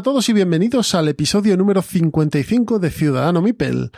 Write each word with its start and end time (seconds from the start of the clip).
A 0.00 0.02
todos 0.02 0.30
y 0.30 0.32
bienvenidos 0.32 0.94
al 0.94 1.08
episodio 1.08 1.58
número 1.58 1.82
55 1.82 2.78
de 2.78 2.88
Ciudadano 2.88 3.42
Mipel, 3.42 3.90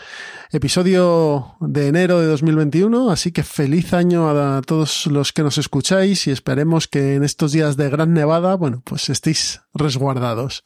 episodio 0.51 1.55
de 1.61 1.87
enero 1.87 2.19
de 2.19 2.27
2021, 2.27 3.09
así 3.09 3.31
que 3.31 3.45
feliz 3.45 3.95
año 3.95 4.29
a 4.29 4.63
todos 4.63 5.07
los 5.07 5.33
que 5.33 5.45
nos 5.45 5.59
escucháis 5.59 6.27
y 6.27 6.33
esperemos 6.33 6.89
que 6.89 7.15
en 7.15 7.23
estos 7.23 7.53
días 7.53 7.77
de 7.77 7.89
gran 7.89 8.15
nevada, 8.15 8.57
bueno, 8.57 8.83
pues 8.85 9.11
estéis 9.11 9.63
resguardados. 9.75 10.65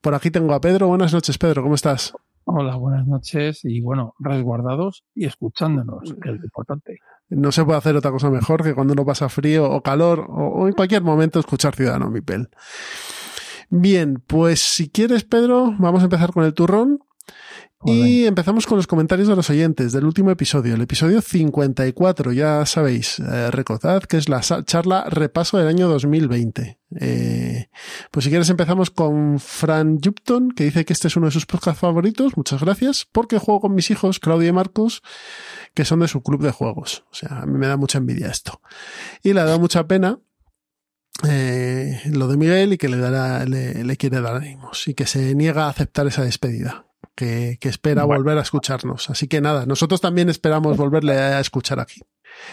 Por 0.00 0.14
aquí 0.14 0.30
tengo 0.30 0.54
a 0.54 0.60
Pedro, 0.60 0.86
buenas 0.86 1.12
noches 1.12 1.38
Pedro, 1.38 1.64
¿cómo 1.64 1.74
estás? 1.74 2.14
Hola, 2.44 2.76
buenas 2.76 3.04
noches 3.04 3.64
y 3.64 3.80
bueno, 3.80 4.14
resguardados 4.20 5.02
y 5.12 5.26
escuchándonos, 5.26 6.14
que 6.22 6.30
es 6.30 6.38
lo 6.38 6.44
importante. 6.44 7.00
No 7.30 7.50
se 7.50 7.64
puede 7.64 7.78
hacer 7.78 7.96
otra 7.96 8.12
cosa 8.12 8.30
mejor 8.30 8.62
que 8.62 8.74
cuando 8.74 8.92
uno 8.92 9.04
pasa 9.04 9.28
frío 9.28 9.68
o 9.68 9.82
calor 9.82 10.24
o, 10.28 10.68
en 10.68 10.72
cualquier 10.72 11.02
momento 11.02 11.40
escuchar 11.40 11.74
Ciudadano 11.74 12.10
Mipel. 12.10 12.48
Bien, 13.70 14.22
pues 14.26 14.60
si 14.60 14.88
quieres, 14.88 15.24
Pedro, 15.24 15.74
vamos 15.78 16.00
a 16.00 16.04
empezar 16.04 16.32
con 16.32 16.44
el 16.44 16.54
turrón. 16.54 17.00
Y 17.84 18.24
empezamos 18.26 18.66
con 18.66 18.76
los 18.76 18.88
comentarios 18.88 19.28
de 19.28 19.36
los 19.36 19.50
oyentes 19.50 19.92
del 19.92 20.04
último 20.04 20.32
episodio, 20.32 20.74
el 20.74 20.80
episodio 20.80 21.20
54, 21.20 22.32
ya 22.32 22.66
sabéis, 22.66 23.20
eh, 23.20 23.52
recordad 23.52 24.02
que 24.02 24.16
es 24.16 24.28
la 24.28 24.40
charla 24.40 25.04
repaso 25.08 25.58
del 25.58 25.68
año 25.68 25.86
2020. 25.88 26.80
Eh, 27.00 27.68
pues 28.10 28.24
si 28.24 28.30
quieres 28.30 28.50
empezamos 28.50 28.90
con 28.90 29.38
Fran 29.38 30.00
Jupton, 30.02 30.50
que 30.50 30.64
dice 30.64 30.84
que 30.84 30.92
este 30.92 31.06
es 31.06 31.16
uno 31.16 31.26
de 31.26 31.32
sus 31.32 31.46
podcasts 31.46 31.80
favoritos, 31.80 32.36
muchas 32.36 32.62
gracias, 32.62 33.06
porque 33.12 33.38
juego 33.38 33.60
con 33.60 33.74
mis 33.74 33.92
hijos, 33.92 34.18
Claudia 34.18 34.48
y 34.48 34.52
Marcos, 34.52 35.02
que 35.72 35.84
son 35.84 36.00
de 36.00 36.08
su 36.08 36.20
club 36.20 36.42
de 36.42 36.50
juegos. 36.50 37.04
O 37.12 37.14
sea, 37.14 37.42
a 37.42 37.46
mí 37.46 37.58
me 37.58 37.68
da 37.68 37.76
mucha 37.76 37.98
envidia 37.98 38.26
esto. 38.26 38.60
Y 39.22 39.34
le 39.34 39.44
da 39.44 39.56
mucha 39.56 39.86
pena 39.86 40.18
eh, 41.26 42.00
lo 42.12 42.28
de 42.28 42.36
Miguel 42.36 42.72
y 42.72 42.78
que 42.78 42.88
le 42.88 42.98
dará, 42.98 43.44
le, 43.44 43.96
quiere 43.96 44.20
dar 44.20 44.36
ánimos 44.36 44.86
y 44.86 44.94
que 44.94 45.06
se 45.06 45.34
niega 45.34 45.66
a 45.66 45.70
aceptar 45.70 46.06
esa 46.06 46.22
despedida. 46.22 46.84
Que, 47.14 47.58
espera 47.62 48.04
volver 48.04 48.38
a 48.38 48.42
escucharnos. 48.42 49.10
Así 49.10 49.26
que 49.26 49.40
nada, 49.40 49.66
nosotros 49.66 50.00
también 50.00 50.28
esperamos 50.28 50.76
volverle 50.76 51.14
a 51.14 51.40
escuchar 51.40 51.80
aquí. 51.80 52.00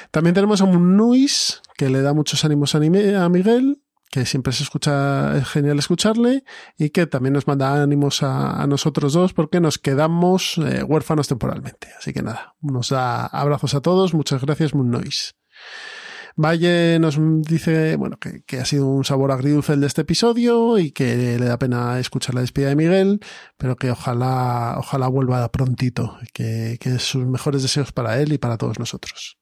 También 0.09 0.33
tenemos 0.33 0.61
a 0.61 0.63
un 0.63 0.97
Nuis 0.97 1.61
que 1.77 1.89
le 1.89 2.02
da 2.02 2.13
muchos 2.13 2.43
ánimos 2.45 2.73
a 2.73 2.80
Miguel, 2.80 3.83
que 4.09 4.25
siempre 4.25 4.53
se 4.53 4.63
escucha, 4.63 5.38
es 5.38 5.47
genial 5.47 5.77
escucharle 5.77 6.43
y 6.80 6.89
que 6.89 7.05
también 7.05 7.33
nos 7.33 7.47
manda 7.47 7.83
ánimos 7.83 8.23
a, 8.23 8.66
nosotros 8.66 9.13
dos 9.13 9.33
porque 9.33 9.59
nos 9.59 9.77
quedamos 9.77 10.58
eh, 10.58 10.81
huérfanos 10.83 11.27
temporalmente. 11.27 11.89
Así 11.99 12.11
que 12.13 12.23
nada, 12.23 12.55
nos 12.61 12.89
da 12.89 13.27
abrazos 13.27 13.75
a 13.75 13.81
todos. 13.81 14.16
Muchas 14.16 14.41
gracias, 14.41 14.73
Moon 14.73 14.89
Noise. 14.89 15.33
Valle 16.38 17.00
nos 17.00 17.17
dice, 17.44 17.95
bueno, 17.95 18.17
que, 18.17 18.59
ha 18.59 18.66
sido 18.66 18.88
un 18.88 19.05
sabor 19.05 19.31
agridulce 19.31 19.73
el 19.73 19.81
de 19.81 19.88
este 19.88 20.02
episodio 20.02 20.77
y 20.77 20.92
que 20.92 21.38
le 21.39 21.45
da 21.45 21.58
pena 21.58 22.00
escuchar 22.00 22.36
la 22.36 22.42
despedida 22.42 22.69
de 22.69 22.75
Miguel, 22.75 23.19
pero 23.58 23.77
que 23.77 23.89
ojalá, 23.92 24.75
ojalá 24.77 25.08
vuelva 25.08 25.50
prontito, 25.52 26.17
que, 26.33 26.77
que 26.80 27.00
sus 27.00 27.25
mejores 27.25 27.61
deseos 27.61 27.94
para 27.94 28.19
él 28.22 28.33
y 28.33 28.38
para 28.38 28.58
todos 28.58 28.80
nosotros. 28.80 29.38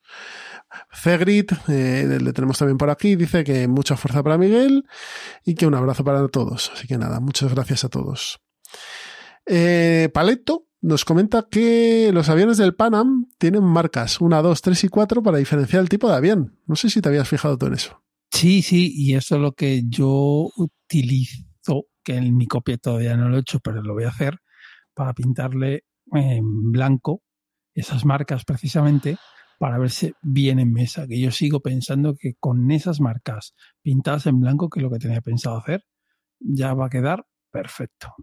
Cegrit, 0.91 1.51
eh, 1.67 2.19
le 2.21 2.33
tenemos 2.33 2.57
también 2.57 2.77
por 2.77 2.89
aquí, 2.89 3.15
dice 3.15 3.43
que 3.43 3.67
mucha 3.67 3.97
fuerza 3.97 4.23
para 4.23 4.37
Miguel 4.37 4.83
y 5.45 5.55
que 5.55 5.67
un 5.67 5.75
abrazo 5.75 6.03
para 6.03 6.27
todos. 6.27 6.71
Así 6.73 6.87
que 6.87 6.97
nada, 6.97 7.19
muchas 7.19 7.53
gracias 7.53 7.83
a 7.83 7.89
todos. 7.89 8.39
Eh, 9.45 10.09
Paleto 10.13 10.67
nos 10.83 11.05
comenta 11.05 11.47
que 11.49 12.11
los 12.13 12.27
aviones 12.27 12.57
del 12.57 12.75
Panam 12.75 13.31
tienen 13.37 13.63
marcas 13.63 14.19
1, 14.19 14.43
2, 14.43 14.61
3 14.61 14.83
y 14.83 14.87
4 14.89 15.23
para 15.23 15.37
diferenciar 15.37 15.81
el 15.81 15.87
tipo 15.87 16.09
de 16.09 16.15
avión. 16.17 16.59
No 16.67 16.75
sé 16.75 16.89
si 16.89 17.01
te 17.01 17.07
habías 17.07 17.29
fijado 17.29 17.57
tú 17.57 17.67
en 17.67 17.75
eso. 17.75 18.03
Sí, 18.29 18.61
sí, 18.61 18.91
y 18.93 19.15
eso 19.15 19.35
es 19.35 19.41
lo 19.41 19.53
que 19.53 19.83
yo 19.87 20.49
utilizo, 20.57 21.85
que 22.03 22.17
en 22.17 22.35
mi 22.35 22.47
copia 22.47 22.77
todavía 22.77 23.15
no 23.15 23.29
lo 23.29 23.37
he 23.37 23.39
hecho, 23.39 23.61
pero 23.61 23.81
lo 23.81 23.93
voy 23.93 24.03
a 24.03 24.09
hacer, 24.09 24.39
para 24.93 25.13
pintarle 25.13 25.85
en 26.11 26.71
blanco 26.71 27.23
esas 27.73 28.03
marcas 28.03 28.43
precisamente 28.43 29.17
para 29.59 29.77
verse 29.77 30.15
bien 30.21 30.59
en 30.59 30.73
mesa. 30.73 31.07
Que 31.07 31.17
yo 31.17 31.31
sigo 31.31 31.61
pensando 31.61 32.13
que 32.15 32.33
con 32.37 32.69
esas 32.71 32.99
marcas 32.99 33.55
pintadas 33.81 34.25
en 34.25 34.41
blanco, 34.41 34.69
que 34.69 34.81
es 34.81 34.83
lo 34.83 34.91
que 34.91 34.99
tenía 34.99 35.21
pensado 35.21 35.57
hacer, 35.57 35.85
ya 36.41 36.73
va 36.73 36.87
a 36.87 36.89
quedar 36.89 37.25
perfecto. 37.51 38.13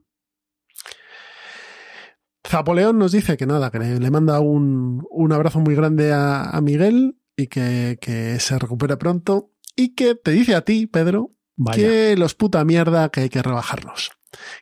Zapoleón 2.51 2.99
nos 2.99 3.13
dice 3.13 3.37
que 3.37 3.47
nada, 3.47 3.71
que 3.71 3.79
le 3.79 4.11
manda 4.11 4.41
un, 4.41 5.07
abrazo 5.33 5.61
muy 5.61 5.77
grande 5.77 6.13
a, 6.13 6.59
Miguel 6.61 7.17
y 7.37 7.47
que, 7.47 8.37
se 8.41 8.59
recupere 8.59 8.97
pronto. 8.97 9.53
Y 9.77 9.95
que 9.95 10.17
te 10.17 10.33
dice 10.33 10.57
a 10.57 10.63
ti, 10.63 10.89
Pedro, 10.89 11.31
que 11.73 12.17
los 12.17 12.35
puta 12.35 12.65
mierda 12.65 13.09
que 13.11 13.21
hay 13.21 13.29
que 13.29 13.43
rebajarlos. 13.43 14.11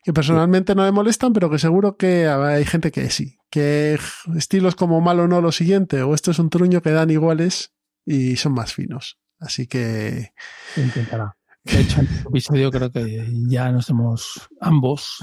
Que 0.02 0.12
personalmente 0.12 0.74
no 0.74 0.84
le 0.84 0.92
molestan, 0.92 1.32
pero 1.32 1.50
que 1.50 1.58
seguro 1.58 1.96
que 1.96 2.26
hay 2.26 2.66
gente 2.66 2.92
que 2.92 3.08
sí. 3.08 3.38
Que 3.50 3.98
estilos 4.36 4.74
como 4.74 5.00
malo 5.00 5.26
no 5.26 5.40
lo 5.40 5.50
siguiente, 5.50 6.02
o 6.02 6.14
esto 6.14 6.30
es 6.30 6.38
un 6.38 6.50
truño 6.50 6.82
que 6.82 6.90
dan 6.90 7.10
iguales 7.10 7.72
y 8.04 8.36
son 8.36 8.52
más 8.52 8.74
finos. 8.74 9.18
Así 9.40 9.66
que. 9.66 10.32
intentará. 10.76 11.38
De 11.64 11.80
hecho, 11.80 12.00
en 12.00 12.06
este 12.06 12.28
episodio 12.28 12.70
creo 12.70 12.92
que 12.92 13.26
ya 13.48 13.72
nos 13.72 13.88
hemos 13.88 14.48
ambos 14.60 15.22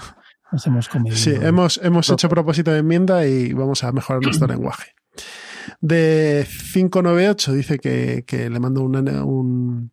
hemos 0.65 0.89
Sí, 1.13 1.33
hemos, 1.41 1.79
hemos 1.83 2.09
hecho 2.09 2.29
propósito 2.29 2.71
de 2.71 2.79
enmienda 2.79 3.25
y 3.25 3.53
vamos 3.53 3.83
a 3.83 3.91
mejorar 3.91 4.21
nuestro 4.21 4.47
lenguaje. 4.47 4.93
De 5.81 6.45
598 6.73 7.53
dice 7.53 7.79
que, 7.79 8.49
le 8.49 8.59
mando 8.59 8.83
un, 8.83 9.91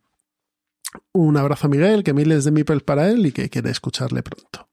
un 1.12 1.36
abrazo 1.36 1.66
a 1.66 1.70
Miguel, 1.70 2.04
que 2.04 2.12
miles 2.12 2.44
de 2.44 2.50
mipels 2.50 2.82
para 2.82 3.08
él 3.08 3.26
y 3.26 3.32
que 3.32 3.48
quiere 3.48 3.70
escucharle 3.70 4.22
pronto. 4.22 4.68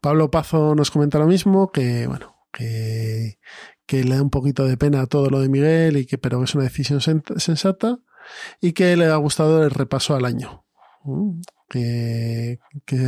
Pablo 0.00 0.30
Pazo 0.30 0.74
nos 0.74 0.90
comenta 0.90 1.18
lo 1.18 1.26
mismo, 1.26 1.70
que 1.70 2.06
bueno, 2.06 2.36
que, 2.52 3.38
que 3.86 4.04
le 4.04 4.16
da 4.16 4.22
un 4.22 4.30
poquito 4.30 4.64
de 4.64 4.76
pena 4.76 5.06
todo 5.06 5.30
lo 5.30 5.40
de 5.40 5.48
Miguel 5.48 5.96
y 5.96 6.06
que 6.06 6.18
pero 6.18 6.42
es 6.42 6.54
una 6.54 6.64
decisión 6.64 7.00
sensata 7.00 7.98
y 8.60 8.72
que 8.72 8.96
le 8.96 9.06
ha 9.06 9.16
gustado 9.16 9.62
el 9.62 9.70
repaso 9.70 10.16
al 10.16 10.24
año 10.24 10.64
que, 11.68 12.58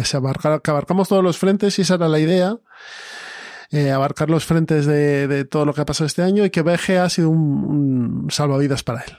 se 0.05 0.17
abarca, 0.17 0.61
que 0.61 0.71
abarcamos 0.71 1.09
todos 1.09 1.23
los 1.23 1.39
frentes 1.39 1.79
y 1.79 1.83
esa 1.83 1.95
era 1.95 2.09
la 2.09 2.19
idea. 2.19 2.59
Eh, 3.71 3.91
abarcar 3.91 4.31
los 4.31 4.47
frentes 4.47 4.87
de, 4.87 5.45
todo 5.45 5.67
lo 5.67 5.75
que 5.75 5.83
ha 5.83 5.87
pasado 5.87 6.07
este 6.07 6.23
año 6.23 6.45
y 6.45 6.51
que 6.51 6.63
BG 6.63 6.99
ha 7.01 7.11
sido 7.11 7.29
un, 7.29 8.29
salvavidas 8.31 8.83
para 8.83 9.03
él. 9.03 9.13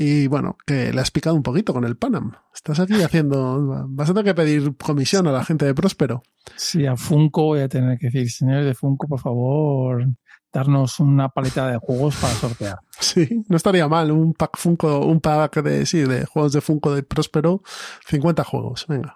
Y 0.00 0.28
bueno, 0.28 0.56
que 0.64 0.92
le 0.92 1.00
has 1.00 1.10
picado 1.10 1.34
un 1.34 1.42
poquito 1.42 1.74
con 1.74 1.84
el 1.84 1.96
Panam. 1.96 2.32
Estás 2.54 2.78
aquí 2.78 3.02
haciendo. 3.02 3.84
Vas 3.88 4.08
a 4.08 4.14
tener 4.14 4.24
que 4.24 4.40
pedir 4.40 4.76
comisión 4.76 5.26
a 5.26 5.32
la 5.32 5.44
gente 5.44 5.66
de 5.66 5.74
Próspero. 5.74 6.22
Sí, 6.54 6.86
a 6.86 6.96
Funko 6.96 7.46
voy 7.46 7.60
a 7.60 7.68
tener 7.68 7.98
que 7.98 8.06
decir, 8.06 8.30
señores 8.30 8.64
de 8.64 8.74
Funko, 8.74 9.08
por 9.08 9.20
favor, 9.20 10.06
darnos 10.52 11.00
una 11.00 11.28
paleta 11.28 11.68
de 11.68 11.78
juegos 11.78 12.16
para 12.16 12.34
sortear. 12.34 12.78
Sí, 13.00 13.44
no 13.48 13.56
estaría 13.56 13.86
mal, 13.86 14.10
un 14.10 14.34
pack 14.34 14.58
Funko, 14.58 15.06
un 15.06 15.20
pack 15.20 15.62
de, 15.62 15.86
sí, 15.86 16.00
de 16.00 16.26
juegos 16.26 16.52
de 16.52 16.60
Funko 16.60 16.96
de 16.96 17.04
Próspero, 17.04 17.62
50 18.08 18.42
juegos, 18.42 18.86
venga, 18.88 19.14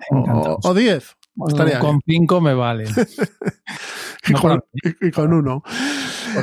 o, 0.62 0.72
10. 0.72 1.16
con 1.80 2.00
5 2.06 2.40
me 2.40 2.54
vale. 2.54 2.84
y, 4.28 5.10
con, 5.10 5.32
uno. 5.32 5.64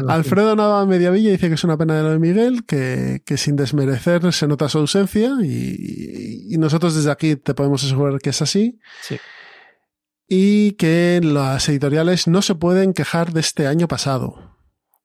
Alfredo 0.09 0.53
Nava 0.57 0.85
Mediavilla 0.85 1.31
dice 1.31 1.47
que 1.47 1.53
es 1.53 1.63
una 1.63 1.77
pena 1.77 1.95
de 1.95 2.03
lo 2.03 2.09
de 2.09 2.19
Miguel, 2.19 2.65
que, 2.65 3.21
que 3.25 3.37
sin 3.37 3.55
desmerecer 3.55 4.33
se 4.33 4.45
nota 4.45 4.67
su 4.67 4.79
ausencia 4.79 5.31
y, 5.41 6.53
y, 6.53 6.57
nosotros 6.57 6.93
desde 6.93 7.09
aquí 7.09 7.37
te 7.37 7.53
podemos 7.53 7.81
asegurar 7.85 8.19
que 8.19 8.31
es 8.31 8.41
así. 8.41 8.81
Sí 9.01 9.17
y 10.29 10.73
que 10.73 11.19
las 11.23 11.67
editoriales 11.69 12.27
no 12.27 12.43
se 12.43 12.53
pueden 12.53 12.93
quejar 12.93 13.33
de 13.33 13.39
este 13.39 13.65
año 13.65 13.87
pasado 13.87 14.58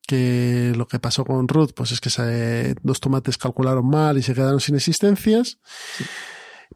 que 0.07 0.73
lo 0.77 0.87
que 0.87 0.99
pasó 0.99 1.25
con 1.25 1.49
Ruth, 1.49 1.71
pues 1.75 1.93
es 1.93 2.01
que 2.01 2.11
se, 2.11 2.75
dos 2.83 3.01
tomates 3.01 3.39
calcularon 3.39 3.89
mal 3.89 4.19
y 4.19 4.23
se 4.23 4.35
quedaron 4.35 4.61
sin 4.61 4.77
existencias. 4.77 5.59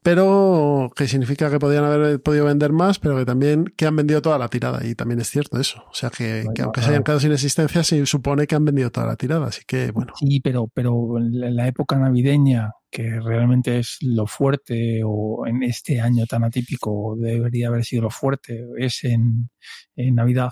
Pero 0.02 0.90
que 0.94 1.08
significa 1.08 1.50
que 1.50 1.58
podían 1.58 1.84
haber 1.84 2.22
podido 2.22 2.44
vender 2.44 2.72
más, 2.72 2.98
pero 2.98 3.16
que 3.16 3.24
también 3.24 3.64
que 3.76 3.86
han 3.86 3.96
vendido 3.96 4.22
toda 4.22 4.38
la 4.38 4.48
tirada. 4.48 4.86
Y 4.86 4.94
también 4.94 5.20
es 5.20 5.28
cierto 5.28 5.58
eso. 5.58 5.82
O 5.90 5.94
sea 5.94 6.10
que, 6.10 6.44
aunque 6.62 6.82
se 6.82 6.90
hayan 6.90 7.02
quedado 7.02 7.20
sin 7.20 7.32
existencias, 7.32 7.88
se 7.88 8.06
supone 8.06 8.46
que 8.46 8.54
han 8.54 8.64
vendido 8.64 8.90
toda 8.90 9.06
la 9.06 9.16
tirada. 9.16 9.46
Así 9.46 9.62
que 9.66 9.90
bueno. 9.90 10.12
Sí, 10.16 10.40
pero, 10.40 10.68
pero 10.72 11.18
en 11.18 11.56
la 11.56 11.66
época 11.66 11.98
navideña, 11.98 12.72
que 12.90 13.18
realmente 13.20 13.80
es 13.80 13.98
lo 14.00 14.26
fuerte, 14.26 15.02
o 15.04 15.46
en 15.46 15.62
este 15.64 16.00
año 16.00 16.26
tan 16.26 16.44
atípico 16.44 17.16
debería 17.18 17.68
haber 17.68 17.84
sido 17.84 18.02
lo 18.02 18.10
fuerte, 18.10 18.64
es 18.78 19.02
en, 19.04 19.50
en 19.96 20.14
Navidad 20.14 20.50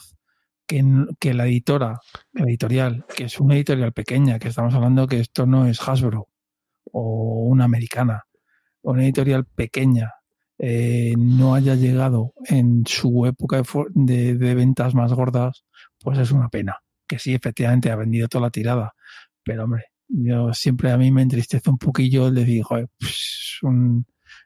que, 0.67 0.85
que 1.19 1.35
la 1.35 1.47
editora, 1.47 2.01
la 2.33 2.45
editorial, 2.45 3.05
que 3.15 3.25
es 3.25 3.41
una 3.41 3.55
editorial 3.55 3.93
pequeña, 3.93 4.39
que 4.39 4.49
estamos 4.49 4.75
hablando 4.75 5.07
que 5.07 5.21
esto 5.21 5.47
no 5.47 5.67
es 5.67 5.81
Hasbro 5.81 6.29
o 6.93 7.45
una 7.47 7.65
americana, 7.65 8.25
o 8.83 8.93
una 8.93 9.05
editorial 9.05 9.45
pequeña, 9.45 10.13
eh, 10.59 11.15
no 11.19 11.55
haya 11.55 11.75
llegado 11.75 12.33
en 12.47 12.85
su 12.87 13.27
época 13.27 13.63
de, 13.95 14.55
ventas 14.55 14.95
más 14.95 15.13
gordas, 15.13 15.65
pues 16.01 16.19
es 16.19 16.33
una 16.33 16.49
pena. 16.49 16.79
Que 17.07 17.19
sí, 17.19 17.35
efectivamente, 17.35 17.91
ha 17.91 17.97
vendido 17.97 18.29
toda 18.29 18.43
la 18.43 18.51
tirada. 18.51 18.95
Pero 19.45 19.65
hombre, 19.65 19.85
yo 20.09 20.53
siempre 20.55 20.91
a 20.91 20.97
mí 20.97 21.11
me 21.13 21.23
entristece 21.23 21.71
un 21.71 21.79
poquillo 21.79 22.29
el 22.29 22.35
decir, 22.35 22.65
pues, 22.69 23.61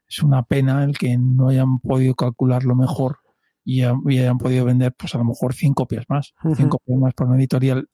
es 0.09 0.23
una 0.23 0.43
pena 0.43 0.85
el 0.85 0.99
que 0.99 1.17
no 1.17 1.49
hayan 1.49 1.79
podido 1.79 2.15
calcularlo 2.15 2.75
mejor 2.75 3.20
y, 3.71 4.19
hayan 4.19 4.39
podido 4.39 4.65
vender, 4.65 4.93
pues 4.97 5.15
a 5.15 5.19
lo 5.19 5.25
mejor 5.25 5.55
100 5.55 5.75
copias 5.75 6.05
más. 6.09 6.35
100 6.43 6.69
copias 6.69 6.99
más 6.99 7.15
por 7.15 7.29
una 7.29 7.37
editorial 7.37 7.89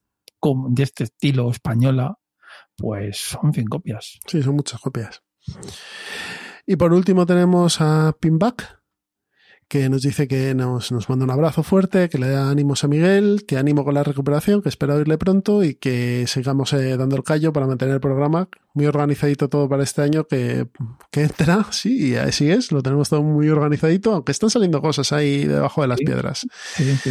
de 0.71 0.83
este 0.83 1.05
estilo 1.05 1.51
española, 1.51 2.17
pues 2.77 3.19
son 3.19 3.53
100 3.53 3.67
copias. 3.67 4.19
Sí, 4.27 4.43
son 4.43 4.57
muchas 4.57 4.81
copias. 4.81 5.23
Y 6.67 6.77
por 6.77 6.93
último 6.93 7.27
tenemos 7.27 7.81
a 7.81 8.17
Pinback, 8.19 8.76
que 9.69 9.89
nos 9.89 10.03
dice 10.03 10.29
que 10.29 10.55
nos, 10.55 10.93
nos 10.93 11.09
manda 11.09 11.25
un 11.25 11.31
abrazo 11.31 11.63
fuerte, 11.65 12.09
que 12.09 12.19
le 12.19 12.29
da 12.29 12.51
ánimos 12.51 12.85
a 12.85 12.89
Miguel, 12.89 13.45
que 13.47 13.59
ánimo 13.59 13.85
con 13.85 13.95
la 13.95 14.05
recuperación, 14.05 14.63
que 14.63 14.69
espera 14.69 14.95
oírle 14.95 15.19
pronto 15.19 15.65
y 15.65 15.75
que 15.75 16.25
sigamos 16.29 16.73
eh, 16.73 16.97
dando 16.97 17.17
el 17.17 17.25
callo 17.25 17.53
para 17.53 17.67
mantener 17.67 17.95
el 17.95 18.01
programa 18.01 18.49
muy 18.75 18.87
organizadito 18.87 19.49
todo 19.49 19.69
para 19.69 19.83
este 19.83 20.03
año, 20.03 20.25
que, 20.25 20.69
que 21.11 21.23
entra, 21.23 21.67
sí, 21.73 22.11
y 22.11 22.15
así 22.15 22.51
es, 22.51 22.71
lo 22.71 22.83
tenemos 22.83 23.09
todo 23.09 23.23
muy 23.23 23.49
organizadito, 23.49 24.13
aunque 24.13 24.33
están 24.33 24.51
saliendo 24.51 24.81
cosas 24.81 25.13
ahí 25.13 25.45
debajo 25.45 25.83
de 25.83 25.89
las 25.89 25.99
piedras. 25.99 26.47
Sí, 26.75 26.97
sí, 27.03 27.11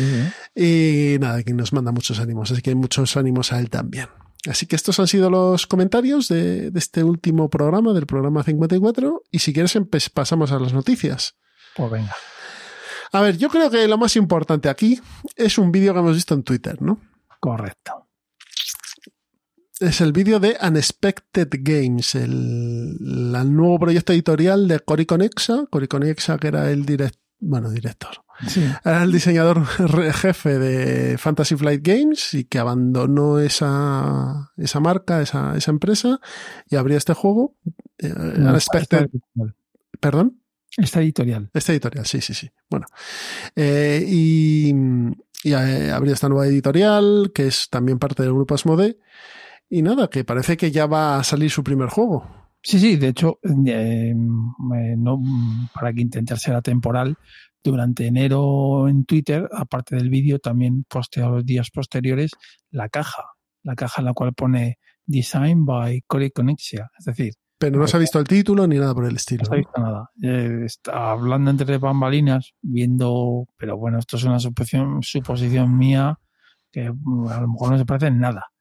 y 0.55 1.19
nada, 1.19 1.43
que 1.43 1.53
nos 1.53 1.73
manda 1.73 1.91
muchos 1.91 2.19
ánimos, 2.19 2.51
así 2.51 2.61
que 2.61 2.73
muchos 2.75 3.17
ánimos 3.17 3.51
a 3.51 3.59
él 3.59 3.69
también. 3.69 4.07
Así 4.47 4.67
que 4.67 4.75
estos 4.75 4.99
han 4.99 5.07
sido 5.07 5.31
los 5.31 5.65
comentarios 5.65 6.27
de, 6.27 6.69
de 6.69 6.79
este 6.79 7.03
último 7.03 7.49
programa, 7.49 7.93
del 7.93 8.05
programa 8.05 8.43
54, 8.43 9.23
y 9.31 9.39
si 9.39 9.51
quieres 9.51 9.75
pasamos 10.13 10.51
a 10.51 10.59
las 10.59 10.71
noticias. 10.71 11.35
Pues 11.75 11.91
venga. 11.91 12.15
A 13.11 13.21
ver, 13.21 13.37
yo 13.37 13.49
creo 13.49 13.69
que 13.69 13.87
lo 13.87 13.97
más 13.97 14.15
importante 14.15 14.69
aquí 14.69 14.99
es 15.35 15.57
un 15.57 15.71
vídeo 15.71 15.93
que 15.93 15.99
hemos 15.99 16.15
visto 16.15 16.33
en 16.33 16.43
Twitter, 16.43 16.81
¿no? 16.81 16.99
Correcto. 17.39 18.07
Es 19.79 19.99
el 19.99 20.13
vídeo 20.13 20.39
de 20.39 20.57
Unexpected 20.61 21.49
Games, 21.51 22.15
el, 22.15 22.97
nuevo 23.51 23.77
proyecto 23.77 24.13
editorial 24.13 24.69
de 24.69 24.79
Cory 24.79 25.05
Conexa. 25.05 25.65
Cory 25.69 25.87
Conexa, 25.87 26.37
que 26.37 26.47
era 26.47 26.71
el 26.71 26.85
director, 26.85 27.21
bueno, 27.39 27.69
director. 27.69 28.23
Sí. 28.47 28.65
Era 28.83 29.03
el 29.03 29.11
diseñador 29.11 29.65
jefe 30.13 30.59
de 30.59 31.17
Fantasy 31.17 31.55
Flight 31.55 31.85
Games 31.85 32.33
y 32.33 32.45
que 32.45 32.59
abandonó 32.59 33.39
esa, 33.39 34.51
esa 34.57 34.79
marca, 34.79 35.21
esa, 35.21 35.55
esa 35.57 35.71
empresa 35.71 36.19
y 36.69 36.77
abrió 36.77 36.97
este 36.97 37.13
juego. 37.13 37.55
Eh, 37.97 38.13
Unexpected. 38.13 39.09
¿Perdón? 39.99 40.41
Esta 40.77 41.01
editorial. 41.01 41.49
Esta 41.53 41.71
editorial, 41.71 42.05
sí, 42.05 42.21
sí, 42.21 42.33
sí. 42.33 42.49
Bueno. 42.69 42.85
Eh, 43.55 44.03
y, 44.07 44.73
y 45.43 45.53
eh, 45.53 45.91
abrió 45.91 46.13
esta 46.13 46.29
nueva 46.29 46.47
editorial, 46.47 47.31
que 47.33 47.47
es 47.47 47.69
también 47.69 47.99
parte 47.99 48.23
del 48.23 48.33
grupo 48.33 48.55
Asmode. 48.55 48.99
Y 49.69 49.81
nada, 49.81 50.09
que 50.09 50.23
parece 50.23 50.57
que 50.57 50.71
ya 50.71 50.85
va 50.85 51.17
a 51.17 51.23
salir 51.23 51.49
su 51.49 51.63
primer 51.63 51.89
juego. 51.89 52.27
Sí, 52.61 52.79
sí, 52.79 52.95
de 52.97 53.09
hecho, 53.09 53.39
eh, 53.43 54.13
no, 54.15 55.21
para 55.73 55.93
que 55.93 56.01
intentar 56.01 56.39
ser 56.39 56.55
atemporal, 56.55 57.17
durante 57.63 58.05
enero 58.05 58.87
en 58.87 59.05
Twitter, 59.05 59.49
aparte 59.51 59.95
del 59.95 60.09
vídeo, 60.09 60.39
también 60.39 60.85
postea 60.87 61.27
los 61.27 61.45
días 61.45 61.71
posteriores 61.71 62.31
la 62.69 62.89
caja, 62.89 63.23
la 63.63 63.75
caja 63.75 64.01
en 64.01 64.05
la 64.05 64.13
cual 64.13 64.33
pone 64.33 64.77
Design 65.05 65.65
by 65.65 66.03
Corey 66.07 66.31
Connexia, 66.31 66.91
es 66.97 67.05
decir, 67.05 67.33
pero 67.57 67.79
no 67.79 67.87
se 67.87 67.97
ha 67.97 67.99
visto 67.99 68.19
el 68.19 68.27
título 68.27 68.67
ni 68.67 68.77
nada 68.77 68.93
por 68.93 69.05
el 69.05 69.15
estilo. 69.15 69.43
No 69.43 69.49
se 69.49 69.53
ha 69.53 69.57
visto 69.57 69.81
nada. 69.81 70.09
Eh, 70.21 70.63
está 70.65 71.11
hablando 71.11 71.51
entre 71.51 71.77
bambalinas, 71.77 72.53
viendo, 72.61 73.47
pero 73.57 73.77
bueno, 73.77 73.99
esto 73.99 74.17
es 74.17 74.23
una 74.23 74.39
suposición, 74.39 75.01
suposición 75.01 75.77
mía 75.77 76.19
que 76.71 76.91
mm, 76.91 77.27
a 77.27 77.41
lo 77.41 77.47
mejor 77.47 77.71
no 77.71 77.77
se 77.77 77.85
parece 77.85 78.07
en 78.07 78.19
nada. 78.19 78.51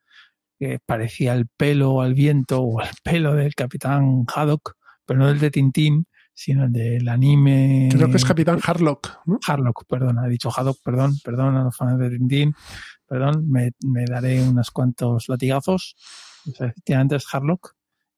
Que 0.58 0.78
parecía 0.84 1.34
el 1.34 1.48
pelo 1.48 2.00
al 2.00 2.14
viento 2.14 2.62
o 2.62 2.80
el 2.80 2.90
pelo 3.02 3.34
del 3.34 3.54
capitán 3.54 4.24
Haddock, 4.32 4.76
pero 5.04 5.18
no 5.18 5.28
el 5.28 5.40
de 5.40 5.50
Tintín, 5.50 6.06
sino 6.32 6.64
el 6.64 6.72
del 6.72 7.08
anime. 7.08 7.88
Creo 7.92 8.08
que 8.08 8.16
es 8.16 8.24
Capitán 8.24 8.60
Harlock. 8.62 9.20
¿no? 9.26 9.38
Harlock, 9.46 9.84
perdón, 9.88 10.18
ha 10.18 10.26
dicho 10.26 10.50
Haddock, 10.50 10.78
perdón, 10.84 11.14
perdón 11.24 11.56
a 11.56 11.64
los 11.64 11.76
fans 11.76 11.98
de 11.98 12.10
Tintín, 12.10 12.54
perdón, 13.06 13.48
me, 13.50 13.72
me 13.84 14.04
daré 14.04 14.42
unos 14.48 14.70
cuantos 14.70 15.28
latigazos. 15.28 15.96
Efectivamente 16.46 17.16
es 17.16 17.26
Harlock 17.32 17.74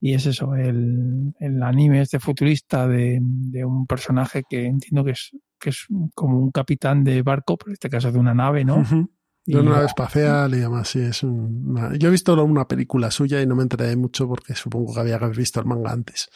y 0.07 0.15
es 0.15 0.25
eso, 0.25 0.55
el, 0.55 1.35
el 1.41 1.63
anime 1.65 2.01
este 2.01 2.21
futurista 2.21 2.87
de, 2.87 3.19
de, 3.21 3.65
un 3.65 3.89
personaje 3.89 4.45
que 4.49 4.67
entiendo 4.67 5.05
que 5.05 5.11
es, 5.11 5.33
que 5.59 5.71
es 5.71 5.87
como 6.15 6.39
un 6.39 6.53
capitán 6.53 7.03
de 7.03 7.23
barco, 7.23 7.57
pero 7.57 7.71
en 7.71 7.73
este 7.73 7.91
caso 7.91 8.13
de 8.13 8.19
una 8.21 8.33
nave, 8.33 8.65
¿no? 8.65 8.85
De 9.45 9.59
una 9.59 9.73
nave 9.73 9.87
espacial 9.87 10.55
y 10.55 10.59
demás, 10.59 10.87
sí, 10.87 11.01
es 11.01 11.25
una... 11.25 11.97
Yo 11.97 12.07
he 12.07 12.13
visto 12.13 12.41
una 12.45 12.69
película 12.69 13.11
suya 13.11 13.43
y 13.43 13.49
no 13.49 13.57
me 13.57 13.65
enteré 13.65 13.97
mucho 13.97 14.29
porque 14.29 14.55
supongo 14.55 14.95
que 14.95 15.01
había 15.01 15.19
que 15.19 15.25
haber 15.25 15.37
visto 15.37 15.59
el 15.59 15.67
manga 15.67 15.91
antes. 15.91 16.29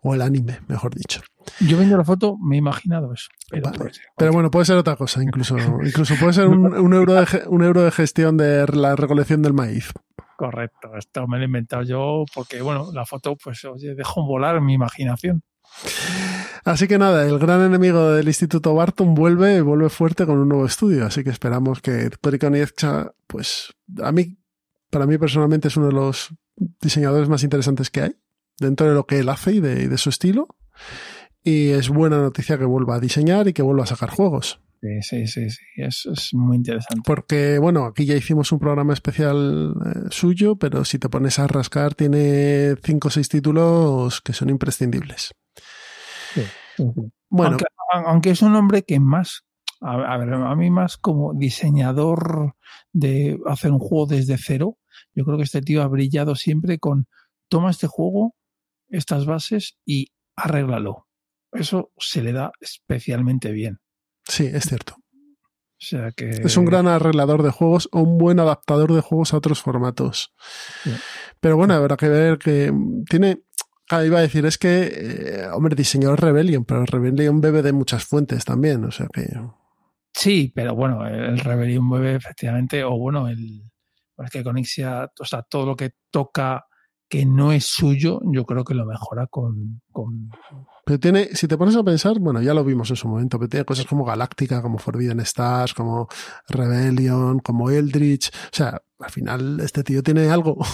O 0.00 0.14
el 0.14 0.22
anime, 0.22 0.60
mejor 0.66 0.94
dicho. 0.94 1.20
Yo 1.60 1.76
viendo 1.76 1.98
la 1.98 2.04
foto 2.04 2.38
me 2.38 2.56
he 2.56 2.58
imaginado 2.58 3.12
eso. 3.12 3.28
Pero, 3.50 3.72
pero 4.16 4.32
bueno, 4.32 4.50
puede 4.50 4.64
ser 4.64 4.76
otra 4.76 4.96
cosa, 4.96 5.22
incluso, 5.22 5.58
incluso 5.84 6.14
puede 6.18 6.32
ser 6.32 6.48
un, 6.48 6.74
un, 6.78 6.94
euro 6.94 7.12
de, 7.12 7.26
un 7.46 7.62
euro 7.62 7.82
de 7.82 7.90
gestión 7.90 8.38
de 8.38 8.66
la 8.68 8.96
recolección 8.96 9.42
del 9.42 9.52
maíz. 9.52 9.92
Correcto, 10.38 10.96
esto 10.96 11.26
me 11.26 11.36
lo 11.38 11.42
he 11.42 11.46
inventado 11.46 11.82
yo 11.82 12.24
porque, 12.32 12.62
bueno, 12.62 12.92
la 12.92 13.04
foto, 13.04 13.34
pues, 13.34 13.64
oye, 13.64 13.96
dejo 13.96 14.24
volar 14.24 14.60
mi 14.60 14.74
imaginación. 14.74 15.42
Así 16.64 16.86
que 16.86 16.96
nada, 16.96 17.26
el 17.26 17.40
gran 17.40 17.60
enemigo 17.62 18.12
del 18.12 18.28
Instituto 18.28 18.72
Barton 18.72 19.16
vuelve 19.16 19.56
y 19.56 19.60
vuelve 19.62 19.88
fuerte 19.88 20.26
con 20.26 20.38
un 20.38 20.48
nuevo 20.48 20.64
estudio. 20.64 21.06
Así 21.06 21.24
que 21.24 21.30
esperamos 21.30 21.80
que 21.80 22.08
Cory 22.22 22.38
Konietzka, 22.38 23.12
pues, 23.26 23.74
a 24.00 24.12
mí, 24.12 24.38
para 24.90 25.06
mí 25.06 25.18
personalmente 25.18 25.66
es 25.66 25.76
uno 25.76 25.86
de 25.86 25.94
los 25.94 26.32
diseñadores 26.80 27.28
más 27.28 27.42
interesantes 27.42 27.90
que 27.90 28.02
hay 28.02 28.16
dentro 28.60 28.88
de 28.88 28.94
lo 28.94 29.06
que 29.06 29.18
él 29.18 29.30
hace 29.30 29.54
y 29.54 29.60
de, 29.60 29.88
de 29.88 29.98
su 29.98 30.08
estilo. 30.08 30.46
Y 31.42 31.70
es 31.70 31.88
buena 31.88 32.18
noticia 32.18 32.58
que 32.58 32.64
vuelva 32.64 32.94
a 32.94 33.00
diseñar 33.00 33.48
y 33.48 33.54
que 33.54 33.62
vuelva 33.62 33.82
a 33.82 33.88
sacar 33.88 34.10
juegos. 34.10 34.60
Sí, 34.80 35.26
sí, 35.26 35.50
sí, 35.50 35.64
eso 35.76 36.12
es 36.12 36.32
muy 36.34 36.56
interesante. 36.56 37.02
Porque, 37.04 37.58
bueno, 37.58 37.84
aquí 37.84 38.06
ya 38.06 38.14
hicimos 38.14 38.52
un 38.52 38.60
programa 38.60 38.92
especial 38.92 39.74
eh, 39.84 39.98
suyo, 40.10 40.56
pero 40.56 40.84
si 40.84 41.00
te 41.00 41.08
pones 41.08 41.40
a 41.40 41.48
rascar, 41.48 41.94
tiene 41.94 42.76
cinco 42.82 43.08
o 43.08 43.10
seis 43.10 43.28
títulos 43.28 44.20
que 44.20 44.32
son 44.32 44.50
imprescindibles. 44.50 45.34
Sí, 46.34 46.42
Bueno. 47.28 47.56
Aunque, 48.04 48.30
es 48.30 48.42
un 48.42 48.54
hombre 48.54 48.82
que 48.82 49.00
más, 49.00 49.44
a, 49.80 50.18
ver, 50.18 50.32
a 50.32 50.54
mí 50.54 50.70
más 50.70 50.98
como 50.98 51.32
diseñador 51.34 52.54
de 52.92 53.38
hacer 53.46 53.72
un 53.72 53.78
juego 53.78 54.06
desde 54.06 54.36
cero, 54.36 54.76
yo 55.14 55.24
creo 55.24 55.38
que 55.38 55.44
este 55.44 55.62
tío 55.62 55.82
ha 55.82 55.88
brillado 55.88 56.36
siempre 56.36 56.78
con 56.78 57.08
toma 57.48 57.70
este 57.70 57.86
juego, 57.86 58.34
estas 58.88 59.24
bases 59.26 59.78
y 59.86 60.12
arréglalo. 60.36 61.06
Eso 61.50 61.92
se 61.96 62.22
le 62.22 62.32
da 62.32 62.52
especialmente 62.60 63.52
bien. 63.52 63.78
Sí, 64.28 64.46
es 64.46 64.64
cierto. 64.64 64.94
O 65.80 65.80
sea 65.80 66.10
que... 66.12 66.28
Es 66.28 66.56
un 66.56 66.64
gran 66.64 66.86
arreglador 66.86 67.42
de 67.42 67.50
juegos 67.50 67.88
o 67.92 68.00
un 68.00 68.18
buen 68.18 68.40
adaptador 68.40 68.92
de 68.92 69.00
juegos 69.00 69.32
a 69.32 69.38
otros 69.38 69.62
formatos. 69.62 70.34
Pero 71.40 71.56
bueno, 71.56 71.74
habrá 71.74 71.96
que 71.96 72.08
ver 72.08 72.38
que 72.38 72.72
tiene... 73.08 73.42
Ah, 73.90 74.04
iba 74.04 74.18
a 74.18 74.22
decir, 74.22 74.44
es 74.44 74.58
que, 74.58 74.90
eh, 74.92 75.46
hombre, 75.50 75.74
diseñó 75.74 76.14
Rebellion, 76.14 76.66
pero 76.66 76.84
Rebellion 76.84 77.40
bebe 77.40 77.62
de 77.62 77.72
muchas 77.72 78.04
fuentes 78.04 78.44
también, 78.44 78.84
o 78.84 78.90
sea 78.90 79.06
que... 79.10 79.26
Sí, 80.12 80.52
pero 80.54 80.74
bueno, 80.74 81.06
el 81.06 81.38
Rebellion 81.38 81.88
bebe 81.88 82.16
efectivamente, 82.16 82.84
o 82.84 82.98
bueno, 82.98 83.28
el... 83.28 83.62
Es 84.18 84.30
que 84.30 84.44
Conixia, 84.44 85.10
o 85.18 85.24
sea, 85.24 85.42
todo 85.42 85.64
lo 85.64 85.76
que 85.76 85.92
toca 86.10 86.66
que 87.08 87.24
no 87.24 87.52
es 87.52 87.64
suyo, 87.64 88.20
yo 88.24 88.44
creo 88.44 88.64
que 88.64 88.74
lo 88.74 88.84
mejora 88.84 89.26
con, 89.28 89.80
con... 89.90 90.28
Pero 90.88 91.00
tiene, 91.00 91.28
si 91.34 91.46
te 91.46 91.58
pones 91.58 91.76
a 91.76 91.82
pensar, 91.82 92.18
bueno, 92.18 92.40
ya 92.40 92.54
lo 92.54 92.64
vimos 92.64 92.88
en 92.88 92.96
su 92.96 93.08
momento, 93.08 93.38
pero 93.38 93.50
tiene 93.50 93.66
cosas 93.66 93.84
como 93.84 94.06
Galáctica, 94.06 94.62
como 94.62 94.78
Forbidden 94.78 95.20
Stars, 95.20 95.74
como 95.74 96.08
Rebellion, 96.48 97.40
como 97.40 97.68
Eldritch. 97.68 98.30
O 98.30 98.56
sea, 98.56 98.80
al 98.98 99.10
final 99.10 99.60
este 99.60 99.84
tío 99.84 100.02
tiene 100.02 100.30
algo. 100.30 100.56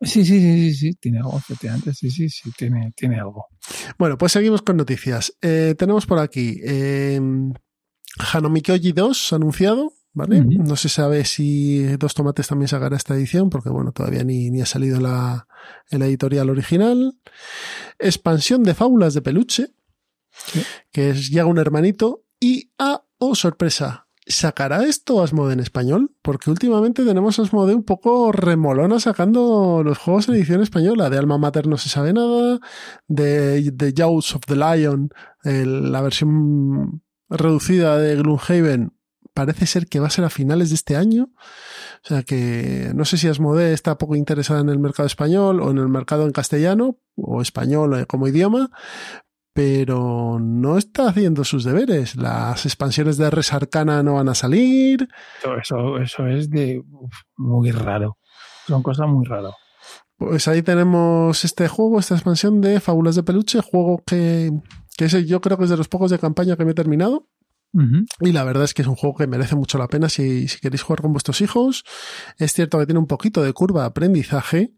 Sí, 0.00 0.24
sí, 0.24 0.38
sí, 0.38 0.70
sí, 0.70 0.74
sí, 0.74 0.94
tiene 0.94 1.18
algo, 1.18 1.36
efectivamente, 1.36 1.92
sí, 1.92 2.08
sí, 2.08 2.30
sí, 2.30 2.52
tiene, 2.56 2.92
tiene 2.94 3.18
algo. 3.18 3.46
Bueno, 3.98 4.16
pues 4.16 4.30
seguimos 4.30 4.62
con 4.62 4.76
noticias. 4.76 5.36
Eh, 5.42 5.74
tenemos 5.76 6.06
por 6.06 6.20
aquí 6.20 6.60
eh, 6.62 7.20
Hanomikoji 8.32 8.92
2 8.92 9.32
anunciado, 9.32 9.92
¿vale? 10.12 10.40
Uh 10.40 10.44
-huh. 10.44 10.66
No 10.66 10.76
se 10.76 10.88
sabe 10.88 11.24
si 11.24 11.96
Dos 11.96 12.14
Tomates 12.14 12.48
también 12.48 12.68
sacará 12.68 12.96
esta 12.96 13.14
edición, 13.14 13.50
porque 13.50 13.70
bueno, 13.70 13.92
todavía 13.92 14.24
ni, 14.24 14.50
ni 14.50 14.60
ha 14.60 14.66
salido 14.66 15.00
la, 15.00 15.46
en 15.90 16.00
la 16.00 16.06
editorial 16.06 16.50
original. 16.50 17.18
Expansión 17.98 18.62
de 18.62 18.74
fábulas 18.74 19.14
de 19.14 19.22
peluche, 19.22 19.74
que 20.92 21.10
es 21.10 21.30
ya 21.30 21.46
un 21.46 21.58
hermanito. 21.58 22.24
Y, 22.40 22.70
ah, 22.78 23.04
oh 23.18 23.34
sorpresa, 23.34 24.08
¿Sacará 24.30 24.84
esto 24.84 25.22
Asmode 25.22 25.54
en 25.54 25.60
español? 25.60 26.14
Porque 26.20 26.50
últimamente 26.50 27.02
tenemos 27.02 27.38
Asmode 27.38 27.74
un 27.74 27.82
poco 27.82 28.30
remolona 28.30 29.00
sacando 29.00 29.82
los 29.82 29.96
juegos 29.96 30.28
en 30.28 30.34
edición 30.34 30.60
española. 30.60 31.08
De 31.08 31.16
Alma 31.16 31.38
Mater 31.38 31.66
no 31.66 31.78
se 31.78 31.88
sabe 31.88 32.12
nada. 32.12 32.60
De, 33.06 33.70
de 33.70 33.94
Jaws 33.96 34.36
of 34.36 34.42
the 34.46 34.54
Lion, 34.54 35.08
el, 35.44 35.90
la 35.90 36.02
versión 36.02 37.02
reducida 37.30 37.96
de 37.96 38.16
Gloomhaven, 38.16 38.92
parece 39.38 39.66
ser 39.66 39.86
que 39.86 40.00
va 40.00 40.08
a 40.08 40.10
ser 40.10 40.24
a 40.24 40.30
finales 40.30 40.70
de 40.70 40.74
este 40.74 40.96
año. 40.96 41.28
O 42.02 42.08
sea 42.08 42.24
que 42.24 42.90
no 42.96 43.04
sé 43.04 43.16
si 43.18 43.28
Asmode 43.28 43.72
está 43.72 43.96
poco 43.96 44.16
interesada 44.16 44.60
en 44.60 44.68
el 44.68 44.80
mercado 44.80 45.06
español 45.06 45.60
o 45.60 45.70
en 45.70 45.78
el 45.78 45.86
mercado 45.86 46.24
en 46.24 46.32
castellano 46.32 46.98
o 47.14 47.40
español 47.40 48.04
como 48.08 48.26
idioma, 48.26 48.68
pero 49.52 50.40
no 50.40 50.76
está 50.76 51.10
haciendo 51.10 51.44
sus 51.44 51.62
deberes. 51.62 52.16
Las 52.16 52.66
expansiones 52.66 53.16
de 53.16 53.30
Res 53.30 53.52
Arcana 53.52 54.02
no 54.02 54.14
van 54.14 54.28
a 54.28 54.34
salir. 54.34 55.08
Eso, 55.62 55.98
eso 55.98 56.26
es 56.26 56.50
de 56.50 56.82
uf, 56.90 57.14
muy 57.36 57.70
raro. 57.70 58.18
Son 58.66 58.82
cosas 58.82 59.06
muy 59.06 59.24
raras. 59.24 59.54
Pues 60.16 60.48
ahí 60.48 60.62
tenemos 60.62 61.44
este 61.44 61.68
juego, 61.68 62.00
esta 62.00 62.16
expansión 62.16 62.60
de 62.60 62.80
Fábulas 62.80 63.14
de 63.14 63.22
Peluche, 63.22 63.60
juego 63.62 64.02
que, 64.04 64.50
que 64.96 65.04
ese 65.04 65.26
yo 65.26 65.40
creo 65.40 65.56
que 65.56 65.62
es 65.62 65.70
de 65.70 65.76
los 65.76 65.86
pocos 65.86 66.10
de 66.10 66.18
campaña 66.18 66.56
que 66.56 66.64
me 66.64 66.72
he 66.72 66.74
terminado. 66.74 67.28
Uh 67.72 67.80
-huh. 67.80 68.06
Y 68.20 68.32
la 68.32 68.44
verdad 68.44 68.64
es 68.64 68.74
que 68.74 68.82
es 68.82 68.88
un 68.88 68.96
juego 68.96 69.16
que 69.16 69.26
merece 69.26 69.54
mucho 69.56 69.78
la 69.78 69.88
pena 69.88 70.08
si, 70.08 70.48
si 70.48 70.58
queréis 70.60 70.82
jugar 70.82 71.02
con 71.02 71.12
vuestros 71.12 71.40
hijos. 71.40 71.84
Es 72.38 72.52
cierto 72.52 72.78
que 72.78 72.86
tiene 72.86 72.98
un 72.98 73.06
poquito 73.06 73.42
de 73.42 73.52
curva 73.52 73.82
de 73.82 73.86
aprendizaje, 73.88 74.72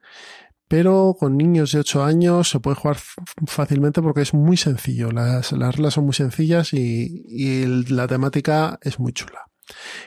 pero 0.69 1.17
con 1.19 1.37
niños 1.37 1.73
de 1.73 1.81
8 1.81 2.05
años 2.05 2.49
se 2.49 2.61
puede 2.61 2.77
jugar 2.77 2.99
fácilmente 3.47 4.03
porque 4.03 4.23
es 4.23 4.35
muy 4.35 4.57
sencillo. 4.57 5.11
Las, 5.11 5.53
las 5.53 5.75
reglas 5.75 5.95
son 5.95 6.05
muy 6.05 6.15
sencillas 6.15 6.73
y, 6.73 7.25
y 7.27 7.63
el, 7.63 7.85
la 7.97 8.07
temática 8.07 8.79
es 8.83 8.99
muy 8.99 9.13
chula. 9.13 9.51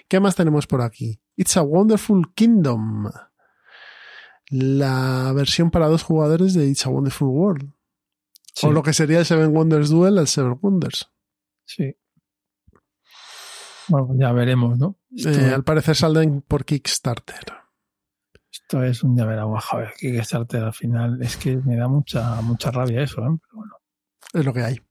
¿Qué 0.07 0.19
más 0.19 0.35
tenemos 0.35 0.67
por 0.67 0.81
aquí? 0.81 1.21
It's 1.35 1.57
a 1.57 1.61
Wonderful 1.61 2.33
Kingdom. 2.33 3.09
La 4.49 5.31
versión 5.33 5.71
para 5.71 5.87
dos 5.87 6.03
jugadores 6.03 6.53
de 6.53 6.67
It's 6.67 6.85
a 6.85 6.89
Wonderful 6.89 7.29
World. 7.29 7.73
Sí. 8.53 8.67
O 8.67 8.71
lo 8.71 8.83
que 8.83 8.93
sería 8.93 9.19
el 9.19 9.25
Seven 9.25 9.51
Wonders 9.55 9.89
Duel 9.89 10.17
al 10.17 10.27
Seven 10.27 10.59
Wonders. 10.61 11.09
Sí. 11.65 11.95
Bueno, 13.93 14.15
ya 14.17 14.31
veremos, 14.31 14.75
¿no? 14.79 14.97
Esto... 15.15 15.29
Eh, 15.29 15.53
al 15.53 15.63
parecer 15.63 15.95
saldrán 15.95 16.41
por 16.41 16.65
Kickstarter. 16.65 17.53
Esto 18.51 18.83
es 18.83 19.03
un 19.03 19.15
veremos, 19.15 19.63
a 19.71 19.77
ver, 19.77 19.93
Kickstarter 19.99 20.63
al 20.63 20.73
final 20.73 21.21
es 21.21 21.37
que 21.37 21.57
me 21.57 21.75
da 21.75 21.87
mucha 21.87 22.41
mucha 22.41 22.71
rabia 22.71 23.03
eso, 23.03 23.21
¿eh? 23.21 23.37
Pero 23.39 23.53
bueno. 23.53 23.73
Es 24.33 24.45
lo 24.45 24.51
que 24.51 24.63
hay. 24.63 24.81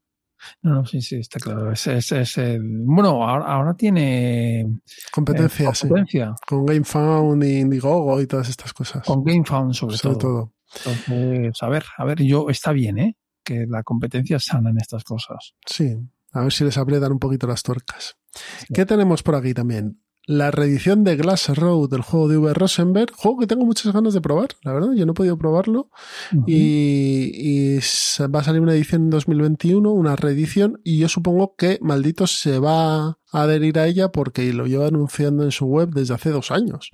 No, 0.63 0.75
no, 0.75 0.87
sí, 0.87 1.01
sí, 1.03 1.17
está 1.17 1.41
claro. 1.41 1.73
Es, 1.73 1.85
es, 1.89 2.13
es 2.13 2.39
el... 2.39 2.63
Bueno, 2.63 3.29
ahora, 3.29 3.47
ahora 3.47 3.75
tiene 3.75 4.81
competencia, 5.11 5.71
eh, 5.71 5.73
competencia. 5.81 6.35
Sí. 6.37 6.45
Con 6.47 6.65
GameFound 6.65 7.43
y 7.43 7.59
Indiegogo 7.59 8.21
y 8.21 8.29
todas 8.29 8.49
estas 8.49 8.73
cosas. 8.73 9.05
Con 9.05 9.25
GameFound 9.25 9.75
sobre, 9.75 9.97
sobre 9.97 10.17
todo. 10.17 10.21
todo. 10.21 10.53
Entonces, 10.77 11.61
a 11.61 11.69
ver, 11.69 11.85
a 11.97 12.05
ver, 12.05 12.23
yo 12.23 12.49
está 12.51 12.71
bien, 12.71 12.99
¿eh? 12.99 13.17
Que 13.43 13.67
la 13.69 13.83
competencia 13.83 14.39
sana 14.39 14.71
en 14.71 14.79
estas 14.79 15.03
cosas. 15.03 15.55
Sí, 15.67 15.97
a 16.33 16.43
ver 16.43 16.53
si 16.53 16.65
les 16.65 16.79
aprietan 16.79 17.13
un 17.13 17.19
poquito 17.19 17.47
las 17.47 17.63
tuercas. 17.63 18.17
Sí. 18.35 18.75
¿Qué 18.75 18.87
tenemos 18.87 19.23
por 19.23 19.35
aquí 19.35 19.55
también? 19.55 20.03
La 20.25 20.53
reedición 20.53 21.03
de 21.03 21.17
Glass 21.17 21.49
Road 21.49 21.91
del 21.91 22.03
juego 22.03 22.29
de 22.29 22.37
V. 22.37 22.55
Rosenberg, 22.55 23.13
juego 23.13 23.41
que 23.41 23.49
tengo 23.49 23.67
muchas 23.67 23.93
ganas 23.93 24.15
de 24.15 24.21
probar, 24.21 24.51
la 24.63 24.73
verdad, 24.73 24.93
yo 24.95 25.05
no 25.05 25.13
he 25.13 25.15
podido 25.15 25.37
probarlo. 25.37 25.91
Uh 26.33 26.37
-huh. 26.37 26.45
y, 26.47 27.33
y, 27.35 27.79
va 28.29 28.41
a 28.41 28.45
salir 28.45 28.61
una 28.61 28.73
edición 28.73 29.03
en 29.03 29.11
2021, 29.11 29.91
una 29.91 30.15
reedición, 30.15 30.81
y 30.85 30.99
yo 30.99 31.09
supongo 31.09 31.57
que 31.57 31.79
Maldito 31.83 32.29
se 32.29 32.61
va 32.61 33.09
a 33.09 33.17
adherir 33.33 33.81
a 33.81 33.89
ella 33.89 34.11
porque 34.11 34.53
lo 34.53 34.67
lleva 34.67 34.87
anunciando 34.87 35.43
en 35.43 35.51
su 35.51 35.67
web 35.67 35.91
desde 35.91 36.15
hace 36.15 36.31
dos 36.31 36.53
años 36.53 36.93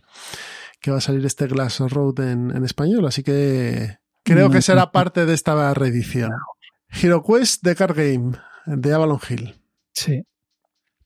que 0.81 0.91
va 0.91 0.99
a 0.99 1.03
salir 1.03 1.25
este 1.27 1.47
Glass 1.49 1.81
Road 1.81 2.21
en, 2.21 2.51
en 2.51 2.65
español, 2.65 3.05
así 3.07 3.23
que 3.23 3.99
creo 4.23 4.51
que 4.51 4.63
será 4.63 4.91
parte 4.93 5.27
de 5.27 5.35
esta 5.35 5.75
reedición. 5.75 6.31
HeroQuest 6.91 7.63
de 7.63 7.75
Card 7.75 7.97
Game, 7.97 8.33
de 8.77 8.95
Avalon 8.95 9.21
Hill. 9.29 9.55
Sí. 9.93 10.23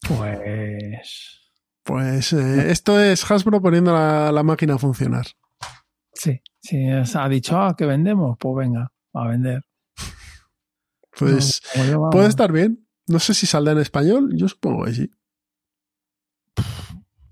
Pues. 0.06 1.40
Pues 1.84 2.32
eh, 2.32 2.70
esto 2.70 3.00
es 3.00 3.28
Hasbro 3.28 3.60
poniendo 3.60 3.92
la, 3.92 4.30
la, 4.30 4.42
máquina 4.42 4.74
a 4.74 4.78
funcionar. 4.78 5.26
Sí, 6.12 6.40
sí, 6.60 6.86
ha 6.88 7.28
dicho, 7.28 7.58
ah, 7.60 7.74
que 7.76 7.86
vendemos, 7.86 8.36
pues 8.38 8.54
venga, 8.56 8.92
a 9.14 9.26
vender. 9.26 9.62
Pues 11.18 11.60
no, 11.90 12.10
puede 12.10 12.28
estar 12.28 12.52
bien. 12.52 12.86
No 13.06 13.18
sé 13.18 13.34
si 13.34 13.46
saldrá 13.46 13.72
en 13.72 13.80
español, 13.80 14.30
yo 14.34 14.48
supongo 14.48 14.84
que 14.84 14.92
sí. 14.92 15.10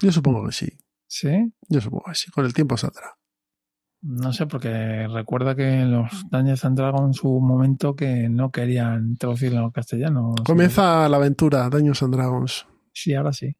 Yo 0.00 0.12
supongo 0.12 0.46
que 0.46 0.52
sí. 0.52 0.78
¿Sí? 1.06 1.52
Yo 1.68 1.80
supongo 1.80 2.04
que 2.06 2.14
sí, 2.14 2.30
con 2.30 2.44
el 2.44 2.52
tiempo 2.52 2.76
saldrá. 2.76 3.19
No 4.02 4.32
sé, 4.32 4.46
porque 4.46 5.06
recuerda 5.08 5.54
que 5.54 5.84
los 5.84 6.24
Dungeons 6.30 6.64
and 6.64 6.76
Dragons 6.78 7.06
en 7.08 7.14
su 7.14 7.40
momento 7.40 7.94
que 7.94 8.28
no 8.30 8.50
querían 8.50 9.16
traducirlo 9.16 9.64
al 9.64 9.72
castellano. 9.72 10.34
Comienza 10.44 11.08
la 11.08 11.18
aventura, 11.18 11.68
Dungeons 11.68 12.02
and 12.02 12.14
Dragons. 12.14 12.66
Sí, 12.92 13.14
ahora 13.14 13.32
sí. 13.32 13.54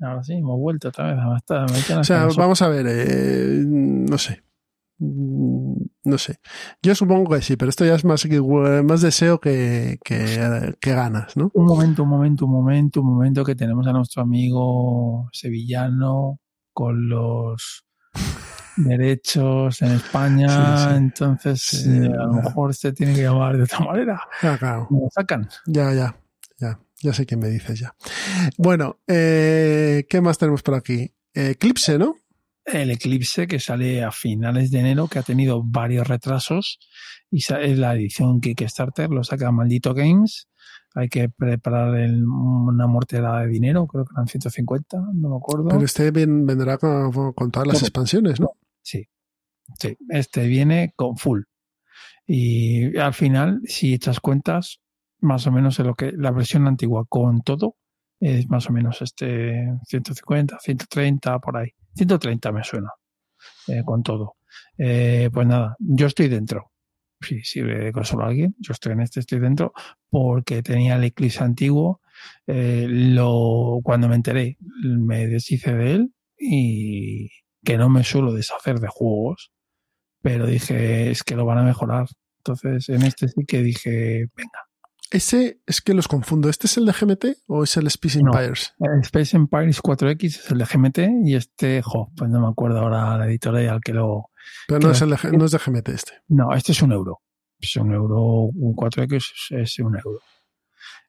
Ahora 0.00 0.24
sí, 0.24 0.34
hemos 0.34 0.58
vuelto 0.58 0.88
otra 0.88 1.14
vez. 1.14 1.18
Hasta, 1.36 1.64
o 2.00 2.04
sea, 2.04 2.26
vamos 2.36 2.62
a 2.62 2.68
ver, 2.68 2.86
eh, 2.88 3.62
no 3.64 4.18
sé. 4.18 4.42
No 4.98 6.18
sé. 6.18 6.38
Yo 6.82 6.94
supongo 6.94 7.34
que 7.34 7.42
sí, 7.42 7.56
pero 7.56 7.70
esto 7.70 7.84
ya 7.84 7.94
es 7.94 8.04
más, 8.04 8.26
más 8.84 9.00
deseo 9.02 9.40
que, 9.40 9.98
que, 10.04 10.74
que, 10.80 10.94
ganas, 10.94 11.36
¿no? 11.36 11.50
Un 11.54 11.66
momento, 11.66 12.02
un 12.02 12.08
momento, 12.08 12.46
un 12.46 12.52
momento, 12.52 13.00
un 13.00 13.06
momento 13.06 13.44
que 13.44 13.54
tenemos 13.54 13.86
a 13.86 13.92
nuestro 13.92 14.22
amigo 14.22 15.28
sevillano 15.32 16.40
con 16.72 17.08
los 17.08 17.84
derechos 18.76 19.82
en 19.82 19.92
España, 19.92 20.48
sí, 20.48 20.84
sí. 20.88 20.96
entonces 20.96 21.62
sí, 21.62 21.90
eh, 21.90 22.12
a 22.18 22.24
lo 22.24 22.32
mejor 22.34 22.74
se 22.74 22.92
tiene 22.92 23.14
que 23.14 23.22
llamar 23.22 23.56
de 23.56 23.64
otra 23.64 23.80
manera. 23.80 24.20
Ya, 24.42 24.58
claro. 24.58 24.88
Lo 24.90 25.08
sacan. 25.10 25.48
Ya, 25.66 25.92
ya, 25.92 26.16
ya. 26.58 26.78
Ya 27.02 27.12
sé 27.12 27.26
quién 27.26 27.40
me 27.40 27.48
dices 27.48 27.78
ya. 27.78 27.94
Bueno, 28.56 29.00
eh, 29.06 30.06
¿qué 30.08 30.20
más 30.20 30.38
tenemos 30.38 30.62
por 30.62 30.74
aquí? 30.74 31.12
Eclipse, 31.34 31.98
¿no? 31.98 32.16
El 32.64 32.90
Eclipse 32.90 33.46
que 33.46 33.60
sale 33.60 34.02
a 34.02 34.10
finales 34.10 34.70
de 34.70 34.80
enero, 34.80 35.06
que 35.08 35.18
ha 35.18 35.22
tenido 35.22 35.62
varios 35.62 36.08
retrasos 36.08 36.78
y 37.30 37.38
es 37.38 37.78
la 37.78 37.94
edición 37.94 38.40
Kickstarter, 38.40 39.10
lo 39.10 39.22
saca 39.24 39.50
Maldito 39.50 39.92
Games. 39.92 40.48
Hay 40.94 41.08
que 41.08 41.28
preparar 41.28 41.96
el, 41.96 42.24
una 42.24 42.86
mortera 42.86 43.40
de 43.40 43.48
dinero, 43.48 43.86
creo 43.86 44.04
que 44.04 44.12
eran 44.14 44.28
150, 44.28 44.96
no 45.14 45.28
me 45.28 45.36
acuerdo. 45.36 45.68
Pero 45.68 45.84
este 45.84 46.10
vendrá 46.12 46.78
con, 46.78 47.10
con 47.32 47.50
todas 47.50 47.66
las 47.66 47.82
expansiones, 47.82 48.38
¿no? 48.40 48.52
Sí, 48.84 49.08
sí, 49.80 49.96
este 50.10 50.46
viene 50.46 50.92
con 50.96 51.16
full. 51.16 51.42
Y 52.26 52.96
al 52.98 53.14
final, 53.14 53.60
si 53.64 53.94
echas 53.94 54.20
cuentas, 54.20 54.80
más 55.20 55.46
o 55.46 55.52
menos 55.52 55.78
en 55.80 55.86
lo 55.88 55.94
que 55.94 56.12
la 56.12 56.30
versión 56.30 56.66
antigua 56.68 57.06
con 57.08 57.42
todo 57.42 57.76
es 58.20 58.48
más 58.48 58.68
o 58.70 58.72
menos 58.72 59.02
este 59.02 59.66
150, 59.86 60.58
130 60.60 61.38
por 61.40 61.56
ahí. 61.56 61.70
130 61.94 62.52
me 62.52 62.64
suena 62.64 62.90
eh, 63.68 63.82
con 63.84 64.02
todo. 64.02 64.36
Eh, 64.78 65.30
pues 65.32 65.46
nada, 65.46 65.76
yo 65.78 66.06
estoy 66.06 66.28
dentro. 66.28 66.72
Si 67.20 67.42
sirve 67.42 67.78
de 67.86 67.92
consola 67.92 68.26
a 68.26 68.28
alguien, 68.28 68.54
yo 68.58 68.72
estoy 68.72 68.92
en 68.92 69.00
este, 69.00 69.20
estoy 69.20 69.40
dentro 69.40 69.72
porque 70.10 70.62
tenía 70.62 70.96
el 70.96 71.04
Eclipse 71.04 71.42
antiguo. 71.42 72.00
Eh, 72.46 72.86
lo, 72.88 73.80
cuando 73.82 74.08
me 74.08 74.16
enteré, 74.16 74.58
me 74.82 75.26
deshice 75.26 75.74
de 75.74 75.92
él 75.92 76.14
y 76.38 77.30
que 77.64 77.76
no 77.76 77.88
me 77.88 78.04
suelo 78.04 78.32
deshacer 78.32 78.80
de 78.80 78.88
juegos, 78.88 79.52
pero 80.22 80.46
dije, 80.46 81.10
es 81.10 81.22
que 81.22 81.36
lo 81.36 81.44
van 81.44 81.58
a 81.58 81.62
mejorar. 81.62 82.06
Entonces, 82.38 82.88
en 82.88 83.02
este 83.02 83.28
sí 83.28 83.44
que 83.46 83.62
dije, 83.62 84.26
venga, 84.36 84.60
ese 85.10 85.60
es 85.66 85.80
que 85.80 85.94
los 85.94 86.08
confundo. 86.08 86.48
¿Este 86.48 86.66
es 86.66 86.76
el 86.76 86.86
de 86.86 86.92
GMT 86.92 87.24
o 87.46 87.62
es 87.62 87.76
el 87.76 87.86
Space 87.86 88.18
Empires? 88.18 88.74
No, 88.78 88.92
el 88.92 89.00
Space 89.02 89.36
Empires 89.36 89.80
4X 89.80 90.24
es 90.24 90.50
el 90.50 90.58
de 90.58 90.64
GMT 90.64 90.98
y 91.24 91.36
este, 91.36 91.82
jo, 91.82 92.10
pues 92.16 92.30
no 92.30 92.40
me 92.40 92.48
acuerdo 92.48 92.80
ahora 92.80 93.16
la 93.16 93.26
editorial 93.26 93.80
que 93.80 93.92
lo. 93.92 94.30
Pero 94.66 94.80
no, 94.80 94.90
es, 94.90 95.02
el 95.02 95.10
de, 95.10 95.16
no 95.38 95.44
es 95.44 95.52
de 95.52 95.58
GMT 95.58 95.88
este. 95.90 96.12
No, 96.28 96.52
este 96.52 96.72
es 96.72 96.82
un 96.82 96.92
euro. 96.92 97.20
Es 97.60 97.76
un 97.76 97.92
euro, 97.92 98.20
un 98.22 98.74
4X 98.74 99.22
es 99.50 99.78
un 99.78 99.96
euro. 99.96 100.18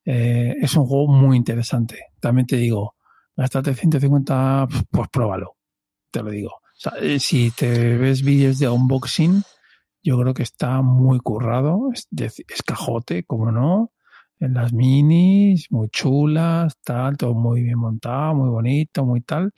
Eh, 0.05 0.55
es 0.61 0.75
un 0.75 0.85
juego 0.85 1.07
muy 1.07 1.35
interesante. 1.35 1.99
También 2.19 2.45
te 2.45 2.57
digo, 2.57 2.95
gastarte 3.35 3.73
150, 3.73 4.67
pues 4.91 5.09
pruébalo. 5.09 5.57
Te 6.15 6.23
lo 6.23 6.31
digo. 6.31 6.47
O 6.49 6.77
sea, 6.77 6.93
eh, 7.01 7.19
si 7.19 7.51
te 7.51 7.97
ves 7.97 8.23
vídeos 8.23 8.57
de 8.57 8.69
unboxing, 8.69 9.43
yo 10.01 10.17
creo 10.17 10.33
que 10.33 10.43
está 10.43 10.81
muy 10.81 11.19
currado. 11.19 11.89
Es, 11.93 12.07
es 12.47 12.63
cajote, 12.63 13.25
como 13.25 13.51
no 13.51 13.91
en 14.39 14.53
las 14.53 14.71
minis, 14.71 15.69
muy 15.71 15.89
chulas, 15.89 16.77
tal, 16.85 17.17
todo 17.17 17.33
muy 17.33 17.63
bien 17.63 17.79
montado, 17.79 18.33
muy 18.33 18.49
bonito, 18.49 19.05
muy 19.05 19.19
tal. 19.19 19.51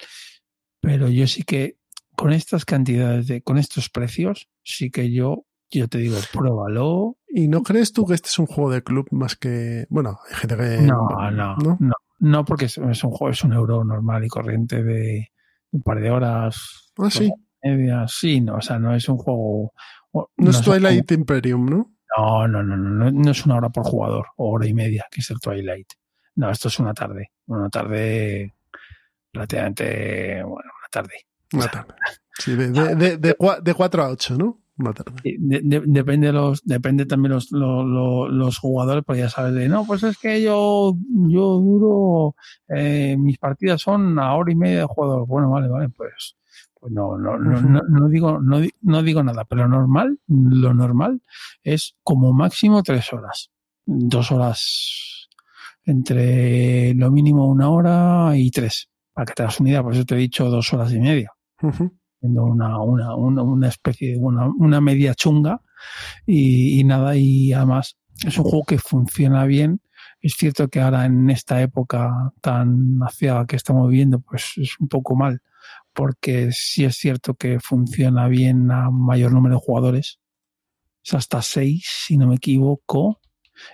Pero 0.81 1.09
yo 1.09 1.27
sí 1.27 1.43
que 1.43 1.77
con 2.15 2.33
estas 2.33 2.65
cantidades 2.65 3.27
de, 3.27 3.43
con 3.43 3.59
estos 3.59 3.91
precios, 3.91 4.49
sí 4.63 4.89
que 4.89 5.11
yo, 5.11 5.45
yo 5.69 5.87
te 5.87 5.99
digo, 5.99 6.17
pruébalo. 6.33 7.17
¿Y 7.27 7.49
no 7.49 7.61
crees 7.61 7.93
tú 7.93 8.07
que 8.07 8.15
este 8.15 8.29
es 8.29 8.39
un 8.39 8.47
juego 8.47 8.71
de 8.71 8.81
club 8.81 9.05
más 9.11 9.35
que, 9.35 9.85
bueno, 9.91 10.17
hay 10.27 10.37
gente 10.37 10.57
que... 10.57 10.81
No, 10.81 11.07
no, 11.29 11.55
no, 11.55 11.77
no, 11.79 11.93
No, 12.17 12.45
porque 12.45 12.65
es, 12.65 12.79
es 12.79 13.03
un 13.03 13.11
juego, 13.11 13.29
es 13.29 13.43
un 13.43 13.53
euro 13.53 13.83
normal 13.83 14.25
y 14.25 14.27
corriente 14.27 14.81
de 14.81 15.29
un 15.71 15.81
par 15.81 15.99
de 15.99 16.11
horas. 16.11 16.91
Ah, 16.97 17.09
sí. 17.09 17.31
Media. 17.61 18.05
Sí, 18.07 18.41
no, 18.41 18.55
o 18.55 18.61
sea, 18.61 18.79
no 18.79 18.95
es 18.95 19.07
un 19.09 19.17
juego. 19.17 19.73
No, 20.37 20.49
es 20.49 20.61
Twilight 20.61 21.11
Imperium, 21.11 21.65
¿no? 21.65 21.93
No, 22.17 22.47
no, 22.47 22.63
no, 22.63 22.77
no, 22.77 23.11
no 23.11 23.31
es 23.31 23.45
una 23.45 23.57
hora 23.57 23.69
por 23.69 23.83
jugador, 23.83 24.27
o 24.37 24.51
hora 24.51 24.65
y 24.65 24.73
media, 24.73 25.05
que 25.11 25.21
es 25.21 25.29
el 25.29 25.39
Twilight. 25.39 25.87
No, 26.35 26.49
esto 26.49 26.67
es 26.69 26.79
una 26.79 26.93
tarde. 26.93 27.31
Una 27.47 27.69
tarde 27.69 28.55
relativamente. 29.33 30.43
Bueno, 30.43 30.71
una 30.79 30.89
tarde. 30.89 31.13
Una 31.53 31.67
tarde. 31.67 31.93
Sí, 32.39 32.55
de, 32.55 32.69
de, 32.69 33.17
de, 33.17 33.35
de, 33.61 33.73
4 33.73 34.03
a 34.03 34.09
8, 34.09 34.37
¿no? 34.37 34.59
Una 34.77 34.93
tarde. 34.93 35.11
De, 35.23 35.61
de, 35.63 35.81
depende 35.87 36.31
los 36.31 36.63
depende 36.63 37.07
también 37.07 37.33
los, 37.33 37.51
los, 37.51 37.83
los, 37.83 38.29
los, 38.31 38.59
jugadores 38.59 39.03
pues 39.03 39.17
ya 39.17 39.27
sabes 39.27 39.55
de 39.55 39.67
no 39.67 39.85
pues 39.85 40.03
es 40.03 40.17
que 40.19 40.41
yo 40.43 40.95
yo 41.07 41.57
duro 41.57 42.35
eh, 42.69 43.15
mis 43.17 43.39
partidas 43.39 43.81
son 43.81 44.19
a 44.19 44.35
hora 44.35 44.51
y 44.51 44.55
media 44.55 44.79
de 44.79 44.85
jugador 44.85 45.25
bueno 45.25 45.49
vale 45.49 45.67
vale 45.67 45.89
pues 45.89 46.35
pues 46.79 46.93
no 46.93 47.17
no, 47.17 47.39
no, 47.39 47.59
no, 47.59 47.81
no 47.89 48.07
digo 48.07 48.39
no, 48.39 48.61
no 48.81 49.01
digo 49.01 49.23
nada 49.23 49.45
pero 49.45 49.63
lo 49.63 49.79
normal 49.79 50.19
lo 50.27 50.73
normal 50.75 51.21
es 51.63 51.95
como 52.03 52.31
máximo 52.31 52.83
tres 52.83 53.11
horas 53.13 53.49
dos 53.85 54.31
horas 54.31 55.27
entre 55.85 56.93
lo 56.93 57.09
mínimo 57.09 57.47
una 57.47 57.69
hora 57.71 58.37
y 58.37 58.51
tres 58.51 58.89
para 59.11 59.25
que 59.25 59.33
te 59.33 59.41
das 59.41 59.59
una 59.59 59.69
idea 59.69 59.81
por 59.81 59.93
eso 59.93 60.05
te 60.05 60.13
he 60.13 60.19
dicho 60.19 60.51
dos 60.51 60.71
horas 60.71 60.93
y 60.93 60.99
media 60.99 61.31
Uh 61.61 61.71
-huh. 61.71 61.91
Una, 62.21 62.79
una, 62.81 63.15
una, 63.15 63.43
una, 63.43 63.67
especie 63.67 64.13
de 64.13 64.17
una, 64.17 64.47
una 64.47 64.81
media 64.81 65.13
chunga 65.13 65.61
y, 66.25 66.79
y, 66.79 66.83
nada, 66.83 67.15
y 67.15 67.53
además 67.53 67.97
es 68.25 68.37
un 68.37 68.45
juego 68.45 68.65
que 68.65 68.77
funciona 68.77 69.45
bien. 69.45 69.81
Es 70.19 70.33
cierto 70.33 70.67
que 70.67 70.81
ahora 70.81 71.05
en 71.05 71.29
esta 71.29 71.61
época 71.61 72.33
tan 72.41 72.99
hacia 73.01 73.45
que 73.45 73.55
estamos 73.55 73.89
viviendo, 73.89 74.19
pues 74.19 74.53
es 74.57 74.79
un 74.79 74.87
poco 74.87 75.15
mal, 75.15 75.41
porque 75.93 76.49
sí 76.51 76.85
es 76.85 76.95
cierto 76.95 77.35
que 77.35 77.59
funciona 77.59 78.27
bien 78.27 78.71
a 78.71 78.89
mayor 78.89 79.31
número 79.31 79.55
de 79.55 79.61
jugadores. 79.61 80.19
Es 81.03 81.13
hasta 81.13 81.41
seis, 81.41 81.85
si 82.05 82.17
no 82.17 82.27
me 82.27 82.35
equivoco, 82.35 83.21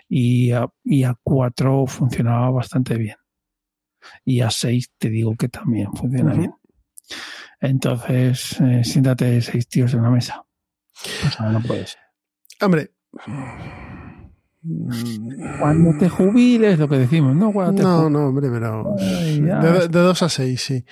y 0.08 0.52
a, 0.52 0.68
y 0.84 1.04
a 1.04 1.16
cuatro 1.24 1.86
funcionaba 1.88 2.50
bastante 2.52 2.98
bien. 2.98 3.18
Y 4.26 4.42
a 4.42 4.52
seis 4.52 4.92
te 4.98 5.10
digo 5.10 5.36
que 5.36 5.48
también 5.50 5.94
funciona 5.94 6.34
uh 6.34 6.36
-huh. 6.36 6.40
bien. 6.40 6.54
Entonces, 7.60 8.60
eh, 8.60 8.84
siéntate 8.84 9.42
seis 9.42 9.68
tíos 9.68 9.94
en 9.94 10.02
una 10.02 10.12
mesa. 10.12 10.44
Pues 11.22 11.40
no, 11.40 11.52
no 11.52 11.62
puedes. 11.62 11.98
Hombre. 12.62 12.92
Cuando 15.60 15.98
te 15.98 16.10
jubiles, 16.10 16.80
lo 16.80 16.88
que 16.88 16.98
decimos, 16.98 17.36
¿no? 17.36 17.52
Cuando 17.52 17.76
te 17.76 17.84
no, 17.84 18.10
no, 18.10 18.28
hombre, 18.28 18.50
pero. 18.50 18.96
Ay, 19.00 19.42
de, 19.42 19.88
de, 19.88 20.00
dos 20.00 20.22
a 20.24 20.30
seis, 20.30 20.62
sí. 20.62 20.86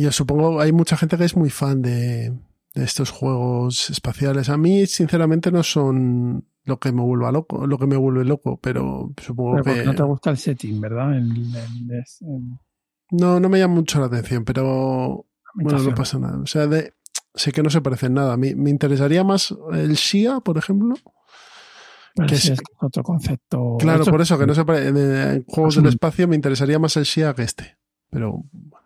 Yo 0.00 0.12
supongo 0.12 0.60
hay 0.60 0.72
mucha 0.72 0.96
gente 0.96 1.16
que 1.16 1.24
es 1.24 1.36
muy 1.36 1.50
fan 1.50 1.80
de, 1.80 2.32
de 2.74 2.84
estos 2.84 3.10
juegos 3.10 3.90
espaciales. 3.90 4.48
A 4.48 4.56
mí, 4.56 4.86
sinceramente, 4.86 5.50
no 5.52 5.62
son 5.62 6.46
lo 6.64 6.78
que 6.78 6.92
me 6.92 7.02
vuelva 7.02 7.32
loco, 7.32 7.66
lo 7.66 7.78
que 7.78 7.86
me 7.86 7.96
vuelve 7.96 8.24
loco, 8.24 8.58
pero 8.60 9.12
supongo 9.16 9.62
pero 9.62 9.76
que. 9.76 9.84
No 9.84 9.94
te 9.94 10.02
gusta 10.02 10.30
el 10.30 10.36
setting, 10.36 10.80
¿verdad? 10.80 11.16
El, 11.16 11.30
el, 11.32 11.90
el, 11.90 12.04
no, 13.10 13.40
no 13.40 13.48
me 13.48 13.58
llama 13.58 13.74
mucho 13.74 14.00
la 14.00 14.06
atención, 14.06 14.44
pero 14.44 15.26
bueno, 15.54 15.78
no 15.78 15.94
pasa 15.94 16.18
nada. 16.18 16.38
O 16.38 16.46
sea, 16.46 16.66
de, 16.66 16.94
sé 17.34 17.52
que 17.52 17.62
no 17.62 17.70
se 17.70 17.80
parecen 17.80 18.14
nada. 18.14 18.36
Me, 18.36 18.54
me 18.54 18.70
interesaría 18.70 19.24
más 19.24 19.54
el 19.72 19.94
Shia, 19.94 20.40
por 20.40 20.58
ejemplo. 20.58 20.94
Que 22.26 22.34
es, 22.34 22.48
es, 22.50 22.58
otro 22.80 23.02
concepto. 23.02 23.76
Claro, 23.78 24.04
por 24.04 24.20
eso 24.20 24.38
que 24.38 24.46
no 24.46 24.54
se 24.54 24.64
parece. 24.64 24.88
En, 24.88 25.44
juegos 25.44 25.76
del 25.76 25.86
espacio 25.86 26.26
me 26.26 26.34
interesaría 26.34 26.78
más 26.78 26.96
el 26.96 27.04
Shia 27.04 27.34
que 27.34 27.42
este. 27.42 27.78
Pero 28.10 28.44
bueno, 28.52 28.77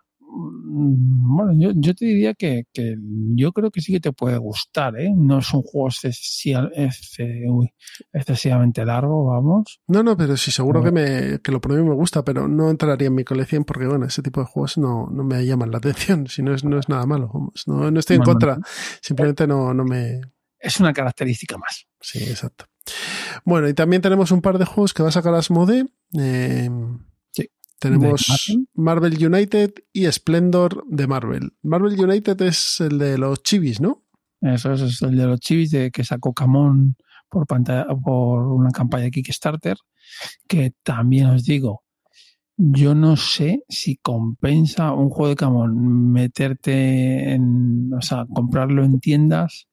yo, 1.54 1.72
yo 1.74 1.94
te 1.94 2.04
diría 2.04 2.34
que, 2.34 2.66
que, 2.72 2.96
yo 3.34 3.52
creo 3.52 3.70
que 3.70 3.80
sí 3.80 3.92
que 3.92 4.00
te 4.00 4.12
puede 4.12 4.38
gustar, 4.38 4.98
¿eh? 4.98 5.10
No 5.14 5.38
es 5.38 5.52
un 5.52 5.62
juego 5.62 5.88
excesivamente 8.12 8.84
largo, 8.84 9.26
vamos. 9.26 9.80
No, 9.86 10.02
no, 10.02 10.16
pero 10.16 10.36
sí, 10.36 10.50
seguro 10.50 10.82
que, 10.82 10.90
me, 10.90 11.40
que 11.40 11.52
lo 11.52 11.60
y 11.62 11.82
me 11.82 11.94
gusta, 11.94 12.24
pero 12.24 12.48
no 12.48 12.70
entraría 12.70 13.08
en 13.08 13.14
mi 13.14 13.24
colección 13.24 13.64
porque, 13.64 13.86
bueno, 13.86 14.06
ese 14.06 14.22
tipo 14.22 14.40
de 14.40 14.46
juegos 14.46 14.78
no, 14.78 15.08
no 15.10 15.24
me 15.24 15.44
llaman 15.44 15.70
la 15.70 15.78
atención, 15.78 16.26
si 16.28 16.42
no 16.42 16.54
es, 16.54 16.64
no 16.64 16.78
es 16.78 16.88
nada 16.88 17.06
malo, 17.06 17.30
vamos. 17.32 17.64
No, 17.66 17.90
no 17.90 18.00
estoy 18.00 18.16
en 18.16 18.22
bueno, 18.22 18.32
contra, 18.32 18.58
simplemente 19.00 19.46
no, 19.46 19.74
no 19.74 19.84
me... 19.84 20.20
Es 20.58 20.78
una 20.80 20.92
característica 20.92 21.58
más. 21.58 21.86
Sí, 22.00 22.22
exacto. 22.22 22.66
Bueno, 23.44 23.68
y 23.68 23.74
también 23.74 24.00
tenemos 24.00 24.30
un 24.30 24.40
par 24.40 24.58
de 24.58 24.64
juegos 24.64 24.94
que 24.94 25.02
va 25.02 25.08
a 25.08 25.12
sacar 25.12 25.34
Asmode. 25.34 25.86
Eh, 26.18 26.70
tenemos 27.82 28.56
Marvel 28.74 29.26
United 29.26 29.74
y 29.92 30.06
Splendor 30.06 30.84
de 30.88 31.08
Marvel. 31.08 31.52
Marvel 31.62 31.98
United 31.98 32.40
es 32.42 32.80
el 32.80 32.96
de 32.98 33.18
los 33.18 33.42
chivis, 33.42 33.80
¿no? 33.80 34.04
Eso 34.40 34.72
es, 34.72 34.82
es 34.82 35.02
el 35.02 35.16
de 35.16 35.26
los 35.26 35.40
chivis 35.40 35.72
de 35.72 35.90
que 35.90 36.04
sacó 36.04 36.32
Camón 36.32 36.96
por, 37.28 37.44
pantalla, 37.48 37.86
por 38.04 38.46
una 38.46 38.70
campaña 38.70 39.04
de 39.04 39.10
Kickstarter, 39.10 39.76
que 40.46 40.74
también 40.84 41.26
os 41.26 41.42
digo, 41.42 41.82
yo 42.56 42.94
no 42.94 43.16
sé 43.16 43.64
si 43.68 43.96
compensa 43.96 44.92
un 44.92 45.10
juego 45.10 45.30
de 45.30 45.36
Camón 45.36 46.12
meterte 46.12 47.32
en, 47.32 47.92
o 47.94 48.00
sea, 48.00 48.26
comprarlo 48.32 48.84
en 48.84 49.00
tiendas, 49.00 49.66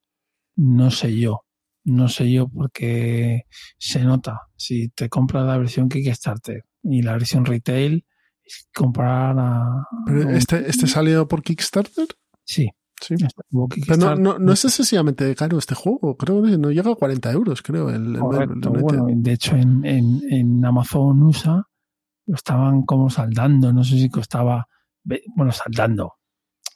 no 0.56 0.90
sé 0.90 1.16
yo. 1.16 1.42
No 1.86 2.10
sé 2.10 2.32
yo 2.32 2.48
porque 2.48 3.44
se 3.78 4.04
nota. 4.04 4.42
Si 4.56 4.90
te 4.90 5.10
compras 5.10 5.46
la 5.46 5.58
versión 5.58 5.90
Kickstarter 5.90 6.66
y 6.84 7.02
la 7.02 7.14
versión 7.14 7.46
retail 7.46 8.06
comprar 8.74 9.38
a... 9.38 9.86
¿Pero 10.06 10.30
este, 10.32 10.70
este 10.70 10.88
salió 10.88 11.28
por 11.28 11.44
Kickstarter? 11.44 12.08
Sí. 12.44 12.70
Sí. 13.02 13.16
Pero 13.88 13.98
no, 13.98 14.16
no, 14.16 14.40
no, 14.40 14.52
es 14.52 14.66
excesivamente 14.66 15.34
caro 15.34 15.58
este 15.58 15.74
juego, 15.74 16.18
creo 16.18 16.44
que 16.44 16.58
no 16.58 16.70
llega 16.70 16.92
a 16.92 16.96
40 16.96 17.32
euros, 17.32 17.62
creo. 17.62 17.90
El, 17.90 18.20
Correcto, 18.20 18.74
el, 18.74 18.82
bueno, 18.82 19.06
de 19.10 19.32
hecho 19.32 19.56
en, 19.56 19.86
en, 19.86 20.22
en, 20.30 20.66
Amazon 20.66 21.24
USA 21.24 21.64
lo 22.26 22.36
estaban 22.36 22.82
como 22.84 23.10
saldando, 23.10 23.72
no 23.72 23.86
sé 23.86 23.98
si 23.98 24.10
costaba, 24.10 24.68
bueno, 25.34 25.54
saldando, 25.54 26.16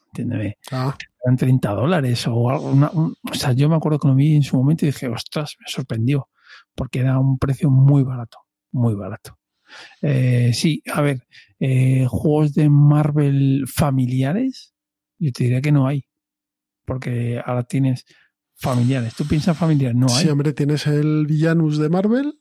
entiéndeme, 0.08 0.58
ah. 0.72 0.96
eran 1.26 1.36
30 1.36 1.72
dólares 1.72 2.26
o 2.28 2.50
algo. 2.50 2.72
Una, 2.72 2.90
un, 2.92 3.16
o 3.30 3.34
sea, 3.34 3.52
yo 3.52 3.68
me 3.68 3.76
acuerdo 3.76 4.00
que 4.00 4.08
lo 4.08 4.16
vi 4.16 4.36
en 4.36 4.44
su 4.44 4.56
momento 4.56 4.86
y 4.86 4.90
dije, 4.90 5.10
ostras, 5.10 5.56
me 5.60 5.66
sorprendió, 5.68 6.30
porque 6.74 7.00
era 7.00 7.20
un 7.20 7.38
precio 7.38 7.70
muy 7.70 8.04
barato, 8.04 8.38
muy 8.72 8.96
barato. 8.96 9.38
Eh, 10.02 10.52
sí, 10.54 10.82
a 10.92 11.02
ver, 11.02 11.26
eh, 11.60 12.06
juegos 12.10 12.54
de 12.54 12.70
Marvel 12.70 13.66
familiares, 13.68 14.74
yo 15.20 15.32
te 15.32 15.46
diría 15.46 15.62
que 15.62 15.72
no 15.72 15.88
hay. 15.88 16.06
Porque 16.86 17.42
ahora 17.44 17.64
tienes 17.64 18.06
familiares. 18.56 19.16
¿Tú 19.16 19.26
piensas 19.26 19.58
familiares? 19.58 19.96
No 19.96 20.08
hay. 20.10 20.24
Sí, 20.24 20.30
hombre, 20.30 20.54
tienes 20.54 20.86
el 20.88 21.26
Villanus 21.26 21.78
de 21.78 21.90
Marvel. 21.90 22.40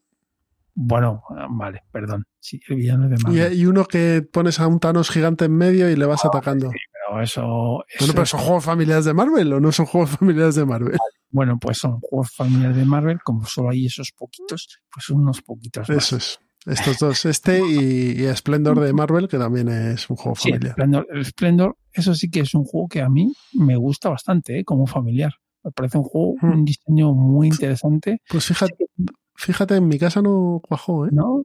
Bueno, 0.75 1.23
vale, 1.51 1.83
perdón. 1.93 2.25
Sí, 2.41 2.61
el 2.69 2.77
villano 2.77 3.09
de 3.09 3.19
Marvel. 3.19 3.53
Y, 3.53 3.61
y, 3.61 3.67
uno 3.67 3.85
que 3.85 4.23
pones 4.23 4.59
a 4.59 4.67
un 4.67 4.81
Thanos 4.81 5.11
gigante 5.11 5.45
en 5.45 5.57
medio 5.57 5.91
y 5.91 5.97
le 5.97 6.07
vas 6.07 6.25
oh, 6.25 6.29
atacando. 6.29 6.71
Sí, 6.71 6.79
pero 6.93 7.23
eso, 7.23 7.85
eso. 7.89 7.99
Bueno, 8.01 8.15
pero 8.15 8.27
son 8.27 8.41
juegos 8.41 8.65
familiares 8.65 9.05
de 9.05 9.15
Marvel 9.15 9.53
o 9.53 9.61
no 9.61 9.71
son 9.71 9.87
juegos 9.87 10.11
familiares 10.19 10.55
de 10.55 10.65
Marvel. 10.65 10.99
Bueno, 11.31 11.59
pues 11.59 11.79
son 11.79 12.01
juegos 12.01 12.31
familiares 12.35 12.77
de 12.77 12.85
Marvel, 12.85 13.21
como 13.23 13.45
solo 13.45 13.71
hay 13.71 13.87
esos 13.87 14.13
poquitos, 14.13 14.81
pues 14.93 15.07
son 15.07 15.21
unos 15.21 15.43
poquitos. 15.43 15.89
Más. 15.89 15.99
Eso 15.99 16.17
es. 16.17 16.39
Estos 16.67 16.99
dos, 16.99 17.25
este 17.25 17.61
y, 17.61 18.23
y, 18.23 18.37
Splendor 18.37 18.79
de 18.79 18.93
Marvel, 18.93 19.27
que 19.27 19.39
también 19.39 19.69
es 19.69 20.09
un 20.09 20.17
juego 20.17 20.37
sí, 20.37 20.51
familiar. 20.51 20.73
Splendor, 20.73 21.07
Splendor, 21.25 21.77
eso 21.93 22.15
sí 22.15 22.31
que 22.31 22.41
es 22.41 22.55
un 22.55 22.65
juego 22.65 22.89
que 22.89 23.03
a 23.03 23.09
mí 23.09 23.33
me 23.55 23.77
gusta 23.77 24.11
bastante, 24.11 24.61
¿eh? 24.61 24.65
como 24.65 24.87
familiar. 24.87 25.33
Me 25.65 25.73
parece 25.73 25.99
un 25.99 26.05
juego, 26.05 26.35
hmm. 26.41 26.53
un 26.53 26.65
diseño 26.65 27.13
muy 27.15 27.49
interesante. 27.49 28.21
Pues 28.29 28.47
fíjate, 28.47 28.87
fíjate, 29.35 29.77
en 29.77 29.89
mi 29.89 29.99
casa 29.99 30.23
no 30.23 30.61
cuajó, 30.63 31.07
¿eh? 31.07 31.11
No. 31.13 31.43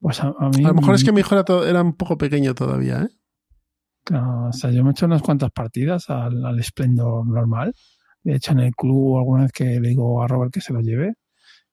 Pues 0.00 0.22
a, 0.22 0.34
a 0.38 0.50
mí. 0.50 0.64
A 0.64 0.68
lo 0.68 0.74
mejor 0.74 0.94
es 0.94 1.04
que 1.04 1.12
mi 1.12 1.20
hijo 1.20 1.34
era, 1.34 1.44
todo, 1.44 1.66
era 1.66 1.82
un 1.82 1.94
poco 1.94 2.18
pequeño 2.18 2.54
todavía, 2.54 3.02
¿eh? 3.02 3.08
Claro, 4.04 4.48
o 4.48 4.52
sea, 4.52 4.70
yo 4.70 4.82
me 4.84 4.90
he 4.90 4.92
hecho 4.92 5.06
unas 5.06 5.22
cuantas 5.22 5.50
partidas 5.50 6.08
al, 6.08 6.44
al 6.44 6.62
Splendor 6.62 7.26
normal. 7.26 7.74
De 8.22 8.36
hecho, 8.36 8.52
en 8.52 8.60
el 8.60 8.74
club 8.74 9.18
alguna 9.18 9.42
vez 9.42 9.52
que 9.52 9.80
le 9.80 9.88
digo 9.88 10.22
a 10.22 10.26
Robert 10.26 10.52
que 10.52 10.60
se 10.60 10.72
lo 10.72 10.80
lleve, 10.80 11.14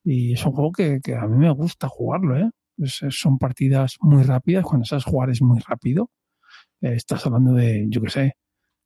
y 0.06 0.34
es 0.34 0.46
un 0.46 0.52
juego 0.52 0.70
que, 0.70 1.00
que 1.02 1.16
a 1.16 1.26
mí 1.26 1.36
me 1.36 1.50
gusta 1.50 1.88
jugarlo, 1.88 2.38
¿eh? 2.38 2.48
Es, 2.78 3.00
son 3.10 3.38
partidas 3.38 3.96
muy 4.00 4.22
rápidas, 4.22 4.64
cuando 4.64 4.84
sabes 4.84 5.04
jugar 5.04 5.30
es 5.30 5.42
muy 5.42 5.58
rápido. 5.58 6.10
Eh, 6.80 6.94
estás 6.94 7.26
hablando 7.26 7.54
de, 7.54 7.86
yo 7.88 8.00
qué 8.02 8.10
sé, 8.10 8.36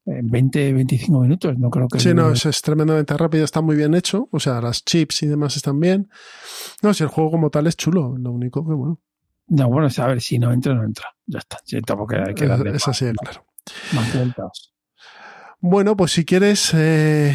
20, 0.06 0.72
25 0.72 1.20
minutos, 1.20 1.58
no 1.58 1.68
creo 1.68 1.88
que... 1.88 2.00
Sí, 2.00 2.14
no, 2.14 2.32
es, 2.32 2.46
es, 2.46 2.62
tremendamente 2.62 3.14
rápido, 3.18 3.44
está 3.44 3.60
muy 3.60 3.76
bien 3.76 3.94
hecho, 3.94 4.30
o 4.32 4.40
sea, 4.40 4.62
las 4.62 4.82
chips 4.82 5.22
y 5.22 5.26
demás 5.26 5.56
están 5.56 5.78
bien. 5.78 6.08
No, 6.82 6.94
si 6.94 7.02
el 7.02 7.10
juego 7.10 7.32
como 7.32 7.50
tal 7.50 7.66
es 7.66 7.76
chulo, 7.76 8.16
lo 8.16 8.32
único 8.32 8.66
que 8.66 8.72
bueno. 8.72 8.98
No, 9.48 9.68
bueno, 9.68 9.88
a 9.94 10.06
ver, 10.06 10.22
si 10.22 10.38
no 10.38 10.50
entra, 10.52 10.74
no 10.74 10.84
entra. 10.84 11.06
Ya 11.26 11.40
está, 11.40 11.58
sí, 11.64 11.82
tampoco 11.82 12.14
hay 12.16 12.32
que 12.34 12.46
darle 12.46 12.70
Es, 12.70 12.76
es 12.76 12.88
así, 12.88 13.12
claro. 13.12 13.44
Más 13.92 14.14
vueltas. 14.16 14.72
Bueno, 15.60 15.96
pues 15.96 16.12
si 16.12 16.24
quieres, 16.24 16.72
eh, 16.72 17.34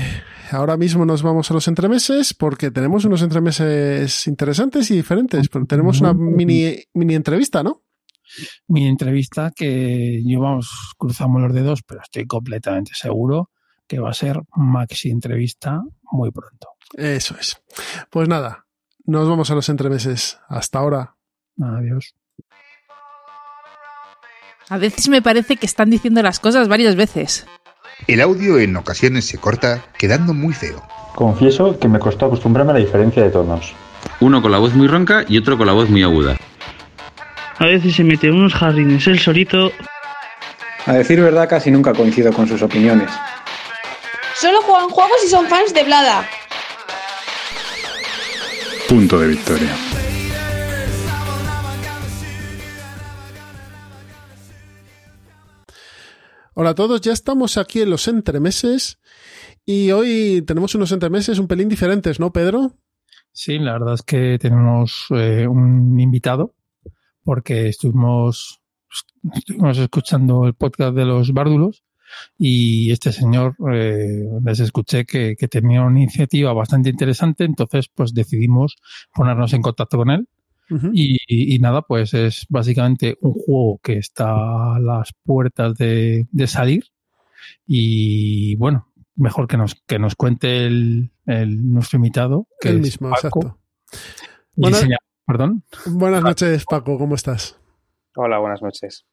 ahora 0.51 0.77
mismo 0.77 1.05
nos 1.05 1.23
vamos 1.23 1.49
a 1.49 1.53
los 1.53 1.67
entremeses 1.67 2.33
porque 2.33 2.71
tenemos 2.71 3.05
unos 3.05 3.21
entremeses 3.21 4.27
interesantes 4.27 4.89
y 4.91 4.95
diferentes. 4.95 5.49
Pero 5.49 5.65
tenemos 5.65 6.01
una 6.01 6.13
mini, 6.13 6.75
mini 6.93 7.15
entrevista, 7.15 7.63
¿no? 7.63 7.85
mi 8.67 8.87
entrevista 8.87 9.51
que 9.55 10.21
yo, 10.25 10.41
vamos, 10.41 10.93
cruzamos 10.97 11.41
los 11.41 11.53
dedos, 11.53 11.83
pero 11.83 12.01
estoy 12.01 12.25
completamente 12.25 12.91
seguro 12.93 13.51
que 13.87 13.99
va 13.99 14.09
a 14.09 14.13
ser 14.13 14.41
maxi 14.55 15.11
entrevista 15.11 15.81
muy 16.11 16.31
pronto. 16.31 16.69
Eso 16.93 17.35
es. 17.39 17.61
Pues 18.09 18.27
nada, 18.27 18.65
nos 19.05 19.27
vamos 19.27 19.51
a 19.51 19.55
los 19.55 19.69
entremeses. 19.69 20.39
Hasta 20.47 20.79
ahora. 20.79 21.15
Adiós. 21.61 22.15
A 24.69 24.77
veces 24.77 25.07
me 25.09 25.21
parece 25.21 25.57
que 25.57 25.67
están 25.67 25.91
diciendo 25.91 26.23
las 26.23 26.39
cosas 26.39 26.67
varias 26.67 26.95
veces. 26.95 27.45
El 28.07 28.21
audio 28.21 28.59
en 28.59 28.75
ocasiones 28.75 29.25
se 29.25 29.37
corta, 29.37 29.83
quedando 29.97 30.33
muy 30.33 30.53
feo. 30.53 30.83
Confieso 31.15 31.79
que 31.79 31.87
me 31.87 31.97
costó 31.97 32.27
acostumbrarme 32.27 32.71
a 32.71 32.73
la 32.75 32.79
diferencia 32.79 33.23
de 33.23 33.29
tonos. 33.29 33.73
Uno 34.19 34.41
con 34.41 34.51
la 34.51 34.59
voz 34.59 34.73
muy 34.73 34.87
ronca 34.87 35.25
y 35.27 35.37
otro 35.37 35.57
con 35.57 35.65
la 35.65 35.73
voz 35.73 35.89
muy 35.89 36.03
aguda. 36.03 36.37
A 37.57 37.65
veces 37.65 37.95
se 37.95 38.03
mete 38.03 38.27
en 38.27 38.35
unos 38.35 38.53
jardines 38.53 39.07
el 39.07 39.19
solito. 39.19 39.71
A 40.85 40.93
decir 40.93 41.19
verdad, 41.21 41.49
casi 41.49 41.71
nunca 41.71 41.93
coincido 41.93 42.31
con 42.31 42.47
sus 42.47 42.61
opiniones. 42.61 43.09
Solo 44.35 44.61
juegan 44.61 44.89
juegos 44.89 45.17
y 45.25 45.29
son 45.29 45.47
fans 45.47 45.73
de 45.73 45.83
Blada. 45.83 46.27
Punto 48.87 49.19
de 49.19 49.29
victoria. 49.29 49.73
Hola 56.57 56.69
a 56.69 56.75
todos, 56.75 57.01
ya 57.01 57.11
estamos 57.11 57.57
aquí 57.57 57.81
en 57.81 57.89
los 57.89 58.07
entremeses 58.07 59.01
y 59.65 59.91
hoy 59.91 60.41
tenemos 60.47 60.73
unos 60.73 60.93
entremeses 60.93 61.37
un 61.37 61.49
pelín 61.49 61.67
diferentes, 61.67 62.17
¿no, 62.17 62.31
Pedro? 62.31 62.71
Sí, 63.33 63.59
la 63.59 63.73
verdad 63.73 63.95
es 63.95 64.03
que 64.03 64.37
tenemos 64.39 65.07
eh, 65.09 65.47
un 65.47 65.99
invitado 65.99 66.55
porque 67.25 67.67
estuvimos, 67.67 68.61
estuvimos 69.33 69.77
escuchando 69.79 70.45
el 70.45 70.53
podcast 70.53 70.95
de 70.95 71.03
los 71.03 71.33
bárdulos 71.33 71.83
y 72.37 72.89
este 72.89 73.11
señor 73.11 73.57
eh, 73.73 74.23
les 74.41 74.61
escuché 74.61 75.03
que, 75.03 75.35
que, 75.35 75.49
tenía 75.49 75.81
una 75.81 75.99
iniciativa 75.99 76.53
bastante 76.53 76.89
interesante, 76.89 77.43
entonces 77.43 77.89
pues 77.93 78.13
decidimos 78.13 78.77
ponernos 79.13 79.51
en 79.51 79.61
contacto 79.61 79.97
con 79.97 80.09
él 80.09 80.29
Uh 80.69 80.75
-huh. 80.77 80.91
y, 80.93 81.17
y, 81.55 81.59
nada, 81.59 81.83
pues 81.83 82.13
es 82.13 82.45
básicamente 82.49 83.17
un 83.21 83.33
juego 83.33 83.79
que 83.83 83.97
está 83.97 84.75
a 84.75 84.79
las 84.79 85.13
puertas 85.23 85.75
de, 85.75 86.25
de 86.31 86.47
salir. 86.47 86.85
Y 87.67 88.55
bueno, 88.55 88.91
mejor 89.15 89.47
que 89.47 89.57
nos, 89.57 89.75
que 89.85 89.99
nos 89.99 90.15
cuente 90.15 90.65
el, 90.65 91.11
el 91.27 91.71
nuestro 91.71 91.97
invitado. 91.97 92.47
Que 92.59 92.69
el 92.69 92.79
mismo, 92.81 93.09
Paco. 93.09 93.39
exacto. 93.39 93.59
Buenas, 94.55 94.85
perdón. 95.25 95.63
Buenas 95.85 96.23
noches, 96.23 96.65
Paco, 96.65 96.97
¿cómo 96.97 97.15
estás? 97.15 97.59
Hola, 98.15 98.39
buenas 98.39 98.61
noches. 98.61 99.05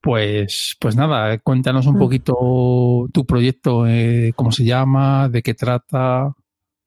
Pues, 0.00 0.76
pues 0.80 0.94
nada, 0.96 1.38
cuéntanos 1.38 1.86
un 1.86 1.96
Mm. 1.96 1.98
poquito 1.98 3.08
tu 3.12 3.26
proyecto, 3.26 3.86
eh, 3.86 4.32
cómo 4.36 4.52
se 4.52 4.64
llama, 4.64 5.28
de 5.28 5.42
qué 5.42 5.54
trata. 5.54 6.32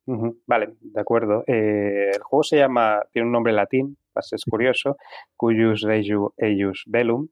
Uh 0.08 0.16
-huh. 0.16 0.38
Vale, 0.48 0.74
de 0.82 1.00
acuerdo. 1.02 1.44
Eh, 1.48 2.12
el 2.14 2.22
juego 2.22 2.44
se 2.44 2.58
llama, 2.58 3.02
tiene 3.12 3.28
un 3.28 3.32
nombre 3.32 3.54
latín, 3.54 3.98
pues 4.14 4.34
es 4.34 4.44
curioso, 4.46 4.98
Cuyus 5.38 5.82
Regiu 5.84 6.34
Eius 6.38 6.84
Velum, 6.88 7.28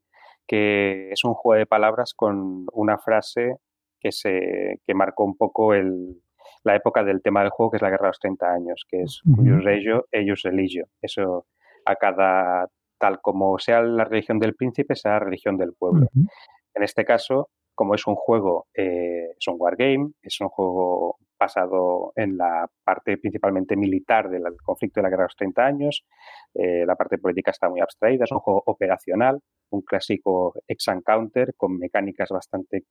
que 0.47 1.09
es 1.11 1.23
un 1.23 1.33
juego 1.33 1.59
de 1.59 1.65
palabras 1.65 2.13
con 2.15 2.65
una 2.73 2.97
frase 2.97 3.55
que, 3.99 4.11
se, 4.11 4.79
que 4.85 4.93
marcó 4.93 5.25
un 5.25 5.35
poco 5.35 5.73
el, 5.73 6.21
la 6.63 6.75
época 6.75 7.03
del 7.03 7.21
tema 7.21 7.41
del 7.41 7.49
juego, 7.49 7.71
que 7.71 7.77
es 7.77 7.81
la 7.81 7.89
Guerra 7.89 8.05
de 8.05 8.09
los 8.09 8.19
30 8.19 8.51
años, 8.51 8.85
que 8.87 9.01
es 9.01 9.21
uh 9.25 9.29
-huh. 9.31 9.35
Cuyus 9.35 9.63
Regio 9.63 10.05
Eius 10.11 10.41
Religio. 10.43 10.85
Eso 11.01 11.45
a 11.85 11.95
cada, 11.95 12.67
tal 12.99 13.19
como 13.21 13.57
sea 13.59 13.81
la 13.81 14.05
religión 14.05 14.39
del 14.39 14.55
príncipe, 14.55 14.95
sea 14.95 15.13
la 15.13 15.19
religión 15.19 15.57
del 15.57 15.73
pueblo. 15.73 16.07
Uh 16.13 16.19
-huh. 16.19 16.27
En 16.75 16.83
este 16.83 17.03
caso, 17.03 17.49
como 17.79 17.95
es 17.95 18.05
un 18.07 18.15
juego, 18.15 18.67
eh, 18.73 19.29
es 19.39 19.47
un 19.47 19.55
wargame, 19.57 20.11
es 20.21 20.41
un 20.41 20.49
juego 20.49 21.17
basado 21.39 22.11
en 22.17 22.35
la 22.35 22.67
parte 22.83 23.17
principalmente 23.17 23.77
militar 23.77 24.29
del 24.29 24.43
conflicto 24.61 24.99
de 24.99 25.03
la 25.03 25.09
guerra 25.09 25.23
de 25.23 25.27
los 25.27 25.35
30 25.37 25.65
años. 25.65 26.05
Eh, 26.53 26.85
la 26.85 26.97
parte 26.97 27.17
política 27.19 27.51
está 27.51 27.69
muy 27.69 27.79
abstraída, 27.79 28.25
es 28.25 28.33
un 28.33 28.39
juego 28.39 28.61
operacional, 28.65 29.39
un 29.69 29.81
clásico 29.83 30.55
ex-encounter 30.67 31.53
con 31.55 31.77
mecánicas 31.77 32.27
bastante, 32.31 32.83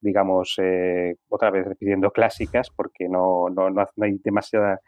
digamos, 0.00 0.56
eh, 0.62 1.14
otra 1.28 1.50
vez 1.50 1.66
repitiendo 1.66 2.10
clásicas, 2.10 2.70
porque 2.70 3.08
no, 3.08 3.48
no, 3.50 3.70
no, 3.70 3.84
hay 4.00 4.18
demasiada 4.24 4.80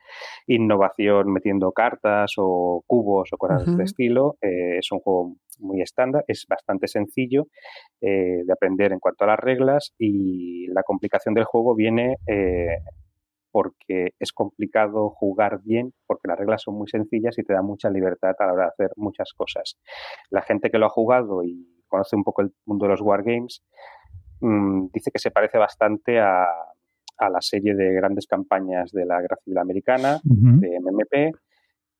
innovación 0.46 1.32
metiendo 1.32 1.72
cartas 1.72 2.34
o 2.38 2.82
cubos 2.86 3.30
o 3.32 3.36
cosas 3.36 3.62
uh 3.62 3.64
-huh. 3.64 3.66
de 3.66 3.70
este 3.72 3.82
estilo. 3.84 4.36
Eh, 4.40 4.78
es 4.78 4.90
un 4.92 5.00
juego 5.00 5.36
muy 5.62 5.80
estándar, 5.80 6.24
es 6.26 6.46
bastante 6.48 6.88
sencillo 6.88 7.46
eh, 8.00 8.42
de 8.44 8.52
aprender 8.52 8.92
en 8.92 8.98
cuanto 8.98 9.24
a 9.24 9.28
las 9.28 9.38
reglas 9.38 9.94
y 9.98 10.66
la 10.68 10.82
complicación 10.82 11.34
del 11.34 11.44
juego 11.44 11.74
viene 11.74 12.16
eh, 12.26 12.78
porque 13.50 14.10
es 14.18 14.32
complicado 14.32 15.10
jugar 15.10 15.60
bien, 15.62 15.92
porque 16.06 16.28
las 16.28 16.38
reglas 16.38 16.62
son 16.62 16.74
muy 16.74 16.88
sencillas 16.88 17.38
y 17.38 17.44
te 17.44 17.52
da 17.52 17.62
mucha 17.62 17.90
libertad 17.90 18.34
a 18.38 18.46
la 18.46 18.52
hora 18.54 18.64
de 18.64 18.70
hacer 18.70 18.90
muchas 18.96 19.32
cosas. 19.34 19.78
La 20.30 20.42
gente 20.42 20.70
que 20.70 20.78
lo 20.78 20.86
ha 20.86 20.90
jugado 20.90 21.44
y 21.44 21.68
conoce 21.86 22.16
un 22.16 22.24
poco 22.24 22.42
el 22.42 22.52
mundo 22.64 22.86
de 22.86 22.92
los 22.92 23.02
wargames 23.02 23.62
mmm, 24.42 24.88
dice 24.92 25.10
que 25.10 25.18
se 25.18 25.30
parece 25.30 25.58
bastante 25.58 26.20
a, 26.20 26.44
a, 27.18 27.30
la 27.30 27.40
serie 27.40 27.74
de 27.74 27.92
grandes 27.94 28.26
campañas 28.26 28.90
de 28.92 29.04
la 29.06 29.20
Guerra 29.20 29.36
Civil 29.44 29.58
Americana, 29.58 30.20
uh 30.24 30.34
-huh. 30.34 30.60
de 30.60 30.80
MMP, 30.80 31.34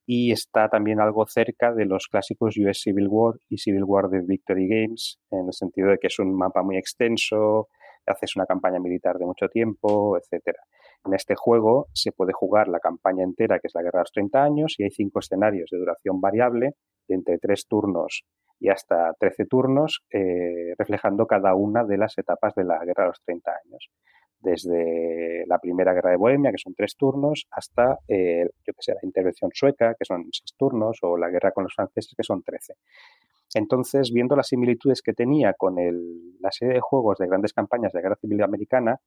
y 0.07 0.33
está 0.33 0.69
también 0.69 1.01
algo 1.01 1.25
cerca 1.27 1.73
de 1.73 1.85
los 1.87 2.09
clásicos 2.09 2.57
US 2.59 2.83
Civil 2.83 3.09
War 3.09 3.35
y 3.49 3.59
Civil 3.59 3.85
War 3.85 4.09
de 4.09 4.21
Victory 4.21 4.69
Games, 4.69 5.21
en 5.31 5.47
el 5.47 5.53
sentido 5.53 5.91
de 5.91 5.99
que 5.99 6.09
es 6.09 6.19
un 6.19 6.35
mapa 6.35 6.63
muy 6.63 6.77
extenso, 6.77 7.69
haces 8.07 8.35
una 8.37 8.47
campaña 8.47 8.81
militar 8.81 9.17
de 9.19 9.27
mucho 9.27 9.49
tiempo, 9.49 10.17
etcétera. 10.19 10.59
En 11.05 11.15
este 11.15 11.35
juego 11.37 11.87
se 11.93 12.11
puede 12.13 12.33
jugar 12.33 12.69
la 12.69 12.81
campaña 12.81 13.23
entera, 13.23 13.59
que 13.61 13.69
es 13.69 13.75
la 13.75 13.83
Guerra 13.83 14.01
de 14.01 14.03
los 14.03 14.13
30 14.13 14.43
años, 14.43 14.75
y 14.79 14.85
hay 14.85 14.91
cinco 14.91 15.21
escenarios 15.21 15.71
de 15.71 15.79
duración 15.79 16.21
variable, 16.21 16.75
de 17.09 17.15
entre 17.15 17.39
tres 17.39 17.67
turnos 17.69 18.25
y 18.63 18.69
hasta 18.69 19.13
13 19.19 19.47
turnos, 19.47 20.05
eh, 20.13 20.75
reflejando 20.79 21.27
cada 21.27 21.57
una 21.57 21.83
de 21.83 21.99
las 21.99 22.17
etapas 22.17 22.55
de 22.55 22.63
la 22.63 22.79
Guerra 22.85 23.05
de 23.05 23.09
los 23.09 23.21
30 23.25 23.51
años 23.65 23.91
desde 24.39 25.45
la 25.47 25.59
primera 25.59 25.93
guerra 25.93 26.11
de 26.11 26.17
Bohemia, 26.17 26.51
que 26.51 26.59
son 26.59 26.75
tres 26.75 26.97
turnos, 26.97 27.47
hasta, 27.51 27.99
eh, 28.09 28.49
yo 28.67 28.73
que 28.73 28.83
sé, 28.83 28.93
la 28.95 29.01
intervención 29.05 29.51
sueca, 29.55 29.95
que 29.95 30.05
son 30.05 30.25
seis 30.33 30.55
turnos, 30.57 30.99
o 31.03 31.17
la 31.17 31.29
guerra 31.29 31.53
con 31.53 31.65
los 31.65 31.75
franceses, 31.75 32.13
que 32.17 32.25
son 32.25 32.43
trece. 32.43 32.75
Entonces, 33.55 34.11
viendo 34.13 34.35
las 34.35 34.49
similitudes 34.49 35.01
que 35.01 35.13
tenía 35.13 35.55
con 35.55 35.79
el, 35.79 36.41
la 36.41 36.51
serie 36.51 36.75
de 36.75 36.81
juegos 36.81 37.19
de 37.19 37.29
grandes 37.29 37.53
campañas 37.53 37.93
de 37.93 38.03
guerra 38.03 38.17
civil 38.17 38.43
americana, 38.43 38.99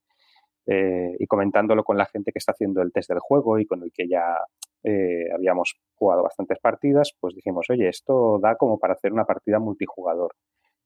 eh, 0.67 1.15
y 1.19 1.27
comentándolo 1.27 1.83
con 1.83 1.97
la 1.97 2.05
gente 2.05 2.31
que 2.31 2.39
está 2.39 2.51
haciendo 2.51 2.81
el 2.81 2.91
test 2.91 3.09
del 3.09 3.19
juego 3.19 3.59
y 3.59 3.65
con 3.65 3.83
el 3.83 3.91
que 3.91 4.07
ya 4.07 4.37
eh, 4.83 5.31
habíamos 5.33 5.75
jugado 5.95 6.23
bastantes 6.23 6.59
partidas, 6.59 7.15
pues 7.19 7.35
dijimos, 7.35 7.67
oye, 7.69 7.87
esto 7.87 8.39
da 8.41 8.55
como 8.55 8.79
para 8.79 8.93
hacer 8.93 9.13
una 9.13 9.25
partida 9.25 9.59
multijugador 9.59 10.33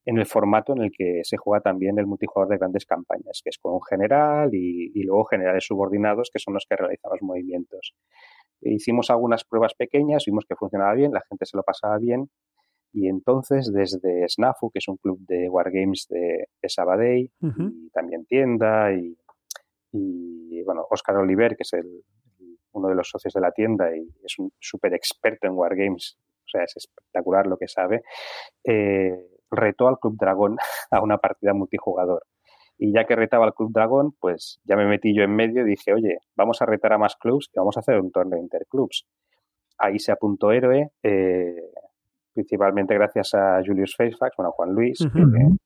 en 0.05 0.17
el 0.17 0.25
formato 0.25 0.73
en 0.73 0.83
el 0.83 0.91
que 0.91 1.21
se 1.23 1.37
juega 1.37 1.61
también 1.61 1.99
el 1.99 2.07
multijugador 2.07 2.49
de 2.51 2.57
grandes 2.57 2.85
campañas, 2.85 3.41
que 3.43 3.49
es 3.49 3.57
con 3.57 3.73
un 3.73 3.83
general 3.83 4.49
y, 4.53 4.91
y, 4.93 5.03
luego 5.03 5.25
generales 5.25 5.65
subordinados, 5.65 6.29
que 6.33 6.39
son 6.39 6.53
los 6.53 6.65
que 6.67 6.75
realizan 6.75 7.11
los 7.11 7.21
movimientos. 7.21 7.93
E 8.61 8.73
hicimos 8.73 9.09
algunas 9.09 9.43
pruebas 9.43 9.73
pequeñas, 9.75 10.23
vimos 10.25 10.45
que 10.47 10.55
funcionaba 10.55 10.93
bien, 10.93 11.11
la 11.11 11.21
gente 11.29 11.45
se 11.45 11.57
lo 11.57 11.63
pasaba 11.63 11.97
bien, 11.97 12.29
y 12.91 13.07
entonces 13.07 13.71
desde 13.71 14.27
Snafu, 14.27 14.71
que 14.71 14.79
es 14.79 14.87
un 14.87 14.97
club 14.97 15.19
de 15.27 15.49
wargames 15.49 16.07
de, 16.09 16.47
de 16.61 16.69
Sabadell, 16.69 17.31
uh 17.41 17.47
-huh. 17.47 17.71
y 17.85 17.89
también 17.91 18.25
tienda, 18.25 18.91
y, 18.93 19.15
y, 19.91 20.61
bueno, 20.63 20.85
Oscar 20.89 21.17
Oliver, 21.17 21.55
que 21.55 21.63
es 21.63 21.73
el, 21.73 22.03
uno 22.73 22.89
de 22.89 22.95
los 22.95 23.09
socios 23.09 23.33
de 23.33 23.41
la 23.41 23.51
tienda 23.51 23.95
y 23.95 24.07
es 24.23 24.37
un 24.39 24.51
súper 24.59 24.93
experto 24.93 25.47
en 25.47 25.53
wargames, 25.53 26.17
o 26.45 26.49
sea, 26.49 26.63
es 26.63 26.75
espectacular 26.77 27.47
lo 27.47 27.57
que 27.57 27.67
sabe, 27.67 28.01
eh, 28.63 29.27
retó 29.51 29.87
al 29.87 29.97
Club 29.99 30.17
Dragón 30.17 30.57
a 30.91 31.01
una 31.01 31.17
partida 31.17 31.53
multijugador. 31.53 32.23
Y 32.81 32.93
ya 32.93 33.05
que 33.05 33.15
retaba 33.15 33.45
al 33.45 33.53
Club 33.53 33.73
Dragón, 33.73 34.13
pues 34.19 34.61
ya 34.63 34.77
me 34.77 34.85
metí 34.85 35.13
yo 35.13 35.23
en 35.23 35.35
medio 35.35 35.63
y 35.63 35.69
dije, 35.69 35.93
oye, 35.93 36.19
vamos 36.35 36.61
a 36.61 36.65
retar 36.65 36.93
a 36.93 36.97
más 36.97 37.17
clubs 37.17 37.49
y 37.53 37.59
vamos 37.59 37.75
a 37.75 37.81
hacer 37.81 37.99
un 37.99 38.09
torneo 38.09 38.39
interclubs. 38.39 39.05
Ahí 39.77 39.99
se 39.99 40.13
apuntó 40.13 40.51
héroe, 40.53 40.91
eh, 41.03 41.71
principalmente 42.33 42.93
gracias 42.93 43.33
a 43.33 43.61
Julius 43.65 43.95
Fairfax, 43.97 44.35
bueno, 44.37 44.49
a 44.49 44.53
Juan 44.53 44.73
Luis, 44.73 45.01
uh 45.01 45.05
-huh. 45.05 45.33
que, 45.33 45.57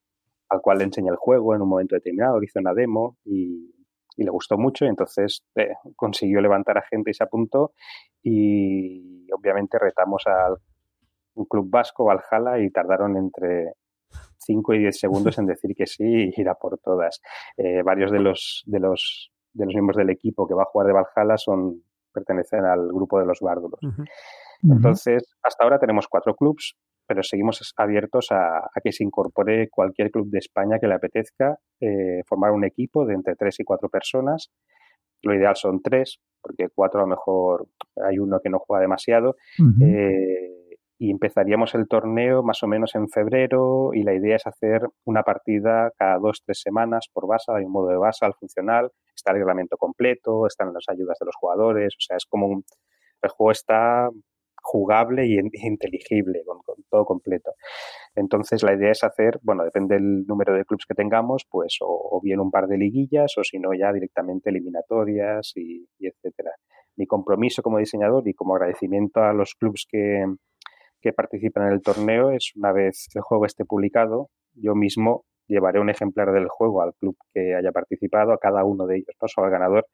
al 0.50 0.62
cual 0.62 0.80
le 0.80 0.86
enseñé 0.86 1.10
el 1.10 1.18
juego 1.18 1.54
en 1.54 1.62
un 1.62 1.70
momento 1.70 1.96
determinado, 1.96 2.42
hizo 2.42 2.60
una 2.60 2.74
demo 2.74 3.18
y, 3.26 3.73
y 4.18 4.24
le 4.24 4.32
gustó 4.32 4.58
mucho 4.58 4.86
y 4.86 4.90
entonces 4.90 5.44
eh, 5.56 5.74
consiguió 5.96 6.42
levantar 6.42 6.78
a 6.78 6.84
gente 6.84 7.12
y 7.12 7.14
se 7.14 7.24
apuntó 7.24 7.74
y 8.22 9.32
obviamente 9.32 9.78
retamos 9.80 10.24
al 10.28 10.58
un 11.36 11.46
club 11.46 11.70
vasco, 11.70 12.06
Valhalla, 12.06 12.64
y 12.64 12.70
tardaron 12.70 13.18
entre 13.18 13.74
5 14.38 14.74
y 14.76 14.80
10 14.80 15.00
segundos 15.00 15.38
en 15.40 15.48
decir 15.48 15.76
que 15.76 15.88
sí 15.88 16.04
y 16.04 16.42
ir 16.42 16.50
a 16.50 16.56
por 16.56 16.78
todas. 16.80 17.22
Eh, 17.58 17.82
varios 17.84 18.12
de 18.12 18.20
los, 18.20 18.64
de, 18.66 18.80
los, 18.80 19.32
de 19.54 19.66
los 19.66 19.74
miembros 19.74 19.98
del 19.98 20.10
equipo 20.10 20.48
que 20.48 20.54
va 20.54 20.64
a 20.64 20.68
jugar 20.68 20.88
de 20.88 20.94
Valhalla 20.94 21.38
son, 21.38 21.84
pertenecen 22.14 22.66
al 22.66 22.88
grupo 22.90 23.20
de 23.20 23.26
los 23.26 23.40
bárdulos. 23.40 23.80
Uh 23.82 23.88
-huh. 23.88 24.06
Entonces, 24.76 25.24
hasta 25.42 25.64
ahora 25.64 25.80
tenemos 25.80 26.08
cuatro 26.08 26.36
clubs 26.36 26.78
pero 27.14 27.22
seguimos 27.22 27.74
abiertos 27.78 28.32
a, 28.32 28.58
a, 28.58 28.82
que 28.84 28.92
se 28.92 29.04
incorpore 29.04 29.70
cualquier 29.70 30.10
club 30.10 30.32
de 30.32 30.40
España 30.40 30.80
que 30.80 30.88
le 30.88 30.96
apetezca 30.96 31.60
eh, 31.80 32.24
formar 32.26 32.52
un 32.52 32.66
equipo 32.66 33.06
de 33.06 33.14
entre 33.14 33.36
tres 33.36 33.60
y 33.60 33.64
cuatro 33.64 33.88
personas. 33.88 34.52
Lo 35.22 35.36
ideal 35.36 35.56
son 35.56 35.80
tres, 35.84 36.20
porque 36.42 36.70
cuatro 36.74 37.02
a 37.02 37.04
lo 37.04 37.10
mejor 37.10 37.68
hay 38.04 38.18
uno 38.18 38.40
que 38.44 38.50
no 38.50 38.58
juega 38.58 38.82
demasiado. 38.82 39.36
Uh 39.60 39.64
-huh. 39.64 39.86
eh, 39.86 40.78
y 40.98 41.12
empezaríamos 41.12 41.76
el 41.76 41.88
torneo 41.88 42.42
más 42.42 42.64
o 42.64 42.68
menos 42.68 42.96
en 42.96 43.08
febrero 43.10 43.92
y 43.94 44.02
la 44.02 44.16
idea 44.16 44.38
es 44.38 44.48
hacer 44.48 44.82
una 45.06 45.22
partida 45.22 45.92
cada 46.00 46.18
dos, 46.18 46.42
tres 46.44 46.62
semanas 46.62 47.10
por 47.14 47.28
Basal, 47.28 47.58
hay 47.58 47.66
un 47.66 47.74
modo 47.74 47.90
de 47.90 47.98
Basal 47.98 48.34
funcional, 48.40 48.90
está 49.16 49.32
el 49.32 49.38
reglamento 49.38 49.78
completo, 49.78 50.48
están 50.48 50.74
las 50.74 50.86
ayudas 50.88 51.18
de 51.20 51.26
los 51.28 51.36
jugadores, 51.36 51.94
o 51.94 52.00
sea, 52.00 52.18
es 52.18 52.26
como 52.26 52.48
un, 52.48 52.64
el 53.22 53.30
juego 53.30 53.52
está 53.52 54.10
jugable 54.64 55.28
y 55.28 55.38
inteligible, 55.68 56.44
con, 56.46 56.60
con, 56.60 56.76
todo 56.90 57.06
completo. 57.06 57.52
Entonces 58.16 58.64
la 58.64 58.74
idea 58.74 58.92
es 58.92 59.04
hacer, 59.04 59.40
bueno, 59.44 59.64
depende 59.64 59.96
del 59.96 60.26
número 60.26 60.56
de 60.56 60.66
clubes 60.66 60.86
que 60.88 60.96
tengamos, 60.96 61.46
pues 61.50 61.78
o, 61.82 61.88
o 61.88 62.22
bien 62.22 62.40
un 62.40 62.50
par 62.50 62.68
de 62.68 62.78
liguillas 62.78 63.38
o 63.38 63.44
si 63.44 63.60
no 63.60 63.74
ya 63.74 63.92
directamente 63.92 64.50
eliminatorias 64.50 65.52
y, 65.56 65.88
y 66.00 66.08
etcétera. 66.08 66.52
Mi 66.96 67.06
compromiso 67.06 67.62
como 67.62 67.80
diseñador 67.80 68.28
y 68.28 68.34
como 68.34 68.56
agradecimiento 68.56 69.22
a 69.22 69.34
los 69.34 69.56
clubes 69.56 69.86
que, 69.90 70.26
que 71.02 71.14
participan 71.14 71.68
en 71.68 71.74
el 71.74 71.82
torneo 71.82 72.32
es 72.32 72.54
una 72.56 72.72
vez 72.72 73.10
el 73.14 73.22
juego 73.22 73.46
esté 73.46 73.66
publicado, 73.66 74.30
yo 74.54 74.76
mismo 74.76 75.26
llevaré 75.48 75.80
un 75.80 75.90
ejemplar 75.90 76.32
del 76.32 76.48
juego 76.48 76.82
al 76.82 76.94
club 76.96 77.18
que 77.34 77.56
haya 77.56 77.72
participado, 77.72 78.32
a 78.32 78.38
cada 78.38 78.64
uno 78.64 78.86
de 78.86 78.98
ellos, 78.98 79.16
no 79.22 79.28
solo 79.28 79.48
al 79.48 79.52
ganador, 79.52 79.88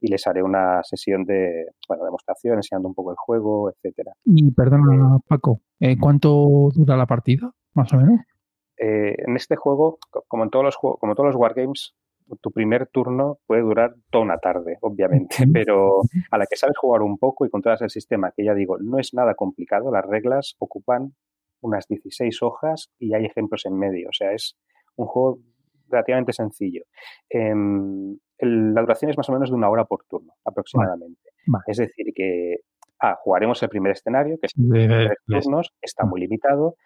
y 0.00 0.08
les 0.08 0.26
haré 0.26 0.42
una 0.42 0.82
sesión 0.82 1.24
de 1.24 1.66
bueno, 1.88 2.04
demostración, 2.04 2.56
enseñando 2.56 2.88
un 2.88 2.94
poco 2.94 3.10
el 3.10 3.16
juego, 3.16 3.70
etcétera. 3.70 4.12
Y 4.24 4.50
perdona, 4.52 5.18
Paco, 5.26 5.60
¿eh, 5.80 5.96
¿cuánto 5.98 6.68
dura 6.74 6.96
la 6.96 7.06
partida, 7.06 7.50
más 7.74 7.92
o 7.92 7.96
menos? 7.96 8.20
Eh, 8.78 9.14
en 9.26 9.36
este 9.36 9.56
juego, 9.56 9.98
como 10.28 10.44
en 10.44 10.50
todos 10.50 10.64
los 10.64 10.76
juegos, 10.76 11.00
como 11.00 11.14
todos 11.14 11.28
los 11.28 11.36
wargames, 11.36 11.94
tu 12.40 12.50
primer 12.50 12.88
turno 12.88 13.38
puede 13.46 13.62
durar 13.62 13.94
toda 14.10 14.24
una 14.24 14.38
tarde, 14.38 14.78
obviamente, 14.80 15.46
pero 15.52 16.00
a 16.30 16.38
la 16.38 16.46
que 16.46 16.56
sabes 16.56 16.76
jugar 16.76 17.02
un 17.02 17.18
poco 17.18 17.46
y 17.46 17.50
controlas 17.50 17.82
el 17.82 17.90
sistema, 17.90 18.32
que 18.36 18.44
ya 18.44 18.54
digo, 18.54 18.78
no 18.78 18.98
es 18.98 19.14
nada 19.14 19.34
complicado, 19.34 19.90
las 19.90 20.04
reglas 20.04 20.56
ocupan 20.58 21.14
unas 21.60 21.86
16 21.88 22.42
hojas 22.42 22.90
y 22.98 23.14
hay 23.14 23.24
ejemplos 23.24 23.64
en 23.66 23.78
medio, 23.78 24.08
o 24.08 24.12
sea, 24.12 24.32
es 24.32 24.56
un 24.96 25.06
juego 25.06 25.38
relativamente 25.88 26.32
sencillo. 26.32 26.82
Eh, 27.30 27.54
el, 28.38 28.74
la 28.74 28.80
duración 28.80 29.10
es 29.10 29.16
más 29.16 29.28
o 29.28 29.32
menos 29.32 29.50
de 29.50 29.56
una 29.56 29.68
hora 29.68 29.84
por 29.84 30.04
turno, 30.04 30.34
aproximadamente. 30.44 31.30
Vale. 31.46 31.64
Es 31.66 31.78
decir, 31.78 32.06
que 32.14 32.56
ah, 33.00 33.16
jugaremos 33.22 33.62
el 33.62 33.68
primer 33.68 33.92
escenario, 33.92 34.38
que 34.40 34.46
es 34.46 34.52
de 34.56 34.86
tres 35.26 35.44
turnos, 35.44 35.72
está 35.80 36.04
muy 36.04 36.20
limitado 36.20 36.76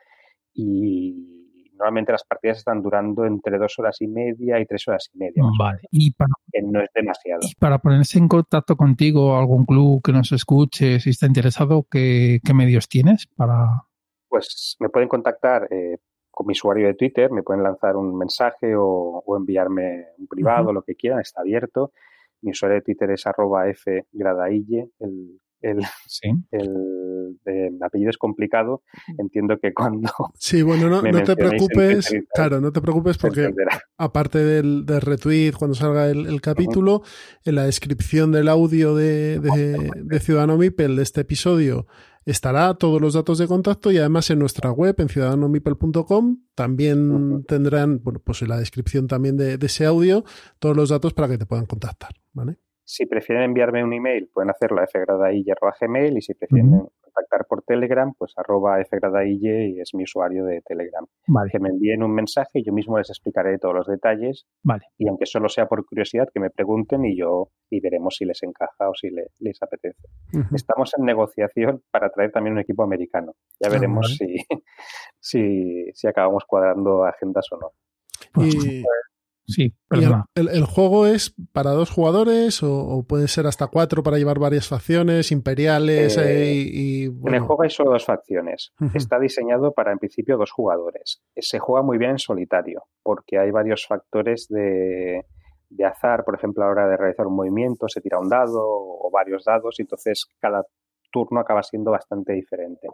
y 0.53 1.41
normalmente 1.81 2.13
las 2.13 2.25
partidas 2.25 2.59
están 2.59 2.83
durando 2.83 3.25
entre 3.25 3.59
dos 3.59 3.79
horas 3.79 3.97
y 4.01 4.07
media 4.07 4.61
y 4.61 4.67
tres 4.67 4.87
horas 4.87 5.11
y 5.15 5.19
media. 5.19 5.43
Vale. 5.59 5.81
Y 5.91 6.13
para, 6.13 6.31
que 6.53 6.63
no 6.63 6.83
es 6.83 6.91
demasiado. 6.95 7.41
Y 7.43 7.55
para 7.55 7.79
ponerse 7.79 8.19
en 8.19 8.29
contacto 8.29 8.77
contigo, 8.77 9.37
algún 9.37 9.65
club 9.65 10.03
que 10.03 10.13
nos 10.13 10.31
escuche, 10.33 11.01
si 11.01 11.11
está 11.11 11.27
interesado, 11.27 11.87
¿qué, 11.91 12.41
qué 12.45 12.55
medios 12.55 12.89
tienes 12.89 13.27
para...? 13.35 13.87
Pues 14.29 14.77
me 14.79 14.89
pueden 14.91 15.09
contactar 15.09 15.67
eh, 15.73 15.97
con 16.41 16.47
mi 16.47 16.53
usuario 16.53 16.87
de 16.87 16.95
Twitter, 16.95 17.31
me 17.31 17.43
pueden 17.43 17.63
lanzar 17.63 17.97
un 17.97 18.17
mensaje 18.17 18.75
o, 18.75 19.23
o 19.27 19.37
enviarme 19.37 20.07
un 20.17 20.27
privado, 20.27 20.69
uh 20.69 20.71
-huh. 20.71 20.75
lo 20.77 20.83
que 20.83 20.95
quieran, 20.95 21.21
está 21.21 21.43
abierto. 21.43 21.93
Mi 22.41 22.53
usuario 22.53 22.77
de 22.77 22.81
Twitter 22.81 23.11
es 23.11 23.27
arroba 23.27 23.65
fgradaille, 23.75 24.89
el 25.01 25.39
el, 25.63 25.83
sí. 26.07 26.31
el, 26.53 27.39
el, 27.45 27.83
apellido 27.83 28.09
es 28.09 28.17
complicado. 28.17 28.83
Entiendo 29.19 29.59
que 29.59 29.75
cuando. 29.75 30.11
Sí, 30.39 30.63
bueno, 30.63 30.89
no, 30.89 31.03
no 31.03 31.23
te 31.23 31.37
preocupes. 31.37 32.11
Claro, 32.35 32.63
no 32.63 32.73
te 32.73 32.81
preocupes 32.81 33.19
porque, 33.19 33.53
aparte 33.99 34.39
del, 34.39 34.87
del, 34.87 35.03
retweet, 35.03 35.53
cuando 35.59 35.75
salga 35.75 36.09
el, 36.09 36.27
el 36.27 36.41
capítulo, 36.41 36.95
uh 36.95 37.01
-huh. 37.01 37.41
en 37.45 37.55
la 37.57 37.65
descripción 37.65 38.33
del 38.33 38.49
audio 38.49 38.95
de, 38.95 39.39
de, 39.41 39.91
de 39.95 40.21
Ciudadano 40.21 40.57
Mipel 40.57 40.97
de 40.97 41.03
este 41.03 41.21
episodio 41.21 41.87
estará 42.25 42.75
todos 42.75 43.01
los 43.01 43.15
datos 43.15 43.39
de 43.39 43.47
contacto 43.47 43.91
y 43.91 43.99
además 43.99 44.31
en 44.31 44.39
nuestra 44.39 44.71
web, 44.71 44.95
en 44.99 45.09
ciudadanomipel.com, 45.09 46.39
también 46.55 47.11
uh 47.11 47.19
-huh. 47.19 47.47
tendrán, 47.47 48.01
bueno, 48.03 48.21
pues 48.25 48.43
en 48.43 48.49
la 48.49 48.59
descripción 48.59 49.07
también 49.07 49.37
de, 49.37 49.59
de 49.59 49.67
ese 49.67 49.87
audio, 49.87 50.25
todos 50.59 50.77
los 50.77 50.91
datos 50.91 51.15
para 51.15 51.29
que 51.29 51.39
te 51.39 51.47
puedan 51.47 51.67
contactar, 51.67 52.11
¿vale? 52.33 52.59
Si 52.85 53.07
prefieren 53.07 53.45
enviarme 53.45 53.85
un 53.85 53.93
email, 53.93 54.29
pueden 54.35 54.51
hacerlo 54.51 54.81
a 54.81 54.87
fgradaille.gmail 54.87 56.19
y 56.19 56.23
si 56.23 56.35
prefieren 56.35 56.75
uh 56.75 56.83
-huh. 56.83 56.93
Contactar 57.11 57.47
por 57.49 57.63
Telegram, 57.63 58.13
pues 58.17 58.33
arroba 58.37 58.83
fgradaille 58.85 59.69
y 59.69 59.81
es 59.81 59.91
mi 59.95 60.05
usuario 60.05 60.45
de 60.45 60.61
Telegram. 60.63 61.05
Vale. 61.27 61.51
Que 61.51 61.59
me 61.59 61.69
envíen 61.69 62.03
un 62.03 62.15
mensaje 62.15 62.61
y 62.61 62.65
yo 62.65 62.73
mismo 62.73 62.99
les 62.99 63.11
explicaré 63.11 63.59
todos 63.59 63.75
los 63.75 63.87
detalles. 63.87 64.47
Vale. 64.63 64.85
Y 64.99 65.09
aunque 65.09 65.27
solo 65.27 65.49
sea 65.49 65.67
por 65.67 65.85
curiosidad, 65.85 66.29
que 66.33 66.41
me 66.41 66.51
pregunten 66.51 67.05
y 67.05 67.17
yo 67.17 67.49
y 67.71 67.81
veremos 67.81 68.17
si 68.17 68.25
les 68.25 68.43
encaja 68.43 68.89
o 68.89 68.95
si 68.95 69.11
le, 69.11 69.29
les 69.39 69.63
apetece. 69.63 70.09
Uh 70.33 70.39
-huh. 70.39 70.55
Estamos 70.55 70.93
en 70.99 71.05
negociación 71.05 71.83
para 71.91 72.11
traer 72.11 72.33
también 72.33 72.55
un 72.55 72.61
equipo 72.61 72.83
americano. 72.83 73.35
Ya 73.61 73.69
ah, 73.69 73.73
veremos 73.73 74.19
vale. 74.19 74.37
si, 74.39 74.45
si, 75.21 75.93
si 75.93 76.09
acabamos 76.09 76.45
cuadrando 76.47 77.05
agendas 77.05 77.47
o 77.53 77.57
no. 77.57 77.71
Pues, 78.33 78.55
y... 78.55 78.85
Sí, 79.47 79.75
perdona. 79.89 80.27
El, 80.35 80.49
el, 80.49 80.57
el, 80.59 80.65
juego 80.65 81.07
es 81.07 81.35
para 81.53 81.71
dos 81.73 81.91
jugadores 81.91 82.63
o, 82.63 82.73
o, 82.73 83.03
puede 83.03 83.27
ser 83.29 83.47
hasta 83.47 83.67
cuatro 83.67 84.03
para 84.03 84.17
llevar 84.17 84.39
varias 84.39 84.69
facciones 84.69 85.33
imperiales 85.33 86.17
eh, 86.19 86.53
y, 86.55 87.05
y 87.05 87.09
bueno. 87.09 87.37
En 87.37 87.43
el 87.43 87.47
juego 87.47 87.63
hay 87.63 87.71
solo 87.71 87.91
dos 87.91 88.05
facciones. 88.05 88.73
Uh 88.81 88.85
-huh. 88.85 88.97
Está 88.97 89.19
diseñado 89.19 89.73
para 89.73 89.93
en 89.93 89.99
principio 89.99 90.37
dos 90.37 90.53
jugadores. 90.53 91.23
Se 91.37 91.59
juega 91.59 91.83
muy 91.83 91.99
bien 91.99 92.13
en 92.13 92.19
solitario 92.19 92.85
porque 93.03 93.39
hay 93.39 93.51
varios 93.51 93.87
factores 93.87 94.47
de, 94.49 95.27
de 95.69 95.85
azar. 95.85 96.25
Por 96.25 96.37
ejemplo, 96.37 96.63
a 96.63 96.67
la 96.67 96.73
hora 96.73 96.89
de 96.89 96.97
realizar 96.97 97.27
un 97.27 97.35
movimiento 97.35 97.89
se 97.89 98.01
tira 98.01 98.19
un 98.19 98.29
dado 98.29 98.63
o 98.63 99.11
varios 99.13 99.45
dados 99.45 99.79
y 99.79 99.83
entonces 99.83 100.27
cada 100.39 100.65
turno 101.11 101.41
acaba 101.41 101.63
siendo 101.63 101.91
bastante 101.91 102.33
diferente 102.35 102.89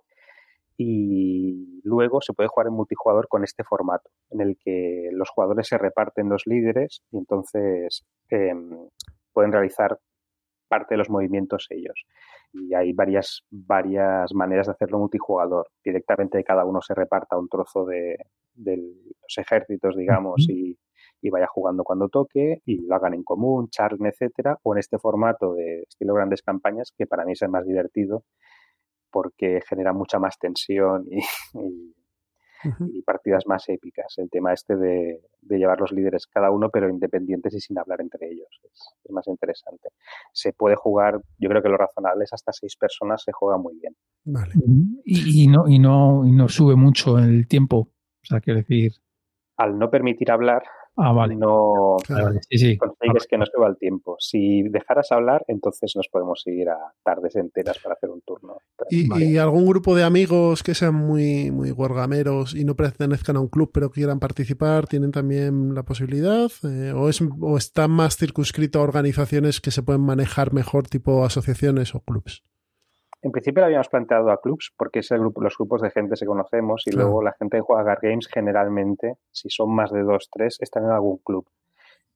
y 0.76 1.80
luego 1.84 2.20
se 2.20 2.32
puede 2.32 2.48
jugar 2.48 2.66
en 2.66 2.74
multijugador 2.74 3.28
con 3.28 3.44
este 3.44 3.64
formato, 3.64 4.10
en 4.30 4.40
el 4.40 4.56
que 4.62 5.08
los 5.12 5.30
jugadores 5.30 5.68
se 5.68 5.78
reparten 5.78 6.28
los 6.28 6.42
líderes 6.46 7.02
y 7.10 7.18
entonces 7.18 8.04
eh, 8.30 8.54
pueden 9.32 9.52
realizar 9.52 9.98
parte 10.68 10.94
de 10.94 10.98
los 10.98 11.10
movimientos 11.10 11.66
ellos. 11.70 12.04
Y 12.52 12.74
hay 12.74 12.92
varias, 12.92 13.42
varias 13.50 14.32
maneras 14.34 14.66
de 14.66 14.72
hacerlo 14.72 14.98
multijugador. 14.98 15.68
Directamente 15.84 16.42
cada 16.44 16.64
uno 16.64 16.80
se 16.82 16.94
reparta 16.94 17.38
un 17.38 17.48
trozo 17.48 17.84
de, 17.84 18.16
de 18.54 18.76
los 18.76 19.38
ejércitos, 19.38 19.96
digamos, 19.96 20.46
y, 20.48 20.78
y, 21.20 21.30
vaya 21.30 21.46
jugando 21.46 21.84
cuando 21.84 22.08
toque 22.08 22.62
y 22.64 22.86
lo 22.86 22.94
hagan 22.94 23.14
en 23.14 23.22
común, 23.22 23.68
charlen, 23.68 24.06
etcétera, 24.06 24.58
o 24.62 24.74
en 24.74 24.78
este 24.78 24.98
formato 24.98 25.54
de 25.54 25.82
estilo 25.88 26.14
grandes 26.14 26.42
campañas, 26.42 26.92
que 26.96 27.06
para 27.06 27.24
mí 27.24 27.32
es 27.32 27.42
el 27.42 27.50
más 27.50 27.66
divertido 27.66 28.24
porque 29.16 29.62
genera 29.66 29.94
mucha 29.94 30.18
más 30.18 30.38
tensión 30.38 31.06
y, 31.10 31.20
y, 31.54 31.94
uh 32.68 32.68
-huh. 32.68 32.90
y, 32.92 33.00
partidas 33.00 33.44
más 33.46 33.66
épicas. 33.70 34.12
El 34.18 34.28
tema 34.28 34.52
este 34.52 34.76
de, 34.76 35.22
de, 35.40 35.58
llevar 35.58 35.80
los 35.80 35.90
líderes 35.90 36.26
cada 36.26 36.50
uno, 36.50 36.68
pero 36.68 36.90
independientes 36.90 37.54
y 37.54 37.60
sin 37.60 37.78
hablar 37.78 38.02
entre 38.02 38.28
ellos. 38.30 38.60
Es, 38.62 38.94
es, 39.04 39.10
más 39.10 39.26
interesante. 39.26 39.88
Se 40.34 40.52
puede 40.52 40.76
jugar, 40.76 41.18
yo 41.38 41.48
creo 41.48 41.62
que 41.62 41.70
lo 41.70 41.78
razonable 41.78 42.24
es 42.24 42.32
hasta 42.34 42.52
seis 42.52 42.76
personas, 42.76 43.22
se 43.22 43.32
juega 43.32 43.56
muy 43.56 43.78
bien. 43.78 43.96
Vale. 44.24 44.52
Y, 45.06 45.44
y, 45.44 45.48
no, 45.48 45.66
y, 45.66 45.78
no, 45.78 46.26
y 46.26 46.32
no 46.32 46.46
sube 46.48 46.76
mucho 46.76 47.16
el 47.16 47.48
tiempo. 47.48 47.88
O 48.22 48.26
sea, 48.26 48.40
quiero 48.40 48.58
decir. 48.60 48.92
Al 49.56 49.78
no 49.78 49.88
permitir 49.88 50.30
hablar, 50.30 50.62
Ah, 50.96 51.12
vale. 51.12 51.36
No 51.36 51.96
claro. 52.04 52.32
sí, 52.48 52.58
sí. 52.58 52.78
consigues 52.78 53.26
que 53.28 53.36
no 53.36 53.44
suba 53.46 53.68
el 53.68 53.76
tiempo. 53.76 54.16
Si 54.18 54.62
dejaras 54.62 55.12
hablar, 55.12 55.44
entonces 55.46 55.94
nos 55.94 56.08
podemos 56.08 56.42
ir 56.46 56.70
a 56.70 56.78
tardes 57.02 57.36
enteras 57.36 57.78
para 57.78 57.94
hacer 57.94 58.10
un 58.10 58.22
turno. 58.22 58.58
¿Y, 58.88 59.08
vale. 59.08 59.26
¿Y, 59.26 59.36
algún 59.36 59.66
grupo 59.66 59.94
de 59.94 60.04
amigos 60.04 60.62
que 60.62 60.74
sean 60.74 60.94
muy, 60.94 61.50
muy 61.50 61.70
guargameros 61.70 62.54
y 62.54 62.64
no 62.64 62.76
pertenezcan 62.76 63.36
a 63.36 63.40
un 63.40 63.48
club 63.48 63.70
pero 63.72 63.90
quieran 63.90 64.20
participar, 64.20 64.86
tienen 64.86 65.12
también 65.12 65.74
la 65.74 65.82
posibilidad? 65.82 66.50
Eh, 66.64 66.92
o, 66.92 67.08
es, 67.08 67.22
¿O 67.40 67.56
está 67.58 67.88
más 67.88 68.16
circunscrito 68.16 68.78
a 68.78 68.82
organizaciones 68.82 69.60
que 69.60 69.70
se 69.70 69.82
pueden 69.82 70.02
manejar 70.02 70.52
mejor, 70.54 70.88
tipo 70.88 71.24
asociaciones 71.24 71.94
o 71.94 72.00
clubs? 72.00 72.42
En 73.22 73.32
principio 73.32 73.60
lo 73.60 73.66
habíamos 73.66 73.88
planteado 73.88 74.30
a 74.30 74.40
clubs 74.40 74.72
porque 74.76 75.00
es 75.00 75.10
el 75.10 75.20
grupo, 75.20 75.40
los 75.40 75.56
grupos 75.56 75.82
de 75.82 75.90
gente 75.90 76.14
que 76.18 76.26
conocemos 76.26 76.82
y 76.86 76.90
claro. 76.90 77.06
luego 77.06 77.22
la 77.22 77.32
gente 77.32 77.56
que 77.56 77.62
juega 77.62 77.82
Gar 77.82 77.98
Games 78.00 78.28
generalmente, 78.28 79.16
si 79.30 79.50
son 79.50 79.74
más 79.74 79.90
de 79.90 80.02
dos, 80.02 80.28
tres, 80.30 80.58
están 80.60 80.84
en 80.84 80.90
algún 80.90 81.18
club. 81.18 81.46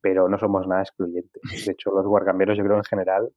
Pero 0.00 0.28
no 0.28 0.38
somos 0.38 0.66
nada 0.66 0.82
excluyentes. 0.82 1.42
De 1.66 1.72
hecho, 1.72 1.90
los 1.90 2.06
guargameros 2.06 2.56
yo 2.56 2.64
creo 2.64 2.76
en 2.76 2.84
general 2.84 3.32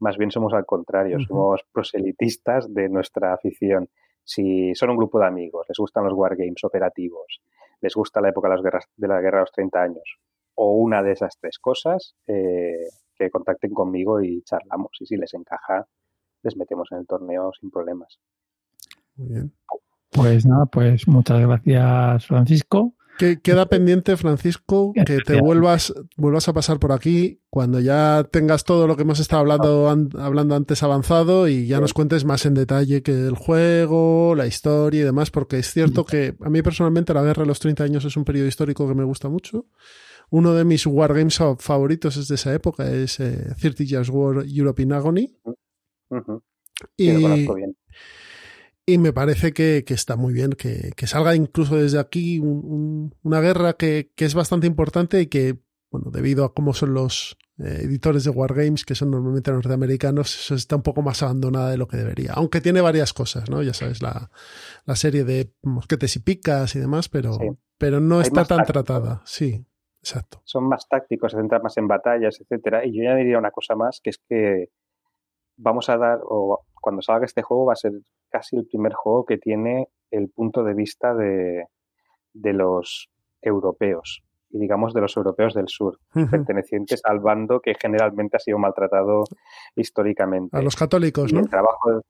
más 0.00 0.16
bien 0.18 0.30
somos 0.30 0.52
al 0.52 0.66
contrario, 0.66 1.16
uh 1.16 1.20
-huh. 1.20 1.26
somos 1.28 1.64
proselitistas 1.72 2.72
de 2.72 2.88
nuestra 2.88 3.32
afición. 3.32 3.88
Si 4.24 4.74
son 4.74 4.90
un 4.90 4.96
grupo 4.96 5.18
de 5.18 5.26
amigos, 5.26 5.66
les 5.68 5.78
gustan 5.78 6.04
los 6.04 6.14
wargames 6.14 6.64
operativos, 6.64 7.40
les 7.80 7.94
gusta 7.94 8.20
la 8.20 8.30
época 8.30 8.48
de, 8.48 8.54
las 8.54 8.62
guerras, 8.62 8.84
de 8.96 9.08
la 9.08 9.20
guerra 9.20 9.38
de 9.38 9.42
los 9.42 9.52
30 9.52 9.82
años, 9.82 10.18
o 10.54 10.72
una 10.72 11.02
de 11.02 11.12
esas 11.12 11.38
tres 11.38 11.58
cosas, 11.58 12.16
eh, 12.26 12.86
que 13.14 13.30
contacten 13.30 13.72
conmigo 13.72 14.20
y 14.20 14.42
charlamos. 14.42 14.90
Y 15.00 15.06
si 15.06 15.16
les 15.16 15.32
encaja, 15.34 15.86
les 16.44 16.56
metemos 16.56 16.86
en 16.92 16.98
el 16.98 17.06
torneo 17.06 17.50
sin 17.60 17.70
problemas. 17.70 18.18
Muy 19.16 19.28
bien. 19.28 19.52
Pues 20.10 20.46
nada, 20.46 20.66
pues 20.66 21.08
muchas 21.08 21.40
gracias, 21.40 22.26
Francisco. 22.26 22.94
Que 23.16 23.40
queda 23.40 23.66
pendiente, 23.66 24.16
Francisco, 24.16 24.92
que 24.92 25.18
te 25.18 25.40
vuelvas, 25.40 25.94
vuelvas 26.16 26.48
a 26.48 26.52
pasar 26.52 26.80
por 26.80 26.90
aquí 26.90 27.40
cuando 27.48 27.78
ya 27.78 28.26
tengas 28.28 28.64
todo 28.64 28.88
lo 28.88 28.96
que 28.96 29.02
hemos 29.02 29.20
estado 29.20 29.40
hablando, 29.42 29.88
an- 29.88 30.08
hablando 30.18 30.56
antes 30.56 30.82
avanzado 30.82 31.46
y 31.46 31.68
ya 31.68 31.78
nos 31.78 31.94
cuentes 31.94 32.24
más 32.24 32.44
en 32.44 32.54
detalle 32.54 33.04
que 33.04 33.12
el 33.12 33.36
juego, 33.36 34.34
la 34.34 34.48
historia 34.48 35.02
y 35.02 35.04
demás, 35.04 35.30
porque 35.30 35.60
es 35.60 35.70
cierto 35.70 36.04
que 36.04 36.34
a 36.40 36.50
mí 36.50 36.60
personalmente 36.62 37.14
la 37.14 37.22
Guerra 37.22 37.42
de 37.44 37.48
los 37.48 37.60
30 37.60 37.84
años 37.84 38.04
es 38.04 38.16
un 38.16 38.24
periodo 38.24 38.48
histórico 38.48 38.88
que 38.88 38.94
me 38.96 39.04
gusta 39.04 39.28
mucho. 39.28 39.66
Uno 40.30 40.52
de 40.52 40.64
mis 40.64 40.84
wargames 40.84 41.36
fa- 41.38 41.54
favoritos 41.56 42.16
es 42.16 42.26
de 42.26 42.34
esa 42.34 42.52
época, 42.52 42.90
es 42.90 43.20
eh, 43.20 43.54
30 43.60 43.84
Years 43.84 44.08
War 44.10 44.44
Europe 44.44 44.82
in 44.82 44.90
Y, 46.96 47.12
lo 47.12 47.20
conozco 47.22 47.54
bien. 47.54 47.76
y 48.86 48.98
me 48.98 49.12
parece 49.12 49.52
que, 49.52 49.84
que 49.86 49.94
está 49.94 50.16
muy 50.16 50.32
bien 50.34 50.50
que, 50.52 50.92
que 50.96 51.06
salga 51.06 51.34
incluso 51.34 51.76
desde 51.76 51.98
aquí 51.98 52.38
un- 52.38 52.62
un- 52.64 53.14
una 53.22 53.40
guerra 53.40 53.74
que, 53.74 54.10
que 54.14 54.24
es 54.24 54.34
bastante 54.34 54.66
importante 54.66 55.20
y 55.20 55.26
que, 55.26 55.58
bueno, 55.90 56.10
debido 56.10 56.44
a 56.44 56.52
cómo 56.54 56.74
son 56.74 56.92
los 56.94 57.36
eh, 57.58 57.82
editores 57.84 58.24
de 58.24 58.30
Wargames, 58.30 58.84
que 58.84 58.96
son 58.96 59.12
normalmente 59.12 59.52
norteamericanos, 59.52 60.34
eso 60.34 60.54
está 60.56 60.74
un 60.74 60.82
poco 60.82 61.02
más 61.02 61.22
abandonada 61.22 61.70
de 61.70 61.76
lo 61.76 61.86
que 61.86 61.96
debería. 61.96 62.32
Aunque 62.34 62.60
tiene 62.60 62.80
varias 62.80 63.12
cosas, 63.12 63.48
¿no? 63.48 63.62
Ya 63.62 63.72
sabes, 63.74 64.02
la, 64.02 64.30
la 64.84 64.96
serie 64.96 65.22
de 65.24 65.52
mosquetes 65.62 66.16
y 66.16 66.18
picas 66.18 66.74
y 66.74 66.80
demás, 66.80 67.08
pero, 67.08 67.34
Sí. 67.34 67.46
pero 67.78 68.00
no 68.00 68.16
Hay 68.16 68.22
está 68.22 68.44
tan 68.44 68.64
tratada. 68.64 69.22
Sí, 69.24 69.64
exacto. 70.02 70.42
son 70.44 70.68
más 70.68 70.88
tácticos, 70.88 71.30
se 71.30 71.38
centran 71.38 71.62
más 71.62 71.76
en 71.76 71.86
batallas, 71.86 72.40
etcétera. 72.40 72.84
Y 72.84 72.96
yo 72.96 73.02
añadiría 73.08 73.38
una 73.38 73.52
cosa 73.52 73.76
más, 73.76 74.00
que 74.02 74.10
es 74.10 74.18
que 74.28 74.70
vamos 75.56 75.88
a 75.88 75.96
dar, 75.96 76.18
o 76.22 76.60
cuando 76.80 77.02
salga 77.02 77.24
este 77.24 77.42
juego, 77.42 77.66
va 77.66 77.72
a 77.72 77.76
ser 77.76 77.92
casi 78.30 78.56
el 78.56 78.66
primer 78.66 78.92
juego 78.94 79.24
que 79.24 79.38
tiene 79.38 79.88
el 80.10 80.28
punto 80.30 80.62
de 80.64 80.74
vista 80.74 81.14
de, 81.14 81.66
de 82.32 82.52
los 82.52 83.08
europeos, 83.40 84.22
y 84.50 84.58
digamos 84.58 84.92
de 84.94 85.00
los 85.00 85.16
europeos 85.16 85.54
del 85.54 85.68
sur, 85.68 85.98
pertenecientes 86.30 87.00
al 87.04 87.20
bando 87.20 87.60
que 87.60 87.74
generalmente 87.74 88.36
ha 88.36 88.40
sido 88.40 88.58
maltratado 88.58 89.24
históricamente. 89.74 90.56
A 90.56 90.62
los 90.62 90.76
católicos, 90.76 91.30
Y 91.32 91.34
¿no? 91.34 91.40
el 91.40 91.48
trabajo 91.50 91.90
de- 91.92 92.00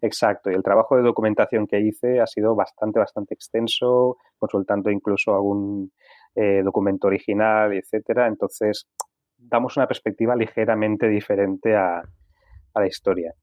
exacto, 0.00 0.50
y 0.50 0.54
el 0.54 0.62
trabajo 0.62 0.96
de 0.96 1.02
documentación 1.02 1.66
que 1.66 1.80
hice 1.80 2.20
ha 2.20 2.26
sido 2.26 2.54
bastante, 2.54 2.98
bastante 2.98 3.34
extenso, 3.34 4.16
consultando 4.38 4.90
incluso 4.90 5.34
algún 5.34 5.92
eh, 6.34 6.62
documento 6.64 7.06
original, 7.08 7.72
etcétera. 7.74 8.26
Entonces, 8.26 8.88
damos 9.36 9.76
una 9.76 9.86
perspectiva 9.86 10.34
ligeramente 10.34 11.08
diferente 11.08 11.76
a, 11.76 12.02
a 12.74 12.80
la 12.80 12.86
historia. 12.86 13.34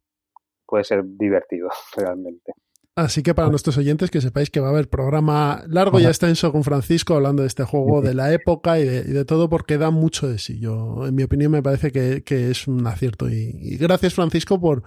Puede 0.65 0.83
ser 0.83 1.03
divertido, 1.05 1.69
realmente. 1.97 2.53
Así 2.95 3.23
que 3.23 3.33
para 3.33 3.49
nuestros 3.49 3.77
oyentes 3.77 4.11
que 4.11 4.19
sepáis 4.19 4.49
que 4.49 4.59
va 4.59 4.67
a 4.67 4.71
haber 4.71 4.89
programa 4.89 5.63
largo 5.67 6.01
y 6.01 6.05
extenso 6.05 6.51
con 6.51 6.63
Francisco 6.65 7.15
hablando 7.15 7.43
de 7.43 7.47
este 7.47 7.63
juego, 7.63 8.01
de 8.01 8.13
la 8.13 8.33
época 8.33 8.77
y 8.77 8.85
de, 8.85 8.97
y 8.99 9.13
de 9.13 9.23
todo, 9.23 9.47
porque 9.47 9.77
da 9.77 9.89
mucho 9.89 10.27
de 10.27 10.37
sí. 10.37 10.59
Yo, 10.59 11.05
en 11.07 11.15
mi 11.15 11.23
opinión, 11.23 11.51
me 11.53 11.63
parece 11.63 11.91
que, 11.93 12.23
que 12.23 12.51
es 12.51 12.67
un 12.67 12.85
acierto. 12.85 13.29
Y, 13.29 13.51
y 13.55 13.77
gracias, 13.77 14.13
Francisco, 14.15 14.59
por, 14.59 14.83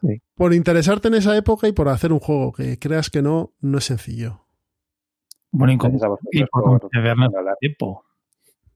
Sí. 0.00 0.20
por 0.34 0.52
interesarte 0.52 1.08
en 1.08 1.14
esa 1.14 1.36
época 1.36 1.68
y 1.68 1.72
por 1.72 1.88
hacer 1.88 2.12
un 2.12 2.18
juego 2.18 2.52
que 2.52 2.78
creas 2.78 3.08
que 3.10 3.22
no, 3.22 3.54
no 3.60 3.78
es 3.78 3.84
sencillo. 3.84 4.42
Bueno, 5.52 5.72
y, 5.72 5.76
por 5.78 5.90
por- 6.50 6.80
concedernos 6.80 7.30
tiempo. 7.60 8.04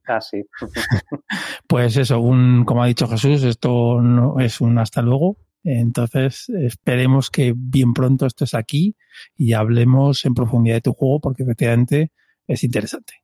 Ah, 0.06 0.20
sí. 0.20 0.42
Pues 1.66 1.96
eso, 1.96 2.20
un, 2.20 2.64
como 2.64 2.82
ha 2.82 2.86
dicho 2.86 3.06
Jesús, 3.06 3.44
esto 3.44 4.00
no 4.00 4.40
es 4.40 4.60
un 4.60 4.78
hasta 4.78 5.02
luego. 5.02 5.36
Entonces, 5.62 6.48
esperemos 6.48 7.30
que 7.30 7.54
bien 7.56 7.92
pronto 7.92 8.26
estés 8.26 8.54
aquí 8.54 8.96
y 9.36 9.52
hablemos 9.52 10.24
en 10.24 10.34
profundidad 10.34 10.76
de 10.76 10.80
tu 10.80 10.92
juego, 10.94 11.20
porque 11.20 11.42
efectivamente 11.44 12.12
es 12.46 12.64
interesante. 12.64 13.14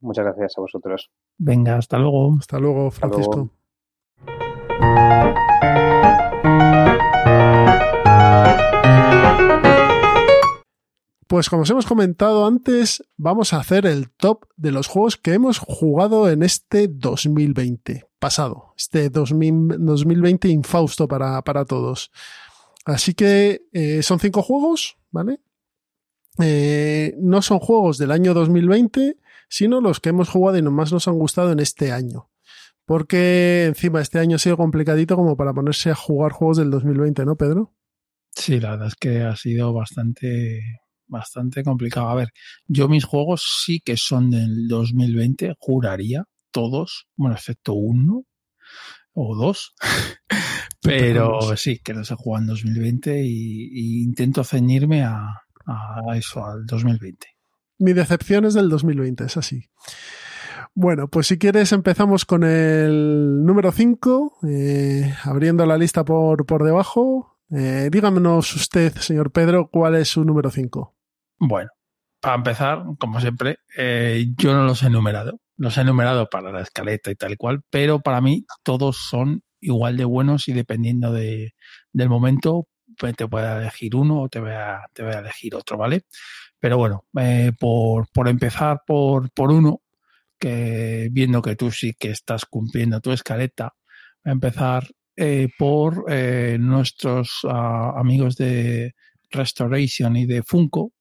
Muchas 0.00 0.24
gracias 0.24 0.54
a 0.56 0.60
vosotros. 0.60 1.10
Venga, 1.38 1.76
hasta 1.76 1.98
luego. 1.98 2.36
Hasta 2.38 2.58
luego, 2.58 2.88
Hasta 2.88 3.06
luego. 3.08 3.50
Pues 11.34 11.50
como 11.50 11.62
os 11.62 11.70
hemos 11.70 11.84
comentado 11.84 12.46
antes, 12.46 13.02
vamos 13.16 13.52
a 13.52 13.58
hacer 13.58 13.86
el 13.86 14.08
top 14.08 14.44
de 14.56 14.70
los 14.70 14.86
juegos 14.86 15.16
que 15.16 15.32
hemos 15.32 15.58
jugado 15.58 16.30
en 16.30 16.44
este 16.44 16.86
2020 16.86 18.06
pasado, 18.20 18.72
este 18.76 19.10
2000 19.10 19.84
2020 19.84 20.46
infausto 20.46 21.08
para, 21.08 21.42
para 21.42 21.64
todos. 21.64 22.12
Así 22.84 23.14
que 23.14 23.66
eh, 23.72 24.04
son 24.04 24.20
cinco 24.20 24.42
juegos, 24.44 24.96
¿vale? 25.10 25.40
Eh, 26.38 27.16
no 27.18 27.42
son 27.42 27.58
juegos 27.58 27.98
del 27.98 28.12
año 28.12 28.32
2020, 28.32 29.16
sino 29.48 29.80
los 29.80 29.98
que 29.98 30.10
hemos 30.10 30.28
jugado 30.28 30.58
y 30.58 30.62
más 30.62 30.92
nos 30.92 31.08
han 31.08 31.18
gustado 31.18 31.50
en 31.50 31.58
este 31.58 31.90
año. 31.90 32.30
Porque 32.84 33.64
encima 33.64 34.00
este 34.00 34.20
año 34.20 34.36
ha 34.36 34.38
sido 34.38 34.56
complicadito 34.56 35.16
como 35.16 35.36
para 35.36 35.52
ponerse 35.52 35.90
a 35.90 35.96
jugar 35.96 36.30
juegos 36.30 36.58
del 36.58 36.70
2020, 36.70 37.24
¿no, 37.24 37.34
Pedro? 37.34 37.74
Sí, 38.36 38.60
la 38.60 38.70
verdad 38.70 38.86
es 38.86 38.94
que 38.94 39.22
ha 39.22 39.34
sido 39.34 39.72
bastante, 39.72 40.83
bastante 41.06 41.62
complicado. 41.62 42.08
A 42.08 42.14
ver, 42.14 42.28
yo 42.66 42.88
mis 42.88 43.04
juegos 43.04 43.44
sí 43.64 43.80
que 43.80 43.96
son 43.96 44.30
del 44.30 44.68
2020, 44.68 45.54
juraría, 45.58 46.24
todos, 46.50 47.06
bueno, 47.16 47.36
excepto 47.36 47.74
uno 47.74 48.24
o 49.12 49.36
dos, 49.36 49.74
pero 50.82 51.56
sí, 51.56 51.78
que 51.78 51.94
los 51.94 52.10
he 52.10 52.14
jugado 52.14 52.42
en 52.42 52.48
2020 52.48 53.22
y, 53.24 53.68
y 53.72 54.02
intento 54.02 54.44
ceñirme 54.44 55.02
a, 55.02 55.44
a 55.66 56.16
eso, 56.16 56.44
al 56.44 56.66
2020. 56.66 57.26
Mi 57.78 57.92
decepción 57.92 58.44
es 58.44 58.54
del 58.54 58.68
2020, 58.68 59.24
es 59.24 59.36
así. 59.36 59.68
Bueno, 60.74 61.08
pues 61.08 61.28
si 61.28 61.38
quieres 61.38 61.72
empezamos 61.72 62.24
con 62.24 62.42
el 62.42 63.44
número 63.44 63.70
5, 63.70 64.38
eh, 64.48 65.14
abriendo 65.22 65.64
la 65.66 65.78
lista 65.78 66.04
por, 66.04 66.46
por 66.46 66.64
debajo. 66.64 67.38
Eh, 67.50 67.88
díganos 67.92 68.54
usted, 68.56 68.92
señor 68.96 69.30
Pedro, 69.30 69.68
cuál 69.70 69.94
es 69.94 70.08
su 70.08 70.24
número 70.24 70.50
5. 70.50 70.93
Bueno, 71.38 71.70
para 72.20 72.36
empezar, 72.36 72.82
como 72.98 73.20
siempre, 73.20 73.58
eh, 73.76 74.26
yo 74.38 74.54
no 74.54 74.64
los 74.64 74.82
he 74.82 74.86
enumerado. 74.86 75.40
Los 75.56 75.78
he 75.78 75.82
enumerado 75.82 76.28
para 76.28 76.52
la 76.52 76.62
escaleta 76.62 77.10
y 77.10 77.14
tal 77.14 77.36
cual, 77.36 77.62
pero 77.70 78.00
para 78.00 78.20
mí 78.20 78.44
todos 78.62 78.96
son 78.96 79.42
igual 79.60 79.96
de 79.96 80.04
buenos 80.04 80.48
y 80.48 80.52
dependiendo 80.52 81.12
de, 81.12 81.54
del 81.92 82.08
momento, 82.08 82.66
pues 82.98 83.14
te 83.16 83.24
voy 83.24 83.42
a 83.42 83.58
elegir 83.58 83.96
uno 83.96 84.22
o 84.22 84.28
te 84.28 84.40
voy 84.40 84.52
a, 84.52 84.80
te 84.92 85.02
elegir 85.02 85.54
otro, 85.54 85.78
¿vale? 85.78 86.02
Pero 86.58 86.78
bueno, 86.78 87.04
eh, 87.20 87.52
por, 87.58 88.08
por 88.12 88.28
empezar 88.28 88.80
por, 88.86 89.30
por 89.32 89.50
uno, 89.52 89.82
que 90.38 91.08
viendo 91.12 91.42
que 91.42 91.56
tú 91.56 91.70
sí 91.70 91.94
que 91.98 92.10
estás 92.10 92.44
cumpliendo 92.46 93.00
tu 93.00 93.12
escaleta, 93.12 93.74
voy 94.24 94.30
a 94.30 94.32
empezar 94.32 94.88
eh, 95.16 95.48
por 95.58 96.06
eh, 96.08 96.56
nuestros 96.60 97.40
ah, 97.44 97.92
amigos 97.96 98.36
de 98.36 98.94
Restoration 99.30 100.16
y 100.16 100.26
de 100.26 100.42
Funko. 100.42 100.92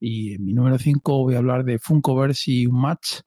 Y 0.00 0.34
en 0.34 0.44
mi 0.44 0.54
número 0.54 0.78
5 0.78 1.18
voy 1.24 1.34
a 1.34 1.38
hablar 1.38 1.64
de 1.64 1.78
Funkoverse 1.78 2.50
y 2.50 2.66
un 2.66 2.80
match. 2.80 3.20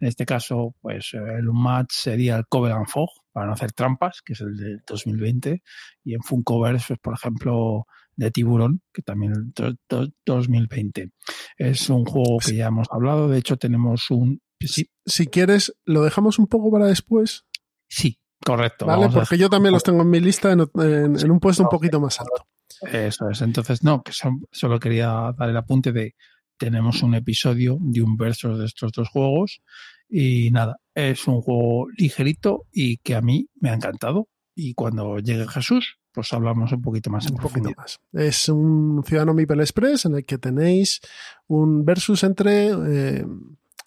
En 0.00 0.06
este 0.08 0.24
caso, 0.26 0.76
pues 0.80 1.10
eh, 1.14 1.18
el 1.38 1.50
match 1.52 1.90
sería 1.92 2.36
el 2.36 2.46
Covenant 2.46 2.86
Fog, 2.88 3.08
para 3.32 3.46
no 3.46 3.52
hacer 3.54 3.72
trampas, 3.72 4.20
que 4.22 4.34
es 4.34 4.40
el 4.42 4.56
del 4.56 4.82
2020. 4.86 5.62
Y 6.04 6.14
en 6.14 6.22
Funkoverse, 6.22 6.86
pues, 6.88 6.98
por 7.00 7.14
ejemplo, 7.14 7.86
de 8.14 8.30
Tiburón, 8.30 8.82
que 8.92 9.02
también 9.02 9.52
do- 9.54 10.08
2020. 10.26 11.10
Es 11.56 11.88
un 11.90 12.04
juego 12.04 12.38
que 12.38 12.54
ya 12.56 12.66
hemos 12.66 12.86
hablado. 12.90 13.28
De 13.28 13.38
hecho, 13.38 13.56
tenemos 13.56 14.10
un... 14.10 14.40
Sí, 14.60 14.90
Si 15.06 15.26
quieres, 15.26 15.74
lo 15.84 16.02
dejamos 16.02 16.38
un 16.38 16.46
poco 16.46 16.70
para 16.70 16.86
después, 16.86 17.44
sí 17.88 18.18
correcto. 18.44 18.86
¿vale? 18.86 19.06
A 19.06 19.10
Porque 19.10 19.36
yo 19.38 19.48
también 19.50 19.72
los 19.72 19.82
tengo 19.82 20.02
en 20.02 20.10
mi 20.10 20.20
lista 20.20 20.52
en, 20.52 20.60
en- 20.60 21.18
en 21.18 21.30
un 21.30 21.40
puesto 21.40 21.62
un 21.64 21.68
poquito 21.70 22.00
más 22.00 22.20
alto. 22.20 22.46
Eso 22.92 23.28
es. 23.30 23.40
Entonces, 23.42 23.82
no, 23.82 24.02
que 24.02 24.12
son- 24.12 24.46
solo 24.52 24.78
quería 24.78 25.32
dar 25.36 25.48
el 25.50 25.56
apunte 25.56 25.92
de 25.92 26.14
tenemos 26.56 27.02
un 27.02 27.14
episodio 27.14 27.78
de 27.80 28.02
un 28.02 28.16
versus 28.16 28.58
de 28.58 28.66
estos 28.66 28.90
dos 28.92 29.08
juegos 29.08 29.60
y 30.08 30.50
nada, 30.50 30.78
es 30.94 31.26
un 31.28 31.40
juego 31.40 31.86
ligerito 31.96 32.66
y 32.72 32.96
que 32.98 33.14
a 33.14 33.20
mí 33.20 33.48
me 33.60 33.70
ha 33.70 33.74
encantado 33.74 34.28
y 34.56 34.74
cuando 34.74 35.18
llegue 35.18 35.46
Jesús, 35.46 35.98
pues 36.10 36.32
hablamos 36.32 36.72
un 36.72 36.82
poquito 36.82 37.10
más 37.10 37.26
en 37.26 37.34
un 37.34 37.36
poquito 37.38 37.62
profundidad. 37.62 37.76
más. 37.76 38.00
Es 38.12 38.48
un 38.48 39.04
Ciudadano 39.06 39.34
Mipel 39.34 39.60
Express 39.60 40.06
en 40.06 40.16
el 40.16 40.24
que 40.24 40.38
tenéis 40.38 41.00
un 41.46 41.84
versus 41.84 42.24
entre 42.24 42.70
eh, 42.70 43.24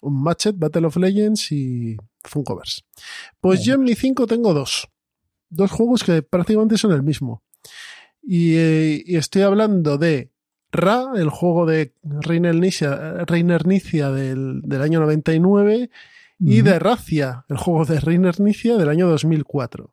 un 0.00 0.22
Matchet, 0.22 0.56
Battle 0.56 0.86
of 0.86 0.96
Legends 0.96 1.52
y 1.52 1.96
Funkoverse. 2.24 2.82
Pues 3.38 3.62
yo 3.64 3.74
en 3.74 3.82
mi 3.82 3.94
5 3.94 4.26
tengo 4.26 4.54
dos. 4.54 4.88
Dos 5.50 5.70
juegos 5.70 6.02
que 6.04 6.22
prácticamente 6.22 6.78
son 6.78 6.92
el 6.92 7.02
mismo. 7.02 7.42
Y, 8.22 8.56
eh, 8.56 9.02
y 9.04 9.16
estoy 9.16 9.42
hablando 9.42 9.98
de 9.98 10.30
Ra, 10.70 11.12
el 11.16 11.28
juego 11.28 11.66
de 11.66 11.92
Reiner 12.02 12.54
Nicia, 12.54 13.24
Reiner 13.26 13.66
Nicia 13.66 14.10
del, 14.10 14.62
del 14.62 14.82
año 14.82 15.00
99, 15.00 15.90
y 16.38 16.60
Ujú. 16.60 16.70
de 16.70 16.78
Racia, 16.78 17.44
el 17.48 17.56
juego 17.56 17.84
de 17.84 18.00
Reiner 18.00 18.40
Nicia 18.40 18.76
del 18.76 18.88
año 18.88 19.08
2004. 19.08 19.90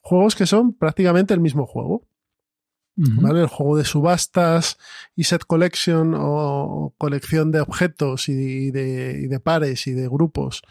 Juegos 0.00 0.34
que 0.34 0.46
son 0.46 0.72
prácticamente 0.72 1.34
el 1.34 1.40
mismo 1.40 1.66
juego. 1.66 2.02
¿Vale? 2.98 3.42
El 3.42 3.46
juego 3.46 3.76
de 3.76 3.84
subastas 3.84 4.76
y 5.14 5.24
set 5.24 5.44
collection 5.44 6.14
o 6.16 6.94
colección 6.98 7.52
de 7.52 7.60
objetos 7.60 8.28
y 8.28 8.70
de, 8.72 9.40
pares 9.42 9.86
y 9.86 9.92
de 9.92 10.08
grupos 10.08 10.62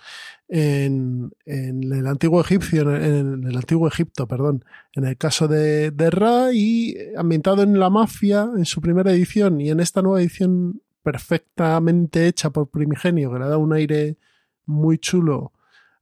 en, 0.49 1.31
el 1.45 2.05
antiguo 2.05 2.41
egipcio, 2.41 2.81
en 2.95 3.43
el, 3.45 3.55
antiguo 3.55 3.87
Egipto, 3.87 4.27
perdón, 4.27 4.65
en 4.93 5.05
el 5.05 5.17
caso 5.17 5.47
de, 5.47 5.91
de 5.91 6.09
Ra 6.09 6.51
y 6.53 6.97
ambientado 7.15 7.63
en 7.63 7.79
la 7.79 7.89
mafia 7.89 8.49
en 8.55 8.65
su 8.65 8.81
primera 8.81 9.11
edición 9.11 9.61
y 9.61 9.69
en 9.69 9.79
esta 9.79 10.01
nueva 10.01 10.19
edición 10.19 10.81
perfectamente 11.03 12.27
hecha 12.27 12.49
por 12.49 12.69
Primigenio, 12.69 13.31
que 13.31 13.39
le 13.39 13.47
da 13.47 13.57
un 13.57 13.71
aire 13.71 14.17
muy 14.65 14.97
chulo 14.97 15.53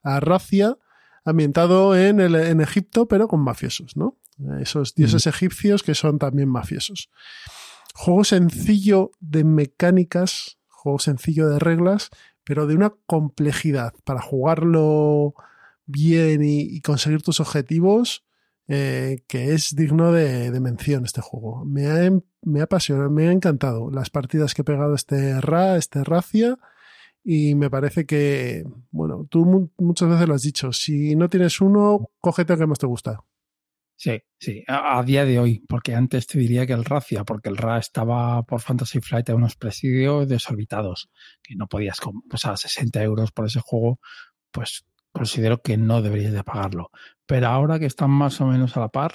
a 0.02 0.20
Racia, 0.20 0.78
ambientado 1.24 1.96
en, 1.96 2.20
el, 2.20 2.36
en 2.36 2.62
Egipto, 2.62 3.08
pero 3.08 3.28
con 3.28 3.42
mafiosos, 3.42 3.96
¿no? 3.96 4.18
Esos 4.60 4.96
dioses 4.96 5.28
egipcios 5.28 5.84
que 5.84 5.96
son 5.96 6.20
también 6.20 6.50
mafiosos. 6.50 7.10
Juego 7.94 8.24
sencillo 8.24 9.12
de 9.20 9.44
mecánicas, 9.44 10.58
juego 10.68 11.00
sencillo 11.00 11.48
de 11.48 11.60
reglas, 11.60 12.10
pero 12.44 12.68
de 12.68 12.76
una 12.76 12.94
complejidad 13.06 13.94
para 14.04 14.22
jugarlo 14.22 15.34
bien 15.86 16.42
y, 16.44 16.82
conseguir 16.82 17.22
tus 17.22 17.40
objetivos 17.40 18.26
eh, 18.68 19.24
que 19.28 19.54
es 19.54 19.76
digno 19.76 20.12
de, 20.12 20.52
mención 20.60 21.06
este 21.06 21.22
juego. 21.22 21.64
Me 21.66 21.88
ha, 21.88 22.12
me 22.42 22.60
ha 22.60 22.64
apasionado, 22.64 23.10
me 23.10 23.28
ha 23.28 23.32
encantado 23.32 23.90
las 23.92 24.10
partidas 24.10 24.54
que 24.54 24.62
he 24.62 24.66
pegado 24.66 24.96
este 24.96 25.40
Ra, 25.40 25.78
este 25.78 26.04
Racia 26.04 26.58
y 27.24 27.56
me 27.56 27.70
parece 27.70 28.06
que, 28.06 28.64
bueno, 28.92 29.26
tú 29.30 29.72
muchas 29.78 30.10
veces 30.10 30.28
lo 30.28 30.36
has 30.36 30.44
dicho, 30.44 30.72
si 30.72 31.16
no 31.16 31.30
tienes 31.30 31.60
uno, 31.60 32.12
cógete 32.20 32.54
el 32.54 32.60
que 32.60 32.68
más 32.68 32.80
te 32.80 32.86
gusta. 32.86 33.24
Sí, 33.98 34.22
sí, 34.38 34.64
a, 34.68 35.02
día 35.04 35.24
de 35.24 35.40
hoy, 35.40 35.64
porque 35.70 35.96
antes 35.96 36.28
te 36.28 36.38
diría 36.38 36.68
que 36.68 36.74
el 36.74 36.84
Racia, 36.84 37.24
porque 37.24 37.48
el 37.48 37.56
Ra 37.56 37.78
estaba 37.78 38.44
por 38.44 38.60
Fantasy 38.60 39.00
Flight 39.00 39.30
a 39.30 39.36
unos 39.36 39.56
presidios 39.56 40.28
desorbitados, 40.28 41.10
que 41.42 41.56
no 41.56 41.68
podías, 41.68 42.00
pues 42.30 42.46
a 42.46 42.58
60 42.58 43.02
euros 43.04 43.32
por 43.32 43.46
ese 43.46 43.62
juego, 43.62 44.00
pues 44.52 44.86
considero 45.14 45.62
que 45.62 45.78
no 45.78 46.02
deberías 46.02 46.34
de 46.34 46.44
pagarlo. 46.44 46.90
Pero 47.26 47.48
ahora 47.48 47.80
que 47.80 47.86
están 47.86 48.12
más 48.12 48.42
o 48.42 48.48
menos 48.48 48.76
a 48.76 48.82
la 48.82 48.90
par, 48.90 49.14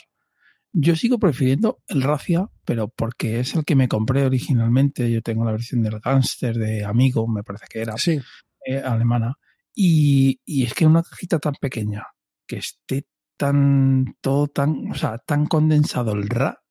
yo 0.73 0.97
sigo 0.97 1.19
prefiriendo 1.19 1.83
el 1.89 2.03
Racia, 2.03 2.49
pero 2.65 2.89
porque 2.89 3.41
es 3.41 3.55
el 3.55 3.65
que 3.65 3.77
me 3.77 3.89
compré 3.89 4.25
originalmente. 4.25 5.11
Yo 5.11 5.21
tengo 5.21 5.45
la 5.45 5.53
versión 5.53 5.83
del 5.83 6.01
Gangster 6.01 6.57
de 6.57 6.85
Amigo, 6.85 7.29
me 7.29 7.43
parece 7.43 7.67
que 7.69 7.81
era, 7.81 7.99
sí. 7.99 8.19
Eh, 8.65 8.79
alemana. 8.79 9.35
Y, 9.75 10.41
y 10.45 10.65
es 10.65 10.73
que 10.73 10.87
una 10.87 11.03
cajita 11.03 11.39
tan 11.39 11.55
pequeña 11.61 12.07
que 12.47 12.59
esté 12.59 13.07
tan, 13.41 14.17
todo 14.21 14.49
tan, 14.49 14.91
o 14.91 14.95
sea, 14.95 15.17
tan 15.17 15.47
condensado 15.47 16.13
el 16.13 16.29
RA, 16.29 16.63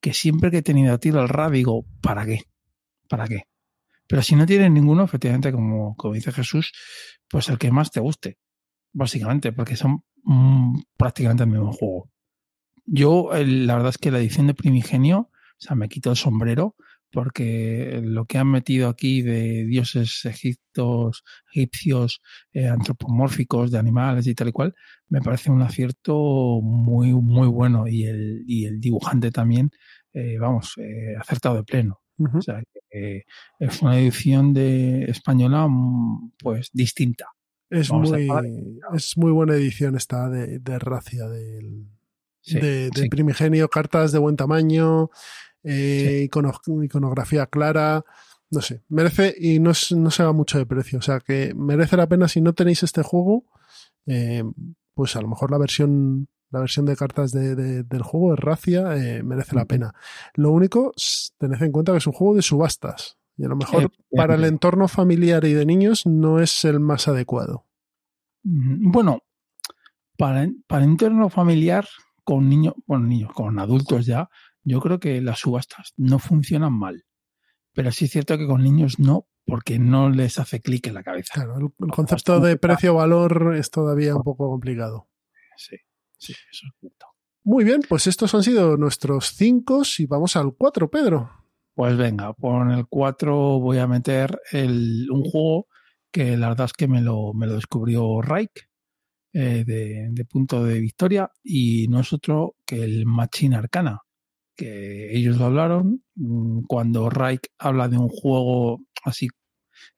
que 0.00 0.12
siempre 0.12 0.50
que 0.50 0.58
he 0.58 0.62
tenido 0.62 0.92
a 0.92 0.98
tiro 0.98 1.22
el 1.22 1.28
RA 1.28 1.50
digo, 1.50 1.86
¿para 2.02 2.26
qué? 2.26 2.42
¿Para 3.08 3.28
qué? 3.28 3.44
Pero 4.08 4.20
si 4.20 4.34
no 4.34 4.44
tienes 4.44 4.72
ninguno, 4.72 5.04
efectivamente, 5.04 5.52
como, 5.52 5.94
como 5.94 6.14
dice 6.14 6.32
Jesús, 6.32 6.72
pues 7.28 7.48
el 7.48 7.58
que 7.58 7.70
más 7.70 7.92
te 7.92 8.00
guste, 8.00 8.38
básicamente, 8.92 9.52
porque 9.52 9.76
son 9.76 10.02
mm, 10.24 10.80
prácticamente 10.96 11.44
el 11.44 11.50
mismo 11.50 11.72
juego. 11.72 12.10
Yo, 12.86 13.30
la 13.32 13.74
verdad 13.74 13.90
es 13.90 13.98
que 13.98 14.10
la 14.10 14.18
edición 14.18 14.48
de 14.48 14.54
Primigenio, 14.54 15.30
o 15.30 15.60
sea, 15.60 15.76
me 15.76 15.88
quito 15.88 16.10
el 16.10 16.16
sombrero 16.16 16.74
porque 17.14 18.00
lo 18.02 18.26
que 18.26 18.38
han 18.38 18.50
metido 18.50 18.88
aquí 18.88 19.22
de 19.22 19.64
dioses 19.64 20.24
egiptos, 20.24 21.22
egipcios, 21.52 22.20
eh, 22.52 22.66
antropomórficos, 22.66 23.70
de 23.70 23.78
animales 23.78 24.26
y 24.26 24.34
tal 24.34 24.48
y 24.48 24.52
cual, 24.52 24.74
me 25.08 25.20
parece 25.20 25.52
un 25.52 25.62
acierto 25.62 26.60
muy, 26.60 27.14
muy 27.14 27.46
bueno. 27.46 27.86
Y 27.86 28.04
el, 28.06 28.42
y 28.48 28.64
el 28.66 28.80
dibujante 28.80 29.30
también, 29.30 29.70
eh, 30.12 30.38
vamos, 30.38 30.74
eh, 30.78 31.14
acertado 31.16 31.54
de 31.54 31.62
pleno. 31.62 32.00
O 32.18 32.42
sea, 32.42 32.62
es 32.90 33.82
una 33.82 33.98
edición 33.98 34.52
de 34.52 35.04
española, 35.04 35.66
mm, 35.68 36.32
pues, 36.38 36.70
distinta. 36.72 37.26
Es 37.70 37.92
muy, 37.92 38.28
es 38.94 39.16
muy 39.16 39.30
buena 39.32 39.54
edición 39.54 39.96
esta 39.96 40.28
de, 40.28 40.58
de 40.58 40.78
Racia, 40.78 41.28
del, 41.28 41.86
de, 42.46 43.08
Primigenio, 43.10 43.68
cartas 43.68 44.12
de 44.12 44.18
buen 44.18 44.36
tamaño, 44.36 45.10
eh, 45.64 46.28
iconografía 46.28 47.46
clara, 47.46 48.04
no 48.50 48.60
sé, 48.60 48.82
merece 48.88 49.34
y 49.36 49.58
no, 49.58 49.72
no 49.96 50.10
se 50.10 50.22
va 50.22 50.32
mucho 50.32 50.58
de 50.58 50.66
precio, 50.66 50.98
o 50.98 51.02
sea 51.02 51.20
que 51.20 51.52
merece 51.54 51.96
la 51.96 52.08
pena 52.08 52.28
si 52.28 52.40
no 52.40 52.52
tenéis 52.52 52.82
este 52.82 53.02
juego, 53.02 53.44
eh, 54.06 54.44
pues 54.94 55.16
a 55.16 55.20
lo 55.20 55.28
mejor 55.28 55.50
la 55.50 55.58
versión 55.58 56.28
la 56.50 56.60
versión 56.60 56.86
de 56.86 56.94
cartas 56.94 57.32
del 57.32 58.02
juego 58.02 58.30
de 58.30 58.36
Racia 58.36 58.96
eh, 58.96 59.24
merece 59.24 59.56
la 59.56 59.64
pena. 59.64 59.92
Lo 60.34 60.52
único, 60.52 60.94
tened 61.36 61.60
en 61.60 61.72
cuenta 61.72 61.90
que 61.90 61.98
es 61.98 62.06
un 62.06 62.12
juego 62.12 62.36
de 62.36 62.42
subastas 62.42 63.18
y 63.36 63.44
a 63.44 63.48
lo 63.48 63.56
mejor 63.56 63.90
para 64.16 64.36
el 64.36 64.44
entorno 64.44 64.86
familiar 64.86 65.44
y 65.46 65.52
de 65.52 65.66
niños 65.66 66.06
no 66.06 66.38
es 66.38 66.64
el 66.64 66.78
más 66.78 67.08
adecuado. 67.08 67.66
Bueno, 68.44 69.22
para, 70.16 70.48
para 70.68 70.84
entorno 70.84 71.28
familiar 71.28 71.88
con 72.22 72.48
niños, 72.48 72.74
bueno, 72.86 73.06
niños, 73.06 73.32
con 73.32 73.58
adultos 73.58 74.06
ya, 74.06 74.30
yo 74.64 74.80
creo 74.80 74.98
que 74.98 75.20
las 75.20 75.40
subastas 75.40 75.92
no 75.96 76.18
funcionan 76.18 76.72
mal. 76.72 77.04
Pero 77.72 77.92
sí 77.92 78.06
es 78.06 78.12
cierto 78.12 78.38
que 78.38 78.46
con 78.46 78.62
niños 78.62 78.98
no, 78.98 79.26
porque 79.44 79.78
no 79.78 80.10
les 80.10 80.38
hace 80.38 80.60
clic 80.60 80.86
en 80.86 80.94
la 80.94 81.02
cabeza. 81.02 81.34
Claro, 81.34 81.58
el, 81.58 81.90
concepto 81.90 82.40
de 82.40 82.56
precio-valor 82.56 83.56
es 83.56 83.70
todavía 83.70 84.16
un 84.16 84.22
poco 84.22 84.48
complicado. 84.48 85.08
Sí, 85.56 85.76
sí, 86.18 86.32
eso 86.32 86.66
es 86.66 86.72
cierto. 86.80 87.06
Muy 87.42 87.64
bien, 87.64 87.82
pues 87.86 88.06
estos 88.06 88.34
han 88.34 88.42
sido 88.42 88.76
nuestros 88.76 89.34
cinco 89.36 89.82
y 89.98 90.06
vamos 90.06 90.34
al 90.36 90.54
4, 90.56 90.90
Pedro. 90.90 91.30
Pues 91.74 91.96
venga, 91.96 92.32
por 92.32 92.70
el 92.70 92.86
4 92.86 93.60
voy 93.60 93.78
a 93.78 93.86
meter 93.86 94.40
el, 94.52 95.08
un 95.10 95.24
juego 95.24 95.66
que 96.10 96.36
la 96.36 96.48
verdad 96.48 96.66
es 96.66 96.72
que 96.72 96.88
me 96.88 97.02
lo, 97.02 97.34
me 97.34 97.46
lo 97.46 97.56
descubrió 97.56 98.22
Raik 98.22 98.70
eh, 99.32 99.64
de, 99.66 100.06
de, 100.10 100.24
punto 100.24 100.62
de 100.62 100.78
victoria 100.78 101.28
y 101.42 101.88
no 101.88 102.00
es 102.00 102.12
otro 102.12 102.54
que 102.64 102.84
el 102.84 103.04
Machine 103.04 103.56
Arcana 103.56 104.03
que 104.56 105.16
ellos 105.16 105.38
lo 105.38 105.46
hablaron. 105.46 106.02
Mm, 106.14 106.62
cuando 106.66 107.10
Reich 107.10 107.48
habla 107.58 107.88
de 107.88 107.98
un 107.98 108.08
juego 108.08 108.80
así 109.04 109.28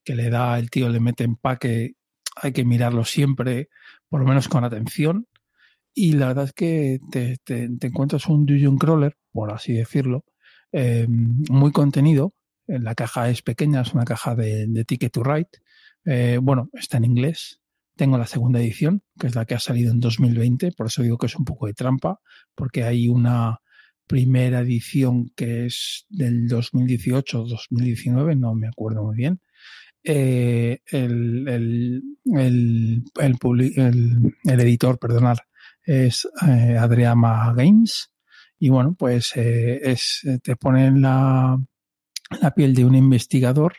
que 0.04 0.14
le 0.14 0.30
da, 0.30 0.58
el 0.58 0.70
tío 0.70 0.88
le 0.88 1.00
mete 1.00 1.24
empaque, 1.24 1.94
hay 2.36 2.52
que 2.52 2.64
mirarlo 2.64 3.04
siempre, 3.04 3.68
por 4.08 4.20
lo 4.20 4.26
menos 4.26 4.48
con 4.48 4.64
atención. 4.64 5.26
Y 5.94 6.12
la 6.12 6.28
verdad 6.28 6.44
es 6.44 6.52
que 6.52 7.00
te, 7.10 7.38
te, 7.44 7.64
encuentras 7.86 8.26
un 8.26 8.44
dungeon 8.44 8.76
crawler, 8.76 9.16
por 9.32 9.52
así 9.52 9.72
decirlo, 9.72 10.24
eh, 10.72 11.06
muy 11.08 11.72
contenido. 11.72 12.34
La 12.66 12.94
caja 12.94 13.30
es 13.30 13.42
pequeña, 13.42 13.80
es 13.82 13.94
una 13.94 14.04
caja 14.04 14.34
de, 14.34 14.84
Ticket 14.86 15.12
to 15.12 15.22
Ride. 15.22 15.48
Eh, 16.04 16.38
bueno, 16.42 16.68
está 16.74 16.98
en 16.98 17.06
inglés. 17.06 17.60
Tengo 17.96 18.18
la 18.18 18.26
segunda 18.26 18.60
edición, 18.60 19.02
que 19.18 19.28
es 19.28 19.34
la 19.34 19.46
que 19.46 19.54
ha 19.54 19.58
salido 19.58 19.90
en 19.90 20.00
2020, 20.00 20.72
por 20.72 20.88
eso 20.88 21.02
digo 21.02 21.16
que 21.16 21.26
es 21.26 21.36
un 21.36 21.46
poco 21.46 21.66
de 21.66 21.72
trampa, 21.72 22.20
porque 22.54 22.84
hay 22.84 23.08
una, 23.08 23.60
primera 24.06 24.60
edición 24.60 25.30
que 25.36 25.66
es 25.66 26.06
del 26.08 26.48
2018-2019, 26.48 28.38
no 28.38 28.54
me 28.54 28.68
acuerdo 28.68 29.04
muy 29.04 29.16
bien. 29.16 29.40
Eh, 30.04 30.78
el, 30.86 31.48
el, 31.48 32.02
el, 32.36 33.04
el, 33.16 34.60
editor, 34.60 34.98
perdonar, 34.98 35.38
es 35.84 36.28
eh, 36.46 36.76
Adriama 36.78 37.52
Games. 37.54 38.10
Y 38.58 38.68
bueno, 38.68 38.94
pues 38.98 39.32
eh, 39.36 39.80
es, 39.82 40.22
te 40.42 40.56
ponen 40.56 41.02
la, 41.02 41.58
la 42.40 42.50
piel 42.52 42.74
de 42.74 42.84
un 42.84 42.94
investigador 42.94 43.74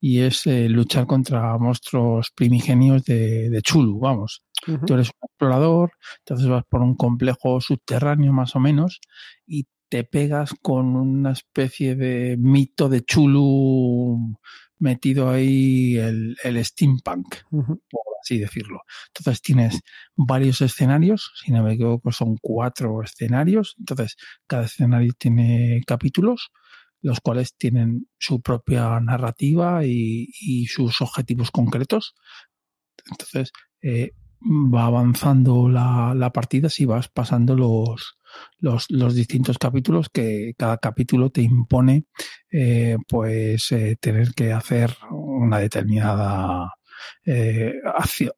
y 0.00 0.20
es 0.20 0.46
eh, 0.46 0.68
luchar 0.68 1.06
contra 1.06 1.56
monstruos 1.58 2.30
primigenios 2.34 3.04
de, 3.04 3.50
de 3.50 3.62
Chulu, 3.62 3.98
vamos. 3.98 4.42
Tú 4.64 4.94
eres 4.94 5.08
un 5.08 5.28
explorador, 5.28 5.92
entonces 6.18 6.48
vas 6.48 6.64
por 6.68 6.82
un 6.82 6.94
complejo 6.94 7.60
subterráneo 7.60 8.32
más 8.32 8.54
o 8.54 8.60
menos 8.60 9.00
y 9.46 9.66
te 9.88 10.04
pegas 10.04 10.54
con 10.62 10.96
una 10.96 11.32
especie 11.32 11.96
de 11.96 12.36
mito 12.38 12.88
de 12.88 13.02
Chulu 13.02 14.38
metido 14.78 15.30
ahí 15.30 15.96
el, 15.96 16.36
el 16.42 16.64
steampunk, 16.64 17.36
por 17.50 18.02
así 18.22 18.38
decirlo. 18.38 18.82
Entonces 19.08 19.42
tienes 19.42 19.80
varios 20.16 20.60
escenarios, 20.60 21.32
si 21.44 21.52
no 21.52 21.62
me 21.62 21.74
equivoco 21.74 22.10
son 22.12 22.36
cuatro 22.40 23.02
escenarios, 23.02 23.74
entonces 23.78 24.16
cada 24.46 24.64
escenario 24.64 25.12
tiene 25.18 25.82
capítulos 25.86 26.50
los 27.02 27.20
cuales 27.20 27.56
tienen 27.56 28.06
su 28.18 28.40
propia 28.40 28.98
narrativa 29.00 29.84
y, 29.84 30.66
sus 30.66 31.00
objetivos 31.00 31.50
concretos. 31.50 32.14
Entonces, 33.10 33.50
eh, 33.82 34.12
va 34.44 34.86
avanzando 34.86 35.68
la, 35.68 36.14
la, 36.16 36.32
partida 36.32 36.68
si 36.68 36.84
vas 36.84 37.08
pasando 37.08 37.54
los, 37.56 38.18
los, 38.58 39.14
distintos 39.14 39.58
capítulos 39.58 40.08
que 40.12 40.54
cada 40.56 40.78
capítulo 40.78 41.30
te 41.30 41.42
impone 41.42 42.04
eh, 42.50 42.96
pues 43.08 43.70
eh, 43.72 43.96
tener 44.00 44.32
que 44.34 44.52
hacer 44.52 44.96
una 45.10 45.58
determinada 45.58 46.70
eh, 47.24 47.74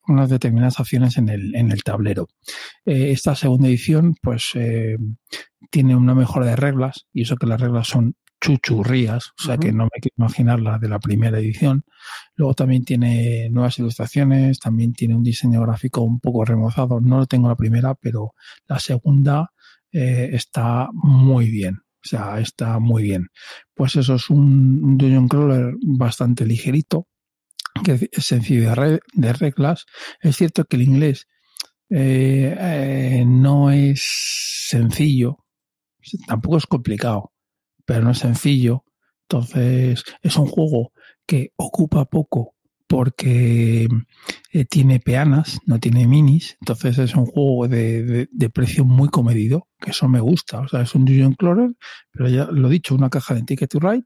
unas 0.09 0.31
determinadas 0.31 0.81
acciones 0.81 1.19
en 1.19 1.29
el, 1.29 1.55
en 1.55 1.71
el 1.71 1.83
tablero. 1.83 2.29
Esta 2.85 3.35
segunda 3.35 3.69
edición, 3.69 4.15
pues, 4.23 4.53
tiene 5.71 5.97
una 5.97 6.15
mejora 6.15 6.47
de 6.47 6.57
reglas, 6.57 7.07
y 7.13 7.23
eso 7.23 7.37
que 7.37 7.47
las 7.47 7.61
reglas 7.61 7.89
son 7.89 8.15
chuchurrías, 8.45 9.33
o 9.39 9.43
sea 9.43 9.57
que 9.57 9.73
no 9.73 9.85
me 9.85 10.01
quiero 10.01 10.15
imaginar 10.19 10.61
la 10.61 10.79
de 10.79 10.89
la 10.89 10.99
primera 10.99 11.39
edición. 11.39 11.85
Luego 12.37 12.55
también 12.55 12.85
tiene 12.85 13.49
nuevas 13.51 13.79
ilustraciones, 13.79 14.59
también 14.59 14.93
tiene 14.93 15.17
un 15.17 15.23
diseño 15.23 15.63
gráfico 15.63 16.03
un 16.03 16.21
poco 16.21 16.45
remozado. 16.45 17.01
No 17.01 17.19
lo 17.19 17.27
tengo 17.27 17.49
la 17.49 17.57
primera, 17.57 17.95
pero 17.95 18.35
la 18.67 18.79
segunda 18.79 19.51
está 19.91 20.89
muy 20.93 21.49
bien. 21.51 21.85
O 22.05 22.07
sea, 22.07 22.39
está 22.39 22.79
muy 22.81 23.03
bien. 23.03 23.29
Pues 23.75 23.97
eso 23.97 24.17
es 24.17 24.29
un 24.29 24.99
Dungeon 24.99 25.27
Crawler 25.27 25.75
bastante 25.83 26.45
ligerito, 26.45 27.09
que 27.83 28.11
es 28.13 28.25
sencillo 28.25 28.75
de, 29.15 29.33
reglas. 29.33 29.87
Es 30.21 30.37
cierto 30.37 30.65
que 30.65 30.77
el 30.77 30.83
inglés 30.83 31.27
eh, 31.89 32.55
eh, 32.59 33.25
no 33.27 33.71
es 33.71 34.03
sencillo, 34.69 35.45
tampoco 36.27 36.59
es 36.59 36.67
complicado, 36.67 37.33
pero 37.85 38.03
no 38.03 38.11
es 38.11 38.19
sencillo. 38.19 38.85
Entonces, 39.29 40.05
es 40.23 40.37
un 40.37 40.47
juego 40.47 40.93
que 41.27 41.53
ocupa 41.57 42.05
poco 42.05 42.55
porque 42.87 43.89
eh, 44.53 44.65
tiene 44.67 45.01
peanas, 45.01 45.59
no 45.67 45.81
tiene 45.81 46.07
minis, 46.07 46.57
entonces 46.61 46.99
es 46.99 47.15
un 47.15 47.27
juego 47.27 47.67
de, 47.67 48.29
precio 48.53 48.85
muy 48.85 49.09
comedido, 49.09 49.69
que 49.81 49.91
eso 49.91 50.09
me 50.09 50.21
gusta, 50.21 50.61
o 50.61 50.69
sea, 50.69 50.83
es 50.83 50.95
un 50.95 51.05
Dungeon 51.05 51.35
Crawler, 51.35 51.71
pero 52.13 52.29
ya 52.29 52.45
lo 52.51 52.69
he 52.69 52.73
dicho, 52.73 52.95
una 52.95 53.11
caja 53.11 53.35
de 53.35 53.43
Ticket 53.43 53.71
to 53.71 53.81
Ride 53.81 54.05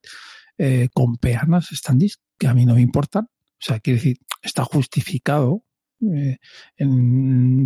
eh, 0.58 0.88
con 0.94 1.16
peanas 1.16 1.68
standees 1.72 2.20
que 2.38 2.46
a 2.46 2.54
mí 2.54 2.64
no 2.64 2.76
me 2.76 2.80
importan, 2.80 3.24
o 3.24 3.60
sea, 3.60 3.80
quiere 3.80 3.98
decir, 3.98 4.18
está 4.42 4.64
justificado, 4.64 5.64
eh, 6.00 6.38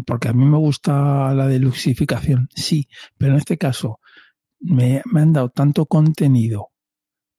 porque 0.06 0.28
a 0.28 0.32
mí 0.32 0.44
me 0.46 0.56
gusta 0.56 1.34
la 1.34 1.46
deluxificación, 1.46 2.48
sí, 2.54 2.88
pero 3.18 3.32
en 3.32 3.38
este 3.38 3.58
caso 3.58 4.00
me, 4.62 5.02
me 5.04 5.20
han 5.20 5.32
dado 5.32 5.50
tanto 5.50 5.86
contenido 5.86 6.72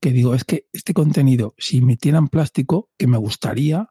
que 0.04 0.10
digo, 0.10 0.34
es 0.34 0.44
que 0.44 0.66
este 0.74 0.92
contenido, 0.92 1.54
si 1.56 1.80
metieran 1.80 2.28
plástico, 2.28 2.90
que 2.98 3.06
me 3.06 3.16
gustaría, 3.16 3.88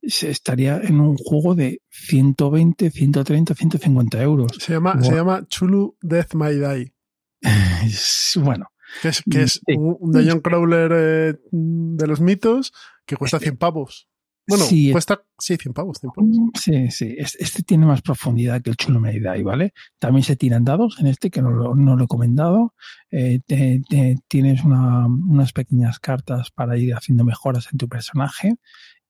estaría 0.00 0.78
en 0.78 1.02
un 1.02 1.18
juego 1.18 1.54
de 1.54 1.82
120, 1.90 2.90
130, 2.90 3.54
150 3.54 4.22
euros. 4.22 4.52
Se 4.58 4.72
llama, 4.72 5.02
se 5.02 5.14
llama 5.14 5.46
Chulu 5.46 5.98
Death 6.00 6.32
My 6.32 6.54
Die. 6.54 6.94
bueno. 8.42 8.68
Que 9.02 9.08
es, 9.08 9.22
que 9.30 9.42
es 9.42 9.60
un, 9.66 10.12
Dungeon 10.12 10.40
Crawler 10.40 10.92
eh, 10.94 11.34
de 11.50 12.06
los 12.06 12.22
mitos 12.22 12.72
que 13.04 13.18
cuesta 13.18 13.38
100 13.38 13.58
pavos. 13.58 14.08
Bueno, 14.46 14.64
cuesta, 14.92 15.22
sí, 15.38 15.56
100 15.56 15.72
pavos, 15.72 15.98
100 16.00 16.12
pavos. 16.12 16.30
Sí, 16.60 16.90
sí. 16.90 17.16
Este, 17.18 17.62
tiene 17.62 17.86
más 17.86 18.02
profundidad 18.02 18.60
que 18.60 18.70
el 18.70 18.76
Chulo 18.76 19.00
Medidai, 19.00 19.42
¿vale? 19.42 19.72
También 19.98 20.22
se 20.22 20.36
tiran 20.36 20.64
dados 20.64 20.96
en 21.00 21.06
este, 21.06 21.30
que 21.30 21.40
no 21.40 21.50
lo, 21.50 21.74
no 21.74 21.96
lo 21.96 22.04
he 22.04 22.06
comentado. 22.06 22.74
Eh, 23.10 23.40
tienes 24.28 24.64
unas 24.64 25.52
pequeñas 25.52 25.98
cartas 25.98 26.50
para 26.50 26.76
ir 26.76 26.94
haciendo 26.94 27.24
mejoras 27.24 27.68
en 27.72 27.78
tu 27.78 27.88
personaje 27.88 28.56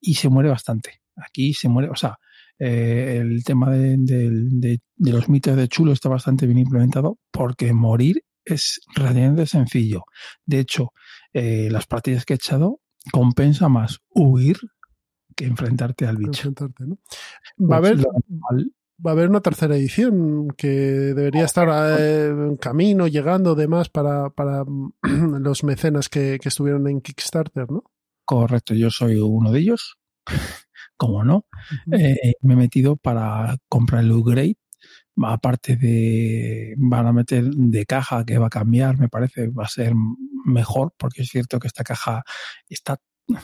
y 0.00 0.14
se 0.14 0.28
muere 0.28 0.50
bastante. 0.50 1.00
Aquí 1.16 1.52
se 1.54 1.68
muere, 1.68 1.90
o 1.90 1.96
sea, 1.96 2.18
eh, 2.58 3.18
el 3.20 3.42
tema 3.42 3.70
de, 3.70 3.96
de, 3.98 4.80
los 4.98 5.28
mitos 5.28 5.56
de 5.56 5.68
Chulo 5.68 5.92
está 5.92 6.08
bastante 6.08 6.46
bien 6.46 6.58
implementado 6.58 7.18
porque 7.32 7.72
morir 7.72 8.22
es 8.44 8.80
realmente 8.94 9.46
sencillo. 9.46 10.04
De 10.46 10.60
hecho, 10.60 10.92
eh, 11.32 11.68
las 11.70 11.86
partidas 11.86 12.24
que 12.24 12.34
he 12.34 12.36
echado 12.36 12.80
compensa 13.10 13.68
más 13.68 14.00
huir 14.10 14.58
que 15.34 15.46
enfrentarte 15.46 16.06
al 16.06 16.16
bicho. 16.16 16.52
Va 17.58 17.76
a 17.76 17.78
haber 17.78 18.04
va 19.04 19.10
a 19.10 19.14
haber 19.14 19.28
una 19.28 19.40
tercera 19.40 19.76
edición 19.76 20.48
que 20.56 20.68
debería 20.68 21.44
estar 21.44 21.68
eh, 21.98 22.28
en 22.28 22.56
camino, 22.56 23.06
llegando, 23.06 23.54
demás, 23.54 23.88
para, 23.88 24.30
para 24.30 24.64
los 25.02 25.64
mecenas 25.64 26.08
que, 26.08 26.38
estuvieron 26.42 26.88
en 26.88 27.00
Kickstarter, 27.00 27.70
¿no? 27.70 27.84
Correcto, 28.24 28.74
yo 28.74 28.90
soy 28.90 29.16
uno 29.16 29.52
de 29.52 29.60
ellos. 29.60 29.98
Como 30.96 31.24
no, 31.24 31.46
eh, 31.90 32.34
me 32.40 32.54
he 32.54 32.56
metido 32.56 32.96
para 32.96 33.56
comprar 33.68 34.04
el 34.04 34.12
upgrade. 34.12 34.56
Aparte 35.22 35.76
de, 35.76 36.74
van 36.76 37.06
a 37.06 37.12
meter 37.12 37.44
de 37.44 37.84
caja 37.84 38.24
que 38.24 38.38
va 38.38 38.46
a 38.46 38.50
cambiar, 38.50 38.98
me 38.98 39.08
parece, 39.08 39.48
va 39.48 39.64
a 39.64 39.68
ser 39.68 39.92
mejor, 40.44 40.92
porque 40.96 41.22
es 41.22 41.28
cierto 41.28 41.58
que 41.58 41.66
esta 41.66 41.82
caja 41.82 42.22
está 42.68 43.00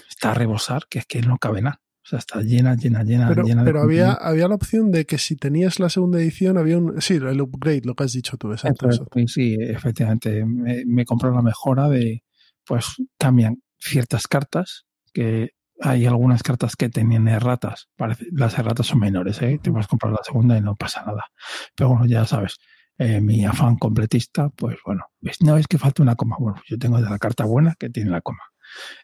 está 0.09 0.33
a 0.33 0.35
rebosar, 0.35 0.85
que 0.89 1.01
es 1.01 1.07
que 1.07 1.23
no 1.23 1.39
cabe 1.39 1.63
nada. 1.63 1.81
O 2.03 2.09
sea, 2.09 2.19
está 2.19 2.41
llena, 2.41 2.75
llena, 2.75 3.05
llena, 3.05 3.29
pero, 3.29 3.45
llena 3.45 3.63
Pero 3.63 3.83
había, 3.83 4.13
había 4.13 4.49
la 4.49 4.55
opción 4.55 4.91
de 4.91 5.05
que 5.05 5.19
si 5.19 5.37
tenías 5.37 5.79
la 5.79 5.91
segunda 5.91 6.19
edición, 6.19 6.57
había 6.57 6.79
un. 6.79 7.01
Sí, 7.01 7.15
el 7.15 7.41
upgrade, 7.41 7.83
lo 7.85 7.95
que 7.95 8.05
has 8.05 8.13
dicho 8.13 8.37
tú, 8.37 8.53
exacto. 8.53 8.89
Sí, 9.27 9.57
efectivamente. 9.61 10.45
Me, 10.45 10.85
me 10.87 11.05
compró 11.05 11.31
la 11.31 11.43
mejora 11.43 11.89
de. 11.89 12.25
Pues 12.65 12.97
cambian 13.19 13.63
ciertas 13.79 14.27
cartas, 14.29 14.87
que 15.13 15.51
hay 15.81 16.07
algunas 16.07 16.43
cartas 16.43 16.77
que 16.77 16.89
tenían 16.89 17.29
erratas. 17.29 17.89
Parece, 17.97 18.27
las 18.33 18.59
erratas 18.59 18.87
son 18.87 19.01
menores, 19.01 19.41
¿eh? 19.43 19.59
Te 19.63 19.71
vas 19.71 19.87
a 19.87 19.89
comprar 19.89 20.13
la 20.13 20.23
segunda 20.25 20.57
y 20.57 20.61
no 20.61 20.77
pasa 20.77 21.05
nada. 21.05 21.27
Pero 21.75 21.91
bueno, 21.91 22.07
ya 22.07 22.25
sabes. 22.27 22.59
Eh, 22.99 23.21
mi 23.21 23.47
afán 23.47 23.77
completista, 23.77 24.51
pues 24.51 24.77
bueno, 24.85 25.07
no 25.41 25.57
es 25.57 25.67
que 25.67 25.79
falta 25.79 26.03
una 26.03 26.17
coma. 26.17 26.37
Bueno, 26.39 26.61
yo 26.69 26.79
tengo 26.79 27.01
de 27.01 27.09
la 27.09 27.19
carta 27.19 27.45
buena 27.47 27.75
que 27.79 27.89
tiene 27.89 28.11
la 28.11 28.21
coma. 28.21 28.50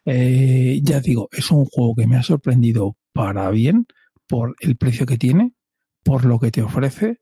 Eh, 0.05 0.79
ya 0.83 0.99
digo, 0.99 1.29
es 1.31 1.51
un 1.51 1.65
juego 1.65 1.95
que 1.95 2.07
me 2.07 2.17
ha 2.17 2.23
sorprendido 2.23 2.95
para 3.13 3.49
bien 3.51 3.87
por 4.27 4.55
el 4.59 4.77
precio 4.77 5.05
que 5.05 5.17
tiene, 5.17 5.53
por 6.03 6.25
lo 6.25 6.39
que 6.39 6.51
te 6.51 6.61
ofrece. 6.61 7.19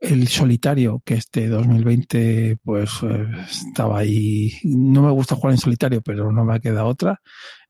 El 0.00 0.28
solitario, 0.28 1.02
que 1.04 1.14
este 1.14 1.48
2020 1.48 2.58
pues 2.62 2.90
eh, 3.02 3.26
estaba 3.48 4.00
ahí, 4.00 4.52
no 4.64 5.02
me 5.02 5.10
gusta 5.10 5.34
jugar 5.36 5.52
en 5.52 5.58
solitario, 5.58 6.02
pero 6.02 6.30
no 6.30 6.44
me 6.44 6.54
ha 6.54 6.60
quedado 6.60 6.86
otra. 6.86 7.20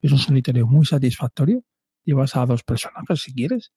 Es 0.01 0.11
un 0.11 0.19
solitario 0.19 0.67
muy 0.67 0.85
satisfactorio. 0.85 1.63
Llevas 2.05 2.37
a 2.37 2.47
dos 2.47 2.63
personajes 2.65 3.23
si 3.23 3.35
quieres. 3.35 3.73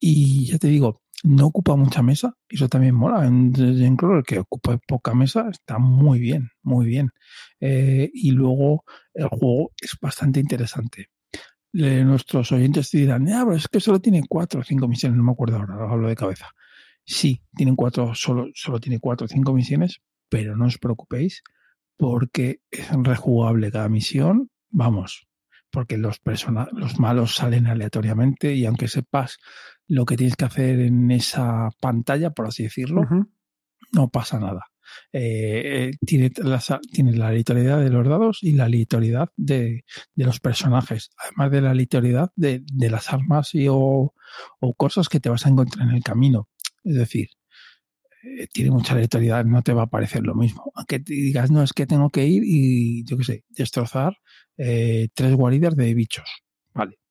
Y 0.00 0.46
ya 0.46 0.58
te 0.58 0.68
digo, 0.68 1.02
no 1.24 1.46
ocupa 1.46 1.74
mucha 1.76 2.02
mesa, 2.02 2.34
eso 2.48 2.68
también 2.68 2.94
mola. 2.94 3.26
En, 3.26 3.52
en 3.56 3.96
el 4.00 4.24
que 4.24 4.38
ocupa 4.38 4.78
poca 4.86 5.14
mesa 5.14 5.48
está 5.50 5.78
muy 5.78 6.20
bien, 6.20 6.50
muy 6.62 6.86
bien. 6.86 7.10
Eh, 7.60 8.10
y 8.12 8.30
luego 8.30 8.84
el 9.14 9.28
juego 9.28 9.72
es 9.80 9.96
bastante 10.00 10.40
interesante. 10.40 11.10
nuestros 11.72 12.52
oyentes 12.52 12.90
dirán, 12.90 13.28
ah, 13.28 13.42
pero 13.44 13.56
es 13.56 13.68
que 13.68 13.80
solo 13.80 14.00
tiene 14.00 14.22
cuatro 14.28 14.60
o 14.60 14.64
cinco 14.64 14.88
misiones, 14.88 15.18
no 15.18 15.24
me 15.24 15.32
acuerdo 15.32 15.56
ahora, 15.56 15.90
hablo 15.90 16.08
de 16.08 16.16
cabeza. 16.16 16.48
Sí, 17.04 17.42
tienen 17.54 17.74
cuatro, 17.74 18.14
solo, 18.14 18.48
solo 18.54 18.78
tiene 18.80 19.00
cuatro 19.00 19.24
o 19.24 19.28
cinco 19.28 19.52
misiones, 19.52 20.00
pero 20.28 20.56
no 20.56 20.66
os 20.66 20.78
preocupéis 20.78 21.42
porque 21.96 22.60
es 22.70 22.88
rejugable 22.92 23.72
cada 23.72 23.88
misión. 23.88 24.50
Vamos, 24.70 25.26
porque 25.70 25.96
los, 25.96 26.20
los 26.72 27.00
malos 27.00 27.34
salen 27.34 27.66
aleatoriamente 27.66 28.54
y 28.54 28.66
aunque 28.66 28.88
sepas 28.88 29.38
lo 29.88 30.04
que 30.04 30.16
tienes 30.16 30.36
que 30.36 30.44
hacer 30.44 30.80
en 30.80 31.10
esa 31.10 31.70
pantalla, 31.80 32.30
por 32.30 32.46
así 32.46 32.64
decirlo, 32.64 33.02
no 33.92 34.08
pasa 34.10 34.38
nada. 34.38 34.66
Eh, 35.12 35.90
eh, 35.90 35.90
tiene, 36.06 36.30
la, 36.36 36.62
tiene 36.92 37.12
la 37.12 37.28
aleatoriedad 37.28 37.82
de 37.82 37.90
los 37.90 38.06
dados 38.06 38.38
y 38.42 38.52
la 38.52 38.64
aleatoriedad 38.64 39.28
de, 39.36 39.84
de 40.14 40.24
los 40.24 40.40
personajes, 40.40 41.10
además 41.18 41.50
de 41.50 41.60
la 41.60 41.70
aleatoriedad 41.70 42.30
de, 42.36 42.62
de 42.64 42.90
las 42.90 43.12
armas 43.12 43.54
y 43.54 43.68
o, 43.68 44.14
o, 44.60 44.74
cosas 44.74 45.08
que 45.08 45.20
te 45.20 45.28
vas 45.28 45.46
a 45.46 45.50
encontrar 45.50 45.88
en 45.88 45.94
el 45.94 46.02
camino. 46.02 46.48
Es 46.84 46.94
decir, 46.94 47.30
eh, 48.22 48.46
tiene 48.52 48.70
mucha 48.70 48.94
aleatoriedad, 48.94 49.44
no 49.44 49.62
te 49.62 49.72
va 49.72 49.82
a 49.82 49.90
parecer 49.90 50.22
lo 50.22 50.34
mismo. 50.34 50.72
Aunque 50.74 51.00
te 51.00 51.14
digas, 51.14 51.50
no, 51.50 51.62
es 51.62 51.72
que 51.72 51.86
tengo 51.86 52.10
que 52.10 52.26
ir 52.26 52.42
y, 52.44 53.04
yo 53.04 53.16
qué 53.18 53.24
sé, 53.24 53.44
destrozar 53.48 54.16
tres 54.56 55.34
guaridas 55.34 55.76
de 55.76 55.94
bichos. 55.94 56.28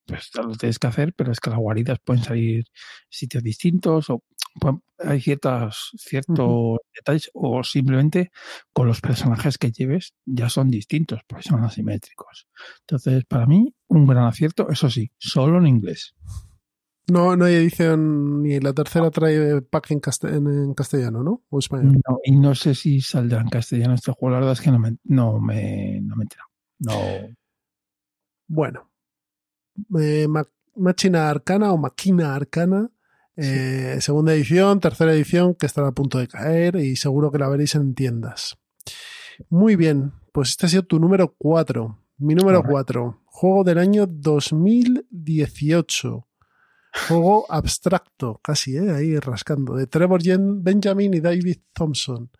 Pues 0.08 0.32
lo 0.36 0.56
tienes 0.56 0.80
que 0.80 0.88
hacer, 0.88 1.14
pero 1.14 1.32
es 1.32 1.40
que 1.40 1.50
las 1.50 1.60
guaridas 1.60 2.00
pueden 2.00 2.24
salir 2.24 2.66
sitios 3.10 3.44
distintos 3.44 4.10
o 4.10 4.24
hay 5.00 5.22
ciertas, 5.22 5.92
ciertos 5.98 6.80
detalles 6.96 7.30
o 7.34 7.64
simplemente 7.64 8.32
con 8.74 8.88
los 8.88 9.02
personajes 9.02 9.58
que 9.58 9.72
lleves 9.72 10.14
ya 10.26 10.50
son 10.50 10.70
distintos 10.70 11.22
porque 11.28 11.48
son 11.48 11.64
asimétricos. 11.64 12.48
Entonces, 12.82 13.26
para 13.26 13.46
mí, 13.46 13.76
un 13.88 14.08
gran 14.08 14.26
acierto, 14.26 14.70
eso 14.70 14.90
sí, 14.90 15.12
solo 15.18 15.60
en 15.60 15.68
inglés. 15.68 16.16
No, 17.10 17.38
no 17.38 17.46
hay 17.46 17.56
edición 17.56 18.44
ni 18.44 18.60
la 18.60 18.74
tercera 18.74 19.10
trae 19.12 19.62
pack 19.62 19.92
en, 19.92 20.00
castellano, 20.74 21.24
¿no? 21.24 21.44
O 21.50 21.60
español. 21.60 22.02
No, 22.08 22.20
y 22.24 22.36
no 22.36 22.54
sé 22.54 22.76
si 22.76 23.00
saldrá 23.00 23.40
en 23.40 23.48
castellano 23.48 23.94
este 23.94 24.12
juego, 24.12 24.32
la 24.32 24.40
verdad 24.40 24.54
es 24.54 24.62
que 24.62 24.72
no 24.72 24.80
me, 24.80 24.98
no 25.06 25.40
me, 25.40 26.02
no 26.02 26.16
me 26.18 26.26
he 26.26 26.28
No. 26.80 27.30
Bueno, 28.50 28.87
eh, 30.00 30.28
Machina 30.76 31.30
Arcana 31.30 31.74
o 31.74 31.78
Máquina 31.78 32.36
Arcana, 32.36 32.90
eh, 33.36 33.98
segunda 34.02 34.34
edición, 34.34 34.80
tercera 34.80 35.14
edición, 35.14 35.56
que 35.56 35.66
estará 35.66 35.90
a 35.90 35.92
punto 35.92 36.18
de 36.18 36.28
caer 36.28 36.78
y 36.78 36.96
seguro 36.96 37.32
que 37.32 37.38
la 37.38 37.50
veréis 37.50 37.76
en 37.76 37.94
tiendas. 37.94 38.58
Muy 39.50 39.76
bien, 39.76 40.14
pues 40.32 40.50
este 40.50 40.66
ha 40.66 40.70
sido 40.70 40.82
tu 40.84 41.00
número 41.00 41.36
4. 41.38 42.04
Mi 42.18 42.34
número 42.34 42.64
4, 42.64 43.22
juego 43.26 43.64
del 43.64 43.78
año 43.78 44.08
2018. 44.08 46.28
Juego 47.08 47.46
abstracto, 47.50 48.40
casi, 48.44 48.78
¿eh? 48.78 48.92
ahí 48.92 49.20
rascando, 49.20 49.76
de 49.76 49.86
Trevor 49.86 50.22
Benjamin 50.24 51.14
y 51.14 51.20
David 51.20 51.58
Thompson, 51.74 52.32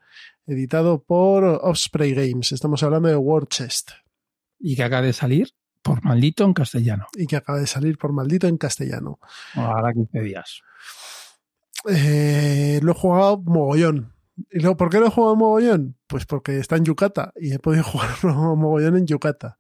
editado 0.48 1.04
por 1.04 1.44
Offspray 1.44 2.16
Games. 2.16 2.54
Estamos 2.54 2.82
hablando 2.82 3.08
de 3.08 3.16
War 3.16 3.46
Chest. 3.48 3.92
Y 4.60 4.76
que 4.76 4.84
acaba 4.84 5.04
de 5.04 5.14
salir 5.14 5.54
por 5.88 6.04
maldito 6.04 6.44
en 6.44 6.54
castellano. 6.54 7.08
Y 7.16 7.28
que 7.28 7.38
acaba 7.38 7.60
de 7.60 7.68
salir 7.68 7.98
por 7.98 8.12
maldito 8.12 8.48
en 8.48 8.58
castellano. 8.58 9.20
Ahora 9.56 9.94
15 9.94 10.20
días. 10.20 10.62
Eh, 11.90 12.80
lo 12.84 12.92
he 12.92 12.96
jugado 12.96 13.38
mogollón. 13.38 14.14
¿Y 14.52 14.60
luego 14.60 14.76
por 14.76 14.90
qué 14.90 15.00
lo 15.00 15.08
he 15.08 15.12
jugado 15.12 15.36
mogollón? 15.38 15.98
Pues 16.08 16.26
porque 16.26 16.60
está 16.60 16.76
en 16.76 16.84
Yucata 16.84 17.32
y 17.38 17.54
he 17.54 17.60
podido 17.60 17.84
jugarlo 17.86 18.56
mogollón 18.58 18.98
en 18.98 19.08
Yucata. 19.08 19.58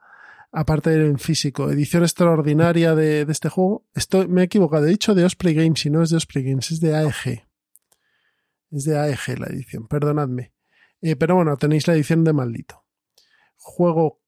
Aparte 0.51 0.89
de 0.89 1.05
en 1.05 1.17
físico. 1.17 1.71
Edición 1.71 2.03
extraordinaria 2.03 2.93
de, 2.93 3.23
de 3.23 3.31
este 3.31 3.47
juego. 3.47 3.85
Estoy, 3.93 4.27
me 4.27 4.41
he 4.41 4.45
equivocado. 4.45 4.85
He 4.85 4.89
dicho 4.89 5.15
de 5.15 5.23
Osprey 5.23 5.53
Games 5.53 5.85
y 5.85 5.89
no 5.89 6.03
es 6.03 6.09
de 6.09 6.17
Osprey 6.17 6.43
Games, 6.43 6.71
es 6.71 6.81
de 6.81 6.93
AEG. 6.93 7.47
Es 8.71 8.83
de 8.83 8.97
AEG 8.97 9.39
la 9.39 9.47
edición, 9.47 9.87
perdonadme. 9.87 10.51
Eh, 11.01 11.15
pero 11.15 11.35
bueno, 11.35 11.55
tenéis 11.55 11.87
la 11.87 11.93
edición 11.93 12.23
de 12.25 12.33
maldito. 12.33 12.83
Juego 13.57 14.21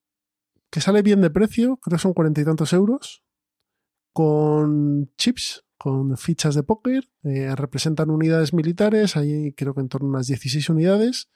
que 0.69 0.81
sale 0.81 1.01
bien 1.01 1.21
de 1.21 1.29
precio, 1.29 1.77
creo 1.77 1.97
que 1.97 2.01
son 2.01 2.13
cuarenta 2.13 2.41
y 2.41 2.45
tantos 2.45 2.73
euros. 2.73 3.23
Con 4.13 5.11
chips, 5.17 5.63
con 5.77 6.17
fichas 6.17 6.55
de 6.55 6.63
póker, 6.63 7.09
eh, 7.23 7.55
representan 7.55 8.09
unidades 8.09 8.53
militares, 8.53 9.15
hay 9.15 9.53
creo 9.53 9.73
que 9.73 9.81
en 9.81 9.89
torno 9.89 10.07
a 10.07 10.11
unas 10.11 10.27
16 10.27 10.69
unidades. 10.69 11.29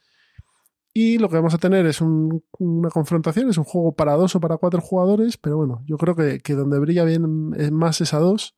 Y 0.93 1.17
lo 1.17 1.27
que 1.29 1.37
vamos 1.37 1.55
a 1.55 1.57
tener 1.57 1.87
es 1.87 2.01
un, 2.01 2.43
una 2.59 2.89
confrontación, 2.89 3.49
es 3.49 3.57
un 3.57 3.63
juego 3.63 3.95
para 3.95 4.13
dos 4.13 4.35
o 4.35 4.39
para 4.39 4.57
cuatro 4.57 4.79
jugadores, 4.79 5.37
pero 5.37 5.57
bueno, 5.57 5.83
yo 5.87 5.97
creo 5.97 6.15
que, 6.15 6.39
que 6.39 6.53
donde 6.53 6.77
brilla 6.77 7.03
bien 7.03 7.51
es 7.57 7.71
más 7.71 7.99
es 8.01 8.13
a 8.13 8.19
dos, 8.19 8.55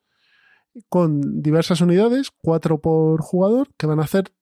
con 0.89 1.41
diversas 1.41 1.79
unidades, 1.79 2.31
cuatro 2.41 2.81
por 2.81 3.21
jugador, 3.21 3.69
que 3.77 3.87
van 3.87 3.99
a 3.99 4.03
hacer 4.03 4.33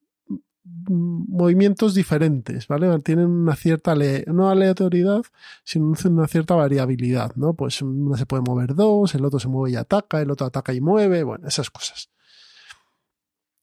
movimientos 0.66 1.94
diferentes, 1.94 2.68
¿vale? 2.68 2.98
Tienen 3.00 3.28
una 3.28 3.56
cierta, 3.56 3.96
no 4.28 4.50
aleatoriedad, 4.50 5.22
sino 5.64 5.94
una 6.06 6.28
cierta 6.28 6.56
variabilidad, 6.56 7.36
¿no? 7.36 7.54
Pues 7.54 7.82
uno 7.82 8.16
se 8.16 8.26
puede 8.26 8.44
mover 8.44 8.74
dos, 8.76 9.14
el 9.16 9.26
otro 9.26 9.40
se 9.40 9.50
mueve 9.50 9.72
y 9.72 9.76
ataca, 9.76 10.22
el 10.22 10.32
otro 10.32 10.48
ataca 10.48 10.74
y 10.74 10.80
mueve, 10.80 11.24
bueno, 11.24 11.48
esas 11.48 11.70
cosas. 11.70 12.10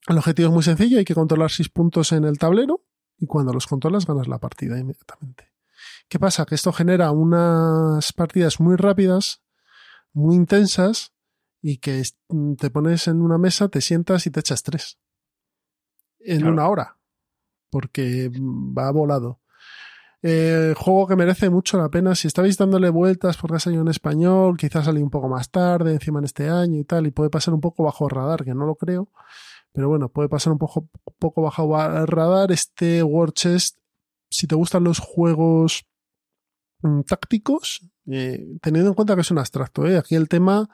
El 0.09 0.19
objetivo 0.19 0.49
es 0.49 0.55
muy 0.55 0.63
sencillo, 0.63 0.99
hay 0.99 1.05
que 1.05 1.15
controlar 1.15 1.51
seis 1.51 1.69
puntos 1.69 2.13
en 2.13 2.25
el 2.25 2.39
tablero 2.39 2.85
y 3.19 3.27
cuando 3.27 3.53
los 3.53 3.67
controlas 3.67 4.07
ganas 4.07 4.29
la 4.29 4.39
partida 4.39 4.79
inmediatamente. 4.79 5.51
¿Qué 6.09 6.19
pasa? 6.19 6.45
Que 6.45 6.55
esto 6.55 6.73
genera 6.73 7.13
unas 7.13 8.13
partidas 8.13 8.61
muy 8.61 8.77
rápidas, 8.77 9.43
muy 10.13 10.37
intensas 10.37 11.13
y 11.63 11.79
que 11.79 12.03
te 12.59 12.71
pones 12.71 13.09
en 13.09 13.23
una 13.23 13.39
mesa, 13.39 13.69
te 13.69 13.81
sientas 13.81 14.27
y 14.27 14.31
te 14.31 14.41
echas 14.41 14.63
tres 14.63 15.00
en 16.21 16.47
una 16.47 16.69
hora, 16.69 16.97
porque 17.71 18.31
va 18.35 18.91
volado. 18.91 19.41
Eh, 20.23 20.75
juego 20.77 21.07
que 21.07 21.17
merece 21.17 21.49
mucho 21.49 21.79
la 21.79 21.89
pena. 21.89 22.15
Si 22.15 22.29
estáis 22.29 22.59
dándole 22.59 22.91
vueltas 22.91 23.37
porque 23.37 23.57
ha 23.57 23.61
salido 23.61 23.83
en 23.83 23.89
español, 23.89 24.57
quizás 24.57 24.85
salió 24.85 25.03
un 25.03 25.11
poco 25.11 25.29
más 25.29 25.51
tarde, 25.51 25.93
encima 25.93 26.19
en 26.19 26.27
este 26.27 26.49
año 26.49 26.79
y 26.79 26.85
tal, 26.85 27.07
y 27.07 27.11
puede 27.11 27.31
pasar 27.31 27.55
un 27.55 27.61
poco 27.61 27.85
bajo 27.85 28.09
radar, 28.09 28.45
que 28.45 28.55
no 28.55 28.67
lo 28.67 28.75
creo. 28.75 29.09
Pero 29.73 29.89
bueno, 29.89 30.09
puede 30.09 30.29
pasar 30.29 30.53
un 30.53 30.59
poco, 30.59 30.89
poco 31.19 31.43
bajo 31.43 31.75
radar. 32.07 32.53
Este 32.53 33.03
War 33.03 33.33
Chest, 33.33 33.79
si 34.29 34.47
te 34.47 34.55
gustan 34.57 34.85
los 34.85 34.99
juegos 34.99 35.87
mm, 36.83 37.03
tácticos, 37.03 37.89
eh, 38.11 38.59
teniendo 38.61 38.91
en 38.91 38.95
cuenta 38.95 39.15
que 39.15 39.21
es 39.23 39.31
un 39.31 39.39
abstracto, 39.39 39.87
¿eh? 39.87 39.97
aquí 39.97 40.17
el 40.17 40.29
tema 40.29 40.69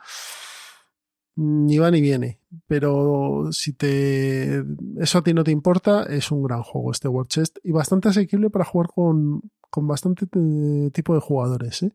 ni 1.36 1.78
va 1.78 1.90
ni 1.90 2.00
viene. 2.00 2.40
Pero 2.66 3.48
si 3.52 3.72
te 3.72 4.64
eso 4.98 5.18
a 5.18 5.22
ti 5.22 5.34
no 5.34 5.44
te 5.44 5.52
importa, 5.52 6.04
es 6.04 6.30
un 6.30 6.42
gran 6.42 6.62
juego 6.62 6.90
este 6.90 7.08
War 7.08 7.26
Chest 7.26 7.58
y 7.62 7.72
bastante 7.72 8.08
asequible 8.08 8.50
para 8.50 8.64
jugar 8.64 8.88
con, 8.88 9.42
con 9.70 9.86
bastante 9.86 10.26
tipo 10.92 11.14
de 11.14 11.20
jugadores, 11.20 11.82
¿eh? 11.82 11.92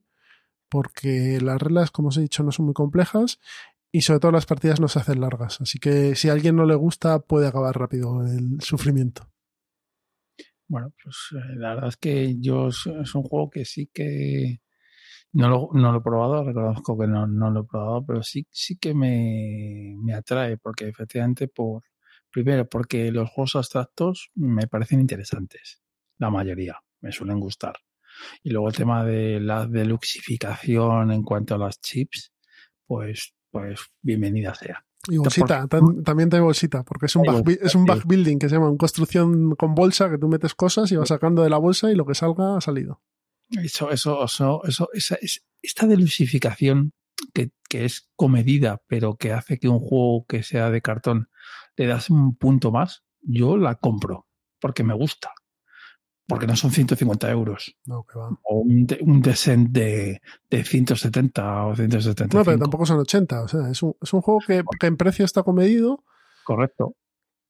porque 0.70 1.40
las 1.42 1.62
reglas, 1.62 1.92
como 1.92 2.10
os 2.10 2.18
he 2.18 2.22
dicho, 2.22 2.44
no 2.44 2.52
son 2.52 2.66
muy 2.66 2.74
complejas 2.74 3.40
y 3.92 4.02
sobre 4.02 4.22
todo 4.22 4.32
las 4.32 4.46
partidas 4.46 4.80
no 4.80 4.88
se 4.88 5.00
hacen 5.00 5.20
largas. 5.20 5.60
Así 5.60 5.80
que 5.80 6.16
si 6.16 6.30
a 6.30 6.34
alguien 6.34 6.56
no 6.56 6.66
le 6.66 6.76
gusta, 6.76 7.20
puede 7.20 7.48
acabar 7.48 7.78
rápido 7.78 8.26
el 8.26 8.62
sufrimiento. 8.62 9.30
Bueno, 10.70 10.94
pues 11.04 11.18
eh, 11.34 11.56
la 11.58 11.74
verdad 11.74 11.90
es 11.90 11.98
que 11.98 12.40
yo 12.40 12.70
es 12.70 12.86
un 12.86 13.24
juego 13.24 13.50
que 13.50 13.66
sí 13.66 13.90
que 13.94 14.62
no 15.34 15.50
lo, 15.50 15.70
no 15.74 15.92
lo 15.92 16.00
he 16.00 16.02
probado, 16.02 16.44
reconozco 16.44 16.98
que 16.98 17.08
no, 17.08 17.28
no 17.28 17.52
lo 17.52 17.62
he 17.62 17.64
probado, 17.64 18.06
pero 18.06 18.24
sí, 18.24 18.48
sí 18.52 18.78
que 18.78 18.94
me, 18.94 19.96
me 19.98 20.14
atrae, 20.14 20.58
porque 20.58 20.88
efectivamente, 20.88 21.48
por 21.48 21.84
primero, 22.32 22.68
porque 22.68 23.12
los 23.12 23.30
juegos 23.30 23.56
abstractos 23.56 24.32
me 24.36 24.68
parecen 24.68 25.00
interesantes, 25.00 25.82
la 26.18 26.30
mayoría, 26.30 26.80
me 27.02 27.12
suelen 27.12 27.40
gustar. 27.40 27.76
Y 28.44 28.52
luego 28.52 28.68
el 28.68 28.76
tema 28.76 29.06
de 29.06 29.40
la 29.40 29.66
deluxificación 29.66 31.12
en 31.12 31.24
cuanto 31.24 31.56
a 31.56 31.58
las 31.58 31.80
chips, 31.80 32.34
pues, 32.86 33.34
pues 33.50 33.80
bienvenida 34.02 34.54
sea. 34.54 34.86
Y 35.08 35.18
bolsita, 35.18 35.68
también 35.68 36.30
tengo 36.30 36.46
bolsita, 36.46 36.84
porque 36.84 37.08
es 37.08 37.16
un, 37.16 37.24
back, 37.24 37.48
es 37.62 37.74
un 37.74 37.86
back 37.86 38.06
building 38.06 38.38
que 38.38 38.50
se 38.50 38.56
llama 38.56 38.76
construcción 38.78 39.56
con 39.56 39.74
bolsa, 39.74 40.12
que 40.12 40.20
tú 40.20 40.28
metes 40.28 40.54
cosas 40.54 40.92
y 40.92 40.96
vas 40.96 41.10
sacando 41.10 41.42
de 41.42 41.50
la 41.50 41.58
bolsa 41.58 41.92
y 41.92 41.96
lo 41.96 42.06
que 42.06 42.14
salga 42.14 42.58
ha 42.58 42.62
salido. 42.62 43.02
Eso, 43.52 43.92
eso, 43.92 44.26
eso, 44.26 44.62
eso 44.64 44.90
esa, 44.94 45.18
esta 45.62 45.88
delusificación 45.88 46.94
que, 47.34 47.52
que, 47.70 47.86
es 47.86 48.10
comedida, 48.16 48.82
pero 48.88 49.16
que 49.16 49.34
hace 49.34 49.60
que 49.60 49.68
un 49.68 49.80
juego 49.80 50.26
que 50.26 50.44
sea 50.44 50.70
de 50.72 50.82
cartón 50.82 51.30
le 51.76 51.88
das 51.88 52.10
un 52.10 52.36
punto 52.36 52.72
más, 52.72 53.04
yo 53.22 53.58
la 53.58 53.76
compro, 53.76 54.28
porque 54.60 54.84
me 54.84 54.94
gusta. 54.94 55.32
Porque 56.28 56.48
no 56.48 56.56
son 56.56 56.72
150 56.72 57.30
euros. 57.30 57.76
No, 57.86 58.06
que 58.06 58.18
va. 58.18 58.30
O 58.44 58.60
un, 58.60 58.88
un 59.02 59.22
descent 59.22 59.70
de, 59.72 60.22
de 60.50 60.64
170 60.64 61.66
o 61.66 61.76
175. 61.76 62.38
No, 62.38 62.46
pero 62.46 62.58
tampoco 62.58 62.86
son 62.86 63.00
80. 63.00 63.44
O 63.44 63.48
sea, 63.50 63.70
es 63.70 63.84
un, 63.84 63.96
es 64.02 64.14
un 64.14 64.22
juego 64.22 64.40
que, 64.48 64.64
que 64.80 64.88
en 64.88 64.96
precio 64.96 65.26
está 65.26 65.44
comedido. 65.44 66.06
Correcto. 66.46 66.96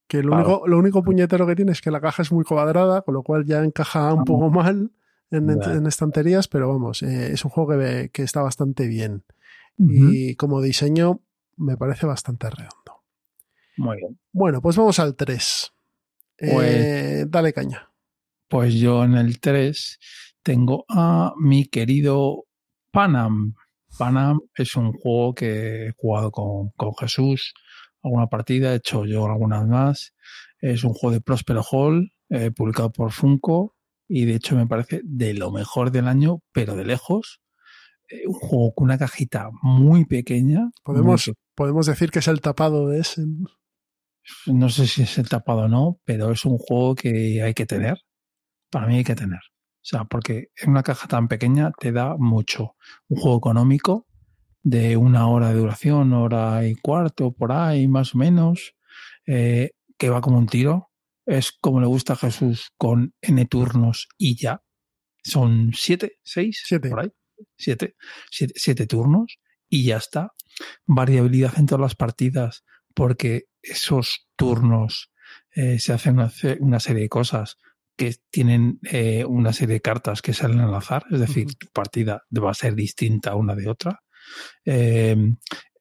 Que 0.07 0.23
lo, 0.23 0.35
único, 0.35 0.63
lo 0.65 0.79
único 0.79 1.03
puñetero 1.03 1.45
que 1.45 1.55
tiene 1.55 1.73
es 1.73 1.81
que 1.81 1.91
la 1.91 2.01
caja 2.01 2.23
es 2.23 2.31
muy 2.31 2.43
cuadrada, 2.43 3.03
con 3.03 3.13
lo 3.13 3.21
cual 3.21 3.45
ya 3.45 3.63
encaja 3.63 4.13
un 4.13 4.25
poco 4.25 4.49
mal 4.49 4.91
en, 5.31 5.87
estanterías, 5.87 6.47
pero 6.47 6.67
vamos, 6.67 7.03
eh, 7.03 7.31
es 7.31 7.45
un 7.45 7.51
juego 7.51 7.71
que, 7.71 8.09
que, 8.11 8.23
está 8.23 8.41
bastante 8.41 8.87
bien. 8.87 9.23
Y 9.77 10.35
como 10.35 10.61
diseño, 10.61 11.21
me 11.57 11.75
parece 11.75 12.05
bastante 12.05 12.49
redondo. 12.49 13.03
Muy 13.77 13.97
bien. 13.97 14.19
Bueno, 14.31 14.61
pues 14.61 14.75
vamos 14.75 14.99
al 14.99 15.15
3. 15.15 15.73
Eh, 16.37 16.51
pues, 16.53 17.31
dale 17.31 17.53
caña. 17.53 17.89
Pues 18.47 18.75
yo 18.75 19.03
en 19.03 19.15
el 19.15 19.39
3 19.39 19.99
tengo 20.43 20.85
a 20.89 21.33
mi 21.37 21.65
querido 21.65 22.45
Panam. 22.91 23.55
Panam 23.97 24.41
es 24.55 24.75
un 24.75 24.93
juego 24.93 25.33
que 25.33 25.87
he 25.87 25.91
jugado 25.95 26.31
con, 26.31 26.69
con 26.71 26.95
Jesús, 26.95 27.53
alguna 28.01 28.27
partida, 28.27 28.73
he 28.73 28.77
hecho 28.77 29.05
yo 29.05 29.25
algunas 29.25 29.67
más. 29.67 30.13
Es 30.59 30.83
un 30.83 30.93
juego 30.93 31.13
de 31.13 31.21
Prospero 31.21 31.63
Hall, 31.63 32.13
eh, 32.29 32.51
publicado 32.51 32.91
por 32.91 33.11
Funko, 33.11 33.75
y 34.13 34.25
de 34.25 34.35
hecho 34.35 34.57
me 34.57 34.67
parece 34.67 34.99
de 35.05 35.33
lo 35.33 35.51
mejor 35.51 35.89
del 35.89 36.09
año, 36.09 36.39
pero 36.51 36.75
de 36.75 36.83
lejos. 36.83 37.39
Eh, 38.09 38.27
un 38.27 38.33
juego 38.33 38.73
con 38.73 38.85
una 38.85 38.97
cajita 38.97 39.49
muy 39.61 40.03
pequeña. 40.03 40.69
Podemos, 40.83 41.31
podemos 41.55 41.85
decir 41.85 42.11
que 42.11 42.19
es 42.19 42.27
el 42.27 42.41
tapado 42.41 42.89
de 42.89 42.99
ese. 42.99 43.23
No 44.47 44.67
sé 44.67 44.87
si 44.87 45.03
es 45.03 45.17
el 45.17 45.29
tapado 45.29 45.61
o 45.61 45.67
no, 45.69 46.01
pero 46.03 46.29
es 46.29 46.43
un 46.43 46.57
juego 46.57 46.93
que 46.93 47.41
hay 47.41 47.53
que 47.53 47.65
tener. 47.65 47.99
Para 48.69 48.87
mí 48.87 48.97
hay 48.97 49.05
que 49.05 49.15
tener. 49.15 49.39
O 49.39 49.83
sea, 49.83 50.03
porque 50.03 50.49
en 50.57 50.71
una 50.71 50.83
caja 50.83 51.07
tan 51.07 51.29
pequeña 51.29 51.71
te 51.79 51.93
da 51.93 52.17
mucho. 52.17 52.75
Un 53.07 53.17
juego 53.17 53.37
económico 53.37 54.07
de 54.61 54.97
una 54.97 55.29
hora 55.29 55.47
de 55.47 55.55
duración, 55.55 56.11
hora 56.11 56.67
y 56.67 56.75
cuarto, 56.75 57.31
por 57.31 57.53
ahí, 57.53 57.87
más 57.87 58.13
o 58.13 58.17
menos, 58.17 58.75
eh, 59.25 59.71
que 59.97 60.09
va 60.09 60.19
como 60.19 60.37
un 60.37 60.47
tiro 60.47 60.90
es 61.31 61.53
como 61.53 61.79
le 61.79 61.87
gusta 61.87 62.13
a 62.13 62.17
Jesús 62.17 62.71
con 62.77 63.13
N 63.21 63.45
turnos 63.45 64.09
y 64.17 64.35
ya. 64.35 64.61
Son 65.23 65.71
siete, 65.73 66.17
seis, 66.23 66.61
siete. 66.65 66.89
por 66.89 66.99
ahí. 67.01 67.11
Siete, 67.57 67.95
siete, 68.29 68.85
turnos 68.85 69.39
y 69.69 69.85
ya 69.85 69.97
está. 69.97 70.33
Variabilidad 70.85 71.57
en 71.57 71.67
todas 71.67 71.81
las 71.81 71.95
partidas 71.95 72.65
porque 72.93 73.45
esos 73.61 74.27
turnos 74.35 75.11
eh, 75.55 75.79
se 75.79 75.93
hacen 75.93 76.19
una, 76.59 76.79
serie 76.79 77.03
de 77.03 77.09
cosas 77.09 77.57
que 77.95 78.15
tienen 78.29 78.79
eh, 78.83 79.23
una 79.23 79.53
serie 79.53 79.75
de 79.75 79.81
cartas 79.81 80.21
que 80.21 80.33
salen 80.33 80.59
al 80.59 80.75
azar, 80.75 81.05
es 81.11 81.19
decir, 81.19 81.55
tu 81.55 81.67
partida 81.67 82.23
va 82.31 82.51
a 82.51 82.55
ser 82.55 82.75
distinta 82.75 83.35
una 83.35 83.55
de 83.55 83.69
otra. 83.69 84.03
Eh, 84.65 85.15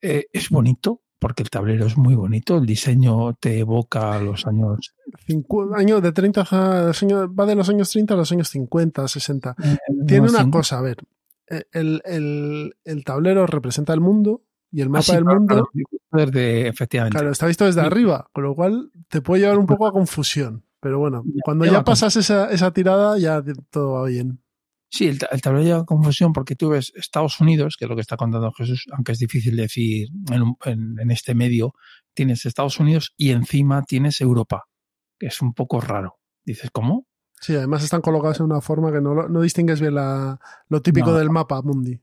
es 0.00 0.48
bonito, 0.48 1.02
porque 1.20 1.42
el 1.44 1.50
tablero 1.50 1.86
es 1.86 1.96
muy 1.96 2.14
bonito, 2.16 2.56
el 2.58 2.66
diseño 2.66 3.34
te 3.34 3.58
evoca 3.60 4.18
los 4.18 4.46
años... 4.46 4.94
años 5.76 6.02
de 6.02 6.12
30 6.12 6.44
va 6.50 7.46
de 7.46 7.54
los 7.54 7.68
años 7.68 7.90
30 7.90 8.14
a 8.14 8.16
los 8.16 8.32
años 8.32 8.48
50, 8.48 9.06
60. 9.06 9.54
Eh, 9.62 9.76
Tiene 10.06 10.28
una 10.28 10.50
cosa, 10.50 10.78
a 10.78 10.82
ver, 10.82 10.96
e, 11.48 11.64
el, 11.72 12.00
el, 12.04 12.74
el, 12.84 13.04
tablero 13.04 13.46
representa 13.46 13.92
el 13.92 14.00
mundo, 14.00 14.42
Y 14.72 14.80
el 14.82 14.88
mapa 14.88 15.02
sí, 15.02 15.12
del 15.14 15.24
claro, 15.24 15.38
mundo, 15.40 15.70
claro, 16.10 16.26
desde- 16.30 16.68
efectivamente. 16.68 17.16
claro, 17.18 17.32
está 17.32 17.46
visto 17.46 17.64
desde 17.66 17.80
Sí. 17.80 17.86
arriba, 17.86 18.28
con 18.32 18.44
lo 18.44 18.54
cual 18.54 18.90
te 19.08 19.20
puede 19.20 19.42
llevar 19.42 19.58
un 19.58 19.66
poco 19.66 19.86
a 19.86 19.92
confusión. 19.92 20.64
Pero 20.80 20.98
bueno, 20.98 21.22
cuando 21.44 21.66
ya 21.66 21.84
pasas 21.84 22.16
esa, 22.16 22.50
esa 22.50 22.72
tirada, 22.72 23.18
ya 23.18 23.42
todo 23.70 23.92
va 24.00 24.06
bien. 24.08 24.38
Sí, 24.92 25.06
el, 25.06 25.18
el 25.30 25.40
tablero 25.40 25.64
lleva 25.64 25.84
confusión 25.84 26.32
porque 26.32 26.56
tú 26.56 26.70
ves 26.70 26.92
Estados 26.96 27.40
Unidos, 27.40 27.76
que 27.78 27.84
es 27.84 27.88
lo 27.88 27.94
que 27.94 28.00
está 28.02 28.16
contando 28.16 28.50
Jesús, 28.52 28.86
aunque 28.92 29.12
es 29.12 29.18
difícil 29.20 29.56
decir 29.56 30.08
en, 30.32 30.42
un- 30.42 30.56
en- 30.64 30.96
en 30.98 31.10
este 31.12 31.34
medio, 31.34 31.74
tienes 32.12 32.44
Estados 32.44 32.80
Unidos 32.80 33.14
y 33.16 33.30
encima 33.30 33.82
tienes 33.84 34.20
Europa, 34.20 34.64
que 35.18 35.28
es 35.28 35.40
un 35.42 35.54
poco 35.54 35.80
raro. 35.80 36.18
Dices, 36.44 36.70
¿cómo? 36.72 37.06
Sí, 37.40 37.54
además 37.54 37.84
están 37.84 38.00
colocados 38.00 38.40
en 38.40 38.46
una 38.46 38.60
forma 38.60 38.92
que 38.92 39.00
no, 39.00 39.28
no 39.28 39.40
distingues 39.40 39.80
bien 39.80 39.94
la, 39.94 40.38
lo 40.68 40.82
típico 40.82 41.12
No. 41.12 41.18
del 41.18 41.30
mapa 41.30 41.62
mundi. 41.62 42.00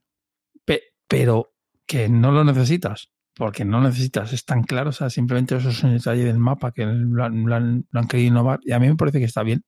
Pe- 0.66 0.84
pero 1.08 1.54
que 1.86 2.08
no 2.10 2.32
lo 2.32 2.44
necesitas, 2.46 3.10
porque 3.36 3.66
no 3.66 3.82
necesitas, 3.82 4.32
es 4.34 4.46
tan 4.46 4.64
claro, 4.64 4.90
o 4.90 4.94
sea, 4.94 5.10
simplemente 5.10 5.56
eso 5.58 5.70
es 5.70 5.84
un 5.84 5.94
detalle 5.94 6.24
del 6.24 6.40
mapa 6.40 6.72
que 6.72 6.86
lo 6.86 7.24
han, 7.26 7.46
lo 7.46 7.54
han- 7.56 7.86
lo 7.92 8.00
han 8.00 8.08
querido 8.08 8.30
innovar 8.30 8.60
y 8.64 8.72
a 8.72 8.80
mí 8.80 8.88
me 8.88 8.96
parece 8.96 9.20
que 9.20 9.26
está 9.26 9.44
bien, 9.44 9.64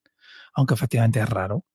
aunque 0.53 0.73
efectivamente 0.73 1.19
es 1.19 1.29
raro, 1.29 1.65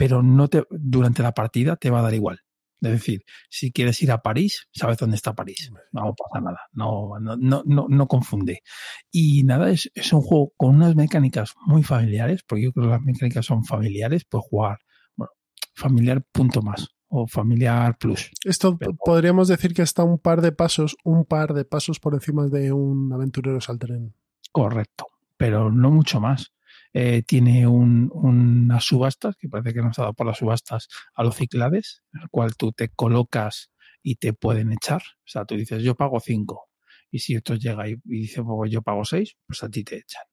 pero 0.00 0.22
no 0.22 0.48
te, 0.48 0.64
durante 0.70 1.22
la 1.22 1.32
partida 1.34 1.76
te 1.76 1.90
va 1.90 1.98
a 1.98 2.02
dar 2.02 2.14
igual. 2.14 2.40
Es 2.80 2.90
decir, 2.92 3.22
si 3.50 3.70
quieres 3.70 4.02
ir 4.02 4.10
a 4.10 4.22
París, 4.22 4.66
sabes 4.72 4.96
dónde 4.96 5.16
está 5.16 5.34
París. 5.34 5.70
No 5.92 6.14
pasa 6.14 6.42
nada, 6.42 6.58
no, 6.72 7.18
no, 7.20 7.36
no, 7.36 7.62
no, 7.66 7.84
no 7.86 8.06
confunde. 8.08 8.62
Y 9.10 9.44
nada, 9.44 9.68
es, 9.68 9.90
es 9.94 10.10
un 10.14 10.22
juego 10.22 10.54
con 10.56 10.76
unas 10.76 10.96
mecánicas 10.96 11.52
muy 11.66 11.82
familiares, 11.82 12.42
porque 12.48 12.64
yo 12.64 12.72
creo 12.72 12.86
que 12.86 12.92
las 12.92 13.02
mecánicas 13.02 13.44
son 13.44 13.62
familiares, 13.66 14.24
puedes 14.24 14.46
jugar, 14.48 14.78
bueno, 15.16 15.32
familiar 15.74 16.22
punto 16.32 16.62
más 16.62 16.88
o 17.08 17.26
familiar 17.26 17.98
plus. 17.98 18.30
Esto 18.46 18.78
Pero- 18.78 18.94
podríamos 19.04 19.48
decir 19.48 19.74
que 19.74 19.82
está 19.82 20.02
un 20.02 20.18
par 20.18 20.40
de 20.40 20.52
pasos, 20.52 20.96
un 21.04 21.26
par 21.26 21.52
de 21.52 21.66
pasos 21.66 22.00
por 22.00 22.14
encima 22.14 22.46
de 22.46 22.72
un 22.72 23.12
aventurero 23.12 23.58
al 23.68 23.78
tren. 23.78 24.14
Correcto, 24.50 25.04
pero 25.36 25.70
no 25.70 25.90
mucho 25.90 26.20
más. 26.22 26.52
Eh, 26.92 27.22
tiene 27.26 27.66
un, 27.66 28.10
unas 28.12 28.84
subastas, 28.84 29.36
que 29.36 29.48
parece 29.48 29.74
que 29.74 29.80
no 29.82 29.90
está 29.90 30.02
dado 30.02 30.14
por 30.14 30.26
las 30.26 30.38
subastas, 30.38 30.88
a 31.14 31.22
los 31.24 31.36
ciclades, 31.36 32.02
en 32.12 32.22
el 32.22 32.28
cual 32.30 32.56
tú 32.56 32.72
te 32.72 32.88
colocas 32.90 33.70
y 34.02 34.16
te 34.16 34.32
pueden 34.32 34.72
echar. 34.72 35.02
O 35.02 35.28
sea, 35.28 35.44
tú 35.44 35.56
dices, 35.56 35.82
yo 35.82 35.94
pago 35.94 36.20
5. 36.20 36.68
Y 37.10 37.20
si 37.20 37.36
otro 37.36 37.56
llega 37.56 37.88
y, 37.88 37.96
dice, 38.04 38.42
pues 38.42 38.70
yo 38.70 38.82
pago 38.82 39.04
6, 39.04 39.36
pues 39.46 39.62
a 39.62 39.68
ti 39.68 39.84
te 39.84 39.96
echan. 39.98 40.24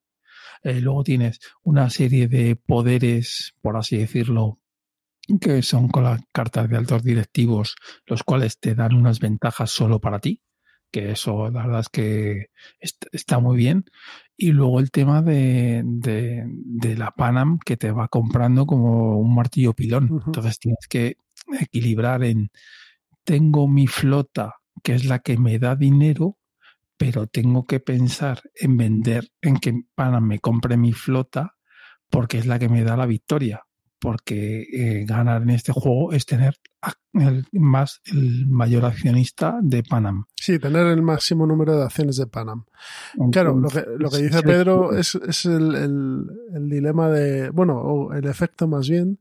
Eh, 0.64 0.82
luego 0.82 1.04
tienes 1.04 1.40
una 1.64 1.90
serie 1.90 2.28
de 2.28 2.56
poderes, 2.56 3.56
por 3.62 3.78
así 3.78 3.98
decirlo, 3.98 4.60
que 5.42 5.62
son 5.62 5.90
con 5.90 6.04
las 6.04 6.22
cartas 6.32 6.70
de 6.70 6.78
altos 6.78 7.04
directivos, 7.04 7.76
los 8.06 8.24
cuales 8.24 8.60
te 8.60 8.76
dan 8.76 8.94
unas 8.96 9.20
ventajas 9.20 9.72
solo 9.72 10.00
para 10.00 10.20
ti, 10.20 10.42
que 10.92 11.12
eso 11.12 11.50
la 11.52 11.64
verdad 11.66 11.82
es 11.82 11.90
que 11.90 12.48
est- 12.80 13.06
está 13.12 13.40
muy 13.40 13.58
bien. 13.58 13.86
Y 14.38 14.52
luego 14.52 14.80
el 14.80 14.92
tema 14.92 15.22
de, 15.24 15.82
de, 15.86 16.44
de 16.48 16.96
la 16.96 17.12
Panam 17.12 17.58
que 17.66 17.76
te 17.78 17.92
va 17.92 18.08
comprando 18.08 18.66
como 18.68 19.20
un 19.20 19.34
martillo 19.36 19.74
pilón. 19.74 20.14
Entonces 20.28 20.60
tienes 20.60 20.88
que 20.88 21.18
equilibrar 21.60 22.24
en, 22.24 22.52
tengo 23.26 23.68
mi 23.68 23.88
flota, 23.88 24.56
que 24.84 24.94
es 24.96 25.06
la 25.06 25.20
que 25.20 25.38
me 25.38 25.60
da 25.60 25.76
dinero, 25.76 26.38
pero 26.98 27.28
tengo 27.28 27.66
que 27.66 27.80
pensar 27.82 28.42
en 28.56 28.78
vender, 28.78 29.30
en 29.42 29.58
que 29.58 29.74
Panam 29.96 30.28
me 30.28 30.40
compre 30.40 30.78
mi 30.78 30.94
flota, 30.94 31.56
porque 32.10 32.40
es 32.40 32.48
la 32.48 32.60
que 32.60 32.70
me 32.70 32.84
da 32.84 32.98
la 32.98 33.08
victoria. 33.08 33.67
Porque 34.00 34.62
eh, 34.72 35.06
ganar 35.06 35.42
en 35.42 35.50
este 35.50 35.72
juego 35.72 36.12
es 36.14 36.26
tener 36.28 36.56
el, 37.14 37.48
más 37.52 38.00
el 38.06 38.46
mayor 38.48 38.86
accionista 38.86 39.58
de 39.62 39.82
Panam. 39.82 40.26
Sí, 40.36 40.60
tener 40.60 40.86
el 40.88 41.02
máximo 41.02 41.48
número 41.48 41.76
de 41.76 41.84
acciones 41.84 42.18
de 42.18 42.28
Panam. 42.28 42.66
Claro, 43.32 43.56
lo 43.60 43.70
que, 43.70 43.84
lo 43.98 44.10
que 44.12 44.18
dice 44.18 44.44
Pedro 44.44 44.96
es, 44.96 45.16
es 45.16 45.46
el, 45.46 45.74
el- 45.76 46.26
el 46.54 46.70
dilema 46.70 47.10
de, 47.10 47.50
bueno, 47.50 47.78
o 47.82 48.14
el 48.14 48.26
efecto 48.28 48.68
más 48.68 48.88
bien, 48.88 49.20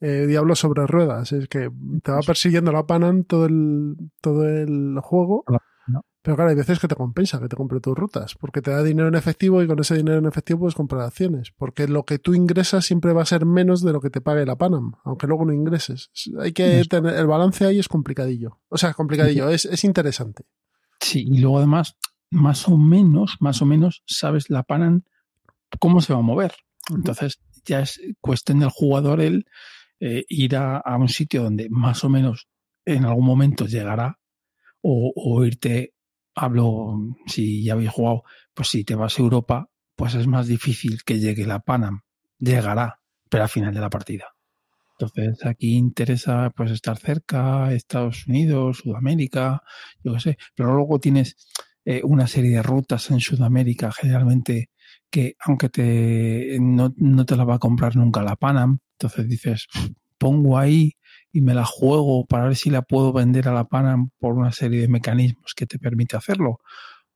eh, 0.00 0.26
Diablo 0.28 0.54
sobre 0.54 0.86
ruedas. 0.86 1.32
Es 1.32 1.48
que 1.48 1.70
te 2.02 2.12
va 2.12 2.20
persiguiendo 2.20 2.70
la 2.70 2.86
Panam 2.86 3.24
todo 3.24 3.46
el, 3.46 3.96
todo 4.20 4.46
el 4.48 4.96
juego. 5.02 5.42
Pero 6.24 6.36
claro, 6.36 6.48
hay 6.48 6.56
veces 6.56 6.78
que 6.78 6.88
te 6.88 6.94
compensa 6.94 7.38
que 7.38 7.48
te 7.48 7.56
compre 7.56 7.80
tus 7.80 7.94
rutas, 7.94 8.34
porque 8.34 8.62
te 8.62 8.70
da 8.70 8.82
dinero 8.82 9.08
en 9.08 9.14
efectivo 9.14 9.62
y 9.62 9.66
con 9.66 9.78
ese 9.78 9.94
dinero 9.94 10.16
en 10.16 10.24
efectivo 10.24 10.60
puedes 10.60 10.74
comprar 10.74 11.02
acciones, 11.02 11.52
porque 11.54 11.86
lo 11.86 12.06
que 12.06 12.18
tú 12.18 12.32
ingresas 12.32 12.86
siempre 12.86 13.12
va 13.12 13.20
a 13.20 13.26
ser 13.26 13.44
menos 13.44 13.82
de 13.82 13.92
lo 13.92 14.00
que 14.00 14.08
te 14.08 14.22
pague 14.22 14.46
la 14.46 14.56
Panam, 14.56 14.94
aunque 15.04 15.26
luego 15.26 15.44
no 15.44 15.52
ingreses. 15.52 16.10
Hay 16.40 16.52
que 16.52 16.82
tener, 16.88 17.16
el 17.16 17.26
balance 17.26 17.66
ahí 17.66 17.78
es 17.78 17.88
complicadillo. 17.88 18.58
O 18.70 18.78
sea, 18.78 18.94
complicadillo, 18.94 19.50
es, 19.50 19.66
es 19.66 19.84
interesante. 19.84 20.46
Sí, 20.98 21.26
y 21.30 21.40
luego 21.40 21.58
además, 21.58 21.98
más 22.30 22.68
o 22.68 22.78
menos, 22.78 23.36
más 23.40 23.60
o 23.60 23.66
menos, 23.66 24.02
sabes 24.06 24.48
la 24.48 24.62
Panam 24.62 25.02
cómo 25.78 26.00
se 26.00 26.14
va 26.14 26.20
a 26.20 26.22
mover. 26.22 26.54
Entonces, 26.88 27.42
ya 27.66 27.80
es 27.80 28.00
cuestión 28.22 28.60
del 28.60 28.70
jugador 28.70 29.20
el 29.20 29.44
eh, 30.00 30.24
ir 30.30 30.56
a, 30.56 30.78
a 30.78 30.96
un 30.96 31.10
sitio 31.10 31.42
donde 31.42 31.68
más 31.68 32.02
o 32.02 32.08
menos 32.08 32.48
en 32.86 33.04
algún 33.04 33.26
momento 33.26 33.66
llegará 33.66 34.18
o, 34.80 35.12
o 35.16 35.44
irte, 35.44 35.93
hablo, 36.34 36.98
si 37.26 37.64
ya 37.64 37.74
habéis 37.74 37.90
jugado, 37.90 38.24
pues 38.54 38.68
si 38.68 38.84
te 38.84 38.94
vas 38.94 39.18
a 39.18 39.22
Europa, 39.22 39.70
pues 39.96 40.14
es 40.14 40.26
más 40.26 40.46
difícil 40.46 41.02
que 41.04 41.18
llegue 41.18 41.46
la 41.46 41.60
Panam. 41.60 42.02
Llegará, 42.38 43.00
pero 43.28 43.44
al 43.44 43.48
final 43.48 43.74
de 43.74 43.80
la 43.80 43.90
partida. 43.90 44.34
Entonces 44.98 45.44
aquí 45.44 45.76
interesa 45.76 46.50
pues 46.54 46.70
estar 46.70 46.98
cerca, 46.98 47.72
Estados 47.72 48.26
Unidos, 48.26 48.78
Sudamérica, 48.78 49.62
yo 50.02 50.14
qué 50.14 50.20
sé, 50.20 50.38
pero 50.54 50.74
luego 50.74 51.00
tienes 51.00 51.36
eh, 51.84 52.00
una 52.04 52.26
serie 52.26 52.56
de 52.56 52.62
rutas 52.62 53.10
en 53.10 53.20
Sudamérica 53.20 53.90
generalmente 53.92 54.70
que 55.10 55.36
aunque 55.40 55.68
te 55.68 56.58
no, 56.60 56.94
no 56.96 57.26
te 57.26 57.36
la 57.36 57.44
va 57.44 57.56
a 57.56 57.58
comprar 57.58 57.96
nunca 57.96 58.22
la 58.22 58.36
Panam, 58.36 58.78
entonces 58.92 59.28
dices, 59.28 59.66
pongo 60.18 60.58
ahí 60.58 60.92
y 61.34 61.40
me 61.40 61.52
la 61.52 61.64
juego 61.64 62.24
para 62.26 62.44
ver 62.44 62.54
si 62.54 62.70
la 62.70 62.82
puedo 62.82 63.12
vender 63.12 63.48
a 63.48 63.52
la 63.52 63.64
Panam 63.64 64.10
por 64.20 64.34
una 64.34 64.52
serie 64.52 64.80
de 64.80 64.86
mecanismos 64.88 65.52
que 65.56 65.66
te 65.66 65.80
permite 65.80 66.16
hacerlo, 66.16 66.60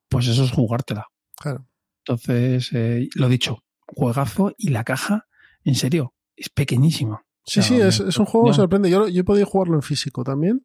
pues 0.08 0.26
eso 0.26 0.42
es 0.42 0.50
jugártela. 0.50 1.06
Claro. 1.36 1.68
Entonces, 2.04 2.70
eh, 2.72 3.08
lo 3.14 3.28
dicho, 3.28 3.58
juegazo 3.86 4.52
y 4.58 4.70
la 4.70 4.82
caja, 4.82 5.26
en 5.62 5.76
serio, 5.76 6.14
es 6.34 6.48
pequeñísima. 6.48 7.24
Sí, 7.44 7.60
O 7.60 7.62
sea, 7.62 7.76
sí, 7.76 7.80
es, 7.80 8.00
es 8.00 8.18
un 8.18 8.26
juego 8.26 8.48
que 8.48 8.54
sorprende. 8.54 8.90
Yo, 8.90 9.06
yo 9.06 9.20
he 9.20 9.24
podido 9.24 9.46
jugarlo 9.46 9.76
en 9.76 9.82
físico 9.82 10.24
también. 10.24 10.64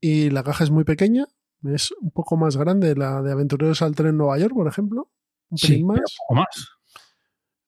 Y 0.00 0.30
la 0.30 0.44
caja 0.44 0.62
es 0.62 0.70
muy 0.70 0.84
pequeña. 0.84 1.26
Es 1.64 1.92
un 2.00 2.12
poco 2.12 2.36
más 2.36 2.56
grande 2.56 2.94
la 2.94 3.20
de 3.20 3.32
Aventureros 3.32 3.82
al 3.82 3.96
Tren 3.96 4.16
Nueva 4.16 4.38
York, 4.38 4.54
por 4.54 4.68
ejemplo. 4.68 5.10
Un 5.50 5.58
Sí, 5.58 5.66
pelín 5.72 5.88
pero 5.88 6.00
más. 6.02 6.14
poco 6.28 6.34
más. 6.40 6.68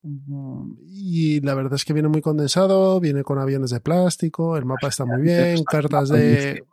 Y 0.03 1.41
la 1.41 1.55
verdad 1.55 1.75
es 1.75 1.85
que 1.85 1.93
viene 1.93 2.09
muy 2.09 2.21
condensado, 2.21 2.99
viene 3.01 3.23
con 3.23 3.39
aviones 3.39 3.71
de 3.71 3.81
plástico, 3.81 4.57
el 4.57 4.65
mapa 4.65 4.89
está 4.89 5.05
muy 5.05 5.23
bien, 5.23 5.63
cartas 5.65 6.09
de 6.09 6.65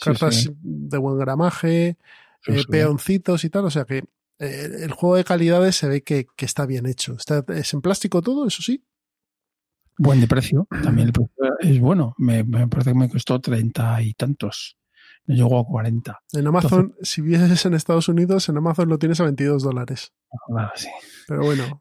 cartas 0.00 0.34
sí. 0.34 0.50
de 0.60 0.98
buen 0.98 1.18
gramaje, 1.18 1.96
Sí, 2.44 2.52
eh, 2.52 2.62
peoncitos 2.68 3.44
y 3.44 3.50
tal. 3.50 3.64
O 3.64 3.70
sea 3.70 3.84
que 3.84 3.98
eh, 4.38 4.68
el 4.80 4.92
juego 4.92 5.16
de 5.16 5.24
calidades 5.24 5.76
se 5.76 5.88
ve 5.88 6.02
que, 6.02 6.26
que 6.36 6.44
está 6.44 6.66
bien 6.66 6.86
hecho. 6.86 7.14
Está, 7.14 7.44
es 7.48 7.72
en 7.72 7.80
plástico 7.80 8.22
todo, 8.22 8.46
eso 8.46 8.62
sí. 8.62 8.84
Buen 9.98 10.20
de 10.20 10.26
precio. 10.26 10.66
También 10.82 11.08
el 11.08 11.12
precio 11.12 11.32
es 11.60 11.80
bueno. 11.80 12.14
Me, 12.18 12.42
me 12.44 12.66
parece 12.66 12.92
que 12.92 12.98
me 12.98 13.08
costó 13.08 13.40
treinta 13.40 14.02
y 14.02 14.14
tantos. 14.14 14.76
No 15.26 15.34
llegó 15.34 15.60
a 15.60 15.64
40. 15.64 16.20
En 16.32 16.46
Amazon, 16.46 16.94
si 17.02 17.20
vives 17.22 17.64
en 17.64 17.74
Estados 17.74 18.08
Unidos, 18.08 18.48
en 18.48 18.56
Amazon 18.56 18.88
lo 18.88 18.98
tienes 18.98 19.20
a 19.20 19.24
22 19.24 19.62
dólares. 19.62 20.12
Nada, 20.48 20.72
sí. 20.74 20.88
Pero 21.28 21.44
bueno, 21.44 21.80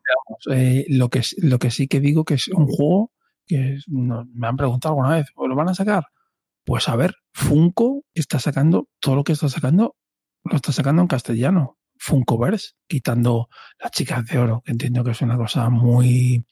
eh, 0.52 0.86
lo, 0.90 1.10
que, 1.10 1.22
lo 1.38 1.58
que 1.60 1.72
sí 1.72 1.88
que 1.88 2.00
digo 2.00 2.24
que 2.24 2.36
es 2.36 2.48
un 2.50 2.68
juego 2.68 3.12
que 3.48 3.74
es- 3.76 3.86
no- 3.88 4.26
me 4.34 4.48
han 4.48 4.58
preguntado 4.58 4.94
alguna 4.94 5.16
vez, 5.16 5.28
¿o 5.36 5.48
¿lo 5.48 5.56
van 5.56 5.70
a 5.70 5.74
sacar? 5.74 6.06
Pues 6.64 6.88
a 6.88 6.96
ver, 6.96 7.16
Funko 7.34 8.04
está 8.14 8.38
sacando 8.40 8.88
todo 9.00 9.16
lo 9.16 9.24
que 9.24 9.34
está 9.34 9.50
sacando, 9.50 9.96
lo 10.44 10.56
está 10.56 10.72
sacando 10.72 11.02
en 11.02 11.08
castellano. 11.08 11.78
Funkoverse, 11.98 12.72
quitando 12.88 13.48
las 13.80 13.92
chicas 13.92 14.26
de 14.26 14.38
oro, 14.38 14.62
que 14.66 14.72
entiendo 14.72 15.04
que 15.04 15.12
es 15.12 15.22
una 15.22 15.38
cosa 15.38 15.70
muy. 15.70 16.46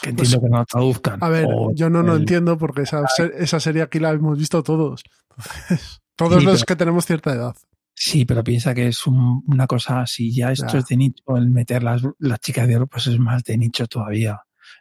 Que, 0.00 0.06
que 0.06 0.10
entiendo 0.10 0.40
que 0.40 0.48
no 0.48 0.64
traduzcan. 0.64 1.18
Pues, 1.18 1.28
a 1.28 1.32
ver, 1.32 1.46
O 1.50 1.72
yo 1.74 1.90
no 1.90 2.02
lo 2.02 2.14
el- 2.14 2.20
entiendo 2.20 2.56
porque 2.58 2.82
esa, 2.82 3.04
esa 3.38 3.60
serie 3.60 3.82
aquí 3.82 3.98
la 3.98 4.10
hemos 4.10 4.38
visto 4.38 4.62
todos. 4.62 5.02
Entonces, 5.30 6.00
todos 6.16 6.38
Sí, 6.40 6.44
los 6.44 6.54
pero- 6.60 6.66
que 6.66 6.76
tenemos 6.76 7.06
cierta 7.06 7.32
edad. 7.32 7.56
Sí, 7.94 8.24
pero 8.24 8.44
piensa 8.44 8.74
que 8.74 8.86
es 8.88 9.06
un- 9.06 9.42
una 9.48 9.66
cosa, 9.66 10.06
si 10.06 10.32
ya 10.32 10.52
esto 10.52 10.68
Ya. 10.72 10.78
es 10.78 10.86
de 10.86 10.96
nicho, 10.96 11.22
el 11.36 11.50
meter 11.50 11.82
las, 11.82 12.02
las 12.18 12.38
chicas 12.40 12.68
de 12.68 12.76
oro, 12.76 12.86
pues 12.86 13.06
es 13.08 13.18
más 13.18 13.42
de 13.44 13.58
nicho 13.58 13.86
todavía. 13.88 14.40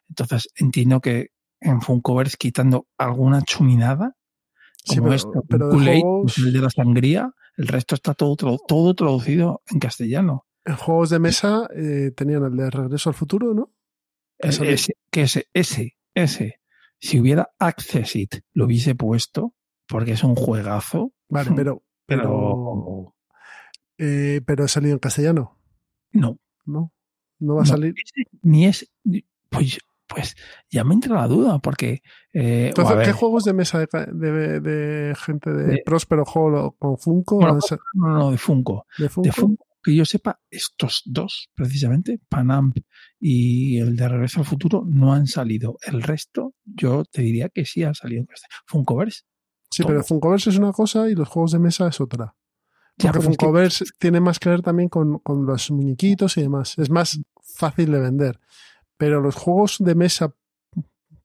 Entonces 0.10 0.50
entiendo 0.56 1.02
que 1.02 1.32
en 1.60 1.82
Funkoverse 1.82 2.38
quitando 2.38 2.86
alguna 2.98 3.42
chuminada, 3.42 4.16
Sí, 4.84 4.98
como 4.98 5.06
pero- 5.10 5.16
esto, 5.16 5.44
pero 5.50 5.70
Kool-Aid, 5.70 6.02
juegos- 6.02 6.34
pues 6.36 6.48
el 6.48 6.54
de 6.54 6.60
la 6.62 6.70
sangría, 6.70 7.32
el 7.58 7.68
resto 7.68 7.96
está 7.96 8.14
todo, 8.14 8.36
tradu- 8.38 8.60
todo 8.68 8.94
traducido 8.94 9.64
en 9.68 9.80
castellano. 9.80 10.46
En 10.64 10.76
juegos 10.76 11.10
de 11.10 11.18
mesa 11.20 11.68
eh, 11.76 12.12
tenían 12.16 12.44
el 12.44 12.56
de 12.56 12.70
Regreso 12.70 13.10
al 13.10 13.16
Futuro, 13.16 13.54
¿no? 13.56 13.72
Eh, 14.40 14.50
Eso 14.50 14.64
de- 14.64 14.74
Ese, 14.74 14.94
que 15.12 15.22
ese, 15.24 15.48
ese, 15.54 15.98
ese, 16.14 16.60
si 17.00 17.20
hubiera 17.20 17.50
Accessit, 17.60 18.42
lo 18.54 18.66
hubiese 18.66 18.96
puesto, 18.96 19.54
porque 19.88 20.12
es 20.14 20.24
un 20.24 20.36
juegazo. 20.36 21.14
Vale, 21.30 21.52
pero 21.56 21.84
Pero, 22.06 23.16
eh, 23.98 24.42
pero 24.46 24.64
ha 24.64 24.68
salido 24.68 24.94
en 24.94 25.00
castellano. 25.00 25.58
No. 26.12 26.40
No. 26.66 26.92
No 27.40 27.56
va 27.56 27.64
a 27.64 27.66
salir. 27.66 27.94
Ni 28.42 28.66
es. 28.66 28.92
Pues, 29.50 29.78
pues 30.08 30.36
ya 30.72 30.84
me 30.84 30.94
entra 30.96 31.16
la 31.16 31.28
duda, 31.28 31.60
porque. 31.60 32.02
Eh, 32.34 32.68
Entonces, 32.70 32.98
¿qué 33.06 33.12
juegos 33.14 33.44
de 33.44 33.54
mesa 33.54 33.80
de, 33.80 33.88
de- 34.14 34.60
de 34.60 35.16
gente 35.16 35.52
de, 35.54 35.64
De- 35.66 35.82
Próspero 35.86 36.26
Juego 36.26 36.72
con 36.80 36.98
Funko? 36.98 37.36
bueno, 37.38 37.60
no, 37.94 38.08
no, 38.08 38.32
de 38.32 38.38
Funko. 38.38 38.86
¿De 38.98 39.08
Funko? 39.10 39.28
De 39.28 39.32
Funko, 39.34 39.67
que 39.92 39.96
yo 39.96 40.06
sepa, 40.06 40.42
estos 40.52 41.02
dos, 41.06 41.50
precisamente, 41.56 42.20
Panam 42.30 42.74
y 43.20 43.78
el 43.80 43.96
de 43.96 44.08
Regreso 44.08 44.42
al 44.42 44.46
Futuro, 44.46 44.84
no 44.86 45.14
han 45.14 45.28
salido. 45.28 45.78
El 45.82 46.02
resto, 46.04 46.54
yo 46.66 47.04
te 47.06 47.22
diría 47.22 47.50
que 47.50 47.66
sí 47.66 47.84
han 47.84 47.96
salido. 47.96 48.26
Funkoverse. 48.66 49.22
Sí, 49.72 49.84
todo. 49.84 49.88
pero 49.94 50.04
Funkoverse 50.04 50.50
es 50.50 50.58
una 50.58 50.72
cosa 50.74 51.10
y 51.10 51.16
los 51.16 51.28
juegos 51.30 51.52
de 51.54 51.60
mesa 51.60 51.88
es 51.88 52.00
otra. 52.02 52.36
Ya, 52.98 53.12
Porque 53.12 53.20
es 53.20 53.38
que- 53.38 53.46
Funkoverse 53.46 53.86
tiene 54.00 54.20
más 54.20 54.40
que 54.40 54.50
ver 54.50 54.62
también 54.62 54.90
con, 54.90 55.20
con 55.20 55.46
los 55.46 55.72
muñequitos 55.72 56.36
y 56.38 56.42
demás. 56.42 56.78
Es 56.78 56.90
más 56.90 57.20
fácil 57.56 57.92
de 57.92 58.00
vender. 58.00 58.40
Pero 58.98 59.22
los 59.22 59.36
juegos 59.36 59.78
de 59.80 59.96
mesa 59.96 60.34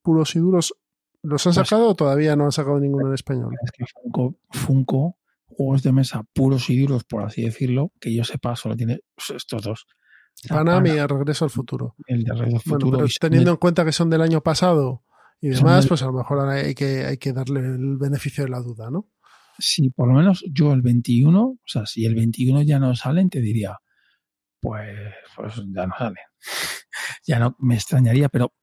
puros 0.03 0.37
y 0.37 0.39
duros, 0.39 0.75
¿los 1.23 1.47
han 1.47 1.55
Pues- 1.55 1.69
sacado 1.69 1.89
o 1.89 1.95
todavía 1.95 2.37
no 2.37 2.45
han 2.45 2.53
sacado 2.53 2.79
ninguno 2.79 3.09
en 3.09 3.15
español? 3.15 3.55
Es 3.65 3.71
que 3.73 3.85
Funko, 4.03 4.37
Funko, 4.51 5.17
juegos 5.57 5.83
de 5.83 5.93
mesa 5.93 6.25
puros 6.33 6.69
y 6.71 6.79
duros, 6.81 7.05
por 7.05 7.23
así 7.25 7.43
decirlo, 7.43 7.93
que 8.01 8.15
yo 8.15 8.25
sepa, 8.25 8.57
solo 8.57 8.77
tiene 8.77 9.01
estos 9.35 9.63
dos. 9.63 9.87
O 9.89 10.49
sea, 10.49 10.57
Panam 10.59 10.87
y 10.87 10.99
Regreso 11.07 11.45
al 11.45 11.51
Futuro. 11.51 11.95
el 12.07 12.25
de 12.25 12.33
Regreso 12.33 12.57
al 12.57 12.63
Bueno, 12.65 12.87
Futuro. 12.87 12.99
pero 12.99 13.09
teniendo 13.21 13.51
en 13.53 13.57
cuenta 13.59 13.85
que 13.85 13.93
son 13.93 14.09
del 14.11 14.23
año 14.23 14.41
pasado 14.43 15.05
y 15.41 15.49
demás, 15.51 15.83
del- 15.85 15.89
pues 15.89 16.03
a 16.03 16.07
lo 16.07 16.13
mejor 16.15 16.41
ahora 16.41 16.55
hay 16.55 16.75
que, 16.75 17.05
hay 17.05 17.17
que 17.19 17.33
darle 17.33 17.61
el 17.61 17.97
beneficio 17.99 18.45
de 18.45 18.51
la 18.51 18.61
duda, 18.61 18.91
¿no? 18.91 19.09
Sí, 19.59 19.91
por 19.91 20.09
lo 20.09 20.15
menos 20.15 20.43
yo 20.51 20.73
el 20.73 20.81
21, 20.83 21.43
o 21.43 21.59
sea, 21.67 21.85
si 21.87 22.07
el 22.07 22.15
21 22.15 22.63
ya 22.63 22.79
no 22.79 22.95
salen, 22.97 23.29
te 23.29 23.41
diría, 23.41 23.79
pues, 24.61 24.89
pues 25.37 25.55
ya 25.75 25.87
no 25.87 25.95
salen. 25.99 26.17
ya 27.27 27.39
no, 27.39 27.57
me 27.59 27.75
extrañaría, 27.75 28.29
pero 28.29 28.55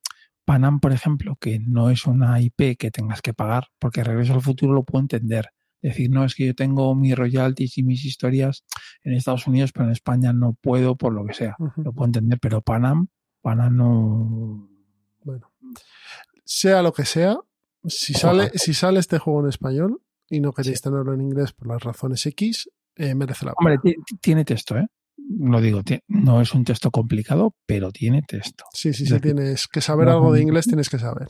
Panam, 0.45 0.79
por 0.79 0.91
ejemplo, 0.93 1.37
que 1.39 1.59
no 1.59 1.91
es 1.91 2.07
una 2.07 2.41
IP 2.41 2.75
que 2.77 2.89
tengas 2.89 3.21
que 3.21 3.33
pagar, 3.35 3.67
porque 3.77 4.03
Regreso 4.03 4.33
al 4.33 4.41
Futuro 4.41 4.73
lo 4.73 4.83
puedo 4.83 5.01
entender. 5.03 5.49
Decir, 5.81 6.09
no, 6.09 6.25
es 6.25 6.35
que 6.35 6.45
yo 6.47 6.55
tengo 6.55 6.93
mis 6.95 7.15
royalties 7.15 7.77
y 7.77 7.83
mis 7.83 8.03
historias 8.03 8.65
en 9.03 9.13
Estados 9.13 9.47
Unidos, 9.47 9.71
pero 9.71 9.85
en 9.85 9.91
España 9.91 10.33
no 10.33 10.53
puedo 10.61 10.95
por 10.97 11.13
lo 11.13 11.25
que 11.25 11.33
sea. 11.33 11.55
Lo 11.77 11.93
puedo 11.93 12.07
entender, 12.07 12.37
pero 12.41 12.61
Panam, 12.61 13.07
Panam 13.41 13.75
no... 13.77 14.69
Bueno, 15.23 15.51
sea 16.45 16.81
lo 16.81 16.91
que 16.93 17.05
sea, 17.05 17.37
si 17.85 18.13
sale, 18.13 18.51
si 18.55 18.73
sale 18.73 18.99
este 18.99 19.19
juego 19.19 19.41
en 19.41 19.49
español 19.49 20.01
y 20.29 20.39
no 20.41 20.51
queréis 20.53 20.81
tenerlo 20.81 21.13
en 21.13 21.21
inglés 21.21 21.53
por 21.53 21.67
las 21.67 21.81
razones 21.83 22.25
X, 22.25 22.69
eh, 22.95 23.15
merece 23.15 23.45
la 23.45 23.53
pena. 23.53 23.71
Hombre, 23.75 23.77
ti- 23.81 24.01
ti- 24.05 24.17
tiene 24.17 24.43
texto, 24.45 24.77
¿eh? 24.77 24.87
Lo 25.37 25.61
digo, 25.61 25.81
no 26.07 26.41
es 26.41 26.53
un 26.53 26.63
texto 26.65 26.89
complicado, 26.91 27.55
pero 27.65 27.91
tiene 27.91 28.21
texto. 28.23 28.65
Sí, 28.73 28.93
sí, 28.93 29.05
sí, 29.05 29.19
tienes 29.19 29.67
que 29.67 29.79
saber 29.81 30.07
no- 30.07 30.13
algo 30.13 30.33
de 30.33 30.41
inglés, 30.41 30.65
tienes 30.65 30.89
que 30.89 30.97
saber. 30.99 31.27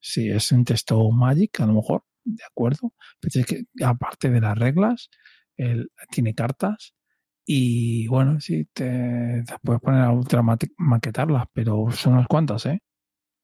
Sí, 0.00 0.28
es 0.28 0.50
un 0.52 0.64
texto 0.64 1.10
Magic, 1.10 1.60
a 1.60 1.66
lo 1.66 1.74
mejor, 1.74 2.04
de 2.26 2.44
acuerdo. 2.44 2.92
Pero 3.20 3.40
es 3.40 3.46
que 3.46 3.64
aparte 3.84 4.30
de 4.30 4.40
las 4.40 4.58
reglas, 4.58 5.10
él 5.56 5.90
tiene 6.10 6.34
cartas 6.34 6.94
y 7.44 8.08
bueno, 8.08 8.40
sí, 8.40 8.68
te, 8.72 9.44
te 9.46 9.54
puedes 9.62 9.80
poner 9.80 10.02
a 10.02 10.10
ultra 10.10 10.42
maquetarlas, 10.42 11.44
pero 11.52 11.90
son 11.92 12.14
unas 12.14 12.26
cuantas, 12.26 12.66
¿eh? 12.66 12.80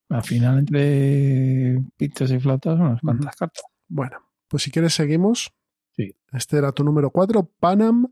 Al 0.08 0.24
final, 0.24 0.58
entre 0.58 1.80
pintos 1.96 2.30
y 2.32 2.40
flautas, 2.40 2.78
unas 2.78 3.00
cuantas 3.00 3.36
cartas. 3.36 3.62
Bueno, 3.88 4.18
pues 4.48 4.64
si 4.64 4.70
quieres 4.70 4.92
seguimos. 4.92 5.52
Sí. 5.92 6.14
Este 6.32 6.58
era 6.58 6.72
tu 6.72 6.82
número 6.84 7.10
4, 7.10 7.48
Panam. 7.60 8.08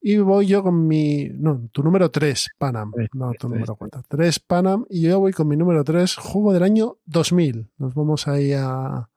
Y 0.00 0.18
voy 0.18 0.46
yo 0.46 0.62
con 0.62 0.86
mi... 0.86 1.28
No, 1.28 1.68
tu 1.70 1.82
número 1.82 2.10
3, 2.10 2.48
Panam. 2.58 2.92
No, 3.12 3.32
tu 3.32 3.48
tres, 3.48 3.50
número 3.50 3.76
4. 3.76 4.04
3, 4.08 4.40
Panam. 4.40 4.86
Y 4.88 5.02
yo 5.02 5.20
voy 5.20 5.32
con 5.32 5.48
mi 5.48 5.56
número 5.56 5.84
3, 5.84 6.16
juego 6.16 6.52
del 6.52 6.62
año 6.62 6.98
2000. 7.04 7.70
Nos 7.78 7.94
vamos 7.94 8.26
ahí 8.26 8.52
a... 8.52 9.08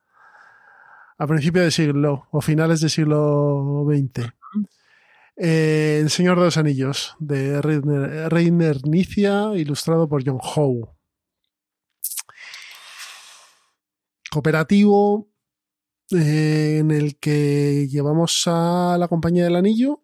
A 1.22 1.28
principio 1.28 1.62
de 1.62 1.70
siglo 1.70 2.28
o 2.32 2.40
finales 2.40 2.80
del 2.80 2.90
siglo 2.90 3.86
XX. 3.86 4.32
Eh, 5.36 6.00
El 6.02 6.10
Señor 6.10 6.40
de 6.40 6.46
los 6.46 6.56
Anillos, 6.56 7.18
de 7.20 7.62
Reiner, 7.62 8.32
Reiner 8.32 8.88
Nicia, 8.88 9.52
ilustrado 9.56 10.08
por 10.08 10.24
John 10.26 10.40
Howe. 10.42 10.96
Cooperativo, 14.32 15.30
eh, 16.12 16.78
en 16.80 16.92
el 16.92 17.20
que 17.20 17.90
llevamos 17.90 18.44
a 18.46 18.96
la 18.98 19.10
compañía 19.10 19.44
del 19.44 19.58
anillo, 19.58 20.02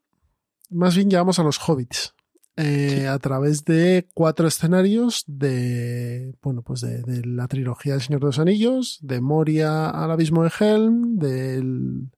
más 0.69 0.97
bien 0.97 1.09
llevamos 1.09 1.39
a 1.39 1.43
los 1.43 1.59
hobbits, 1.59 2.13
eh, 2.57 3.07
a 3.07 3.19
través 3.19 3.65
de 3.65 4.07
cuatro 4.13 4.47
escenarios 4.47 5.23
de, 5.27 6.35
bueno, 6.41 6.61
pues 6.61 6.81
de, 6.81 7.01
de 7.01 7.25
la 7.25 7.47
trilogía 7.47 7.93
del 7.93 8.01
Señor 8.01 8.21
de 8.21 8.27
los 8.27 8.39
Anillos, 8.39 8.99
de 9.01 9.19
Moria 9.21 9.89
al 9.89 10.11
abismo 10.11 10.43
de 10.43 10.51
Helm, 10.59 11.17
del, 11.17 12.11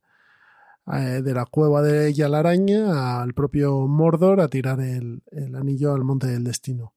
eh, 0.93 1.21
de 1.21 1.33
la 1.33 1.45
cueva 1.45 1.81
de 1.81 2.13
Yalaraña 2.13 3.21
al 3.21 3.33
propio 3.33 3.88
Mordor 3.88 4.39
a 4.39 4.47
tirar 4.47 4.79
el, 4.79 5.21
el 5.31 5.55
anillo 5.55 5.93
al 5.93 6.05
monte 6.05 6.27
del 6.27 6.45
destino. 6.45 6.93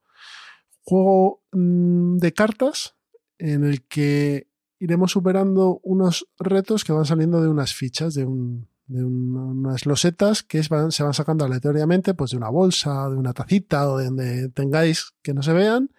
Juego 0.83 1.43
mm, 1.53 2.19
de 2.19 2.33
cartas 2.33 2.95
en 3.39 3.65
el 3.65 3.87
que 3.87 4.49
iremos 4.79 5.11
superando 5.13 5.81
unos 5.83 6.29
retos 6.39 6.85
que 6.85 6.93
van 6.93 7.05
saliendo 7.05 7.43
de 7.43 7.49
unas 7.49 7.75
fichas, 7.75 8.15
de, 8.15 8.25
un, 8.25 8.69
de 8.91 9.05
un- 9.05 9.37
unas 9.37 9.87
losetas 9.87 10.43
que 10.43 10.63
se 10.63 10.69
van 10.75 10.91
sacando 11.15 11.45
aleatoriamente 11.45 12.13
pues 12.15 12.33
de 12.33 12.37
una 12.37 12.49
bolsa, 12.49 13.09
de 13.09 13.17
una 13.17 13.33
tacita 13.33 13.89
o 13.89 13.99
de 13.99 14.07
donde 14.07 14.49
tengáis 14.49 15.13
que 15.23 15.33
no 15.33 15.43
se 15.43 15.53
vean. 15.53 15.91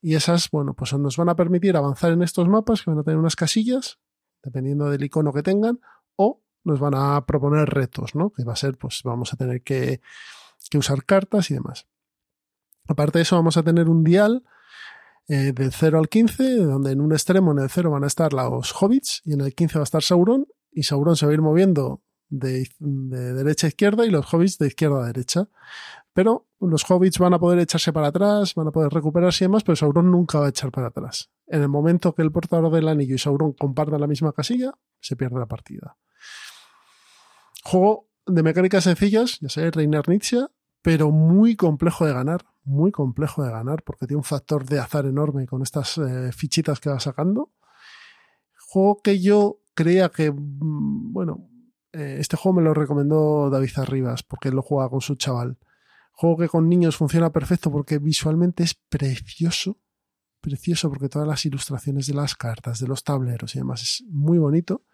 Y 0.00 0.14
esas, 0.14 0.50
bueno, 0.50 0.72
pues 0.74 0.94
nos 0.94 1.18
van 1.18 1.28
a 1.28 1.36
permitir 1.36 1.76
avanzar 1.76 2.12
en 2.12 2.22
estos 2.22 2.48
mapas 2.48 2.82
que 2.82 2.90
van 2.90 2.98
a 3.00 3.02
tener 3.02 3.18
unas 3.18 3.36
casillas, 3.36 3.98
dependiendo 4.42 4.88
del 4.88 5.04
icono 5.04 5.32
que 5.34 5.42
tengan, 5.42 5.80
o 6.16 6.40
nos 6.64 6.80
van 6.80 6.94
a 6.94 7.26
proponer 7.26 7.68
retos, 7.68 8.14
¿no? 8.14 8.30
Que 8.30 8.44
va 8.44 8.54
a 8.54 8.56
ser, 8.56 8.78
pues 8.78 9.02
vamos 9.04 9.34
a 9.34 9.36
tener 9.36 9.62
que, 9.62 10.00
que 10.70 10.78
usar 10.78 11.04
cartas 11.04 11.50
y 11.50 11.54
demás. 11.54 11.86
Aparte 12.88 13.18
de 13.18 13.22
eso, 13.24 13.36
vamos 13.36 13.58
a 13.58 13.62
tener 13.62 13.90
un 13.90 14.02
dial 14.02 14.42
eh, 15.28 15.52
del 15.54 15.72
0 15.72 15.98
al 15.98 16.08
15, 16.08 16.56
donde 16.56 16.92
en 16.92 17.02
un 17.02 17.12
extremo, 17.12 17.52
en 17.52 17.58
el 17.58 17.68
0, 17.68 17.90
van 17.90 18.04
a 18.04 18.06
estar 18.06 18.32
los 18.32 18.72
hobbits 18.72 19.20
y 19.26 19.34
en 19.34 19.42
el 19.42 19.54
15 19.54 19.78
va 19.78 19.82
a 19.82 19.84
estar 19.84 20.02
Sauron, 20.02 20.46
y 20.72 20.84
Sauron 20.84 21.16
se 21.16 21.26
va 21.26 21.32
a 21.32 21.34
ir 21.34 21.42
moviendo 21.42 22.02
de, 22.30 22.68
de 22.78 23.34
derecha 23.34 23.66
a 23.66 23.68
izquierda 23.68 24.06
y 24.06 24.10
los 24.10 24.32
hobbits 24.32 24.58
de 24.58 24.68
izquierda 24.68 25.02
a 25.02 25.06
derecha. 25.06 25.48
Pero 26.12 26.48
los 26.60 26.84
hobbits 26.90 27.18
van 27.18 27.34
a 27.34 27.38
poder 27.38 27.58
echarse 27.60 27.92
para 27.92 28.08
atrás, 28.08 28.54
van 28.54 28.68
a 28.68 28.72
poder 28.72 28.92
recuperarse 28.92 29.44
y 29.44 29.46
demás, 29.46 29.62
pero 29.62 29.76
Sauron 29.76 30.10
nunca 30.10 30.40
va 30.40 30.46
a 30.46 30.48
echar 30.48 30.70
para 30.70 30.88
atrás. 30.88 31.30
En 31.46 31.62
el 31.62 31.68
momento 31.68 32.14
que 32.14 32.22
el 32.22 32.32
portador 32.32 32.72
del 32.72 32.88
anillo 32.88 33.14
y 33.14 33.18
Sauron 33.18 33.52
compartan 33.52 34.00
la 34.00 34.06
misma 34.06 34.32
casilla, 34.32 34.72
se 35.00 35.16
pierde 35.16 35.38
la 35.38 35.46
partida. 35.46 35.96
Juego 37.62 38.08
de 38.26 38.42
mecánicas 38.42 38.84
sencillas, 38.84 39.38
ya 39.40 39.48
sé, 39.48 39.70
Reiner 39.70 40.08
Nietzsche, 40.08 40.46
pero 40.82 41.10
muy 41.10 41.56
complejo 41.56 42.06
de 42.06 42.12
ganar, 42.12 42.44
muy 42.64 42.90
complejo 42.90 43.44
de 43.44 43.50
ganar, 43.50 43.82
porque 43.82 44.06
tiene 44.06 44.18
un 44.18 44.24
factor 44.24 44.64
de 44.64 44.78
azar 44.78 45.06
enorme 45.06 45.46
con 45.46 45.62
estas 45.62 45.98
eh, 45.98 46.32
fichitas 46.32 46.80
que 46.80 46.90
va 46.90 47.00
sacando. 47.00 47.52
Juego 48.68 49.00
que 49.02 49.20
yo 49.20 49.60
creía 49.74 50.08
que, 50.08 50.30
mm, 50.30 51.12
bueno, 51.12 51.49
eh, 51.92 52.16
este 52.18 52.36
juego 52.36 52.60
me 52.60 52.62
lo 52.62 52.74
recomendó 52.74 53.50
David 53.50 53.70
Arribas, 53.76 54.22
porque 54.22 54.48
él 54.48 54.54
lo 54.54 54.62
juega 54.62 54.88
con 54.88 55.00
su 55.00 55.16
chaval. 55.16 55.58
Juego 56.12 56.36
que 56.38 56.48
con 56.48 56.68
niños 56.68 56.96
funciona 56.96 57.30
perfecto 57.32 57.70
porque 57.70 57.98
visualmente 57.98 58.62
es 58.62 58.74
precioso, 58.74 59.78
precioso 60.40 60.88
porque 60.90 61.08
todas 61.08 61.26
las 61.26 61.44
ilustraciones 61.46 62.06
de 62.06 62.14
las 62.14 62.34
cartas, 62.34 62.80
de 62.80 62.88
los 62.88 63.04
tableros 63.04 63.54
y 63.54 63.58
demás 63.58 63.82
es 63.82 64.04
muy 64.08 64.38
bonito. 64.38 64.84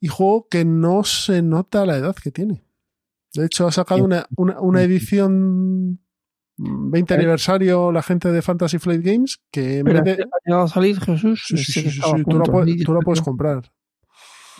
Y 0.00 0.08
juego 0.08 0.48
que 0.48 0.64
no 0.64 1.04
se 1.04 1.40
nota 1.40 1.86
la 1.86 1.96
edad 1.96 2.16
que 2.16 2.30
tiene. 2.30 2.64
De 3.32 3.46
hecho, 3.46 3.66
ha 3.66 3.72
sacado 3.72 4.04
una, 4.04 4.26
una, 4.36 4.60
una 4.60 4.82
edición 4.82 6.00
20 6.56 7.14
aniversario 7.14 7.90
la 7.90 8.02
gente 8.02 8.30
de 8.30 8.42
Fantasy 8.42 8.78
Flight 8.78 9.02
Games 9.02 9.40
que 9.50 9.78
en 9.78 9.86
Pero 9.86 10.02
vez 10.02 10.18
de... 10.18 10.22
¿ha 10.22 10.38
llegado 10.44 10.64
a 10.64 10.68
salir 10.68 11.00
Jesús? 11.00 11.44
Sí, 11.46 11.56
sí, 11.56 11.82
Sé 11.82 11.90
sí, 11.90 12.00
tú, 12.28 12.38
la 12.38 12.44
puedes, 12.44 12.84
tú 12.84 12.94
la 12.94 13.00
puedes 13.00 13.22
comprar. 13.22 13.72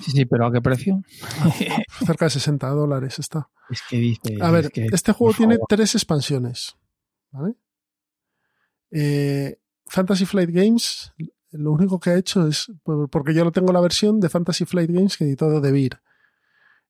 Sí, 0.02 0.10
sí, 0.10 0.24
pero 0.24 0.46
¿a 0.46 0.52
qué 0.52 0.60
precio? 0.60 1.02
Cerca 2.06 2.26
de 2.26 2.30
60 2.30 2.68
dólares 2.70 3.18
está. 3.18 3.48
es 3.70 3.80
que 3.88 3.96
dice. 3.96 4.38
A 4.40 4.50
ver, 4.50 4.66
es 4.66 4.70
que, 4.70 4.86
este 4.92 5.12
juego 5.12 5.34
tiene 5.34 5.54
favor. 5.54 5.66
tres 5.68 5.94
expansiones. 5.94 6.76
¿Vale? 7.30 7.54
Eh, 8.90 9.58
Fantasy 9.86 10.24
Flight 10.24 10.50
Games, 10.50 11.12
lo 11.52 11.72
único 11.72 11.98
que 12.00 12.10
ha 12.10 12.16
hecho 12.16 12.46
es, 12.46 12.70
porque 13.10 13.34
yo 13.34 13.44
lo 13.44 13.52
tengo 13.52 13.72
la 13.72 13.80
versión 13.80 14.20
de 14.20 14.28
Fantasy 14.28 14.64
Flight 14.64 14.90
Games 14.90 15.16
que 15.16 15.24
editó 15.24 15.60
De 15.60 15.72
Beer, 15.72 16.00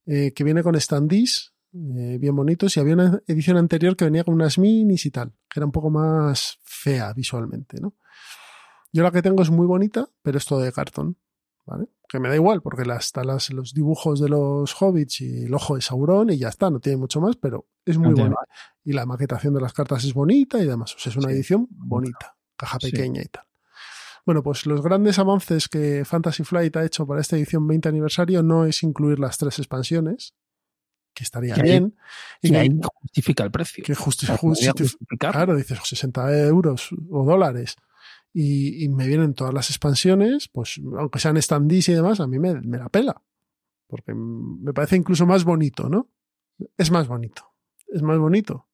eh, 0.07 0.32
que 0.34 0.44
viene 0.44 0.62
con 0.62 0.78
standees 0.80 1.55
eh, 1.72 2.18
bien 2.20 2.36
bonitos 2.36 2.76
y 2.76 2.80
había 2.80 2.94
una 2.94 3.20
edición 3.26 3.57
anterior 3.57 3.96
que 3.96 4.05
venía 4.05 4.22
con 4.22 4.34
unas 4.34 4.59
minis 4.59 5.07
y 5.07 5.11
tal, 5.11 5.32
que 5.50 5.59
era 5.59 5.66
un 5.66 5.72
poco 5.72 5.90
más 5.90 6.59
fea 6.62 7.12
visualmente, 7.12 7.80
¿no? 7.80 7.94
Yo 8.92 9.02
la 9.02 9.11
que 9.11 9.22
tengo 9.22 9.42
es 9.42 9.50
muy 9.50 9.66
bonita, 9.66 10.09
pero 10.22 10.38
es 10.38 10.44
todo 10.44 10.61
de 10.61 10.70
cartón. 10.70 11.18
¿Vale? 11.66 11.86
Que 12.08 12.20
me 12.20 12.28
da 12.28 12.34
igual, 12.36 12.62
porque 12.62 12.84
las, 12.84 13.12
los 13.50 13.72
dibujos 13.74 14.20
de 14.20 14.28
los 14.28 14.74
hobbits 14.80 15.20
y 15.22 15.44
el 15.44 15.54
ojo 15.54 15.74
de 15.76 15.82
Sauron 15.82 16.30
y 16.30 16.38
ya 16.38 16.48
está, 16.48 16.70
no 16.70 16.78
tiene 16.80 16.96
mucho 16.98 17.20
más, 17.20 17.36
pero 17.36 17.66
es 17.84 17.96
muy 17.98 18.08
No 18.10 18.14
tiene 18.14 18.30
bonito. 18.30 18.42
Y 18.84 18.92
la 18.92 19.06
maquetación 19.06 19.54
de 19.54 19.60
las 19.60 19.72
cartas 19.72 20.04
es 20.04 20.12
bonita 20.14 20.58
y 20.62 20.66
demás. 20.66 20.94
O 20.94 20.98
sea, 20.98 21.10
es 21.10 21.16
una 21.16 21.28
Sí. 21.28 21.34
edición 21.34 21.66
bonita, 21.70 22.36
caja 22.56 22.78
Sí. 22.80 22.90
pequeña 22.90 23.22
y 23.22 23.26
tal. 23.26 23.44
Bueno, 24.26 24.42
pues 24.42 24.64
los 24.66 24.80
grandes 24.82 25.18
avances 25.18 25.68
que 25.68 26.04
Fantasy 26.04 26.44
Flight 26.44 26.74
ha 26.76 26.84
hecho 26.84 27.06
para 27.06 27.20
esta 27.20 27.36
edición 27.36 27.66
20 27.66 27.88
aniversario 27.88 28.42
no 28.42 28.64
es 28.64 28.82
incluir 28.82 29.18
las 29.18 29.36
tres 29.38 29.58
expansiones, 29.58 30.34
que 31.12 31.24
estaría 31.24 31.54
Que 31.54 31.62
bien. 31.62 31.96
y 32.42 32.48
Y 32.48 32.50
que- 32.50 32.56
ahí 32.58 32.80
justifica 33.02 33.44
el 33.44 33.50
precio. 33.50 33.84
que 33.84 33.94
justi- 33.94 34.24
O 34.24 34.26
sea, 34.28 34.36
podría 34.36 34.72
justi- 34.72 34.82
justificar. 34.84 35.32
Claro, 35.32 35.56
dices 35.56 35.78
60 35.84 36.36
euros 36.46 36.90
o 37.10 37.24
dólares 37.24 37.76
y, 38.35 38.85
y 38.85 38.89
me 38.91 39.07
vienen 39.07 39.32
todas 39.32 39.55
las 39.55 39.70
expansiones, 39.70 40.49
pues 40.49 40.78
aunque 40.99 41.18
sean 41.20 41.41
standees 41.41 41.89
y 41.89 41.95
demás, 41.95 42.20
a 42.20 42.26
mí 42.26 42.39
me, 42.39 42.61
me 42.61 42.76
la 42.78 42.89
pela. 42.91 43.22
Porque 43.87 44.12
me 44.14 44.72
parece 44.74 44.97
incluso 44.97 45.24
más 45.24 45.45
bonito, 45.45 45.89
¿no? 45.89 46.11
Es 46.76 46.91
más 46.91 47.07
bonito. 47.09 47.53
Es 47.89 48.03
más 48.03 48.18
bonito. 48.18 48.66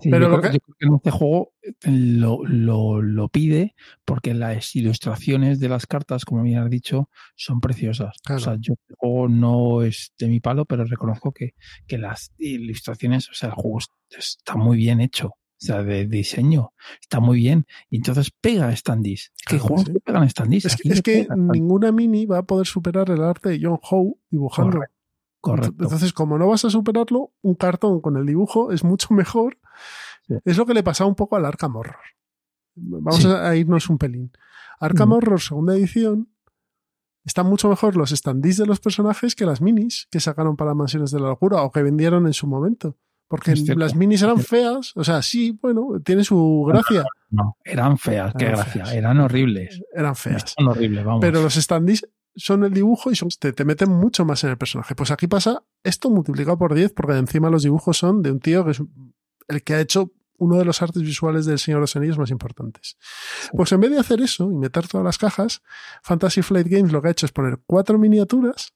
Sí, 0.00 0.08
Pero 0.10 0.28
lo 0.28 0.40
creo, 0.40 0.50
que- 0.50 0.56
yo 0.56 0.60
creo 0.64 0.76
que 0.78 0.86
en 0.86 0.94
este 0.96 1.10
juego 1.12 1.52
eh, 1.62 1.72
lo, 1.84 2.44
lo, 2.44 3.00
lo 3.00 3.28
pide 3.28 3.76
porque 4.04 4.34
las 4.34 4.74
ilustraciones 4.74 5.60
de 5.60 5.68
las 5.68 5.86
cartas, 5.86 6.24
como 6.24 6.42
bien 6.42 6.58
has 6.58 6.68
dicho, 6.70 7.10
son 7.36 7.60
preciosas. 7.60 8.16
Claro. 8.24 8.40
O 8.40 8.44
sea, 8.44 8.56
yo 8.58 8.74
el 8.88 8.96
juego 8.96 9.28
no 9.28 9.82
es 9.82 10.12
de 10.18 10.26
mi 10.28 10.40
palo, 10.40 10.64
pero 10.64 10.84
reconozco 10.84 11.30
que, 11.32 11.54
que 11.86 11.98
las 11.98 12.32
ilustraciones, 12.38 13.28
o 13.30 13.34
sea, 13.34 13.50
el 13.50 13.54
juego 13.54 13.78
es- 13.78 13.88
está 14.18 14.56
muy 14.56 14.76
bien 14.78 15.00
hecho. 15.00 15.34
O 15.64 15.66
sea, 15.66 15.82
de 15.82 16.06
diseño, 16.06 16.72
está 17.00 17.20
muy 17.20 17.38
bien. 17.38 17.66
Y 17.88 17.96
entonces 17.96 18.30
pega 18.40 18.74
standees. 18.76 19.32
¿Qué 19.46 19.56
Claro, 19.56 19.64
juegos 19.64 19.84
sí. 19.86 19.92
que 19.94 20.00
pegan 20.00 20.28
standees? 20.28 20.64
Es, 20.66 20.76
que- 21.02 21.20
es 21.20 21.28
ninguna 21.36 21.90
mini 21.90 22.26
va 22.26 22.38
a 22.38 22.42
poder 22.42 22.66
superar 22.66 23.08
el 23.10 23.22
arte 23.22 23.48
de 23.50 23.60
John 23.62 23.78
Howe 23.82 24.18
dibujando. 24.30 24.72
Correcto, 24.72 24.94
Correcto. 25.40 25.84
Entonces, 25.84 26.12
como 26.12 26.38
no 26.38 26.46
vas 26.48 26.64
a 26.64 26.70
superarlo, 26.70 27.32
un 27.42 27.54
cartón 27.54 28.00
con 28.00 28.16
el 28.16 28.26
dibujo 28.26 28.72
es 28.72 28.84
mucho 28.84 29.08
mejor. 29.14 29.58
Sí. 30.28 30.34
Es 30.44 30.56
lo 30.58 30.66
que 30.66 30.74
le 30.74 30.82
pasaba 30.82 31.08
un 31.08 31.14
poco 31.16 31.36
al 31.36 31.44
Arkham 31.46 31.76
Horror. 31.76 31.96
Vamos 32.76 33.22
Sí. 33.22 33.28
a 33.28 33.54
irnos 33.56 33.88
un 33.88 33.98
pelín. 33.98 34.32
Arkham 34.80 35.08
Mm. 35.10 35.12
Horror, 35.12 35.40
segunda 35.40 35.74
edición, 35.76 36.28
están 37.24 37.46
mucho 37.46 37.68
mejor 37.68 37.96
los 37.96 38.10
standees 38.10 38.56
de 38.58 38.66
los 38.66 38.80
personajes 38.80 39.34
que 39.34 39.46
las 39.46 39.60
minis 39.62 40.08
que 40.10 40.20
sacaron 40.20 40.56
para 40.56 40.74
Mansiones 40.74 41.10
de 41.10 41.20
la 41.20 41.28
Locura 41.28 41.62
o 41.62 41.70
que 41.70 41.82
vendieron 41.82 42.26
en 42.26 42.32
su 42.34 42.46
momento. 42.46 42.96
Porque 43.28 43.54
las 43.76 43.94
minis 43.94 44.22
eran 44.22 44.38
feas, 44.38 44.92
o 44.94 45.02
sea, 45.02 45.22
sí, 45.22 45.58
bueno, 45.60 46.00
tiene 46.04 46.22
su 46.24 46.64
gracia. 46.68 47.04
No, 47.30 47.56
eran 47.64 47.98
feas, 47.98 48.32
qué 48.38 48.44
Eran 48.44 48.56
gracia. 48.58 48.84
feas. 48.84 48.94
Eran 48.96 49.18
horribles. 49.20 49.80
Eran 49.94 50.14
feas. 50.14 50.54
Son 50.58 50.68
horribles, 50.68 51.04
vamos. 51.04 51.20
Pero 51.20 51.42
los 51.42 51.54
standees 51.54 52.06
son 52.36 52.64
el 52.64 52.72
dibujo 52.74 53.10
y 53.12 53.16
son- 53.16 53.28
te, 53.38 53.52
te 53.52 53.64
meten 53.64 53.90
mucho 53.90 54.24
más 54.24 54.42
en 54.44 54.50
el 54.50 54.58
personaje. 54.58 54.94
Pues 54.94 55.10
aquí 55.10 55.26
pasa 55.26 55.62
esto 55.84 56.10
multiplicado 56.10 56.58
por 56.58 56.74
10 56.74 56.92
porque 56.92 57.16
encima 57.16 57.48
los 57.48 57.62
dibujos 57.62 57.96
son 57.96 58.22
de 58.22 58.32
un 58.32 58.40
tío 58.40 58.64
que 58.64 58.72
es 58.72 58.82
el 59.48 59.62
que 59.62 59.74
ha 59.74 59.80
hecho 59.80 60.12
uno 60.36 60.58
de 60.58 60.64
los 60.64 60.82
artes 60.82 61.00
visuales 61.02 61.46
del 61.46 61.60
Señor 61.60 61.78
de 61.78 61.82
los 61.82 61.94
Anillos 61.96 62.18
más 62.18 62.30
importantes. 62.30 62.98
Pues 63.52 63.70
en 63.72 63.80
vez 63.80 63.92
de 63.92 64.00
hacer 64.00 64.20
eso 64.20 64.50
y 64.50 64.56
meter 64.56 64.86
todas 64.88 65.04
las 65.04 65.16
cajas, 65.16 65.62
Fantasy 66.02 66.42
Flight 66.42 66.66
Games 66.68 66.90
lo 66.92 67.00
que 67.00 67.08
ha 67.08 67.10
hecho 67.12 67.24
es 67.26 67.30
poner 67.32 67.60
cuatro 67.66 67.98
miniaturas 67.98 68.74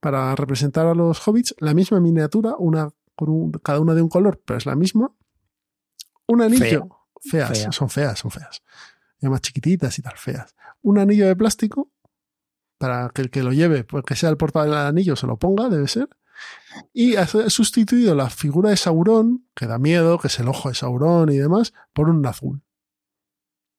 para 0.00 0.34
representar 0.34 0.86
a 0.86 0.94
los 0.94 1.26
hobbits, 1.26 1.54
la 1.58 1.74
misma 1.74 2.00
miniatura, 2.00 2.54
una 2.58 2.88
con 3.14 3.28
un- 3.28 3.52
cada 3.52 3.80
una 3.80 3.94
de 3.94 4.02
un 4.02 4.08
color, 4.08 4.42
pero 4.44 4.58
es 4.58 4.66
la 4.66 4.74
misma. 4.76 5.14
Un 6.26 6.42
anillo. 6.42 6.88
Feas, 7.20 7.58
Fea. 7.58 7.72
son 7.72 7.88
feas, 7.88 8.18
son 8.18 8.30
feas. 8.30 8.62
Y 9.20 9.28
más 9.28 9.40
chiquititas 9.40 9.98
y 9.98 10.02
tal, 10.02 10.16
feas. 10.18 10.54
Un 10.82 10.98
anillo 10.98 11.26
de 11.26 11.36
plástico 11.36 11.90
para 12.78 13.08
que 13.10 13.22
el 13.22 13.30
que 13.30 13.42
lo 13.42 13.52
lleve, 13.52 13.84
pues 13.84 14.04
que 14.04 14.16
sea 14.16 14.28
el 14.30 14.36
portador 14.36 14.68
del 14.70 14.78
anillo, 14.78 15.16
se 15.16 15.26
lo 15.26 15.38
ponga, 15.38 15.68
debe 15.68 15.88
ser. 15.88 16.08
Y 16.92 17.16
ha 17.16 17.26
sustituido 17.26 18.14
la 18.14 18.28
figura 18.28 18.70
de 18.70 18.76
Sauron, 18.76 19.48
que 19.54 19.66
da 19.66 19.78
miedo, 19.78 20.18
que 20.18 20.26
es 20.26 20.38
el 20.40 20.48
ojo 20.48 20.68
de 20.68 20.74
Sauron 20.74 21.30
y 21.30 21.36
demás, 21.38 21.72
por 21.92 22.10
un 22.10 22.26
azul. 22.26 22.62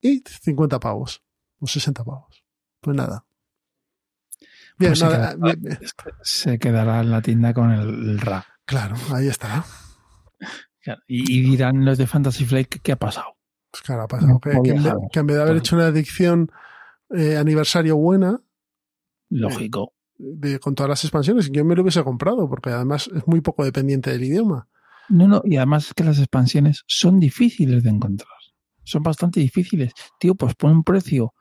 Y 0.01 0.23
50 0.41 0.79
pavos, 0.79 1.23
o 1.59 1.67
60 1.67 2.03
pavos. 2.03 2.43
Pues 2.79 2.95
nada. 2.95 3.25
Bien, 4.77 4.91
Pues 4.91 4.99
se, 4.99 5.07
quedará, 5.07 5.36
bien, 5.36 5.61
bien. 5.61 5.79
se 6.23 6.59
quedará 6.59 6.99
en 7.01 7.11
la 7.11 7.21
tienda 7.21 7.53
con 7.53 7.71
el, 7.71 8.09
el 8.09 8.19
RA. 8.19 8.45
Claro, 8.66 8.95
ahí 9.13 9.28
está. 9.28 9.66
Y, 11.07 11.39
y 11.39 11.41
dirán 11.41 11.84
los 11.86 11.97
de 11.97 12.05
Fantasy 12.07 12.45
Flight 12.45 12.76
qué 12.84 12.91
ha 12.91 12.95
pasado. 12.99 13.38
Pues 13.72 13.82
claro, 13.84 14.03
ha 14.03 14.07
pasado 14.07 14.34
No 14.34 14.39
que, 14.39 14.51
que 14.51 14.70
en 14.70 14.76
vez, 14.76 14.84
saber. 14.84 15.07
que 15.11 15.20
en 15.20 15.28
vez 15.28 15.36
de 15.38 15.41
haber 15.43 15.57
hecho 15.57 15.76
una 15.76 15.88
adicción 15.88 16.51
eh, 17.09 17.38
aniversario 17.38 17.97
buena, 17.97 18.39
Lógico. 19.30 19.93
de, 20.18 20.59
con 20.59 20.76
todas 20.76 20.89
las 20.89 21.03
expansiones, 21.03 21.49
yo 21.51 21.66
me 21.66 21.76
lo 21.76 21.82
hubiese 21.82 22.03
comprado, 22.03 22.47
porque 22.47 22.70
además 22.70 23.09
es 23.16 23.26
muy 23.28 23.41
poco 23.41 23.63
dependiente 23.66 24.11
del 24.11 24.24
idioma. 24.24 24.68
No, 25.09 25.28
no, 25.28 25.41
y 25.43 25.57
además 25.57 25.88
es 25.88 25.93
que 25.93 26.03
las 26.03 26.20
expansiones 26.20 26.84
son 26.88 27.20
difíciles 27.20 27.84
de 27.84 27.89
encontrar. 27.89 28.30
Son 28.84 29.01
bastante 29.03 29.39
difíciles. 29.39 29.93
Tío, 30.20 30.36
pues 30.36 30.53
pon 30.55 30.72
un 30.72 30.84
precio 30.84 31.34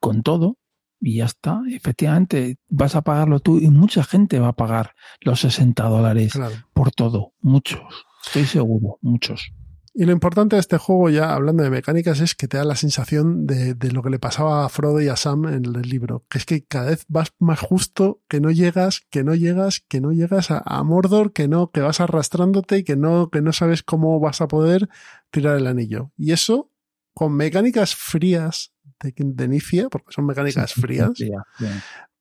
con 0.00 0.22
todo 0.22 0.58
y 1.00 1.16
ya 1.18 1.26
está. 1.26 1.62
Efectivamente, 1.70 2.58
vas 2.68 2.94
a 2.96 3.02
pagarlo 3.02 3.40
tú 3.40 3.58
y 3.58 3.68
mucha 3.68 4.02
gente 4.04 4.38
va 4.38 4.48
a 4.48 4.56
pagar 4.56 4.94
los 5.20 5.40
60 5.40 5.82
dólares 5.84 6.32
Claro. 6.32 6.54
por 6.72 6.90
todo. 6.92 7.32
Muchos. 7.40 7.80
Estoy 8.26 8.44
seguro, 8.44 8.98
muchos. 9.00 9.52
Y 9.94 10.04
lo 10.04 10.12
importante 10.12 10.54
de 10.54 10.60
este 10.60 10.78
juego, 10.78 11.10
ya 11.10 11.34
hablando 11.34 11.64
de 11.64 11.70
mecánicas, 11.70 12.20
es 12.20 12.36
que 12.36 12.46
te 12.46 12.56
da 12.56 12.62
la 12.64 12.76
sensación 12.76 13.46
de, 13.48 13.74
de 13.74 13.90
lo 13.90 14.00
que 14.02 14.10
le 14.10 14.20
pasaba 14.20 14.64
a 14.64 14.68
Frodo 14.68 15.00
y 15.00 15.08
a 15.08 15.16
Sam 15.16 15.46
en 15.46 15.64
el 15.64 15.82
libro, 15.82 16.24
que 16.28 16.38
es 16.38 16.44
que 16.46 16.64
cada 16.64 16.90
vez 16.90 17.04
vas 17.08 17.32
más 17.40 17.58
justo, 17.58 18.20
que 18.28 18.40
no 18.40 18.52
llegas, 18.52 19.00
que 19.10 19.24
no 19.24 19.34
llegas, 19.34 19.80
que 19.88 20.00
no 20.00 20.12
llegas 20.12 20.52
a, 20.52 20.62
a 20.64 20.84
Mordor, 20.84 21.32
que 21.32 21.48
no, 21.48 21.72
que 21.72 21.80
vas 21.80 22.00
arrastrándote 22.00 22.78
y 22.78 22.84
que 22.84 22.94
no, 22.94 23.28
que 23.30 23.40
no 23.40 23.52
sabes 23.52 23.82
cómo 23.82 24.20
vas 24.20 24.40
a 24.40 24.46
poder 24.46 24.88
tirar 25.32 25.56
el 25.56 25.66
anillo. 25.66 26.12
Y 26.16 26.30
eso, 26.30 26.70
con 27.12 27.32
mecánicas 27.34 27.96
frías 27.96 28.72
de, 29.02 29.44
inicia, 29.44 29.88
porque 29.88 30.12
son 30.12 30.26
mecánicas 30.26 30.72
Sí, 30.72 30.80
frías, 30.80 31.10
ya. 31.16 31.44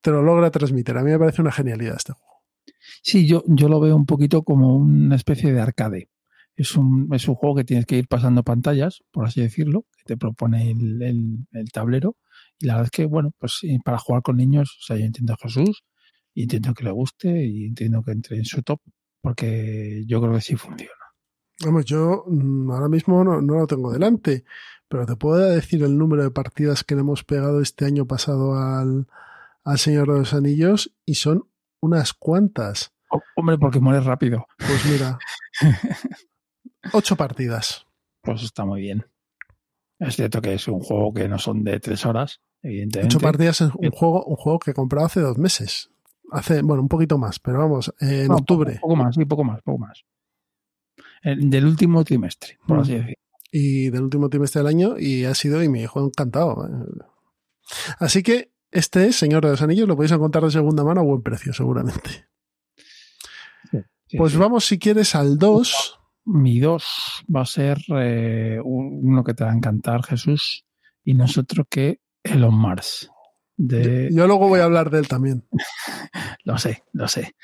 te 0.01 0.11
lo 0.11 0.21
logra 0.21 0.51
transmitir. 0.51 0.97
A 0.97 1.03
mí 1.03 1.11
me 1.11 1.19
parece 1.19 1.41
una 1.41 1.51
genialidad 1.51 1.95
este 1.97 2.13
juego. 2.13 2.27
Sí, 3.03 3.27
yo, 3.27 3.43
yo 3.47 3.67
lo 3.69 3.79
veo 3.79 3.95
un 3.95 4.05
poquito 4.05 4.43
como 4.43 4.75
una 4.77 5.15
especie 5.15 5.51
de 5.53 5.61
arcade. 5.61 6.09
Es 6.55 6.75
un, 6.75 7.07
es 7.13 7.27
un 7.27 7.35
juego 7.35 7.55
que 7.55 7.63
tienes 7.63 7.85
que 7.85 7.97
ir 7.97 8.07
pasando 8.07 8.43
pantallas, 8.43 9.03
por 9.11 9.25
así 9.27 9.41
decirlo, 9.41 9.85
que 9.97 10.03
te 10.05 10.17
propone 10.17 10.71
el, 10.71 11.01
el- 11.01 11.47
el 11.51 11.71
tablero. 11.71 12.15
Y 12.59 12.65
la 12.65 12.73
verdad 12.73 12.85
es 12.85 12.91
que, 12.91 13.05
bueno, 13.05 13.31
pues 13.37 13.61
para 13.83 13.99
jugar 13.99 14.23
con 14.23 14.37
niños, 14.37 14.77
o 14.81 14.85
sea, 14.85 14.97
yo 14.97 15.05
entiendo 15.05 15.33
a 15.33 15.37
Jesús 15.37 15.83
y 16.33 16.43
entiendo 16.43 16.73
que 16.73 16.83
le 16.83 16.91
guste 16.91 17.45
y 17.45 17.65
entiendo 17.65 18.01
que 18.03 18.11
entre 18.11 18.37
en 18.37 18.45
su 18.45 18.63
top, 18.63 18.79
porque 19.21 20.03
yo 20.07 20.19
creo 20.21 20.33
que 20.33 20.41
sí 20.41 20.55
funciona. 20.55 20.93
Vamos, 21.63 21.85
yo 21.85 22.23
mm, 22.27 22.71
ahora 22.71 22.87
mismo 22.89 23.23
no, 23.23 23.41
no 23.41 23.55
lo 23.55 23.67
tengo 23.67 23.91
delante, 23.91 24.43
pero 24.89 25.05
te 25.05 25.15
puedo 25.15 25.37
decir 25.37 25.83
el 25.83 25.97
número 25.97 26.23
de 26.23 26.31
partidas 26.31 26.83
que 26.83 26.95
le 26.95 27.01
hemos 27.01 27.23
pegado 27.23 27.61
este 27.61 27.85
año 27.85 28.05
pasado 28.05 28.55
al, 28.57 29.07
al 29.63 29.77
Señor 29.79 30.11
de 30.11 30.19
los 30.19 30.33
Anillos 30.33 30.93
y 31.05 31.15
son 31.15 31.49
unas 31.81 32.13
cuantas. 32.13 32.93
Hombre, 33.35 33.57
porque 33.57 33.79
mueres 33.79 34.05
rápido. 34.05 34.47
Pues 34.57 34.85
mira, 34.85 35.17
ocho 36.93 37.15
partidas. 37.15 37.85
Pues 38.21 38.43
está 38.43 38.65
muy 38.65 38.81
bien. 38.81 39.05
Es 39.99 40.15
cierto 40.15 40.41
que 40.41 40.53
es 40.53 40.67
un 40.67 40.79
juego 40.81 41.13
que 41.13 41.27
no 41.27 41.39
son 41.39 41.63
de 41.63 41.79
tres 41.79 42.05
horas, 42.05 42.41
evidentemente. 42.61 43.15
Ocho 43.15 43.23
partidas 43.23 43.61
en 43.61 43.71
un 43.75 43.91
juego, 43.91 44.23
un 44.25 44.35
juego 44.35 44.59
que 44.59 44.71
he 44.71 44.73
comprado 44.73 45.05
hace 45.07 45.21
dos 45.21 45.37
meses. 45.37 45.89
Hace, 46.31 46.61
bueno, 46.61 46.81
un 46.83 46.89
poquito 46.89 47.17
más, 47.17 47.39
pero 47.39 47.59
vamos, 47.59 47.93
eh, 48.01 48.23
en 48.23 48.27
No, 48.27 48.35
octubre. 48.35 48.73
Poco, 48.73 48.81
poco 48.81 48.95
más, 48.97 49.15
sí, 49.15 49.25
poco 49.25 49.43
más, 49.43 49.61
poco 49.61 49.77
más. 49.79 50.03
El- 51.21 51.49
del 51.49 51.65
último 51.65 52.03
trimestre, 52.03 52.59
por 52.67 52.77
Mm. 52.77 52.81
así 52.81 52.91
decirlo. 52.93 53.13
Y 53.51 53.89
del 53.89 54.03
último 54.03 54.29
trimestre 54.29 54.59
del 54.59 54.67
año 54.67 54.97
y 54.99 55.25
ha 55.25 55.33
sido 55.35 55.63
y 55.63 55.69
mi 55.69 55.81
hijo 55.81 56.03
encantado. 56.03 56.67
Así 57.99 58.23
que 58.23 58.51
este 58.71 59.07
es 59.07 59.15
Señor 59.15 59.43
de 59.45 59.51
los 59.51 59.61
Anillos, 59.61 59.87
lo 59.87 59.95
podéis 59.95 60.11
encontrar 60.11 60.43
de 60.43 60.51
segunda 60.51 60.83
mano 60.83 61.01
a 61.01 61.03
buen 61.03 61.21
precio, 61.21 61.53
seguramente. 61.53 62.27
Sí, 64.09 64.17
Pues 64.17 64.31
sí. 64.33 64.37
vamos, 64.37 64.65
si 64.65 64.79
quieres, 64.79 65.15
al 65.15 65.37
2. 65.37 65.99
Mi 66.29 66.59
dos 66.59 66.85
va 67.33 67.41
a 67.41 67.45
ser 67.45 67.77
eh, 67.99 68.59
un- 68.63 68.99
uno 69.03 69.23
que 69.23 69.33
te 69.33 69.43
va 69.45 69.51
a 69.51 69.55
encantar, 69.55 70.03
Jesús, 70.03 70.65
y 71.03 71.13
nosotros 71.13 71.67
que 71.69 72.01
Elon 72.23 72.53
Mars. 72.55 73.09
De, 73.59 74.09
Yo 74.11 74.27
luego 74.27 74.47
voy 74.47 74.59
a 74.59 74.65
hablar 74.65 74.91
de 74.91 74.99
él 74.99 75.07
también. 75.07 75.43
Lo 76.43 76.57
sé, 76.57 76.83
lo 76.93 77.07
sé. 77.09 77.35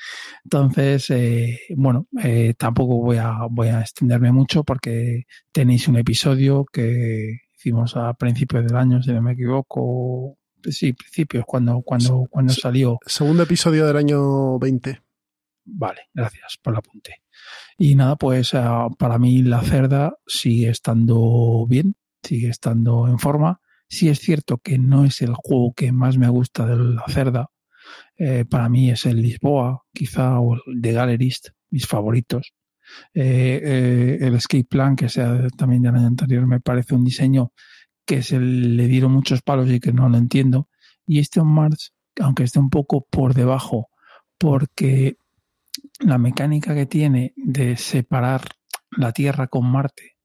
Entonces, 0.44 1.10
eh, 1.10 1.60
bueno, 1.76 2.06
eh, 2.22 2.54
tampoco 2.56 3.02
voy 3.02 3.18
a, 3.18 3.40
voy 3.50 3.68
a 3.68 3.80
extenderme 3.80 4.32
mucho 4.32 4.64
porque 4.64 5.24
tenéis 5.52 5.88
un 5.88 5.96
episodio 5.96 6.64
que 6.64 7.40
hicimos 7.54 7.96
a 7.96 8.14
principios 8.14 8.64
del 8.64 8.76
año, 8.76 9.02
si 9.02 9.12
no 9.12 9.20
me 9.20 9.32
equivoco. 9.32 10.38
Sí, 10.62 10.94
principios, 10.94 11.44
cuando, 11.46 11.82
cuando, 11.82 12.26
cuando 12.30 12.52
Sí. 12.54 12.62
salió. 12.62 12.98
Segundo 13.04 13.42
episodio 13.42 13.86
del 13.86 13.96
año 13.98 14.58
20. 14.58 15.02
Vale, 15.66 16.02
gracias 16.14 16.58
por 16.62 16.72
el 16.72 16.78
apunte. 16.78 17.22
Y 17.76 17.94
nada, 17.96 18.16
pues 18.16 18.54
ah, 18.54 18.88
para 18.98 19.18
mí 19.18 19.42
la 19.42 19.60
cerda 19.62 20.16
sigue 20.26 20.70
estando 20.70 21.66
bien, 21.68 21.94
sigue 22.22 22.48
estando 22.48 23.06
en 23.08 23.18
forma, 23.18 23.60
Sí 23.94 24.08
es 24.08 24.18
cierto 24.18 24.58
que 24.58 24.76
no 24.76 25.04
es 25.04 25.22
el 25.22 25.34
juego 25.34 25.72
que 25.72 25.92
más 25.92 26.18
me 26.18 26.28
gusta 26.28 26.66
de 26.66 26.76
la 26.76 27.04
cerda. 27.06 27.46
Eh, 28.16 28.44
para 28.44 28.68
mí 28.68 28.90
es 28.90 29.06
el 29.06 29.22
Lisboa, 29.22 29.84
quizá, 29.92 30.40
o 30.40 30.54
el 30.54 30.80
de 30.80 30.92
Gallerist, 30.92 31.50
mis 31.70 31.86
favoritos. 31.86 32.54
Eh, 33.14 33.60
eh, 33.62 34.18
el 34.20 34.34
Escape 34.34 34.64
Plan, 34.64 34.96
que 34.96 35.08
sea 35.08 35.46
también 35.56 35.82
del 35.82 35.94
año 35.94 36.08
anterior, 36.08 36.44
me 36.44 36.58
parece 36.58 36.96
un 36.96 37.04
diseño 37.04 37.52
que 38.04 38.24
se 38.24 38.40
le 38.40 38.88
dieron 38.88 39.12
muchos 39.12 39.42
palos 39.42 39.70
y 39.70 39.78
que 39.78 39.92
no 39.92 40.08
lo 40.08 40.18
entiendo. 40.18 40.68
Y 41.06 41.20
este 41.20 41.38
On 41.38 41.46
Mars, 41.46 41.94
aunque 42.20 42.42
esté 42.42 42.58
un 42.58 42.70
poco 42.70 43.06
por 43.08 43.32
debajo, 43.32 43.90
porque 44.38 45.18
la 46.00 46.18
mecánica 46.18 46.74
que 46.74 46.86
tiene 46.86 47.32
de 47.36 47.76
separar 47.76 48.42
la 48.90 49.12
Tierra 49.12 49.46
con 49.46 49.70
Marte, 49.70 50.16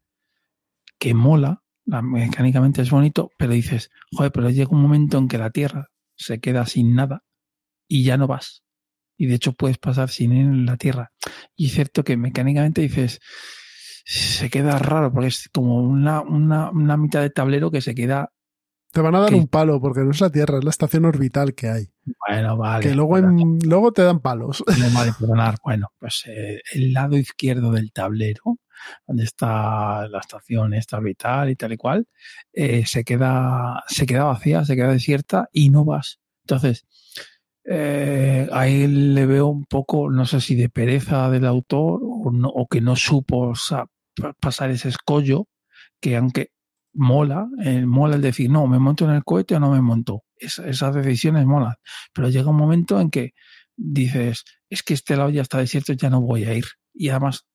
que 0.98 1.14
mola, 1.14 1.62
la, 1.90 2.02
mecánicamente 2.02 2.82
es 2.82 2.92
bonito, 2.92 3.32
pero 3.38 3.54
dices, 3.54 3.90
joder, 4.12 4.32
pero 4.32 4.50
llega 4.50 4.72
un 4.72 4.82
momento 4.82 5.18
en 5.18 5.28
que 5.28 5.38
la 5.38 5.50
Tierra 5.50 5.88
se 6.16 6.40
queda 6.40 6.66
sin 6.66 6.96
nada 6.96 7.24
y 7.88 8.04
ya 8.04 8.18
no 8.18 8.28
vas. 8.28 8.64
Y 9.18 9.28
de 9.28 9.36
hecho 9.36 9.54
puedes 9.54 9.78
pasar 9.78 10.10
sin 10.10 10.34
ir 10.34 10.46
en 10.46 10.66
la 10.66 10.78
Tierra. 10.78 11.12
Y 11.56 11.68
es 11.68 11.74
cierto 11.74 12.04
que 12.04 12.18
mecánicamente 12.18 12.82
dices, 12.82 13.20
se 14.06 14.50
queda 14.50 14.80
raro, 14.80 15.12
porque 15.12 15.28
es 15.28 15.50
como 15.54 15.82
una, 15.82 16.22
una, 16.22 16.70
una 16.72 16.98
mitad 16.98 17.22
de 17.22 17.30
tablero 17.30 17.72
que 17.72 17.82
se 17.82 17.96
queda 17.96 18.32
te 18.92 19.02
van 19.02 19.14
a 19.14 19.20
dar 19.20 19.36
un 19.36 19.48
palo 19.48 19.80
porque 19.80 20.02
no 20.02 20.12
es 20.12 20.22
la 20.22 20.32
Tierra, 20.32 20.58
es 20.58 20.64
la 20.64 20.72
estación 20.72 21.06
orbital 21.06 21.54
que 21.54 21.70
hay. 21.70 21.92
Bueno, 22.28 22.58
vale. 22.58 22.88
Que 22.88 22.96
luego, 22.96 23.18
en, 23.18 23.60
luego 23.66 23.92
te 23.92 24.04
dan 24.04 24.20
palos. 24.20 24.64
No 24.80 24.94
vale 24.94 25.14
perdonar. 25.20 25.56
Bueno, 25.64 25.92
pues 26.00 26.24
eh, 26.28 26.62
el 26.74 26.94
lado 26.94 27.18
izquierdo 27.18 27.72
del 27.72 27.92
tablero, 27.92 28.60
donde 29.08 29.24
está 29.24 30.08
la 30.08 30.20
estación 30.20 30.74
esta 30.74 30.98
orbital 30.98 31.50
y 31.50 31.56
tal 31.56 31.74
y 31.74 31.78
cual, 31.78 32.08
eh, 32.54 32.86
se, 32.86 33.04
queda, 33.04 33.84
se 33.88 34.06
queda 34.06 34.26
vacía, 34.26 34.66
se 34.66 34.76
queda 34.76 34.92
desierta 34.92 35.50
y 35.52 35.70
no 35.70 35.86
vas. 35.86 36.20
Entonces, 36.44 36.86
eh, 37.66 38.48
ahí 38.52 38.88
le 38.88 39.26
veo 39.26 39.48
un 39.48 39.66
poco, 39.66 40.10
no 40.10 40.26
sé 40.26 40.42
si 40.42 40.56
de 40.56 40.70
pereza 40.70 41.30
del 41.30 41.46
autor 41.46 42.02
o, 42.04 42.32
no, 42.32 42.50
o 42.50 42.68
que 42.68 42.82
no 42.82 42.96
supo 42.96 43.54
pasar 44.40 44.72
ese 44.72 44.90
escollo, 44.90 45.48
que 46.00 46.16
aunque 46.18 46.52
mola, 46.94 47.48
eh, 47.64 47.86
mola 47.86 48.16
el 48.16 48.22
decir, 48.22 48.50
no, 48.50 48.68
me 48.68 48.80
monto 48.80 49.06
en 49.06 49.12
el 49.12 49.24
cohete 49.24 49.56
o 49.56 49.60
no 49.60 49.72
me 49.72 49.82
monto. 49.82 50.24
esas 50.38 50.96
decisiones 50.96 51.46
molan. 51.46 51.76
Pero 52.14 52.30
llega 52.30 52.50
un 52.50 52.58
momento 52.58 53.00
en 53.00 53.10
que 53.10 53.34
dices, 53.76 54.44
es 54.70 54.84
que 54.84 54.94
este 54.94 55.16
lado 55.16 55.30
ya 55.30 55.42
está 55.42 55.58
desierto, 55.58 55.94
ya 55.94 56.10
no 56.10 56.22
voy 56.22 56.46
a 56.46 56.54
ir. 56.54 56.66
Y 56.94 57.10
además 57.10 57.46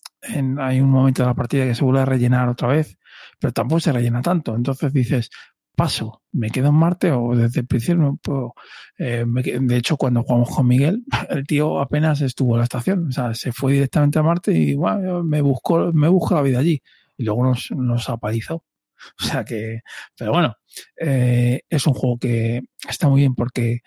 hay 0.59 0.80
un 0.80 0.91
momento 0.91 1.22
de 1.22 1.28
la 1.28 1.35
partida 1.35 1.64
que 1.66 1.74
se 1.74 1.85
vuelve 1.85 2.01
a 2.01 2.07
rellenar 2.07 2.49
otra 2.49 2.68
vez, 2.68 2.99
pero 3.39 3.53
tampoco 3.53 3.80
se 3.80 3.93
rellena 3.93 4.22
tanto. 4.22 4.55
Entonces 4.55 4.93
dices, 4.93 5.30
paso, 5.76 6.22
me 6.32 6.51
quedo 6.51 6.68
en 6.68 6.74
Marte 6.74 7.12
o 7.12 7.35
desde 7.37 7.61
el 7.61 7.66
principio 7.66 8.18
no. 8.24 8.55
Eh, 8.99 9.24
de 9.26 9.76
hecho, 9.76 9.97
cuando 9.97 10.22
jugamos 10.22 10.51
con 10.51 10.66
Miguel, 10.66 11.05
el 11.30 11.47
tío 11.47 11.80
apenas 11.80 12.20
estuvo 12.20 12.55
en 12.55 12.59
la 12.59 12.64
estación, 12.64 13.11
se 13.35 13.53
fue 13.53 13.74
directamente 13.74 14.18
a 14.18 14.22
Marte 14.22 14.53
y 14.53 14.74
bueno, 14.74 15.22
me 15.22 15.41
buscó, 15.43 15.93
me 15.93 16.09
buscó 16.09 16.35
la 16.35 16.43
vida 16.43 16.59
allí. 16.59 16.82
Y 17.16 17.24
luego 17.24 17.45
nos, 17.45 17.70
nos 17.70 18.09
apalizó. 18.09 18.64
O 19.20 19.24
sea 19.24 19.44
que, 19.44 19.80
pero 20.16 20.32
bueno, 20.32 20.55
eh, 21.00 21.61
es 21.68 21.86
un 21.86 21.94
juego 21.94 22.18
que 22.18 22.62
está 22.88 23.09
muy 23.09 23.20
bien 23.20 23.34
porque 23.34 23.80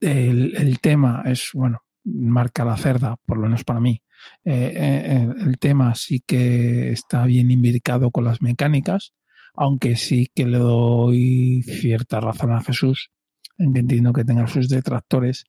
el, 0.00 0.78
tema 0.80 1.22
es, 1.26 1.50
bueno, 1.54 1.80
marca 2.04 2.64
la 2.64 2.76
cerda, 2.76 3.16
por 3.24 3.38
lo 3.38 3.44
menos 3.44 3.64
para 3.64 3.80
mí. 3.80 4.02
Eh, 4.44 4.72
eh, 4.74 5.28
el 5.40 5.58
tema 5.58 5.94
sí 5.94 6.22
que 6.26 6.90
está 6.90 7.24
bien 7.26 7.50
imbricado 7.50 8.10
con 8.10 8.24
las 8.24 8.42
mecánicas, 8.42 9.14
aunque 9.54 9.96
sí 9.96 10.28
que 10.34 10.46
le 10.46 10.58
doy 10.58 11.62
cierta 11.62 12.20
razón 12.20 12.52
a 12.52 12.62
Jesús, 12.62 13.10
en 13.58 13.72
que 13.72 13.80
entiendo 13.80 14.12
que 14.12 14.24
tenga 14.24 14.46
sus 14.46 14.68
detractores, 14.68 15.44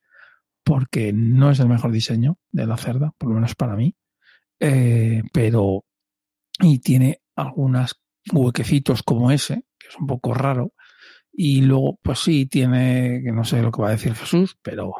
porque 0.63 1.13
no 1.13 1.51
es 1.51 1.59
el 1.59 1.69
mejor 1.69 1.91
diseño 1.91 2.37
de 2.51 2.65
la 2.65 2.77
cerda, 2.77 3.11
por 3.17 3.29
lo 3.29 3.35
menos 3.35 3.55
para 3.55 3.75
mí, 3.75 3.95
pero 4.59 5.85
y 6.61 6.79
tiene 6.79 7.21
algunas 7.35 7.95
huequecitos 8.31 9.03
como 9.03 9.31
ese, 9.31 9.63
que 9.77 9.87
es 9.87 9.95
un 9.97 10.07
poco 10.07 10.33
raro. 10.33 10.73
Y 11.31 11.61
luego, 11.61 11.99
pues 12.01 12.19
sí, 12.19 12.45
tiene, 12.47 13.21
que 13.23 13.31
no 13.31 13.43
sé 13.43 13.61
lo 13.61 13.71
que 13.71 13.81
va 13.81 13.89
a 13.89 13.91
decir 13.91 14.13
Jesús, 14.13 14.57
pero 14.61 14.93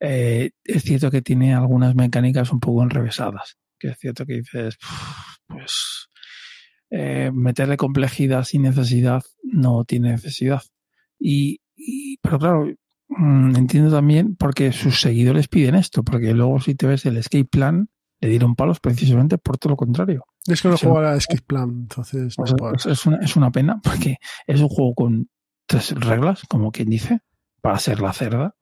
eh, 0.00 0.50
es 0.64 0.82
cierto 0.82 1.10
que 1.10 1.22
tiene 1.22 1.54
algunas 1.54 1.94
mecánicas 1.94 2.52
un 2.52 2.60
poco 2.60 2.82
enrevesadas. 2.82 3.56
Que 3.78 3.88
es 3.88 3.98
cierto 3.98 4.26
que 4.26 4.34
dices, 4.34 4.76
pues 5.46 6.08
eh, 6.90 7.30
meterle 7.32 7.76
complejidad 7.76 8.44
sin 8.44 8.62
necesidad 8.62 9.22
no 9.42 9.84
tiene 9.84 10.10
necesidad. 10.10 10.62
Y, 11.18 11.60
y 11.76 12.18
pero 12.18 12.38
claro, 12.38 12.66
mm, 13.08 13.56
entiendo 13.56 13.90
también 13.90 14.36
porque 14.36 14.72
sus 14.72 15.00
seguidores 15.00 15.48
piden 15.48 15.74
esto, 15.74 16.02
porque 16.02 16.34
luego 16.34 16.60
si 16.60 16.74
te 16.74 16.86
ves 16.86 17.06
el 17.06 17.16
escape 17.16 17.44
plan, 17.44 17.88
le 18.20 18.28
dieron 18.28 18.54
palos 18.54 18.78
precisamente 18.80 19.38
por 19.38 19.58
todo 19.58 19.70
lo 19.70 19.76
contrario. 19.76 20.24
Es 20.46 20.60
que 20.60 20.68
no 20.68 20.76
juego 20.76 20.98
a 20.98 21.20
Skip 21.20 21.46
Plan, 21.46 21.70
entonces 21.70 22.36
no 22.38 22.44
es, 22.44 23.06
una, 23.06 23.18
es, 23.18 23.36
una, 23.36 23.50
pena 23.50 23.80
porque 23.82 24.16
es 24.46 24.60
un 24.60 24.68
juego 24.68 24.94
con 24.94 25.28
tres 25.66 25.92
reglas, 25.92 26.42
como 26.48 26.72
quien 26.72 26.90
dice, 26.90 27.20
para 27.60 27.78
ser 27.78 28.00
la 28.00 28.12
cerda. 28.12 28.56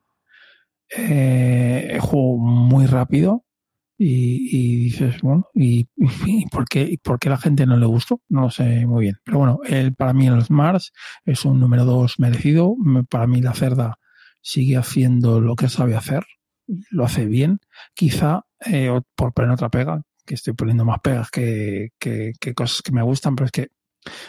Eh, 0.95 1.99
juego 2.01 2.37
muy 2.39 2.87
rápido 2.87 3.45
y, 3.97 4.49
y 4.51 4.77
dices, 4.77 5.21
bueno, 5.23 5.47
¿y, 5.55 5.89
y, 6.27 6.47
por 6.49 6.67
qué, 6.67 6.83
¿y 6.83 6.97
por 6.97 7.19
qué 7.19 7.31
la 7.31 7.39
gente 7.39 7.65
no 7.67 7.77
le 7.77 7.87
gustó? 7.87 8.21
No 8.29 8.43
lo 8.43 8.51
sé 8.51 8.87
muy 8.87 9.03
bien. 9.03 9.17
Pero 9.25 9.39
bueno, 9.39 9.61
el, 9.65 9.95
para 9.95 10.13
mí 10.13 10.27
el 10.27 10.43
Mars 10.49 10.93
es 11.25 11.45
un 11.45 11.61
número 11.61 11.85
dos 11.85 12.19
merecido. 12.19 12.75
Para 13.09 13.27
mí 13.27 13.41
la 13.41 13.55
cerda 13.55 13.99
sigue 14.43 14.77
haciendo 14.77 15.41
lo 15.41 15.55
que 15.55 15.69
sabe 15.69 15.97
hacer, 15.97 16.25
lo 16.91 17.05
hace 17.05 17.27
bien. 17.27 17.61
Quizá, 17.95 18.47
eh, 18.67 18.91
por 19.15 19.33
poner 19.33 19.51
otra 19.51 19.69
pega, 19.69 20.03
que 20.31 20.37
estoy 20.37 20.55
poniendo 20.55 20.85
más 20.85 21.01
pegas 21.01 21.29
que, 21.29 21.89
que, 21.99 22.55
cosas 22.55 22.83
que 22.83 22.93
me 22.93 23.03
gustan, 23.03 23.35
pero 23.35 23.47
es 23.47 23.51
que 23.51 23.71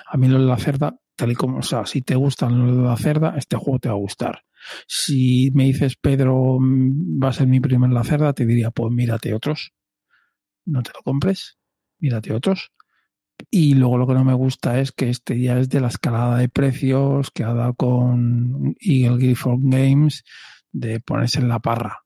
a 0.08 0.18
mí 0.18 0.28
lo 0.28 0.40
de 0.40 0.48
la 0.48 0.58
cerda, 0.58 0.98
tal 1.16 1.32
y 1.32 1.36
como, 1.36 1.60
o 1.60 1.62
sea, 1.62 1.86
si 1.86 2.02
te 2.02 2.16
gustan 2.16 2.58
lo 2.58 2.76
de 2.76 2.82
la 2.82 2.98
cerda, 2.98 3.36
este 3.38 3.56
juego 3.56 3.78
te 3.78 3.90
va 3.90 3.94
a 3.94 4.00
gustar. 4.00 4.42
Si 4.88 5.52
me 5.54 5.66
dices, 5.66 5.98
Pedro, 5.98 6.58
va 6.60 7.28
a 7.30 7.34
ser 7.34 7.46
mi 7.46 7.60
primer 7.60 7.92
la 7.92 8.04
cerda, 8.04 8.34
te 8.34 8.48
diría, 8.48 8.72
pues 8.72 8.92
mírate 8.92 9.32
otros. 9.36 9.74
No 10.66 10.82
te 10.82 10.90
lo 10.92 11.04
compres, 11.04 11.60
mírate 12.00 12.34
otros. 12.34 12.72
Y 13.52 13.76
luego 13.76 14.00
lo 14.00 14.08
que 14.08 14.16
no 14.16 14.26
me 14.26 14.34
gusta 14.34 14.80
es 14.80 14.92
que 14.92 15.12
este 15.12 15.40
ya 15.40 15.60
es 15.60 15.70
de 15.70 15.82
la 15.82 15.90
escalada 15.90 16.40
de 16.40 16.50
precios 16.50 17.30
que 17.30 17.44
ha 17.44 17.54
dado 17.54 17.76
con 17.76 18.76
Eagle 18.80 19.18
Griffon 19.18 19.70
Games 19.70 20.24
de 20.72 21.00
ponerse 21.00 21.42
en 21.42 21.48
la 21.48 21.60
parra. 21.60 22.00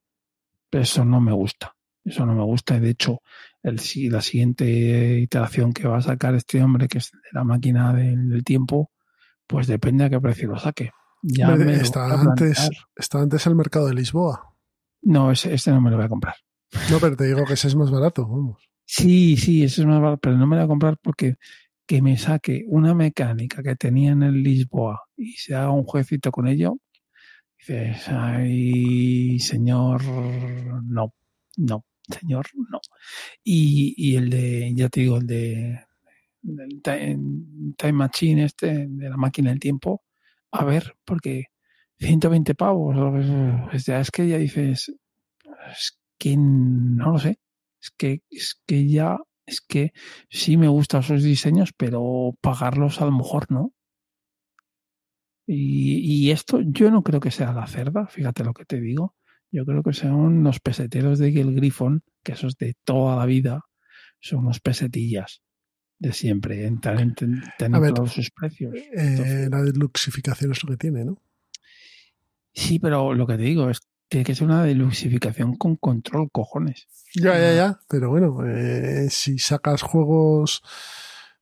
Eso 0.70 1.06
no 1.06 1.22
me 1.22 1.32
gusta. 1.32 1.75
Eso 2.06 2.24
no 2.26 2.36
me 2.36 2.44
gusta. 2.44 2.80
De 2.80 2.92
hecho, 2.92 3.22
el, 3.64 3.82
la 4.12 4.22
siguiente 4.22 5.20
iteración 5.20 5.74
que 5.74 5.88
va 5.88 5.98
a 5.98 6.02
sacar 6.02 6.36
este 6.36 6.62
hombre, 6.62 6.88
que 6.88 7.00
es 7.00 7.12
de 7.12 7.30
la 7.34 7.44
máquina 7.44 7.94
del, 7.94 8.44
tiempo, 8.44 8.92
pues 9.48 9.66
depende 9.66 10.06
a 10.06 10.10
qué 10.10 10.22
precio 10.22 10.50
lo 10.50 10.60
saque. 10.60 10.92
Ya 11.24 11.56
está, 11.56 12.06
antes, 12.14 12.70
está 12.96 13.20
antes 13.20 13.48
el 13.48 13.56
mercado 13.56 13.88
de 13.88 13.96
Lisboa. 13.96 14.54
No, 15.02 15.32
ese, 15.32 15.54
este 15.54 15.72
no 15.72 15.82
me 15.82 15.90
lo 15.90 15.98
voy 15.98 16.06
a 16.06 16.10
comprar. 16.10 16.36
No, 16.92 17.00
pero 17.00 17.16
te 17.16 17.26
digo 17.26 17.44
que 17.46 17.54
ese 17.54 17.68
es 17.68 17.76
más 17.76 17.90
barato, 17.90 18.28
vamos. 18.28 18.70
Sí, 18.86 19.36
sí, 19.36 19.64
ese 19.64 19.82
es 19.82 19.88
más 19.88 20.00
barato, 20.00 20.20
pero 20.22 20.38
no 20.38 20.46
me 20.46 20.56
lo 20.56 20.62
voy 20.62 20.66
a 20.66 20.68
comprar 20.68 20.98
porque 21.02 21.36
que 21.88 22.02
me 22.04 22.18
saque 22.18 22.66
una 22.68 22.94
mecánica 22.94 23.64
que 23.64 23.76
tenía 23.76 24.12
en 24.12 24.22
el 24.22 24.44
Lisboa 24.44 25.02
y 25.18 25.34
se 25.34 25.56
haga 25.56 25.72
un 25.72 25.84
jueguecito 25.84 26.32
con 26.32 26.48
ello, 26.48 26.78
dices, 27.58 28.08
ay, 28.10 29.40
señor, 29.40 30.04
no, 30.84 31.14
no 31.58 31.86
señor, 32.10 32.48
no. 32.72 32.80
Y, 33.44 33.94
y 33.98 34.16
el 34.18 34.30
de, 34.30 34.74
ya 34.76 34.90
te 34.90 35.02
digo, 35.02 35.18
el 35.18 35.28
de 35.28 35.80
el 36.44 36.82
time, 36.84 37.94
Machine, 37.94 38.46
este, 38.46 38.88
de 38.88 39.10
la 39.10 39.18
máquina 39.18 39.50
del 39.50 39.60
tiempo, 39.60 40.04
a 40.52 40.64
ver, 40.64 40.96
porque 41.06 41.46
120 42.00 42.56
pavos, 42.56 42.96
es 43.74 44.12
que 44.12 44.28
ya 44.28 44.38
dices, 44.38 44.94
es 45.72 46.00
que 46.18 46.36
no 46.38 47.14
lo 47.14 47.20
sé, 47.20 47.40
es 47.82 47.92
que, 47.92 48.22
es 48.30 48.62
que 48.66 48.88
ya, 48.88 49.18
es 49.46 49.62
que 49.62 49.94
sí 50.30 50.58
me 50.58 50.68
gustan 50.68 51.02
esos 51.02 51.24
diseños, 51.24 51.72
pero 51.76 52.36
pagarlos 52.42 53.02
a 53.02 53.06
lo 53.06 53.12
mejor 53.12 53.52
no. 53.52 53.74
Y, 55.48 56.26
y 56.28 56.32
esto 56.32 56.60
yo 56.62 56.90
no 56.90 57.04
creo 57.04 57.20
que 57.20 57.32
sea 57.32 57.54
la 57.54 57.68
cerda, 57.68 58.08
fíjate 58.08 58.44
lo 58.44 58.54
que 58.54 58.66
te 58.66 58.80
digo. 58.80 59.16
Yo 59.56 59.64
creo 59.64 59.82
que 59.84 59.94
son 59.94 60.44
los 60.44 60.60
peseteros 60.60 61.18
de 61.18 61.32
Gil 61.32 61.56
Griffon, 61.56 62.04
que 62.24 62.34
esos 62.34 62.58
de 62.58 62.76
toda 62.84 63.16
la 63.16 63.26
vida, 63.26 63.62
son 64.20 64.40
unos 64.40 64.60
pesetillas 64.60 65.42
de 65.98 66.12
siempre, 66.12 66.68
en 66.68 66.82
tener 66.82 67.94
todos 67.94 68.12
sus 68.12 68.32
precios. 68.32 68.76
Eh, 68.76 69.48
la 69.50 69.62
deluxificación 69.62 70.52
es 70.52 70.62
lo 70.62 70.72
que 70.72 70.76
tiene, 70.76 71.06
¿no? 71.06 71.22
Sí, 72.52 72.80
pero 72.80 73.14
lo 73.14 73.26
que 73.26 73.38
te 73.38 73.44
digo 73.44 73.70
es 73.70 73.80
tiene 74.10 74.26
que 74.26 74.36
ser 74.36 74.46
una 74.46 74.62
deluxificación 74.62 75.56
con 75.56 75.78
control, 75.78 76.30
cojones. 76.32 76.90
Ya, 77.16 77.40
ya, 77.40 77.54
ya. 77.54 77.80
Pero 77.88 78.10
bueno, 78.10 78.46
eh, 78.46 79.08
si 79.10 79.40
sacas 79.40 79.84
juegos 79.84 80.64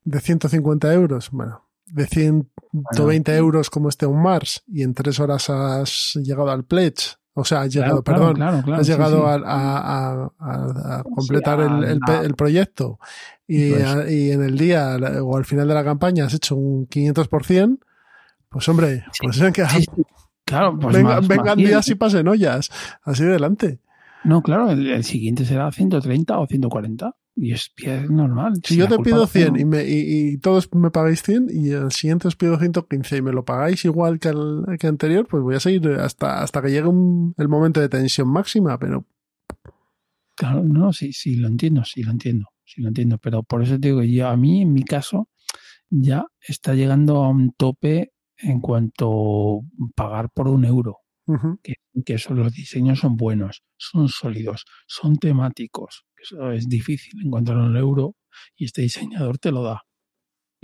de 0.03 0.19
150 0.19 0.93
euros, 0.93 1.31
bueno, 1.31 1.67
de 1.87 2.05
120 2.05 3.35
euros 3.35 3.71
como 3.71 3.89
este 3.89 4.05
un 4.05 4.21
Mars 4.21 4.63
y 4.67 4.83
en 4.83 4.93
tres 4.93 5.19
horas 5.19 5.49
has 5.49 6.13
llegado 6.21 6.51
al 6.51 6.63
pledge. 6.63 7.17
O 7.35 7.43
sea, 7.43 7.61
has 7.61 7.73
llegado, 7.73 8.03
Claro, 8.03 8.19
perdón, 8.19 8.35
claro, 8.35 8.61
claro, 8.63 8.81
has 8.81 8.87
llegado 8.87 9.17
sí. 9.17 9.43
A, 9.45 9.51
a- 9.51 10.11
a- 10.11 10.29
a- 10.39 10.99
a 10.99 11.03
completar 11.03 11.59
a 11.59 11.65
el, 11.65 11.83
el 11.83 11.99
el 12.25 12.35
proyecto 12.35 12.99
y, 13.47 13.71
y 14.09 14.31
en 14.31 14.43
el 14.43 14.57
día 14.57 14.95
o 15.23 15.35
al 15.37 15.45
final 15.45 15.67
de 15.67 15.73
la 15.73 15.83
campaña 15.83 16.25
has 16.25 16.33
hecho 16.35 16.55
un 16.55 16.87
500%, 16.87 17.79
pues 18.49 18.69
hombre, 18.69 19.03
pues 19.21 19.37
sí. 19.69 19.85
Claro, 20.45 20.77
pues 20.79 20.95
venga- 20.95 21.15
más- 21.15 21.27
vengan 21.27 21.45
más 21.45 21.55
días 21.69 21.87
y 21.87 21.95
pasen 21.95 22.27
ollas. 22.27 22.69
Así 23.03 23.23
adelante. 23.23 23.79
No, 24.23 24.41
claro, 24.43 24.69
el, 24.69 24.87
el 24.91 25.03
siguiente 25.03 25.43
será 25.45 25.71
130 25.71 26.37
o 26.37 26.45
140. 26.47 27.15
Y 27.35 27.51
es, 27.51 27.71
normal. 28.09 28.53
Si 28.63 28.75
yo 28.77 28.87
te 28.87 28.99
pido 28.99 29.21
la 29.21 29.27
100 29.27 29.45
tengo- 29.55 29.59
y, 29.59 29.65
me, 29.65 29.83
y, 29.85 30.33
y 30.33 30.37
todos 30.37 30.69
me 30.73 30.91
pagáis 30.91 31.23
100 31.23 31.47
y 31.49 31.69
el 31.71 31.91
siguiente 31.91 32.27
os 32.27 32.35
pido 32.35 32.59
115 32.59 33.17
y 33.17 33.21
me 33.23 33.31
lo 33.31 33.43
pagáis 33.43 33.83
igual 33.85 34.19
que 34.19 34.29
el 34.29 34.63
que 34.79 34.85
anterior, 34.87 35.27
pues 35.27 35.41
voy 35.41 35.55
a 35.55 35.59
seguir 35.59 35.87
hasta, 35.99 36.41
hasta 36.43 36.61
que 36.61 36.69
llegue 36.69 36.87
un- 36.87 37.33
el 37.37 37.47
momento 37.47 37.79
de 37.81 37.89
tensión 37.89 38.27
máxima, 38.27 38.77
pero 38.77 39.05
Claro, 40.35 40.63
no, 40.63 40.91
sí, 40.93 41.13
sí, 41.13 41.35
lo 41.35 41.47
entiendo, 41.47 41.83
sí, 41.85 42.01
lo 42.03 42.11
entiendo, 42.11 42.47
sí, 42.65 42.81
lo 42.81 42.87
entiendo. 42.87 43.17
Pero 43.19 43.43
por 43.43 43.61
eso 43.61 43.79
te 43.79 43.89
digo 43.89 44.01
que 44.01 44.11
yo, 44.11 44.27
a 44.27 44.35
mí, 44.37 44.61
en 44.63 44.73
mi 44.73 44.83
caso, 44.83 45.29
ya 45.89 46.25
está 46.39 46.73
llegando 46.73 47.23
a 47.23 47.29
un 47.29 47.53
tope 47.53 48.13
en 48.37 48.59
cuanto 48.59 49.61
pagar 49.95 50.29
por 50.31 50.47
un 50.47 50.65
euro. 50.65 50.97
que, 51.63 51.75
que 52.03 52.15
eso, 52.15 52.33
los 52.33 52.51
diseños 52.51 52.99
son 52.99 53.15
buenos, 53.15 53.63
son 53.77 54.09
sólidos, 54.09 54.65
son 54.87 55.15
temáticos. 55.17 56.03
Eso 56.23 56.51
es 56.51 56.67
difícil 56.69 57.13
encontrar 57.25 57.57
un 57.57 57.75
euro 57.77 58.15
y 58.55 58.65
este 58.65 58.81
diseñador 58.81 59.37
te 59.37 59.51
lo 59.51 59.61
da. 59.63 59.81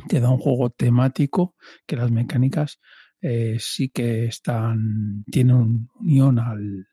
Te 0.08 0.20
da 0.22 0.30
un 0.30 0.38
juego 0.40 0.70
temático 0.70 1.56
que 1.86 1.98
las 1.98 2.10
mecánicas 2.12 2.80
eh, 3.22 3.58
sí 3.60 3.90
que 3.90 4.26
están, 4.26 5.24
tienen 5.30 5.56
un 5.58 5.90
unión 6.00 6.40
al, 6.40 6.88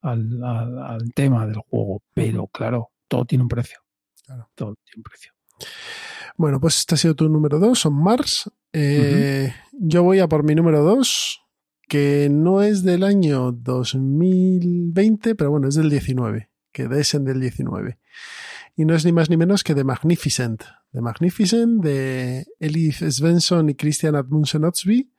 al, 0.00 0.42
al- 0.42 0.78
al 0.78 1.12
tema 1.14 1.46
del 1.46 1.56
juego, 1.58 2.02
pero 2.14 2.46
claro, 2.48 2.88
todo 3.08 3.26
tiene 3.26 3.42
un 3.42 3.48
precio. 3.48 3.78
Claro. 4.24 4.50
Todo 4.54 4.74
tiene 4.84 4.98
un 4.98 5.02
precio. 5.02 5.32
Bueno, 6.38 6.58
pues 6.60 6.78
este 6.78 6.94
ha 6.94 6.98
sido 6.98 7.14
tu 7.14 7.28
número 7.28 7.58
2, 7.58 7.78
son 7.78 7.94
Mars. 8.02 8.50
Eh, 8.72 9.52
Yo 9.72 10.02
voy 10.02 10.18
a 10.20 10.28
por 10.28 10.42
mi 10.42 10.54
número 10.54 10.82
2, 10.82 11.40
que 11.88 12.28
no 12.30 12.62
es 12.62 12.82
del 12.82 13.04
año 13.04 13.52
2020, 13.52 15.34
pero 15.34 15.50
bueno, 15.50 15.68
es 15.68 15.74
del 15.76 15.90
19, 15.90 16.50
que 16.76 17.00
es 17.00 17.14
en 17.14 17.24
del 17.24 17.40
19. 17.40 17.98
Y 18.76 18.84
no 18.84 18.94
es 18.94 19.06
ni 19.06 19.12
más 19.12 19.30
ni 19.30 19.38
menos 19.38 19.64
que 19.64 19.74
The 19.74 19.82
Magnificent. 19.82 20.62
The 20.92 21.00
Magnificent 21.00 21.82
de 21.82 22.46
Elif 22.60 23.00
Svensson 23.00 23.70
y 23.70 23.74
Christian 23.74 24.14
Admundsen 24.14 24.64
Otsby, 24.64 25.10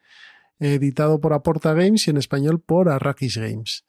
editado 0.60 1.20
por 1.20 1.34
Aporta 1.34 1.74
Games 1.74 2.08
y 2.08 2.12
en 2.12 2.18
español 2.18 2.62
por 2.62 2.90
Arrakis 2.90 3.38
Games. 3.38 3.86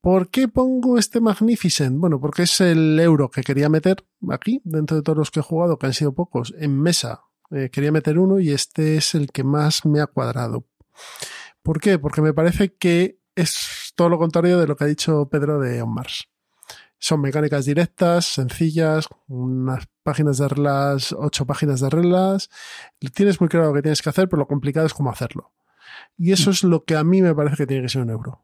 ¿Por 0.00 0.30
qué 0.30 0.48
pongo 0.48 0.98
este 0.98 1.20
Magnificent? 1.20 1.96
Bueno, 1.96 2.20
porque 2.20 2.42
es 2.42 2.60
el 2.60 2.98
euro 2.98 3.30
que 3.30 3.42
quería 3.42 3.68
meter 3.68 4.04
aquí, 4.28 4.60
dentro 4.64 4.96
de 4.96 5.04
todos 5.04 5.16
los 5.16 5.30
que 5.30 5.40
he 5.40 5.44
jugado, 5.44 5.78
que 5.78 5.86
han 5.86 5.94
sido 5.94 6.12
pocos, 6.12 6.54
en 6.58 6.76
mesa. 6.76 7.22
Eh, 7.52 7.70
quería 7.70 7.92
meter 7.92 8.18
uno 8.18 8.40
y 8.40 8.50
este 8.50 8.96
es 8.96 9.14
el 9.14 9.30
que 9.30 9.44
más 9.44 9.86
me 9.86 10.00
ha 10.00 10.08
cuadrado. 10.08 10.66
¿Por 11.62 11.80
qué? 11.80 12.00
Porque 12.00 12.20
me 12.20 12.34
parece 12.34 12.74
que 12.74 13.20
es 13.36 13.92
todo 13.94 14.08
lo 14.08 14.18
contrario 14.18 14.58
de 14.58 14.66
lo 14.66 14.74
que 14.74 14.84
ha 14.84 14.88
dicho 14.88 15.28
Pedro 15.30 15.60
de 15.60 15.80
On 15.80 15.94
Mars. 15.94 16.28
Son 17.04 17.20
mecánicas 17.20 17.66
directas, 17.66 18.24
sencillas, 18.24 19.08
unas 19.28 19.84
páginas 20.02 20.38
de 20.38 20.48
reglas, 20.48 21.12
ocho 21.12 21.44
páginas 21.44 21.80
de 21.80 21.90
reglas. 21.90 22.48
Tienes 23.12 23.42
muy 23.42 23.50
claro 23.50 23.66
lo 23.66 23.74
que 23.74 23.82
tienes 23.82 24.00
que 24.00 24.08
hacer, 24.08 24.26
pero 24.26 24.40
lo 24.40 24.46
complicado 24.46 24.86
es 24.86 24.94
cómo 24.94 25.10
hacerlo. 25.10 25.52
Y 26.16 26.32
eso 26.32 26.50
es 26.50 26.64
lo 26.64 26.84
que 26.84 26.96
a 26.96 27.04
mí 27.04 27.20
me 27.20 27.34
parece 27.34 27.56
que 27.56 27.66
tiene 27.66 27.82
que 27.82 27.90
ser 27.90 28.00
un 28.00 28.08
euro. 28.08 28.40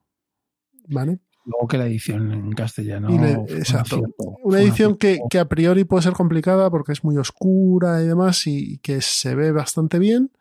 ¿Vale? 0.88 1.20
Luego 1.46 1.68
que 1.68 1.78
la 1.78 1.86
edición 1.86 2.32
en 2.32 2.52
castellano. 2.52 3.08
Le- 3.08 3.32
exacto. 3.56 4.02
Una 4.18 4.58
un 4.58 4.62
edición 4.62 4.98
que, 4.98 5.20
que 5.30 5.38
a 5.38 5.48
priori 5.48 5.84
puede 5.84 6.02
ser 6.02 6.12
complicada 6.12 6.68
porque 6.68 6.92
es 6.92 7.02
muy 7.02 7.16
oscura 7.16 8.02
y 8.02 8.08
demás 8.08 8.46
y, 8.46 8.74
y 8.74 8.78
que 8.80 9.00
se 9.00 9.34
ve 9.34 9.52
bastante 9.52 9.98
bien, 9.98 10.32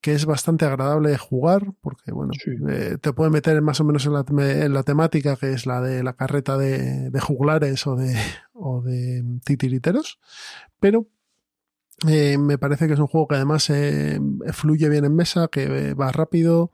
que 0.00 0.12
es 0.14 0.24
bastante 0.26 0.64
agradable 0.64 1.10
de 1.10 1.18
jugar 1.18 1.72
porque, 1.80 2.12
bueno, 2.12 2.32
Sí. 2.34 2.52
eh, 2.68 2.96
te 3.00 3.12
puede 3.12 3.30
meter 3.30 3.60
más 3.62 3.80
o 3.80 3.84
menos 3.84 4.06
en 4.06 4.12
la, 4.12 4.24
en 4.28 4.72
la 4.72 4.82
temática 4.82 5.36
que 5.36 5.52
es 5.52 5.66
la 5.66 5.80
de 5.80 6.02
la 6.02 6.12
carreta 6.14 6.56
de, 6.56 7.10
de 7.10 7.20
juglares 7.20 7.86
o 7.86 7.96
de, 7.96 8.14
o 8.52 8.82
de 8.82 9.24
titiriteros, 9.44 10.18
pero 10.78 11.06
eh, 12.06 12.36
me 12.38 12.58
parece 12.58 12.86
que 12.86 12.92
es 12.92 12.98
un 13.00 13.06
juego 13.06 13.26
que 13.26 13.36
además 13.36 13.68
eh, 13.70 14.20
fluye 14.52 14.88
bien 14.88 15.04
en 15.06 15.14
mesa, 15.16 15.48
que 15.48 15.94
va 15.94 16.12
rápido 16.12 16.70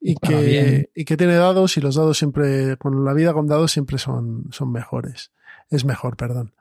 y 0.00 0.14
que, 0.16 0.90
y 0.94 1.04
que 1.04 1.16
tiene 1.16 1.34
dados 1.34 1.76
y 1.76 1.80
los 1.80 1.96
dados 1.96 2.16
siempre, 2.16 2.76
con 2.76 3.04
la 3.04 3.12
vida 3.12 3.32
con 3.34 3.48
dados 3.48 3.72
siempre 3.72 3.98
son, 3.98 4.44
son 4.52 4.70
mejores. 4.70 5.32
Es 5.68 5.84
mejor, 5.84 6.16
perdón. 6.16 6.54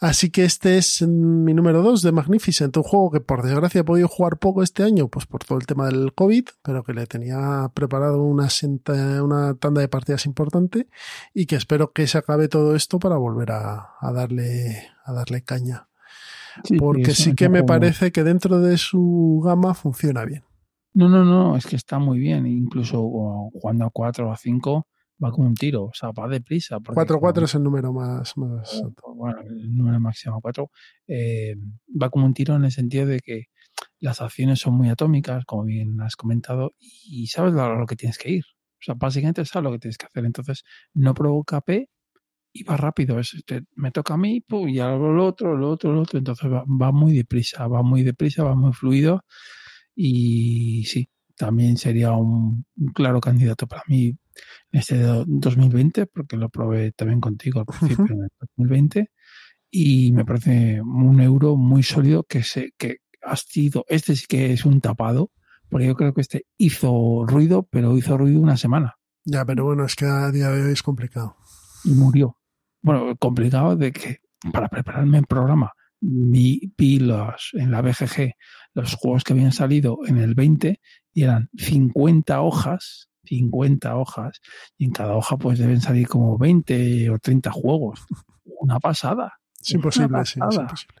Así 0.00 0.30
que 0.30 0.44
este 0.44 0.78
es 0.78 1.02
mi 1.02 1.54
número 1.54 1.82
2 1.82 2.02
de 2.02 2.12
Magnificent, 2.12 2.76
un 2.76 2.82
juego 2.82 3.10
que 3.10 3.20
por 3.20 3.42
desgracia 3.42 3.80
he 3.80 3.84
podido 3.84 4.08
jugar 4.08 4.38
poco 4.38 4.62
este 4.62 4.82
año, 4.82 5.08
pues 5.08 5.26
por 5.26 5.44
todo 5.44 5.58
el 5.58 5.66
tema 5.66 5.86
del 5.86 6.12
COVID, 6.14 6.44
pero 6.62 6.84
que 6.84 6.92
le 6.92 7.06
tenía 7.06 7.70
preparado 7.74 8.22
una, 8.22 8.48
senta- 8.50 9.22
una 9.22 9.54
tanda 9.54 9.80
de 9.80 9.88
partidas 9.88 10.26
importante 10.26 10.88
y 11.34 11.46
que 11.46 11.56
espero 11.56 11.92
que 11.92 12.06
se 12.06 12.18
acabe 12.18 12.48
todo 12.48 12.74
esto 12.76 12.98
para 12.98 13.16
volver 13.16 13.52
a, 13.52 13.90
a 14.00 14.12
darle, 14.12 14.88
a 15.04 15.12
darle 15.12 15.42
caña. 15.42 15.88
Sí, 16.64 16.76
Porque 16.78 17.12
sí 17.14 17.34
que 17.34 17.48
me 17.50 17.62
parece 17.64 18.12
que 18.12 18.24
dentro 18.24 18.60
de 18.60 18.78
su 18.78 19.42
gama 19.44 19.74
funciona 19.74 20.24
bien. 20.24 20.42
No, 20.94 21.08
no, 21.10 21.22
no, 21.24 21.56
es 21.56 21.66
que 21.66 21.76
está 21.76 21.98
muy 21.98 22.18
bien. 22.18 22.46
Incluso 22.46 22.98
jugando 23.52 23.84
a 23.84 23.90
4 23.90 24.28
o 24.28 24.32
a 24.32 24.36
5 24.38 24.86
va 25.22 25.30
como 25.30 25.46
un 25.48 25.54
tiro, 25.54 25.84
o 25.84 25.92
sea, 25.94 26.10
va 26.10 26.28
deprisa. 26.28 26.78
porque 26.80 26.94
4-4 26.94 27.34
como- 27.40 27.44
es 27.46 27.54
el 27.54 27.62
número 27.62 27.92
más, 27.92 28.36
más 28.36 28.74
alto. 28.84 29.14
bueno, 29.14 29.40
el 29.42 29.74
número 29.74 29.98
máximo 30.00 30.40
4, 30.40 30.70
va 32.00 32.10
como 32.10 32.26
un 32.26 32.34
tiro 32.34 32.54
en 32.56 32.64
el 32.64 32.72
sentido 32.72 33.06
de 33.06 33.20
que 33.20 33.44
las 33.98 34.20
acciones 34.20 34.58
son 34.60 34.74
muy 34.74 34.88
atómicas, 34.88 35.44
como 35.44 35.64
bien 35.64 36.00
has 36.00 36.16
comentado, 36.16 36.74
y 36.78 37.26
sabes 37.28 37.52
lo, 37.54 37.76
lo 37.78 37.86
que 37.86 37.96
tienes 37.96 38.18
que 38.18 38.30
ir. 38.30 38.44
O 38.78 38.82
sea, 38.86 38.94
básicamente 38.94 39.44
sabes 39.44 39.64
lo 39.64 39.72
que 39.72 39.78
tienes 39.78 39.96
que 39.98 40.06
hacer. 40.06 40.24
Entonces, 40.24 40.62
no 40.94 41.14
provoca 41.14 41.60
P 41.62 41.88
y 42.52 42.62
va 42.64 42.76
rápido. 42.76 43.18
Es, 43.18 43.42
te- 43.46 43.64
me 43.74 43.90
toca 43.90 44.14
a 44.14 44.16
mí, 44.18 44.40
pum, 44.42 44.68
y 44.68 44.80
hago 44.80 45.12
lo 45.12 45.24
otro, 45.26 45.56
lo 45.56 45.70
otro, 45.70 45.92
lo 45.92 46.02
otro. 46.02 46.18
Entonces 46.18 46.50
va, 46.50 46.64
va 46.68 46.92
muy 46.92 47.14
deprisa, 47.14 47.66
va 47.68 47.82
muy 47.82 48.02
deprisa, 48.02 48.44
va 48.44 48.54
muy 48.54 48.72
fluido. 48.74 49.24
Y 49.94 50.84
sí, 50.84 51.08
también 51.36 51.76
sería 51.78 52.12
un, 52.12 52.64
un 52.76 52.86
claro 52.92 53.20
candidato 53.20 53.66
para 53.66 53.82
mí 53.88 54.14
este 54.70 54.98
do- 55.00 55.24
2020, 55.26 56.06
porque 56.06 56.36
lo 56.36 56.48
probé 56.48 56.92
también 56.92 57.20
contigo 57.20 57.60
al 57.60 57.66
principio 57.66 58.14
en 58.14 58.22
el 58.24 58.28
2020. 58.56 59.10
Y 59.70 60.12
me 60.12 60.24
parece 60.24 60.80
un 60.80 61.20
euro 61.20 61.56
muy 61.56 61.82
sólido 61.82 62.22
que 62.24 62.42
se, 62.42 62.72
que 62.78 62.98
ha 63.22 63.36
sido, 63.36 63.84
este 63.88 64.14
sí 64.16 64.26
que 64.28 64.52
es 64.52 64.64
un 64.64 64.80
tapado, 64.80 65.32
porque 65.68 65.86
yo 65.86 65.94
creo 65.96 66.14
que 66.14 66.20
este 66.20 66.46
hizo 66.56 67.24
ruido, 67.26 67.64
pero 67.70 67.96
hizo 67.98 68.16
ruido 68.16 68.40
una 68.40 68.56
semana 68.56 68.94
Ya, 69.24 69.44
pero 69.44 69.64
bueno, 69.64 69.84
es 69.84 69.96
que 69.96 70.06
a 70.06 70.30
día 70.30 70.48
de 70.50 70.64
hoy 70.66 70.72
es 70.72 70.82
complicado. 70.82 71.36
y 71.84 71.90
murió. 71.90 72.38
Bueno, 72.82 73.16
complicado 73.16 73.74
de 73.76 73.90
que 73.92 74.18
para 74.52 74.68
prepararme 74.68 75.18
el 75.18 75.26
programa 75.26 75.72
vi, 76.00 76.72
vi 76.78 77.00
los, 77.00 77.50
en 77.54 77.72
la 77.72 77.82
BGG 77.82 78.34
los 78.74 78.94
juegos 78.94 79.24
que 79.24 79.32
habían 79.32 79.50
salido 79.52 79.98
en 80.06 80.18
el 80.18 80.34
20 80.34 80.80
y 81.12 81.22
eran 81.24 81.48
50 81.56 82.40
hojas, 82.42 83.08
50 83.26 83.96
hojas, 83.96 84.40
y 84.78 84.86
en 84.86 84.92
cada 84.92 85.16
hoja 85.16 85.36
pues 85.36 85.58
deben 85.58 85.80
salir 85.80 86.08
como 86.08 86.38
20 86.38 87.10
o 87.10 87.18
30 87.18 87.50
juegos. 87.50 88.06
Una 88.44 88.80
pasada. 88.80 89.34
Es 89.60 89.72
imposible, 89.72 90.08
una 90.08 90.24
sí, 90.24 90.38
es 90.38 90.46
pasada. 90.46 90.62
imposible. 90.62 90.96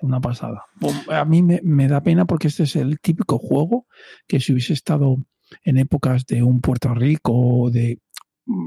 Una 0.00 0.20
pasada. 0.20 0.64
A 1.10 1.24
mí 1.24 1.42
me, 1.42 1.60
me 1.62 1.86
da 1.86 2.02
pena 2.02 2.24
porque 2.24 2.48
este 2.48 2.64
es 2.64 2.74
el 2.74 2.98
típico 2.98 3.38
juego 3.38 3.86
que 4.26 4.40
si 4.40 4.52
hubiese 4.52 4.72
estado 4.72 5.16
en 5.62 5.78
épocas 5.78 6.26
de 6.26 6.42
un 6.42 6.60
Puerto 6.60 6.92
Rico 6.94 7.32
o 7.32 7.70
de 7.70 8.00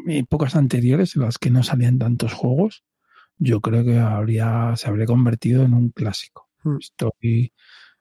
épocas 0.08 0.56
anteriores 0.56 1.16
en 1.16 1.24
las 1.24 1.38
que 1.38 1.50
no 1.50 1.64
salían 1.64 2.00
tantos 2.00 2.34
juegos, 2.34 2.84
yo 3.38 3.62
creo 3.62 3.84
que 3.84 4.00
habría, 4.00 4.74
se 4.76 4.88
habría 4.88 5.06
convertido 5.06 5.64
en 5.64 5.74
un 5.74 5.90
clásico. 5.90 6.50
Hmm. 6.64 6.78
Estoy, 6.80 7.54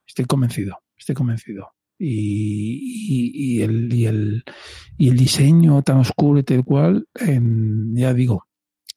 estoy 0.07 0.25
convencido, 0.27 0.79
estoy 0.97 1.15
convencido. 1.15 1.73
Y, 1.99 2.81
y- 3.09 3.57
y 3.59 3.63
el, 3.63 3.93
y, 3.93 4.07
el, 4.07 4.45
y 4.99 5.09
el 5.09 5.17
diseño 5.17 5.83
tan 5.83 5.99
oscuro 5.99 6.39
y 6.41 6.43
tal 6.43 6.65
cual, 6.65 7.09
en- 7.15 7.95
ya 7.95 8.13
digo, 8.15 8.47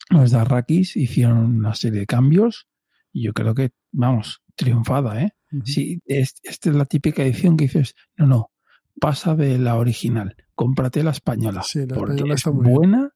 los 0.09 0.31
de 0.31 0.37
Arrakis 0.39 0.95
hicieron 0.95 1.37
una 1.37 1.75
serie 1.75 2.01
de 2.01 2.05
cambios 2.05 2.67
y 3.11 3.23
yo 3.23 3.33
creo 3.33 3.53
que, 3.55 3.71
vamos, 3.91 4.41
triunfada, 4.55 5.21
¿eh? 5.23 5.31
Sí, 5.63 6.01
es- 6.05 6.35
esta 6.43 6.69
es 6.69 6.75
la 6.75 6.85
típica 6.85 7.23
edición 7.23 7.55
que 7.57 7.65
dices, 7.65 7.93
no, 8.17 8.25
no, 8.27 8.51
pasa 8.99 9.35
de 9.35 9.57
la 9.59 9.75
original, 9.77 10.35
cómprate 10.55 11.03
la 11.03 11.11
española. 11.11 11.61
Sí, 11.63 11.85
la 11.85 11.95
porque 11.95 12.15
española 12.15 12.33
es 12.35 12.43
bien. 12.45 12.73
buena, 12.73 13.11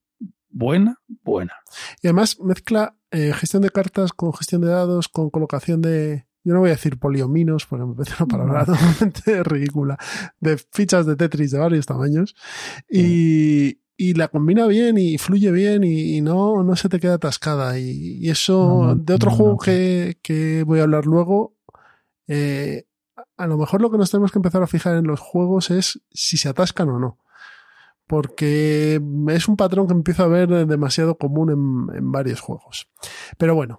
buena, 0.49 0.97
buena. 1.23 1.53
Y 2.01 2.07
además 2.07 2.39
mezcla 2.39 2.95
eh, 3.09 3.33
gestión 3.33 3.63
de 3.63 3.69
cartas 3.71 4.13
con 4.13 4.31
gestión 4.33 4.61
de 4.61 4.67
dados, 4.69 5.09
con 5.09 5.29
colocación 5.29 5.81
de, 5.81 6.25
yo 6.43 6.53
no 6.53 6.59
voy 6.59 6.69
a 6.69 6.73
decir 6.73 6.97
poliominos 6.97 7.65
porque 7.65 7.85
me 7.85 7.95
parece 7.95 8.15
una 8.23 8.27
palabra 8.27 8.65
totalmente 8.65 9.43
ridícula, 9.43 9.97
de 10.39 10.57
fichas 10.57 11.05
de 11.05 11.15
Tetris 11.15 11.51
de 11.51 11.59
varios 11.59 11.85
tamaños 11.85 12.35
y, 12.89 13.81
y 13.95 14.13
la 14.15 14.29
combina 14.29 14.65
bien 14.65 14.97
y 14.97 15.17
fluye 15.17 15.51
bien 15.51 15.83
y, 15.83 16.17
y 16.17 16.21
no, 16.21 16.63
no 16.63 16.75
se 16.75 16.89
te 16.89 16.99
queda 16.99 17.15
atascada. 17.15 17.77
Y, 17.77 18.17
y 18.19 18.29
eso, 18.29 18.57
No, 18.57 18.87
no, 18.87 18.95
de 18.95 19.13
otro 19.13 19.31
juego 19.31 19.57
que, 19.57 20.17
que 20.23 20.63
voy 20.63 20.79
a 20.79 20.83
hablar 20.83 21.05
luego, 21.05 21.55
eh, 22.27 22.85
a 23.37 23.47
lo 23.47 23.57
mejor 23.57 23.81
lo 23.81 23.91
que 23.91 23.97
nos 23.97 24.09
tenemos 24.09 24.31
que 24.31 24.39
empezar 24.39 24.63
a 24.63 24.67
fijar 24.67 24.95
en 24.95 25.05
los 25.05 25.19
juegos 25.19 25.69
es 25.69 26.01
si 26.11 26.37
se 26.37 26.49
atascan 26.49 26.89
o 26.89 26.99
no. 26.99 27.19
Porque 28.07 28.99
es 29.29 29.47
un 29.47 29.55
patrón 29.55 29.87
que 29.87 29.93
empiezo 29.93 30.23
a 30.23 30.27
ver 30.27 30.65
demasiado 30.65 31.17
común 31.17 31.89
en, 31.91 31.97
en 31.97 32.11
varios 32.11 32.41
juegos. 32.41 32.89
Pero 33.37 33.55
bueno, 33.55 33.77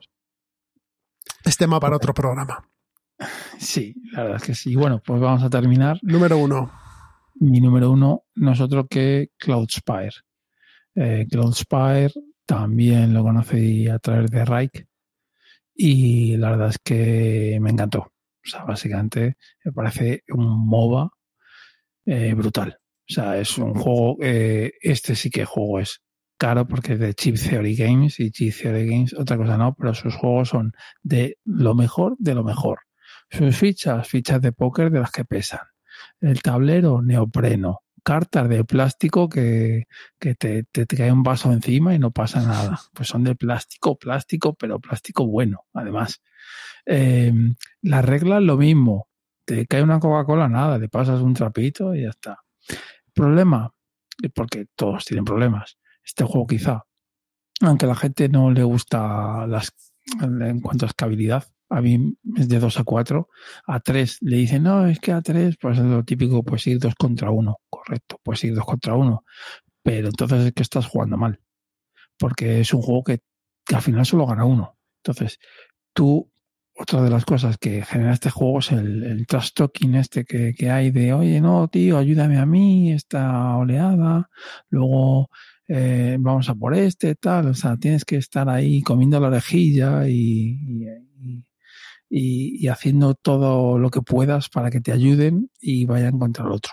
es 1.45 1.57
tema 1.57 1.81
para 1.81 1.97
otro 1.97 2.15
programa. 2.15 2.69
Sí, 3.59 3.95
la 4.13 4.23
verdad 4.23 4.37
es 4.39 4.43
que 4.43 4.55
sí. 4.55 4.75
Bueno, 4.75 5.01
pues 5.05 5.21
vamos 5.21 5.43
a 5.43 5.51
terminar. 5.51 5.99
Número 6.03 6.39
uno. 6.39 6.73
Mi 7.37 7.61
número 7.61 7.91
uno 7.91 8.25
no 8.35 8.53
es 8.53 8.61
otro 8.61 8.87
que 8.87 9.31
Cloudspire. 9.39 10.13
Eh, 10.95 11.27
Cloudspire 11.31 12.13
también 12.45 13.15
lo 13.15 13.23
conocí 13.23 13.89
a 13.89 13.99
través 13.99 14.31
de 14.31 14.45
Reich 14.45 14.87
y 15.75 16.37
la 16.37 16.51
verdad 16.51 16.69
es 16.69 16.79
que 16.79 17.59
me 17.61 17.71
encantó. 17.71 18.01
O 18.01 18.49
sea, 18.49 18.65
básicamente 18.65 19.37
me 19.65 19.73
parece 19.73 20.25
un 20.29 20.67
MOBA 20.67 21.11
eh, 22.07 22.35
brutal. 22.35 22.79
O 23.09 23.13
sea, 23.13 23.39
es 23.39 23.59
un 23.59 23.75
juego, 23.75 24.17
eh, 24.21 24.73
este 24.81 25.15
sí 25.15 25.31
que 25.31 25.45
juego 25.45 25.81
es 25.81 26.03
caro 26.39 26.67
porque 26.67 26.95
es 26.95 26.99
de 26.99 27.15
Chip 27.15 27.37
Theory 27.37 27.77
Games 27.77 28.19
y 28.21 28.31
Chip 28.31 28.55
Theory 28.61 28.89
Games, 28.89 29.15
otra 29.15 29.37
cosa 29.37 29.57
no, 29.57 29.75
pero 29.75 29.95
sus 29.95 30.15
juegos 30.15 30.49
son 30.51 30.73
de 31.03 31.39
lo 31.45 31.75
mejor 31.75 32.17
de 32.19 32.35
lo 32.35 32.45
mejor. 32.45 32.81
Sus 33.31 33.57
fichas, 33.57 34.09
fichas 34.09 34.41
de 34.41 34.53
póker 34.53 34.91
de 34.91 35.01
las 35.01 35.11
que 35.11 35.25
pesan. 35.25 35.61
El 36.21 36.43
tablero, 36.43 37.01
neopreno. 37.03 37.81
Cartas 38.05 38.49
de 38.49 38.65
plástico 38.65 39.29
que, 39.29 39.85
que 40.19 40.35
te, 40.35 40.65
te, 40.65 40.87
te 40.87 40.97
cae 40.97 41.13
un 41.13 41.23
vaso 41.23 41.53
encima 41.53 41.95
y 41.95 41.99
no 41.99 42.11
pasa 42.11 42.43
nada. 42.43 42.81
Pues 42.93 43.09
son 43.09 43.23
de 43.25 43.37
plástico, 43.37 43.97
plástico, 43.97 44.55
pero 44.55 44.81
plástico 44.81 45.27
bueno, 45.27 45.67
además. 45.73 46.21
Eh, 46.85 47.33
las 47.83 48.05
reglas, 48.05 48.43
lo 48.43 48.57
mismo. 48.57 49.09
Te 49.45 49.67
cae 49.67 49.83
una 49.83 50.01
Coca-Cola, 50.01 50.49
nada, 50.49 50.79
le 50.79 50.89
pasas 50.89 51.21
un 51.21 51.35
trapito 51.35 51.95
y 51.95 52.03
ya 52.03 52.11
está. 52.11 52.39
Problema, 53.15 53.73
porque 54.35 54.67
todos 54.75 55.05
tienen 55.05 55.25
problemas. 55.25 55.79
Este 56.13 56.25
juego 56.25 56.47
quizá, 56.47 56.85
aunque 57.63 57.87
la 57.87 57.95
gente 57.95 58.29
no 58.29 58.51
le 58.51 58.63
gusta 58.65 59.47
las 59.47 59.73
en 60.21 60.61
cuanto 60.61 60.85
a 60.85 60.89
escalabilidad, 60.89 61.45
a 61.71 61.81
mí 61.81 62.19
es 62.37 62.51
de 62.51 62.59
2 62.59 62.81
a 62.81 62.85
4, 62.85 63.31
a 63.67 63.81
3 63.81 64.19
le 64.21 64.37
dicen, 64.37 64.65
no, 64.65 64.87
es 64.87 65.01
que 65.01 65.13
a 65.13 65.23
3, 65.23 65.57
pues 65.59 65.79
es 65.79 65.85
lo 65.85 66.05
típico, 66.05 66.43
pues 66.43 66.67
ir 66.67 66.79
2 66.79 66.95
contra 66.97 67.31
1, 67.31 67.57
correcto, 67.71 68.21
pues 68.23 68.45
ir 68.45 68.55
2 68.55 68.67
contra 68.67 68.95
1, 68.95 69.25
pero 69.83 70.09
entonces 70.09 70.45
es 70.45 70.53
que 70.53 70.63
estás 70.63 70.87
jugando 70.87 71.17
mal, 71.17 71.41
porque 72.19 72.61
es 72.61 72.75
un 72.75 72.83
juego 72.83 73.05
que, 73.05 73.21
que 73.65 73.75
al 73.75 73.81
final 73.81 74.05
solo 74.05 74.27
gana 74.27 74.45
uno. 74.45 74.77
Entonces, 74.99 75.39
tú, 75.95 76.31
otra 76.75 77.01
de 77.01 77.09
las 77.09 77.25
cosas 77.25 77.57
que 77.57 77.83
genera 77.87 78.13
este 78.13 78.29
juego 78.29 78.59
es 78.59 78.73
el, 78.73 79.03
el 79.05 79.27
trash 79.27 79.53
talking 79.55 79.95
este 79.95 80.27
que, 80.27 80.53
que 80.53 80.71
hay 80.71 80.91
de, 80.91 81.15
oye, 81.15 81.41
no, 81.41 81.69
tío, 81.69 81.97
ayúdame 81.97 82.39
a 82.39 82.45
mí, 82.45 82.93
esta 82.93 83.57
oleada, 83.57 84.29
luego 84.69 85.31
eh, 85.69 86.17
vamos 86.21 86.49
a 86.49 86.55
por 86.55 86.75
este, 86.75 87.15
tal, 87.15 87.49
o 87.49 87.55
sea, 87.55 87.77
tienes 87.77 88.05
que 88.05 88.17
estar 88.17 88.49
ahí 88.49 88.83
comiendo 88.83 89.19
la 89.21 89.29
orejilla 89.29 90.09
y, 90.09 90.59
y, 91.21 91.45
y, 92.11 92.65
y 92.65 92.69
haciendo 92.69 93.15
todo 93.15 93.79
lo 93.79 93.91
que 93.91 94.03
puedas 94.03 94.49
para 94.49 94.71
que 94.71 94.81
te 94.81 94.93
ayuden 94.93 95.51
y 95.61 95.87
vayan 95.87 96.19
contra 96.19 96.45
el 96.45 96.53
otro. 96.53 96.73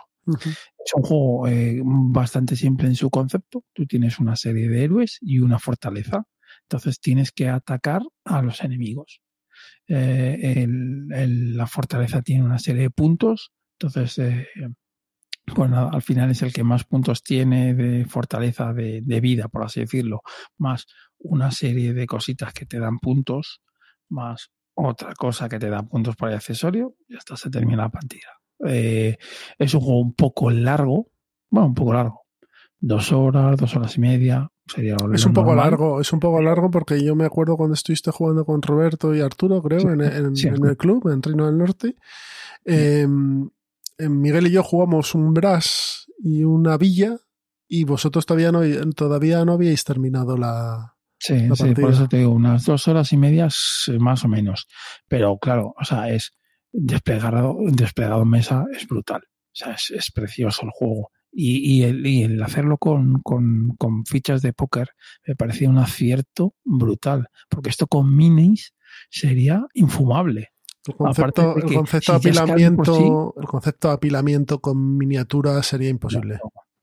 Es 0.86 0.94
un 0.95 1.03
juego 1.03 1.48
eh, 1.48 1.82
bastante 1.84 2.56
simple 2.56 2.88
en 2.88 2.95
su 2.95 3.10
concepto. 3.10 3.64
Tú 3.74 3.86
tienes 3.86 4.20
una 4.20 4.36
serie 4.36 4.68
de 4.70 4.84
héroes 4.84 5.18
y 5.22 5.40
una 5.40 5.60
fortaleza. 5.60 6.24
Entonces 6.64 6.99
tienes 6.99 7.32
que 7.32 7.48
atacar 7.49 8.02
a 8.26 8.41
los 8.41 8.61
enemigos. 8.64 9.22
Eh, 9.88 10.53
el- 10.57 11.07
el- 11.14 11.57
la 11.57 11.68
fortaleza 11.68 12.22
tiene 12.22 12.44
una 12.44 12.60
serie 12.60 12.84
de 12.84 12.90
puntos. 12.91 13.52
Entonces, 13.80 14.18
eh, 14.20 14.48
nada, 15.70 15.90
al 15.92 16.02
final 16.02 16.30
es 16.32 16.42
el 16.42 16.52
que 16.54 16.64
más 16.64 16.84
puntos 16.84 17.24
tiene 17.24 17.74
de 17.74 18.06
fortaleza 18.06 18.74
de, 18.74 19.02
de 19.04 19.22
vida, 19.22 19.48
por 19.48 19.64
así 19.64 19.80
decirlo, 19.82 20.22
más 20.58 20.86
una 21.20 21.52
serie 21.52 21.94
de 21.94 22.06
cositas 22.08 22.54
que 22.54 22.66
te 22.66 22.80
dan 22.80 23.00
puntos, 23.00 23.62
más 24.10 24.50
otra 24.74 25.14
cosa 25.14 25.50
que 25.50 25.60
te 25.60 25.70
da 25.70 25.84
puntos 25.84 26.16
para 26.16 26.32
el 26.32 26.38
accesorio, 26.38 26.96
y 27.08 27.16
hasta 27.18 27.36
se 27.36 27.50
termina 27.50 27.84
la 27.84 27.90
partida. 27.90 28.28
Eh, 28.66 29.18
es 29.58 29.74
un 29.74 29.82
juego 29.82 30.00
un 30.02 30.14
poco 30.14 30.50
largo, 30.50 31.08
bueno, 31.50 31.68
un 31.68 31.74
poco 31.76 31.94
largo, 31.94 32.22
dos 32.80 33.12
horas, 33.12 33.58
dos 33.58 33.76
horas 33.76 33.98
y 33.98 34.00
media, 34.02 34.50
sería 34.66 34.96
lo 34.96 35.14
Es 35.14 35.26
un 35.26 35.34
poco 35.34 35.48
normal. 35.50 35.66
largo, 35.72 36.00
es 36.02 36.14
un 36.14 36.20
poco 36.20 36.42
largo 36.42 36.70
porque 36.72 37.04
yo 37.04 37.16
me 37.16 37.26
acuerdo 37.26 37.58
cuando 37.58 37.74
estuviste 37.74 38.12
jugando 38.12 38.46
con 38.46 38.62
Roberto 38.62 39.14
y 39.16 39.20
Arturo, 39.22 39.62
creo, 39.62 39.80
Sí, 39.82 39.88
en, 39.88 40.02
en- 40.02 40.36
sí. 40.36 40.48
en 40.48 40.66
el 40.66 40.78
club, 40.78 41.10
en 41.12 41.22
Reino 41.22 41.46
del 41.48 41.58
Norte. 41.58 41.96
Eh, 42.66 43.06
eh, 43.06 43.08
Miguel 44.08 44.48
y 44.48 44.52
yo 44.52 44.64
jugamos 44.64 45.14
un 45.16 45.34
Brass 45.34 46.10
y 46.20 46.44
una 46.44 46.78
Villa 46.78 47.18
y 47.68 47.84
vosotros 47.84 48.26
todavía 48.26 48.52
no, 48.52 48.62
todavía 48.96 49.44
no 49.46 49.54
habíais 49.54 49.84
terminado 49.84 50.38
la... 50.38 50.96
Sí, 51.20 51.48
la 51.48 51.56
sí, 51.56 51.74
por 51.76 51.92
eso 51.92 52.08
te 52.08 52.18
digo, 52.18 52.32
unas 52.32 52.66
dos 52.66 52.88
horas 52.88 53.12
y 53.12 53.18
medias 53.18 53.84
eh, 53.88 54.00
más 54.00 54.24
o 54.24 54.30
menos. 54.30 54.68
Pero 55.08 55.38
claro, 55.38 55.74
o 55.80 55.84
sea, 55.84 56.10
es 56.10 56.32
desplegado, 56.72 57.58
desplegado 57.72 58.22
en 58.24 58.30
mesa 58.30 58.66
es 58.74 58.88
brutal. 58.88 59.24
O 59.28 59.52
sea, 59.54 59.74
es, 59.74 59.92
es 59.92 60.12
precioso 60.12 60.64
el 60.64 60.72
juego. 60.72 61.12
Y, 61.32 61.58
y, 61.58 61.84
el, 61.84 62.08
y 62.08 62.24
el 62.24 62.42
hacerlo 62.42 62.78
con, 62.78 63.22
con, 63.22 63.76
con 63.78 64.06
fichas 64.06 64.42
de 64.42 64.54
póker 64.54 64.90
me 65.28 65.36
parecía 65.36 65.70
un 65.70 65.78
acierto 65.78 66.56
brutal. 66.64 67.28
Porque 67.50 67.70
esto 67.70 67.88
con 67.88 68.16
minis 68.16 68.74
sería 69.10 69.66
infumable. 69.74 70.50
El 70.90 70.95
concepto, 70.95 71.56
el 71.57 71.64
concepto 71.76 72.14
de 72.14 72.20
si 72.20 72.28
apilamiento, 72.30 72.94
sí- 72.95 73.40
el 73.41 73.48
concepto 73.48 73.88
de 73.90 73.94
apilamiento 73.94 74.60
con 74.60 74.98
miniaturas 74.98 75.66
sería 75.66 75.90
imposible. 75.90 76.40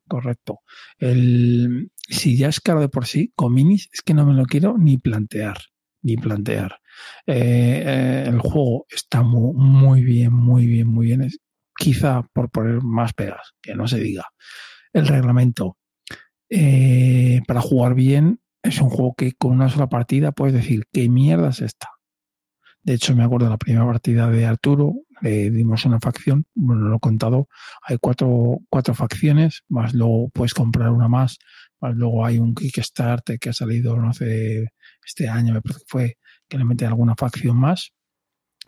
Correcto. 0.08 0.60
El, 0.98 1.90
si 1.96 2.36
ya 2.36 2.48
es 2.48 2.60
caro 2.60 2.80
de 2.80 2.88
por 2.88 3.06
sí, 3.06 3.32
con 3.34 3.52
minis 3.52 3.88
es 3.92 4.02
que 4.02 4.14
no 4.14 4.24
me 4.24 4.34
lo 4.34 4.44
quiero 4.46 4.78
ni 4.78 4.98
plantear, 4.98 5.58
ni 6.02 6.16
plantear. 6.16 6.78
Eh, 7.26 7.82
eh, 7.84 8.24
el 8.28 8.38
juego 8.38 8.86
está 8.88 9.22
mu- 9.22 9.52
muy, 9.54 10.02
bien, 10.02 10.32
muy 10.32 10.66
bien, 10.66 10.86
muy 10.86 11.06
bien. 11.06 11.22
Es, 11.22 11.38
quizá 11.76 12.22
por 12.32 12.50
poner 12.50 12.82
más 12.82 13.12
pegas, 13.14 13.54
que 13.60 13.74
no 13.74 13.88
se 13.88 13.98
diga. 13.98 14.24
El 14.92 15.06
reglamento. 15.08 15.76
eh, 16.48 17.40
para 17.48 17.60
jugar 17.60 17.94
bien, 17.94 18.40
es 18.62 18.80
un 18.80 18.88
juego 18.88 19.14
que 19.16 19.32
con 19.32 19.50
una 19.52 19.68
sola 19.68 19.88
partida 19.88 20.30
puedes 20.32 20.54
decir, 20.54 20.84
¿qué 20.92 21.08
mierda 21.08 21.48
es 21.50 21.60
esta? 21.60 21.88
De 22.86 22.94
hecho, 22.94 23.16
me 23.16 23.24
acuerdo 23.24 23.46
de 23.46 23.50
la 23.50 23.56
primera 23.56 23.84
partida 23.84 24.30
de 24.30 24.46
Arturo, 24.46 24.94
le 25.20 25.50
dimos 25.50 25.84
una 25.86 25.98
facción, 25.98 26.46
bueno, 26.54 26.82
no 26.82 26.90
lo 26.90 26.96
he 26.98 27.00
contado, 27.00 27.48
hay 27.82 27.98
cuatro, 28.00 28.60
cuatro 28.70 28.94
facciones, 28.94 29.64
más 29.68 29.92
luego 29.92 30.28
puedes 30.28 30.54
comprar 30.54 30.90
una 30.90 31.08
más, 31.08 31.40
más 31.80 31.96
luego 31.96 32.24
hay 32.24 32.38
un 32.38 32.54
Kickstarter 32.54 33.40
que 33.40 33.48
ha 33.48 33.52
salido, 33.52 33.96
no 33.96 34.12
sé, 34.12 34.68
este 35.04 35.28
año 35.28 35.52
me 35.52 35.62
parece 35.62 35.80
que 35.80 35.86
fue, 35.88 36.18
que 36.48 36.58
le 36.58 36.64
mete 36.64 36.86
alguna 36.86 37.16
facción 37.16 37.56
más, 37.56 37.90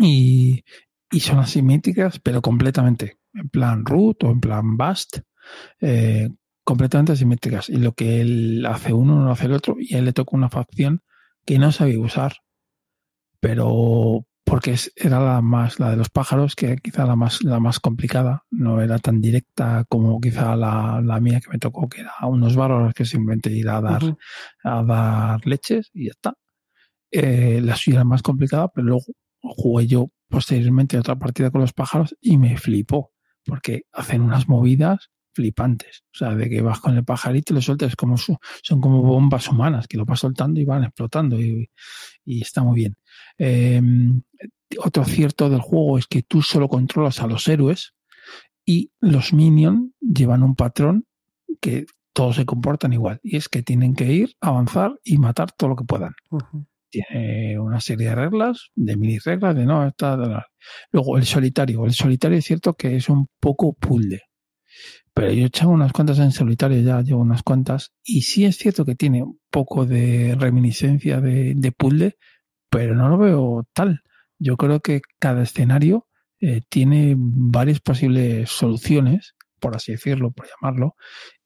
y, 0.00 0.64
y 1.12 1.20
son 1.20 1.38
asimétricas, 1.38 2.18
pero 2.18 2.42
completamente, 2.42 3.18
en 3.34 3.48
plan 3.50 3.86
root 3.86 4.24
o 4.24 4.32
en 4.32 4.40
plan 4.40 4.76
bust, 4.76 5.20
eh, 5.80 6.28
completamente 6.64 7.12
asimétricas, 7.12 7.68
y 7.68 7.76
lo 7.76 7.92
que 7.92 8.20
él 8.20 8.66
hace 8.66 8.92
uno 8.92 9.14
no 9.14 9.26
lo 9.26 9.30
hace 9.30 9.46
el 9.46 9.52
otro, 9.52 9.76
y 9.78 9.94
a 9.94 9.98
él 9.98 10.06
le 10.06 10.12
toca 10.12 10.36
una 10.36 10.50
facción 10.50 11.02
que 11.46 11.60
no 11.60 11.70
sabía 11.70 12.00
usar, 12.00 12.38
pero 13.40 14.26
porque 14.44 14.76
era 14.96 15.20
la 15.20 15.40
más 15.42 15.78
la 15.78 15.90
de 15.90 15.96
los 15.96 16.08
pájaros 16.08 16.56
que 16.56 16.76
quizá 16.78 17.04
la 17.06 17.16
más 17.16 17.42
la 17.42 17.60
más 17.60 17.80
complicada. 17.80 18.44
No 18.50 18.80
era 18.80 18.98
tan 18.98 19.20
directa 19.20 19.84
como 19.88 20.20
quizá 20.20 20.56
la, 20.56 21.00
la 21.04 21.20
mía 21.20 21.40
que 21.40 21.50
me 21.50 21.58
tocó 21.58 21.88
que 21.88 22.00
era 22.00 22.14
unos 22.22 22.56
bárbaros 22.56 22.94
que 22.94 23.04
simplemente 23.04 23.50
ir 23.50 23.68
a 23.68 23.80
dar 23.80 24.02
a 24.64 24.82
dar 24.82 25.46
leches 25.46 25.90
y 25.92 26.06
ya 26.06 26.12
está. 26.12 26.34
Eh, 27.10 27.60
la 27.62 27.76
suya 27.76 27.96
era 27.96 28.04
más 28.04 28.22
complicada 28.22 28.68
pero 28.68 28.86
luego 28.86 29.04
jugué 29.40 29.86
yo 29.86 30.10
posteriormente 30.28 30.98
otra 30.98 31.16
partida 31.16 31.50
con 31.50 31.62
los 31.62 31.72
pájaros 31.72 32.16
y 32.20 32.36
me 32.36 32.56
flipó 32.58 33.12
porque 33.44 33.84
hacen 33.92 34.20
unas 34.22 34.48
movidas 34.48 35.10
flipantes. 35.38 36.02
O 36.12 36.18
sea, 36.18 36.34
de 36.34 36.50
que 36.50 36.60
vas 36.62 36.80
con 36.80 36.96
el 36.96 37.04
pajarito 37.04 37.52
y 37.52 37.56
lo 37.56 37.62
sueltas, 37.62 37.94
como 37.96 38.16
su- 38.18 38.36
son 38.62 38.80
como 38.80 39.02
bombas 39.02 39.48
humanas 39.48 39.86
que 39.86 39.96
lo 39.96 40.04
vas 40.04 40.18
soltando 40.20 40.60
y 40.60 40.64
van 40.64 40.82
explotando 40.84 41.40
y, 41.40 41.70
y 42.24 42.42
está 42.42 42.62
muy 42.64 42.74
bien. 42.80 42.96
Eh, 43.38 43.80
otro 44.78 45.04
cierto 45.04 45.48
del 45.48 45.60
juego 45.60 45.96
es 45.98 46.06
que 46.06 46.22
tú 46.22 46.42
solo 46.42 46.68
controlas 46.68 47.20
a 47.20 47.26
los 47.28 47.46
héroes 47.48 47.94
y 48.66 48.90
los 49.00 49.32
minions 49.32 49.90
llevan 50.00 50.42
un 50.42 50.54
patrón 50.56 51.04
que 51.60 51.86
todos 52.12 52.36
se 52.36 52.44
comportan 52.44 52.92
igual 52.92 53.20
y 53.22 53.36
es 53.36 53.48
que 53.48 53.62
tienen 53.62 53.94
que 53.94 54.12
ir, 54.12 54.34
avanzar 54.40 54.98
y 55.04 55.18
matar 55.18 55.52
todo 55.52 55.70
lo 55.70 55.76
que 55.76 55.84
puedan. 55.84 56.14
Tiene 56.90 57.58
una 57.58 57.80
serie 57.80 58.08
de 58.08 58.14
reglas, 58.14 58.70
de 58.74 58.96
mini 58.96 59.18
reglas, 59.18 59.54
de 59.54 59.66
no, 59.66 59.86
está. 59.86 60.16
Luego 60.90 61.18
el 61.18 61.24
solitario. 61.26 61.84
El 61.84 61.92
solitario 61.92 62.38
es 62.38 62.44
cierto 62.46 62.74
que 62.74 62.96
es 62.96 63.08
un 63.08 63.26
poco 63.40 63.74
puzzle. 63.74 64.22
Pero 65.18 65.32
yo 65.32 65.42
he 65.42 65.46
echado 65.46 65.72
unas 65.72 65.92
cuantas 65.92 66.20
en 66.20 66.30
solitario, 66.30 66.80
ya 66.80 67.02
llevo 67.02 67.22
unas 67.22 67.42
cuantas. 67.42 67.90
Y 68.04 68.22
sí 68.22 68.44
es 68.44 68.56
cierto 68.56 68.84
que 68.84 68.94
tiene 68.94 69.24
un 69.24 69.40
poco 69.50 69.84
de 69.84 70.36
reminiscencia 70.38 71.20
de, 71.20 71.54
de 71.56 71.72
puzzle, 71.72 72.16
pero 72.70 72.94
no 72.94 73.08
lo 73.08 73.18
veo 73.18 73.66
tal. 73.72 74.02
Yo 74.38 74.56
creo 74.56 74.78
que 74.78 75.00
cada 75.18 75.42
escenario 75.42 76.06
eh, 76.38 76.60
tiene 76.68 77.16
varias 77.18 77.80
posibles 77.80 78.48
soluciones, 78.48 79.34
por 79.58 79.74
así 79.74 79.90
decirlo, 79.90 80.30
por 80.30 80.46
llamarlo, 80.46 80.94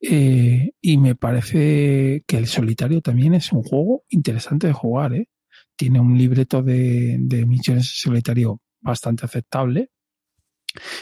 eh, 0.02 0.72
y 0.82 0.98
me 0.98 1.14
parece 1.14 2.24
que 2.26 2.36
el 2.36 2.48
solitario 2.48 3.00
también 3.00 3.32
es 3.32 3.52
un 3.52 3.62
juego 3.62 4.04
interesante 4.10 4.66
de 4.66 4.74
jugar. 4.74 5.14
¿eh? 5.14 5.30
Tiene 5.76 5.98
un 5.98 6.18
libreto 6.18 6.62
de, 6.62 7.16
de 7.20 7.46
misiones 7.46 7.90
solitario 7.98 8.60
bastante 8.82 9.24
aceptable 9.24 9.88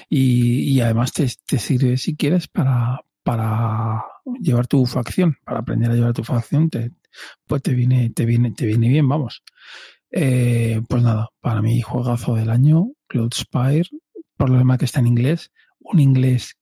y, 0.08 0.72
y 0.72 0.80
además 0.80 1.12
te, 1.12 1.28
te, 1.46 1.58
sirve 1.58 1.96
si 1.96 2.16
quieres 2.16 2.48
para, 2.48 3.00
para 3.22 4.04
llevar 4.40 4.66
tu 4.66 4.86
facción, 4.86 5.36
para 5.44 5.60
aprender 5.60 5.90
a 5.90 5.94
llevar 5.94 6.12
tu 6.12 6.24
facción, 6.24 6.70
te, 6.70 6.92
pues 7.46 7.62
te 7.62 7.74
viene, 7.74 8.10
te 8.10 8.24
viene, 8.24 8.52
te 8.52 8.66
viene 8.66 8.88
bien, 8.88 9.08
vamos. 9.08 9.42
Eh, 10.10 10.82
pues 10.88 11.02
nada, 11.02 11.28
para 11.40 11.62
mí 11.62 11.80
juegazo 11.80 12.34
del 12.34 12.50
año, 12.50 12.88
Cloud 13.06 13.32
Spire, 13.34 13.88
problema 14.36 14.78
que 14.78 14.86
está 14.86 15.00
en 15.00 15.06
inglés, 15.06 15.52
un 15.78 16.00
inglés, 16.00 16.56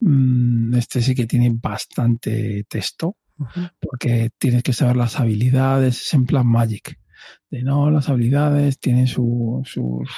mmm, 0.00 0.74
este 0.74 1.02
sí 1.02 1.14
que 1.14 1.26
tiene 1.26 1.50
bastante 1.52 2.64
texto, 2.68 3.16
uh 3.38 3.44
-huh. 3.44 3.72
porque 3.80 4.30
tienes 4.38 4.62
que 4.62 4.72
saber 4.72 4.96
las 4.96 5.20
habilidades, 5.20 6.00
es 6.02 6.14
en 6.14 6.26
plan 6.26 6.46
Magic, 6.46 6.98
de 7.50 7.62
no, 7.62 7.90
las 7.90 8.08
habilidades 8.08 8.78
tienen 8.78 9.06
su, 9.06 9.62
sus, 9.64 10.08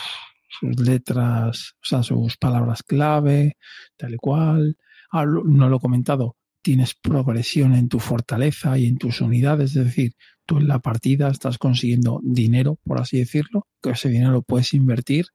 sus 0.61 0.79
letras, 0.81 1.75
o 1.83 1.85
sea, 1.85 2.03
sus 2.03 2.37
palabras 2.37 2.83
clave, 2.83 3.57
tal 3.97 4.15
y 4.15 4.17
cual. 4.17 4.77
Ah, 5.11 5.25
no 5.25 5.69
lo 5.69 5.77
he 5.77 5.81
comentado, 5.81 6.37
tienes 6.63 6.95
progresión 6.95 7.75
en 7.75 7.89
tu 7.89 8.01
fortaleza 8.01 8.77
y 8.77 8.87
en 8.87 8.99
tus 8.99 9.21
unidades, 9.21 9.77
es 9.77 9.85
decir, 9.85 10.15
tú 10.47 10.59
en 10.59 10.67
la 10.67 10.81
partida 10.81 11.29
estás 11.29 11.59
consiguiendo 11.59 12.21
dinero, 12.25 12.81
por 12.85 13.01
así 13.01 13.19
decirlo, 13.19 13.69
que 13.81 13.91
ese 13.91 14.09
dinero 14.09 14.33
lo 14.33 14.43
puedes 14.43 14.75
invertir 14.75 15.27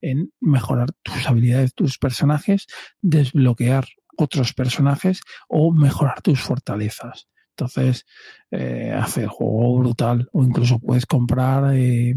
en 0.00 0.30
mejorar 0.40 0.92
tus 1.02 1.26
habilidades, 1.26 1.74
tus 1.74 1.98
personajes, 1.98 2.66
desbloquear 3.00 3.86
otros 4.16 4.52
personajes 4.52 5.22
o 5.48 5.72
mejorar 5.72 6.22
tus 6.22 6.40
fortalezas. 6.40 7.26
Entonces, 7.58 8.04
eh, 8.50 8.92
hace 8.94 9.22
el 9.22 9.28
juego 9.28 9.78
brutal. 9.78 10.28
O 10.32 10.44
incluso 10.44 10.78
puedes 10.78 11.06
comprar, 11.06 11.74
eh, 11.74 12.14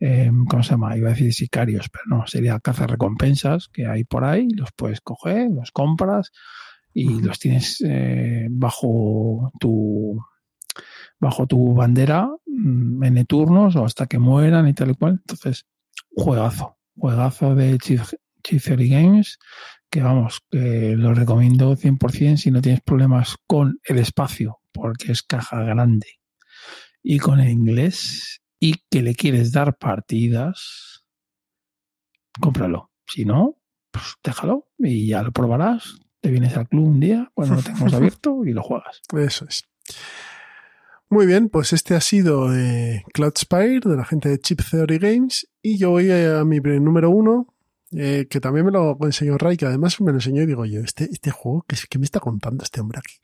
eh, 0.00 0.32
¿cómo 0.48 0.62
se 0.64 0.70
llama? 0.70 0.96
Iba 0.96 1.10
a 1.10 1.12
decir 1.12 1.32
sicarios, 1.32 1.88
pero 1.88 2.04
no, 2.08 2.26
sería 2.26 2.58
caza 2.58 2.88
recompensas 2.88 3.68
que 3.68 3.86
hay 3.86 4.02
por 4.02 4.24
ahí. 4.24 4.48
Los 4.50 4.70
puedes 4.72 5.00
coger, 5.00 5.50
los 5.50 5.70
compras 5.70 6.32
y 6.92 7.20
los 7.20 7.38
tienes 7.38 7.82
bajo 8.50 9.52
tu 9.58 10.20
bajo 11.20 11.46
tu 11.46 11.74
bandera 11.74 12.28
en 12.46 13.26
turnos 13.26 13.76
o 13.76 13.84
hasta 13.84 14.06
que 14.06 14.18
mueran 14.18 14.68
y 14.68 14.74
tal 14.74 14.90
y 14.90 14.94
cual. 14.94 15.20
Entonces, 15.20 15.66
juegazo, 16.16 16.78
juegazo 16.96 17.54
de 17.54 17.78
Theory 18.42 18.88
Games, 18.88 19.38
que 19.90 20.02
vamos, 20.02 20.40
que 20.50 20.96
lo 20.96 21.14
recomiendo 21.14 21.76
100% 21.76 22.36
si 22.36 22.50
no 22.50 22.60
tienes 22.60 22.80
problemas 22.82 23.36
con 23.46 23.78
el 23.84 23.98
espacio, 23.98 24.60
porque 24.74 25.12
es 25.12 25.22
caja 25.22 25.62
grande, 25.62 26.08
y 27.02 27.18
con 27.18 27.40
el 27.40 27.48
inglés, 27.48 28.42
y 28.60 28.74
que 28.90 29.02
le 29.02 29.14
quieres 29.14 29.52
dar 29.52 29.78
partidas, 29.78 31.04
cómpralo. 32.40 32.90
Si 33.06 33.24
no, 33.24 33.58
pues 33.90 34.16
déjalo 34.22 34.68
y 34.78 35.08
ya 35.08 35.22
lo 35.22 35.32
probarás. 35.32 35.98
Te 36.20 36.30
vienes 36.30 36.56
al 36.56 36.68
club 36.68 36.88
un 36.88 37.00
día 37.00 37.30
cuando 37.34 37.56
lo 37.56 37.62
tengamos 37.62 37.94
abierto 37.94 38.44
y 38.44 38.52
lo 38.52 38.62
juegas. 38.62 39.00
Eso 39.16 39.46
es. 39.48 39.64
Muy 41.10 41.26
bien, 41.26 41.48
pues 41.48 41.72
este 41.72 41.94
ha 41.94 42.00
sido 42.00 42.52
eh, 42.56 43.04
Cloud 43.12 43.34
Spire 43.36 43.80
de 43.84 43.96
la 43.96 44.04
gente 44.04 44.30
de 44.30 44.40
Chip 44.40 44.60
Theory 44.68 44.98
Games 44.98 45.48
y 45.62 45.78
yo 45.78 45.90
voy 45.90 46.10
a, 46.10 46.42
mi 46.44 46.58
número 46.58 47.10
uno, 47.10 47.53
eh, 47.96 48.26
que 48.28 48.40
también 48.40 48.66
me 48.66 48.72
lo 48.72 48.98
enseñó 49.02 49.38
Ray, 49.38 49.56
que 49.56 49.66
además 49.66 50.00
me 50.00 50.10
lo 50.10 50.18
enseñó 50.18 50.42
y 50.42 50.46
digo 50.46 50.64
yo, 50.64 50.80
este, 50.80 51.04
este 51.04 51.30
juego, 51.30 51.64
¿qué, 51.68 51.76
¿qué, 51.88 51.98
me 51.98 52.04
está 52.04 52.18
contando 52.18 52.64
este 52.64 52.80
hombre 52.80 52.98
aquí? 52.98 53.14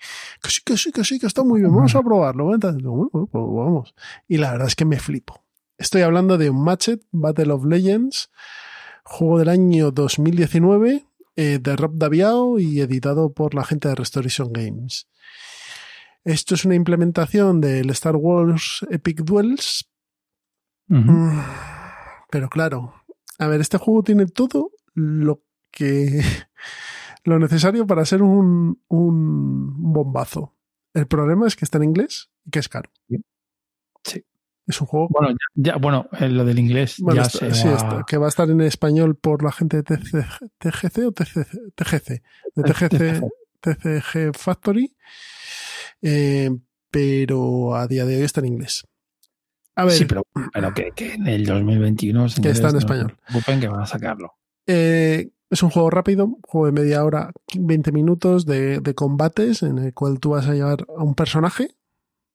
Que 0.43 0.51
sí, 0.51 0.61
que 0.65 0.77
sí, 0.77 0.93
que 0.93 1.05
sí, 1.05 1.19
que 1.19 1.27
está 1.27 1.43
muy 1.43 1.61
bien, 1.61 1.75
vamos 1.75 1.95
a 1.95 2.03
probarlo. 2.03 2.45
Bueno, 2.45 3.09
pues 3.11 3.29
vamos. 3.33 3.95
Y 4.29 4.37
la 4.37 4.53
verdad 4.53 4.69
es 4.69 4.77
que 4.77 4.85
me 4.85 5.01
flipo. 5.01 5.43
Estoy 5.77 6.03
hablando 6.03 6.39
de 6.39 6.51
un 6.51 6.63
Matchet 6.63 7.03
Battle 7.11 7.53
of 7.53 7.65
Legends, 7.65 8.31
juego 9.03 9.39
del 9.39 9.49
año 9.49 9.91
2019 9.91 11.07
eh, 11.37 11.59
de 11.61 11.77
Rob 11.77 11.97
Daviao 11.97 12.59
y 12.59 12.81
editado 12.81 13.33
por 13.33 13.55
la 13.55 13.65
gente 13.65 13.89
de 13.89 13.95
Restoration 13.95 14.53
Games. 14.53 15.09
Esto 16.23 16.55
es 16.55 16.65
una 16.65 16.75
implementación 16.75 17.61
del 17.61 17.91
Star 17.91 18.15
Wars 18.15 18.87
Epic 18.91 19.23
Duels. 19.23 19.89
Uh 20.89 20.97
-huh. 20.97 21.45
Pero 22.31 22.49
claro, 22.49 23.00
a 23.41 23.49
ver, 23.49 23.61
este 23.61 23.79
juego 23.79 24.03
tiene 24.03 24.27
todo 24.27 24.71
lo 24.95 25.43
que. 25.71 26.21
lo 27.25 27.39
necesario 27.39 27.87
para 27.87 28.05
ser 28.05 28.23
un, 28.23 28.83
un 28.89 29.93
bombazo. 29.93 30.55
El 30.93 31.07
problema 31.07 31.47
es 31.47 31.57
que 31.57 31.65
está 31.65 31.79
en 31.79 31.85
inglés 31.85 32.31
y 32.45 32.51
que 32.51 32.59
es 32.59 32.69
caro. 32.69 32.91
Sí. 34.05 34.25
Es 34.67 34.81
un 34.81 34.87
juego. 34.87 35.09
Bueno, 35.11 35.31
ya, 35.55 35.73
ya 35.73 35.77
bueno 35.79 36.09
lo 36.21 36.45
del 36.45 36.59
inglés 36.59 36.97
bueno, 37.01 37.23
ya 37.23 37.27
está, 37.27 37.39
se 37.39 37.55
sí, 37.55 37.69
va... 37.69 37.75
está, 37.75 38.05
que 38.07 38.19
va 38.19 38.27
a 38.27 38.29
estar 38.29 38.49
en 38.51 38.61
español 38.61 39.17
por 39.17 39.43
la 39.43 39.53
gente 39.53 39.79
de 39.79 39.83
TCG, 39.83 40.51
TGC 40.59 40.99
o 41.07 41.13
TCC, 41.13 41.75
TGC, 41.75 42.23
de 42.55 42.63
TGC, 42.63 43.23
TCG 43.61 44.37
Factory 44.37 44.95
eh, 46.03 46.51
pero 46.91 47.75
a 47.75 47.87
día 47.87 48.05
de 48.05 48.17
hoy 48.17 48.23
está 48.23 48.41
en 48.41 48.47
inglés. 48.47 48.87
A 49.81 49.85
ver, 49.85 49.95
sí, 49.95 50.05
pero, 50.05 50.27
pero 50.53 50.75
que, 50.75 50.91
que, 50.95 51.15
en 51.15 51.27
el 51.27 51.47
2021 51.47 52.27
que 52.43 52.51
está 52.51 52.69
en 52.69 52.77
español. 52.77 53.17
No 53.33 53.41
que 53.61 53.67
van 53.67 53.81
a 53.81 53.87
sacarlo. 53.87 54.35
Eh, 54.67 55.31
es 55.49 55.63
un 55.63 55.71
juego 55.71 55.89
rápido, 55.89 56.27
un 56.27 56.43
juego 56.43 56.67
de 56.67 56.73
media 56.73 57.03
hora, 57.03 57.33
20 57.59 57.91
minutos 57.91 58.45
de, 58.45 58.81
de, 58.81 58.95
combates 58.95 59.63
en 59.63 59.79
el 59.79 59.95
cual 59.95 60.21
tú 60.21 60.31
vas 60.31 60.47
a 60.49 60.53
llevar 60.53 60.85
a 60.99 61.03
un 61.03 61.15
personaje, 61.15 61.71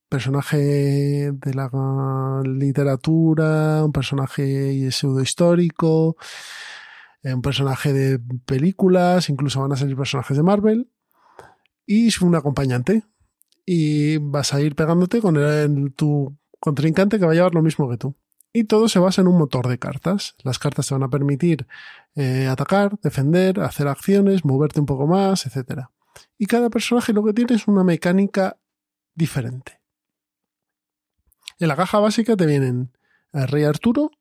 personaje 0.10 1.32
de 1.32 1.54
la 1.54 2.42
literatura, 2.44 3.86
un 3.86 3.92
personaje 3.92 4.92
pseudo 4.92 5.22
histórico, 5.22 6.18
eh, 7.22 7.32
un 7.32 7.44
personaje 7.44 7.94
de 7.94 8.20
películas, 8.48 9.30
incluso 9.30 9.62
van 9.62 9.72
a 9.72 9.78
salir 9.78 9.96
personajes 9.96 10.36
de 10.36 10.42
Marvel 10.42 10.90
y 11.86 12.10
un 12.24 12.34
acompañante, 12.34 13.04
y 13.68 14.18
vas 14.18 14.52
a 14.56 14.62
ir 14.62 14.74
pegándote 14.74 15.22
con 15.22 15.38
el, 15.38 15.94
tu 15.94 16.36
contrincante 16.60 17.20
que 17.20 17.26
va 17.26 17.32
a 17.32 17.36
llevar 17.36 17.54
lo 17.54 17.62
mismo 17.62 17.90
que 17.90 17.98
tú. 17.98 18.16
Y 18.54 18.64
todo 18.64 18.88
se 18.88 19.00
basa 19.00 19.22
en 19.22 19.28
un 19.28 19.38
motor 19.38 19.68
de 19.68 19.78
cartas. 19.78 20.36
Las 20.44 20.60
cartas 20.60 20.88
te 20.88 20.94
van 20.94 21.04
a 21.04 21.10
permitir 21.10 21.68
eh, 22.16 22.48
atacar, 22.48 22.98
defender, 23.02 23.60
hacer 23.60 23.88
acciones, 23.88 24.46
moverte 24.46 24.80
un 24.80 24.86
poco 24.86 25.08
más, 25.08 25.46
etc. 25.46 25.88
Y 26.38 26.46
cada 26.46 26.70
personaje 26.70 27.12
lo 27.12 27.24
que 27.24 27.34
tiene 27.34 27.56
es 27.56 27.68
una 27.68 27.84
mecánica 27.84 28.58
diferente. 29.14 29.82
En 31.60 31.68
la 31.68 31.76
caja 31.76 32.00
básica 32.00 32.38
te 32.38 32.46
vienen 32.46 32.92
el 33.34 33.48
Rey 33.48 33.64
Arturo, 33.64 34.12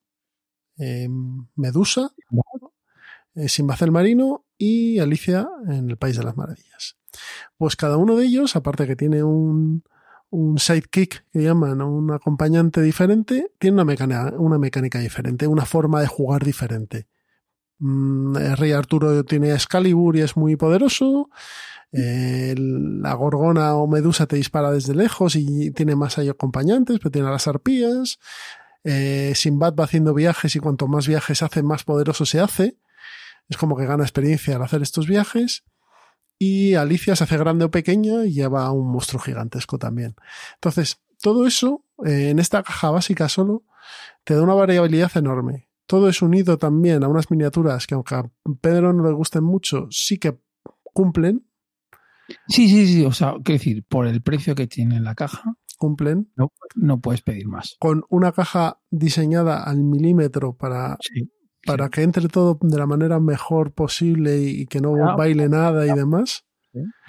eh, 0.78 1.08
Medusa, 1.54 2.12
eh, 3.36 3.90
Marino 3.90 4.44
y 4.58 4.98
Alicia 4.98 5.48
en 5.68 5.90
el 5.90 5.96
País 5.96 6.16
de 6.16 6.24
las 6.24 6.36
Maravillas. 6.36 6.96
Pues 7.56 7.76
cada 7.76 7.96
uno 7.96 8.16
de 8.16 8.26
ellos, 8.26 8.56
aparte 8.56 8.86
que 8.86 8.96
tiene 8.96 9.22
un, 9.22 9.84
un 10.30 10.58
sidekick 10.58 11.24
que 11.32 11.42
llaman, 11.42 11.80
un 11.82 12.10
acompañante 12.12 12.80
diferente, 12.82 13.52
tiene 13.58 13.74
una 13.74 13.84
mecánica, 13.84 14.32
una 14.36 14.58
mecánica 14.58 14.98
diferente, 14.98 15.46
una 15.46 15.64
forma 15.64 16.00
de 16.00 16.06
jugar 16.06 16.44
diferente. 16.44 17.06
Mm, 17.78 18.36
el 18.36 18.56
rey 18.56 18.72
Arturo 18.72 19.24
tiene 19.24 19.52
Excalibur 19.52 20.16
y 20.16 20.22
es 20.22 20.36
muy 20.36 20.56
poderoso. 20.56 21.30
Eh, 21.92 22.54
la 22.58 23.14
gorgona 23.14 23.76
o 23.76 23.86
medusa 23.86 24.26
te 24.26 24.36
dispara 24.36 24.72
desde 24.72 24.94
lejos 24.94 25.36
y 25.36 25.70
tiene 25.70 25.94
más 25.94 26.18
ahí 26.18 26.28
acompañantes, 26.28 26.98
pero 26.98 27.10
tiene 27.10 27.28
a 27.28 27.32
las 27.32 27.46
arpías. 27.46 28.18
Eh, 28.82 29.32
Sinbad 29.36 29.74
va 29.78 29.84
haciendo 29.84 30.14
viajes 30.14 30.56
y 30.56 30.60
cuanto 30.60 30.88
más 30.88 31.06
viajes 31.06 31.42
hace, 31.42 31.62
más 31.62 31.84
poderoso 31.84 32.26
se 32.26 32.40
hace. 32.40 32.76
Es 33.48 33.56
como 33.56 33.76
que 33.76 33.86
gana 33.86 34.04
experiencia 34.04 34.56
al 34.56 34.62
hacer 34.62 34.82
estos 34.82 35.06
viajes 35.06 35.64
y 36.38 36.74
Alicia 36.74 37.16
se 37.16 37.24
hace 37.24 37.38
grande 37.38 37.64
o 37.64 37.70
pequeña 37.70 38.24
y 38.26 38.32
lleva 38.32 38.70
un 38.72 38.90
monstruo 38.90 39.20
gigantesco 39.22 39.78
también. 39.78 40.14
Entonces, 40.54 41.00
todo 41.22 41.46
eso 41.46 41.84
eh, 42.04 42.30
en 42.30 42.38
esta 42.38 42.62
caja 42.62 42.90
básica 42.90 43.28
solo 43.28 43.64
te 44.24 44.34
da 44.34 44.42
una 44.42 44.54
variabilidad 44.54 45.10
enorme. 45.16 45.68
Todo 45.86 46.08
es 46.08 46.22
unido 46.22 46.58
también 46.58 47.04
a 47.04 47.08
unas 47.08 47.30
miniaturas 47.30 47.86
que 47.86 47.94
aunque 47.94 48.14
a 48.14 48.30
Pedro 48.60 48.92
no 48.92 49.06
le 49.06 49.12
gusten 49.12 49.44
mucho, 49.44 49.86
sí 49.90 50.18
que 50.18 50.38
cumplen. 50.82 51.46
Sí, 52.48 52.68
sí, 52.68 52.86
sí, 52.86 53.04
o 53.04 53.12
sea, 53.12 53.34
quiero 53.44 53.58
decir, 53.58 53.84
por 53.84 54.06
el 54.06 54.22
precio 54.22 54.54
que 54.54 54.66
tiene 54.66 55.00
la 55.00 55.14
caja. 55.14 55.56
cumplen. 55.76 56.32
No, 56.36 56.52
no 56.76 57.00
puedes 57.00 57.20
pedir 57.20 57.46
más. 57.48 57.76
Con 57.78 58.04
una 58.08 58.32
caja 58.32 58.80
diseñada 58.90 59.62
al 59.62 59.82
milímetro 59.82 60.56
para, 60.56 60.96
Sí. 61.00 61.30
Para 61.66 61.88
que 61.88 62.02
entre 62.02 62.28
todo 62.28 62.58
de 62.60 62.78
la 62.78 62.86
manera 62.86 63.20
mejor 63.20 63.72
posible 63.72 64.38
y 64.38 64.66
que 64.66 64.80
no 64.80 64.94
Claro. 64.94 65.16
baile 65.16 65.48
nada 65.48 65.86
y 65.86 65.92
demás. 65.94 66.44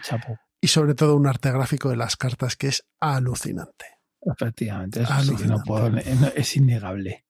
Chapo. 0.03 0.37
Y 0.61 0.67
sobre 0.67 0.95
todo 0.95 1.15
un 1.15 1.27
arte 1.27 1.51
gráfico 1.51 1.89
de 1.89 1.95
las 1.97 2.15
cartas 2.15 2.55
que 2.55 2.67
es 2.67 2.85
alucinante. 2.99 3.85
Efectivamente, 4.21 5.01
eso 5.03 5.13
sí 5.21 5.35
que 5.35 5.45
no 5.47 5.55
Alucinante. 5.59 5.63
puedo, 5.67 5.89
no- 5.91 6.27
es 6.35 6.55
innegable. 6.57 7.25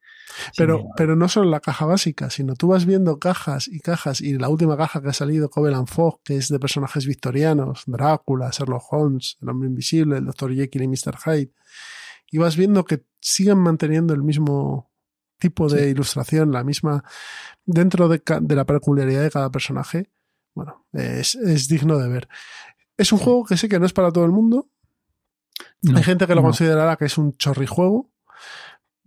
Pero, 0.57 0.75
innegable. 0.75 0.93
pero 0.97 1.15
no 1.15 1.27
solo 1.29 1.49
la 1.49 1.59
caja 1.59 1.85
básica, 1.85 2.29
sino 2.29 2.55
tú 2.55 2.67
vas 2.69 2.85
viendo 2.85 3.19
cajas 3.19 3.67
y 3.67 3.79
cajas 3.79 4.21
y 4.21 4.37
la 4.37 4.49
última 4.49 4.77
caja 4.77 5.01
que 5.01 5.09
ha 5.09 5.13
salido, 5.13 5.49
Covenant 5.49 5.87
Fog, 5.89 6.21
que 6.23 6.37
es 6.37 6.47
de 6.49 6.59
personajes 6.59 7.05
victorianos, 7.05 7.83
Drácula, 7.87 8.49
Sherlock 8.51 8.83
Holmes, 8.91 9.37
el 9.41 9.49
hombre 9.49 9.67
invisible, 9.69 10.17
el 10.17 10.25
Dr. 10.25 10.53
Jekyll 10.53 10.83
y 10.83 10.87
Mr. 10.87 11.17
Hyde, 11.25 11.51
y 12.31 12.37
vas 12.37 12.55
viendo 12.55 12.85
que 12.85 13.05
siguen 13.21 13.57
manteniendo 13.59 14.13
el 14.13 14.23
mismo 14.23 14.91
tipo 15.37 15.67
de 15.69 15.83
Sí. 15.83 15.89
ilustración, 15.89 16.51
la 16.51 16.63
misma, 16.63 17.03
dentro 17.65 18.07
de, 18.07 18.21
la 18.49 18.65
peculiaridad 18.65 19.21
de 19.23 19.31
cada 19.31 19.49
personaje, 19.51 20.09
bueno, 20.53 20.85
es, 20.93 21.35
es 21.35 21.67
digno 21.67 21.97
de 21.97 22.07
ver. 22.09 22.27
Es 22.97 23.11
un 23.11 23.19
juego 23.19 23.43
que 23.45 23.57
sé 23.57 23.67
que 23.67 23.79
no 23.79 23.85
es 23.85 23.93
para 23.93 24.11
todo 24.11 24.25
el 24.25 24.31
mundo. 24.31 24.69
No, 25.81 25.97
Hay 25.97 26.03
gente 26.03 26.25
que 26.27 26.35
lo 26.35 26.41
no. 26.41 26.47
considerará 26.47 26.95
que 26.95 27.05
es 27.05 27.17
un 27.17 27.33
chorrijuego. 27.37 28.11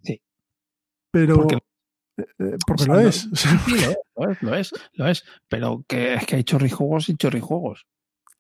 Sí. 0.03 0.21
Pero. 1.11 1.37
Porque- 1.37 1.59
eh, 2.19 2.57
porque 2.67 2.83
O 2.83 2.87
sea, 2.87 2.95
lo 2.95 3.01
no- 3.01 3.09
es. 3.09 3.29
Sí, 3.35 3.49
lo 4.17 4.31
es, 4.31 4.43
lo 4.43 4.55
es, 4.55 4.73
lo 4.95 5.09
es. 5.09 5.25
Pero 5.49 5.85
que 5.89 6.15
es 6.15 6.27
que 6.27 6.37
hay 6.37 6.45
chorrijuegos 6.45 7.09
y 7.09 7.17
chorrijuegos. 7.17 7.87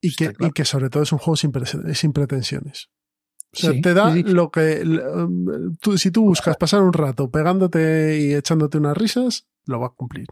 y, 0.01 0.15
que, 0.15 0.33
claro. 0.33 0.51
y 0.51 0.53
que 0.53 0.65
sobre 0.65 0.91
todo 0.91 1.03
es 1.03 1.13
un 1.13 1.19
juego 1.19 1.37
sin, 1.37 1.51
pre- 1.53 1.95
sin 1.95 2.13
pretensiones. 2.13 2.89
O 3.53 3.57
sea, 3.57 3.73
Sí, 3.73 3.81
te 3.81 3.95
da 3.95 4.13
sí, 4.13 4.23
lo 4.25 4.51
que. 4.51 4.83
um, 4.83 5.77
tú- 5.81 5.97
si 5.97 6.11
tú 6.11 6.23
buscas 6.25 6.57
pasar 6.57 6.83
un 6.83 6.93
rato 6.93 7.31
pegándote 7.31 8.19
y 8.21 8.35
echándote 8.35 8.79
unas 8.79 8.97
risas, 8.97 9.47
lo 9.67 9.81
va 9.81 9.87
a 9.87 9.91
cumplir. 9.91 10.27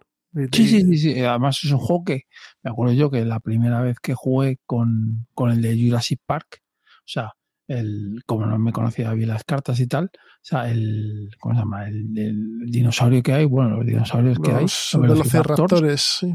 Sí, 0.53 0.67
sí, 0.69 0.81
sí, 0.83 0.99
sí. 0.99 1.21
Además 1.23 1.59
es 1.65 1.71
un 1.73 1.79
juego 1.79 2.05
que 2.05 2.25
me 2.63 2.71
acuerdo 2.71 2.93
yo 2.93 3.11
que 3.11 3.25
la 3.25 3.41
primera 3.41 3.81
vez 3.81 3.99
que 4.01 4.13
jugué 4.15 4.59
con, 4.67 5.27
con 5.35 5.51
el 5.51 5.63
de 5.63 5.81
Jurassic 5.83 6.21
Park, 6.27 6.61
o 6.99 7.03
sea, 7.07 7.33
el, 7.69 8.21
como 8.27 8.45
no 8.45 8.59
me 8.59 8.71
conocía 8.73 9.13
bien 9.15 9.31
las 9.31 9.45
cartas 9.45 9.81
y 9.81 9.87
tal, 9.87 10.11
o 10.15 10.19
sea, 10.43 10.71
el, 10.71 11.31
¿cómo 11.41 11.55
se 11.55 11.61
llama? 11.61 11.89
El, 11.89 12.17
el 12.19 12.71
dinosaurio 12.71 13.23
que 13.23 13.33
hay, 13.33 13.45
bueno, 13.47 13.79
los 13.79 13.87
dinosaurios 13.87 14.39
que 14.41 14.53
hay, 14.53 14.63
Los 14.63 14.91
los 14.93 15.03
velociraptores, 15.03 16.01
sí. 16.03 16.35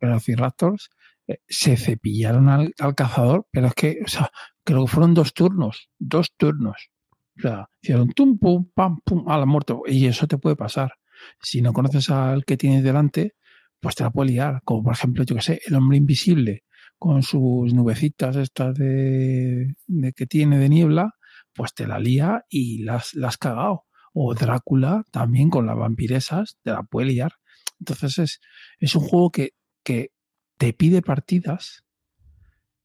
Velociraptors, 0.00 0.90
eh, 1.26 1.40
se 1.48 1.76
cepillaron 1.76 2.48
al, 2.48 2.72
al 2.78 2.94
cazador, 2.94 3.46
pero 3.50 3.66
es 3.66 3.74
que, 3.74 3.98
o 4.04 4.08
sea, 4.08 4.30
creo 4.70 4.84
que 4.84 4.90
fueron 4.92 5.14
dos 5.14 5.34
turnos, 5.34 5.90
dos 5.98 6.32
turnos. 6.36 6.90
O 7.38 7.42
sea, 7.42 7.68
hicieron 7.80 8.10
tum, 8.10 8.38
pum, 8.38 8.70
pam, 8.74 9.00
pum, 9.04 9.28
a 9.28 9.38
la 9.38 9.46
muerte. 9.46 9.74
Y 9.86 10.06
eso 10.06 10.26
te 10.26 10.38
puede 10.38 10.56
pasar. 10.56 10.94
Si 11.40 11.62
no 11.62 11.72
conoces 11.72 12.10
al 12.10 12.44
que 12.44 12.56
tienes 12.56 12.82
delante, 12.82 13.34
pues 13.80 13.94
te 13.94 14.04
la 14.04 14.10
puede 14.10 14.30
liar. 14.30 14.60
Como 14.64 14.82
por 14.84 14.92
ejemplo, 14.92 15.24
yo 15.24 15.34
que 15.34 15.42
sé, 15.42 15.60
el 15.66 15.74
hombre 15.74 15.96
invisible 15.98 16.64
con 16.98 17.22
sus 17.22 17.72
nubecitas 17.72 18.36
estas 18.36 18.74
de, 18.74 19.74
que 20.14 20.26
tiene 20.26 20.58
de 20.58 20.68
niebla, 20.68 21.14
pues 21.54 21.72
te 21.74 21.86
la 21.86 21.98
lía 21.98 22.44
y 22.50 22.82
las, 22.82 23.14
las 23.14 23.30
has 23.30 23.38
cagado. 23.38 23.86
O 24.12 24.34
Drácula 24.34 25.04
también 25.10 25.50
con 25.50 25.66
las 25.66 25.76
vampiresas, 25.76 26.58
te 26.62 26.72
la 26.72 26.82
puede 26.82 27.08
liar. 27.08 27.32
Entonces 27.78 28.18
es, 28.18 28.40
es 28.78 28.94
un 28.94 29.02
juego 29.02 29.30
que, 29.30 29.54
que 29.82 30.12
te 30.58 30.74
pide 30.74 31.00
partidas, 31.00 31.84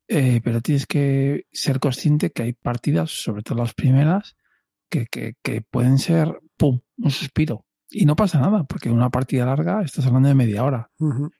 eh, 0.07 0.41
pero 0.43 0.61
tienes 0.61 0.85
que 0.85 1.45
ser 1.51 1.79
consciente 1.79 2.31
que 2.31 2.43
hay 2.43 2.53
partidas, 2.53 3.11
sobre 3.11 3.41
todo 3.43 3.59
las 3.59 3.73
primeras, 3.73 4.35
que, 4.89 5.05
que, 5.07 5.33
que 5.43 5.61
pueden 5.61 5.97
ser, 5.97 6.39
¡pum!, 6.57 6.79
un 6.97 7.11
suspiro. 7.11 7.65
Y 7.89 8.05
no 8.05 8.15
pasa 8.15 8.39
nada, 8.39 8.63
porque 8.65 8.89
una 8.89 9.09
partida 9.09 9.45
larga 9.45 9.81
estás 9.83 10.05
hablando 10.05 10.27
de 10.29 10.35
media 10.35 10.63
hora. 10.63 10.89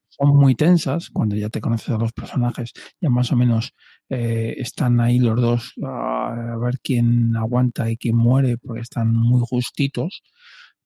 Son 0.09 0.29
muy 0.37 0.55
tensas 0.55 1.09
cuando 1.09 1.35
ya 1.35 1.49
te 1.49 1.59
conoces 1.59 1.89
a 1.89 1.97
los 1.97 2.13
personajes, 2.13 2.71
ya 3.01 3.09
más 3.09 3.31
o 3.31 3.35
menos 3.35 3.73
eh, 4.09 4.53
están 4.57 4.99
ahí 5.01 5.19
los 5.19 5.41
dos 5.41 5.73
a, 5.83 6.53
a 6.53 6.57
ver 6.57 6.79
quién 6.81 7.35
aguanta 7.35 7.89
y 7.89 7.97
quién 7.97 8.15
muere, 8.15 8.57
porque 8.57 8.81
están 8.81 9.11
muy 9.13 9.41
justitos. 9.45 10.23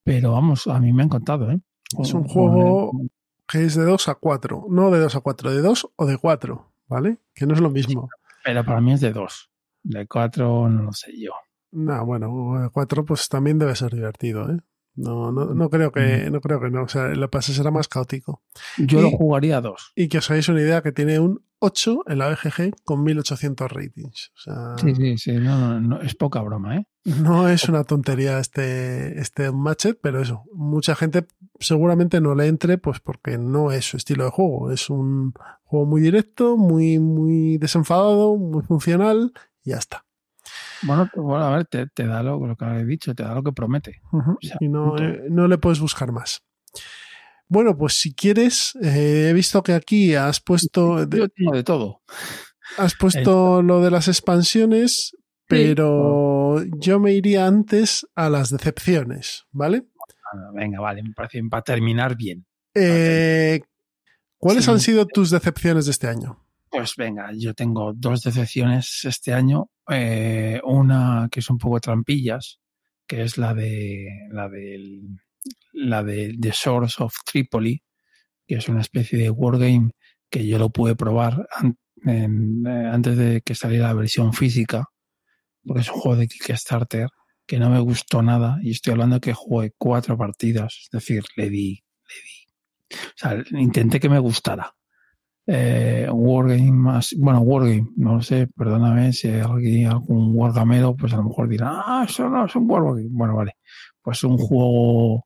Pero 0.03 0.31
vamos, 0.31 0.65
a 0.68 0.80
mí 0.80 0.91
me 0.93 1.03
han 1.03 1.10
contado, 1.10 1.51
¿eh? 1.51 1.60
Es 1.99 2.14
un 2.14 2.23
juego 2.27 2.91
el- 3.01 3.11
que 3.47 3.65
es 3.65 3.76
de 3.76 3.84
2 3.84 4.07
a 4.07 4.15
4. 4.15 4.65
No 4.69 4.89
de 4.91 4.99
2 4.99 5.15
a 5.15 5.22
4, 5.22 5.51
de 5.51 5.61
2 5.61 5.88
o 5.95 6.06
de 6.06 6.18
4, 6.18 6.69
¿vale? 6.90 7.20
Que 7.34 7.45
no 7.45 7.53
es 7.53 7.61
lo 7.61 7.70
mismo. 7.70 8.10
pero 8.44 8.66
para 8.66 8.82
mí 8.82 8.91
es 8.94 9.02
de 9.02 9.14
dos. 9.14 9.49
De 9.84 10.07
cuatro 10.07 10.68
no 10.68 10.84
lo 10.84 10.94
sé 10.94 11.14
yo. 11.18 11.32
No, 11.72 12.03
bueno, 12.06 12.70
4 12.74 13.06
pues 13.06 13.30
también 13.30 13.60
debe 13.60 13.76
ser 13.76 13.94
divertido, 13.94 14.52
¿eh? 14.52 14.60
No, 15.00 15.32
no, 15.32 15.54
no 15.54 15.70
creo 15.70 15.92
que 15.92 16.30
no 16.30 16.42
creo 16.42 16.60
que 16.60 16.70
no. 16.70 16.84
O 16.84 16.88
sea, 16.88 17.08
el 17.08 17.28
pase 17.30 17.54
será 17.54 17.72
más 17.72 17.88
caótico. 17.88 18.42
Yo 18.78 19.00
Y- 19.00 19.04
lo 19.04 19.12
jugaría 19.12 19.58
a 19.58 19.62
dos. 19.62 19.92
Y 19.96 20.08
que 20.10 20.18
os 20.18 20.30
hagáis 20.30 20.50
una 20.50 20.62
idea 20.62 20.82
que 20.82 20.92
tiene 20.92 21.20
un 21.20 21.42
8 21.62 22.04
en 22.08 22.18
la 22.20 22.30
BGG 22.30 22.74
con 22.86 23.04
1800 23.04 23.72
ratings. 23.72 24.32
O 24.36 24.40
sea, 24.40 24.76
Sí, 24.78 24.96
sí, 24.96 25.18
sí. 25.18 25.32
No, 25.34 25.58
no, 25.60 25.80
no, 25.82 26.02
es 26.02 26.16
poca 26.16 26.42
broma, 26.42 26.78
¿eh? 26.78 26.86
no 27.06 27.50
es 27.50 27.68
una 27.68 27.84
tontería 27.84 28.40
este, 28.40 29.20
este 29.20 29.52
Matchet, 29.52 30.00
pero 30.02 30.22
eso, 30.22 30.44
mucha 30.54 30.96
gente 30.96 31.26
seguramente 31.60 32.22
no 32.22 32.36
le 32.36 32.48
entre, 32.48 32.78
pues 32.78 33.00
porque 33.00 33.38
no 33.38 33.72
es 33.72 33.86
su 33.86 33.98
estilo 33.98 34.26
de 34.26 34.30
juego. 34.32 34.72
Es 34.72 34.90
un 34.90 35.34
juego 35.64 35.86
muy 35.86 36.02
directo, 36.02 36.56
muy, 36.58 37.00
muy 37.00 37.58
desenfadado, 37.58 38.36
muy 38.38 38.64
funcional, 38.64 39.34
y 39.64 39.72
ya 39.72 39.78
está. 39.78 40.06
Bueno, 40.84 41.10
bueno, 41.15 41.45
a 41.45 41.57
ver, 41.57 41.65
te, 41.65 41.88
te 41.88 42.06
da 42.07 42.23
lo, 42.23 42.45
lo 42.45 42.56
que 42.56 42.65
he 42.65 42.85
dicho, 42.85 43.14
te 43.15 43.23
da 43.23 43.34
lo 43.35 43.43
que 43.43 43.51
promete. 43.51 44.01
Ujú. 44.11 44.31
O 44.31 44.38
sea, 44.41 44.57
y 44.60 44.68
no, 44.69 44.97
eh, 44.97 45.23
no 45.30 45.47
le 45.47 45.57
puedes 45.57 45.80
buscar 45.80 46.11
más. 46.11 46.41
Bueno, 47.47 47.76
pues 47.77 47.93
si 47.99 48.14
quieres, 48.14 48.73
eh, 48.81 49.27
he 49.30 49.34
visto 49.34 49.64
que 49.64 49.73
aquí 49.73 50.14
has 50.15 50.39
puesto, 50.39 51.06
de- 51.06 51.18
Yo 51.18 51.30
tengo 51.30 51.51
de 51.53 51.64
todo. 51.64 52.01
has 52.77 52.95
puesto 52.95 53.61
lo 53.64 53.81
de 53.81 53.89
las 53.91 54.07
expansiones, 54.07 55.15
pero 55.47 56.64
yo 56.77 56.99
me 56.99 57.14
iría 57.14 57.47
antes 57.47 58.06
a 58.15 58.30
las 58.30 58.51
decepciones, 58.51 59.45
¿vale? 59.51 59.85
Ah, 60.31 60.51
Venga, 60.53 60.80
vale, 60.80 61.01
me 61.01 61.11
parece 61.14 61.41
para 61.49 61.64
terminar 61.64 62.15
bien. 62.15 62.45
Eh, 62.76 63.60
¿Cuáles 64.38 64.65
Sí. 64.65 64.72
han 64.72 64.80
sido 64.80 65.06
tus 65.07 65.31
decepciones 65.31 65.85
de 65.85 65.91
este 65.91 66.07
año? 66.07 66.45
Pues 66.69 66.93
venga, 66.95 67.31
yo 67.35 67.56
tengo 67.56 67.93
dos 67.93 68.22
decepciones 68.22 69.01
este 69.06 69.34
año. 69.34 69.72
Eh, 69.90 70.61
una 70.64 71.30
que 71.32 71.40
es 71.40 71.49
un 71.49 71.57
poco 71.57 71.80
trampillas, 71.80 72.60
que 73.07 73.24
es 73.24 73.38
la 73.38 73.53
de 73.53 74.07
la 74.32 74.48
del 74.49 75.20
la 75.74 76.03
de 76.03 76.36
The 76.40 76.52
Source 76.53 77.02
of 77.03 77.16
Tripoli, 77.26 77.82
que 78.48 78.56
es 78.56 78.70
una 78.70 78.82
especie 78.82 79.18
de 79.18 79.30
wargame 79.30 79.91
que 80.30 80.45
yo 80.45 80.60
lo 80.60 80.70
pude 80.70 80.95
probar 80.95 81.48
eh, 82.06 82.28
antes 82.91 83.18
de 83.18 83.41
que 83.41 83.56
saliera 83.56 83.88
la 83.88 83.94
versión 83.94 84.34
física, 84.34 84.86
porque 85.64 85.82
es 85.82 85.90
un 85.90 85.99
juego 85.99 86.18
de 86.18 86.28
Kickstarter 86.28 87.10
que 87.45 87.57
no 87.57 87.70
me 87.70 87.80
gustó 87.80 88.22
nada 88.22 88.60
y 88.61 88.72
estoy 88.72 88.91
hablando 88.91 89.20
que 89.20 89.34
jugué 89.34 89.74
cuatro 89.78 90.18
partidas, 90.18 90.82
es 90.84 90.90
decir, 90.91 91.24
le 91.36 91.49
di, 91.49 91.84
le 92.07 92.16
di. 92.24 92.98
O 93.07 93.14
sea, 93.16 93.44
intenté 93.60 93.99
que 93.99 94.10
me 94.10 94.20
gustara. 94.20 94.76
Eh, 95.52 96.08
Wargame 96.12 96.72
más, 96.72 97.16
bueno, 97.18 97.40
Wargame, 97.40 97.88
no 97.98 98.18
lo 98.18 98.22
sé, 98.22 98.48
perdóname 98.56 99.12
si 99.14 99.30
hay 99.30 99.40
alguien, 99.40 99.88
algún 99.88 100.36
Wargamero, 100.36 100.96
pues 100.96 101.12
a 101.14 101.18
lo 101.18 101.24
mejor 101.24 101.50
dirá, 101.50 101.72
ah, 101.86 102.06
eso 102.08 102.30
no 102.30 102.46
es 102.46 102.56
un 102.56 102.70
Wargame. 102.70 103.08
Bueno, 103.10 103.36
vale, 103.36 103.58
pues 104.00 104.24
un 104.24 104.38
juego 104.38 105.26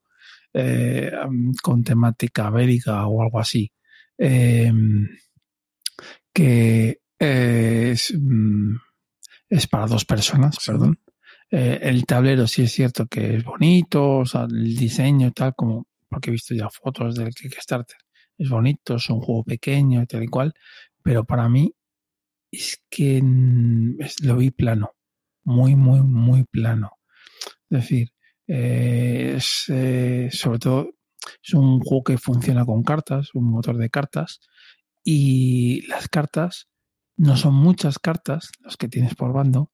eh, 0.53 1.11
con 1.61 1.83
temática 1.83 2.49
bélica 2.49 3.05
o 3.07 3.21
algo 3.21 3.39
así, 3.39 3.69
eh, 4.17 4.71
que 6.33 6.99
es, 7.19 8.13
mm, 8.17 8.75
es 9.49 9.67
para 9.67 9.87
dos 9.87 10.05
personas, 10.05 10.57
perdón. 10.65 10.99
Eh, 11.51 11.79
el 11.83 12.05
tablero 12.05 12.47
sí 12.47 12.63
es 12.63 12.71
cierto 12.71 13.07
que 13.07 13.35
es 13.35 13.43
bonito, 13.43 14.19
o 14.19 14.25
sea, 14.25 14.43
el 14.43 14.75
diseño 14.75 15.27
y 15.27 15.31
tal, 15.31 15.53
como 15.53 15.85
porque 16.09 16.29
he 16.29 16.33
visto 16.33 16.55
ya 16.55 16.69
fotos 16.69 17.15
del 17.15 17.33
Kickstarter. 17.33 17.97
Es 18.37 18.49
bonito, 18.49 18.95
es 18.95 19.09
un 19.09 19.21
juego 19.21 19.43
pequeño 19.43 20.05
tal 20.07 20.23
y 20.23 20.27
cual, 20.27 20.53
pero 21.03 21.23
para 21.23 21.47
mí 21.49 21.73
es 22.51 22.81
que 22.89 23.21
mm, 23.21 23.97
lo 24.23 24.37
vi 24.37 24.51
plano, 24.51 24.91
muy, 25.43 25.75
muy, 25.75 26.01
muy 26.01 26.43
plano. 26.43 26.97
Es 27.69 27.81
decir, 27.81 28.09
eh, 28.47 29.33
es 29.37 29.65
eh, 29.69 30.29
sobre 30.31 30.59
todo 30.59 30.89
es 31.41 31.53
un 31.53 31.79
juego 31.79 32.03
que 32.03 32.17
funciona 32.17 32.65
con 32.65 32.83
cartas, 32.83 33.29
un 33.33 33.49
motor 33.49 33.77
de 33.77 33.89
cartas, 33.89 34.39
y 35.03 35.85
las 35.87 36.07
cartas 36.09 36.67
no 37.17 37.37
son 37.37 37.53
muchas 37.53 37.99
cartas 37.99 38.49
las 38.61 38.77
que 38.77 38.87
tienes 38.87 39.15
por 39.15 39.33
bando, 39.33 39.71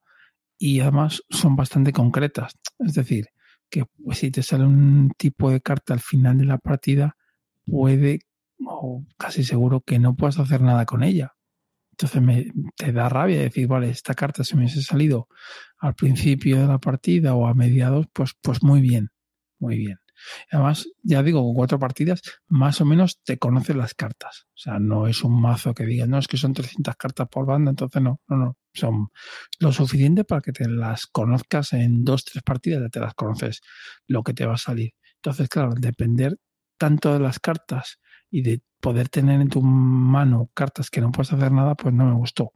y 0.58 0.80
además 0.80 1.22
son 1.30 1.56
bastante 1.56 1.92
concretas. 1.92 2.52
Es 2.78 2.94
decir, 2.94 3.28
que 3.70 3.84
pues, 4.04 4.18
si 4.18 4.30
te 4.30 4.42
sale 4.42 4.64
un 4.64 5.10
tipo 5.16 5.50
de 5.50 5.60
carta 5.60 5.94
al 5.94 6.00
final 6.00 6.38
de 6.38 6.44
la 6.44 6.58
partida, 6.58 7.16
puede, 7.64 8.20
o 8.66 9.04
casi 9.18 9.44
seguro 9.44 9.80
que 9.80 9.98
no 9.98 10.16
puedas 10.16 10.38
hacer 10.38 10.60
nada 10.60 10.86
con 10.86 11.02
ella. 11.02 11.34
Entonces 11.92 12.22
me, 12.22 12.46
te 12.76 12.92
da 12.92 13.08
rabia 13.08 13.40
decir, 13.40 13.66
vale, 13.66 13.90
esta 13.90 14.14
carta 14.14 14.42
se 14.42 14.56
me 14.56 14.62
hubiese 14.62 14.82
salido 14.82 15.28
al 15.78 15.94
principio 15.94 16.60
de 16.60 16.66
la 16.66 16.78
partida 16.78 17.34
o 17.34 17.46
a 17.46 17.54
mediados, 17.54 18.06
pues, 18.12 18.32
pues 18.40 18.62
muy 18.62 18.80
bien, 18.80 19.10
muy 19.58 19.76
bien. 19.76 19.98
Además, 20.50 20.88
ya 21.02 21.22
digo, 21.22 21.42
con 21.42 21.54
cuatro 21.54 21.78
partidas, 21.78 22.22
más 22.48 22.80
o 22.80 22.84
menos 22.84 23.20
te 23.22 23.38
conoces 23.38 23.76
las 23.76 23.94
cartas. 23.94 24.46
O 24.54 24.58
sea, 24.58 24.78
no 24.78 25.06
es 25.06 25.22
un 25.24 25.40
mazo 25.40 25.74
que 25.74 25.86
digas, 25.86 26.08
no, 26.08 26.18
es 26.18 26.28
que 26.28 26.36
son 26.36 26.52
300 26.52 26.96
cartas 26.96 27.28
por 27.28 27.46
banda, 27.46 27.70
entonces 27.70 28.02
no, 28.02 28.20
no, 28.28 28.36
no. 28.36 28.56
Son 28.72 29.08
lo 29.58 29.72
suficiente 29.72 30.24
para 30.24 30.40
que 30.40 30.52
te 30.52 30.68
las 30.68 31.06
conozcas 31.06 31.72
en 31.72 32.04
dos, 32.04 32.24
tres 32.24 32.42
partidas, 32.42 32.82
ya 32.82 32.88
te 32.88 33.00
las 33.00 33.14
conoces 33.14 33.60
lo 34.06 34.22
que 34.22 34.34
te 34.34 34.46
va 34.46 34.54
a 34.54 34.58
salir. 34.58 34.92
Entonces, 35.16 35.48
claro, 35.48 35.74
depender 35.76 36.36
tanto 36.78 37.12
de 37.12 37.20
las 37.20 37.40
cartas 37.40 37.98
y 38.30 38.42
de 38.42 38.62
poder 38.80 39.08
tener 39.08 39.40
en 39.40 39.48
tu 39.48 39.62
mano 39.62 40.50
cartas 40.54 40.90
que 40.90 41.00
no 41.00 41.12
puedes 41.12 41.32
hacer 41.32 41.52
nada, 41.52 41.74
pues 41.74 41.94
no 41.94 42.06
me 42.06 42.14
gustó. 42.14 42.52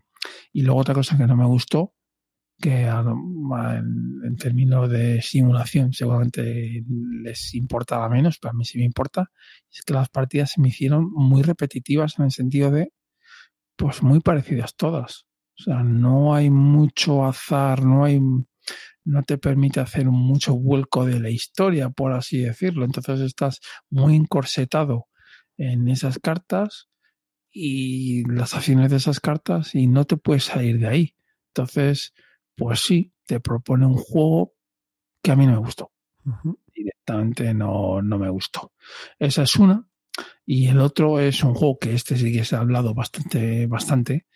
Y 0.53 0.63
luego 0.63 0.81
otra 0.81 0.95
cosa 0.95 1.17
que 1.17 1.27
no 1.27 1.37
me 1.37 1.47
gustó 1.47 1.95
que 2.61 2.85
en, 2.87 4.37
términos 4.37 4.89
de 4.89 5.21
simulación 5.23 5.93
seguramente 5.93 6.85
les 7.23 7.55
importaba 7.55 8.09
menos, 8.09 8.39
pero 8.39 8.53
a 8.53 8.55
mí 8.55 8.65
sí 8.65 8.79
me 8.79 8.85
importa, 8.85 9.31
es 9.71 9.83
que 9.83 9.93
las 9.93 10.09
partidas 10.09 10.53
se 10.53 10.61
me 10.61 10.69
hicieron 10.69 11.11
muy 11.13 11.43
repetitivas 11.43 12.19
en 12.19 12.27
el 12.27 12.31
sentido 12.31 12.71
de, 12.71 12.93
pues 13.77 14.03
muy 14.03 14.21
parecidas 14.21 14.77
todas. 14.77 15.27
O 15.59 15.63
sea, 15.65 15.83
no 15.83 16.35
hay 16.35 16.51
mucho 16.51 17.25
azar, 17.25 17.85
no 17.85 18.05
hay, 18.05 18.21
no 19.05 19.23
te 19.25 19.39
permite 19.39 19.81
hacer 19.81 20.07
mucho 20.07 20.55
vuelco 20.55 21.05
de 21.05 21.21
la 21.21 21.31
historia, 21.31 21.91
por 21.91 22.13
así 22.13 22.39
decirlo. 22.39 22.85
Entonces 22.85 23.21
estás 23.21 23.61
muy 23.91 24.17
encorsetado 24.17 25.07
en 25.57 25.89
esas 25.89 26.19
cartas 26.19 26.89
y 27.51 28.25
las 28.29 28.55
acciones 28.55 28.91
de 28.91 28.97
esas 28.97 29.21
cartas 29.21 29.75
y 29.75 29.87
no 29.87 30.05
te 30.05 30.17
puedes 30.17 30.45
salir 30.45 30.79
de 30.79 30.89
ahí. 30.89 31.17
Entonces, 31.49 32.13
pues 32.57 32.81
sí, 32.81 33.13
te 33.27 33.41
propone 33.41 33.87
un 33.87 33.97
juego 33.97 34.55
que 35.23 35.33
a 35.33 35.37
mí 35.37 35.47
no 35.47 35.53
me 35.53 35.59
gustó. 35.59 35.93
Directamente 36.75 37.55
no, 37.55 38.03
no 38.03 38.19
me 38.19 38.29
gustó. 38.29 38.73
Esa 39.19 39.45
es 39.45 39.57
una. 39.57 39.87
Y 40.45 40.67
el 40.69 40.81
otro 40.81 41.19
es 41.21 41.43
un 41.43 41.55
juego 41.55 41.79
que 41.79 41.95
este 41.95 42.17
sí 42.17 42.33
que 42.33 42.45
se 42.45 42.57
ha 42.57 42.61
hablado 42.61 42.95
bastante, 42.95 43.67
bastante. 43.67 44.27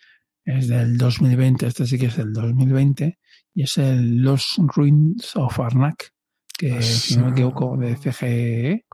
Es 0.45 0.69
del 0.69 0.97
2020, 0.97 1.66
este 1.66 1.86
sí 1.86 1.99
que 1.99 2.07
es 2.07 2.16
del 2.16 2.32
2020. 2.32 3.19
Y 3.55 3.62
es 3.62 3.77
el 3.78 4.23
Los 4.23 4.55
Ruins 4.59 5.36
of 5.36 5.59
Arnak, 5.61 6.12
que 6.57 6.81
si 6.82 7.16
no 7.16 7.27
me 7.27 7.32
equivoco, 7.32 7.77
de 7.77 7.97
CGE, 7.97 8.86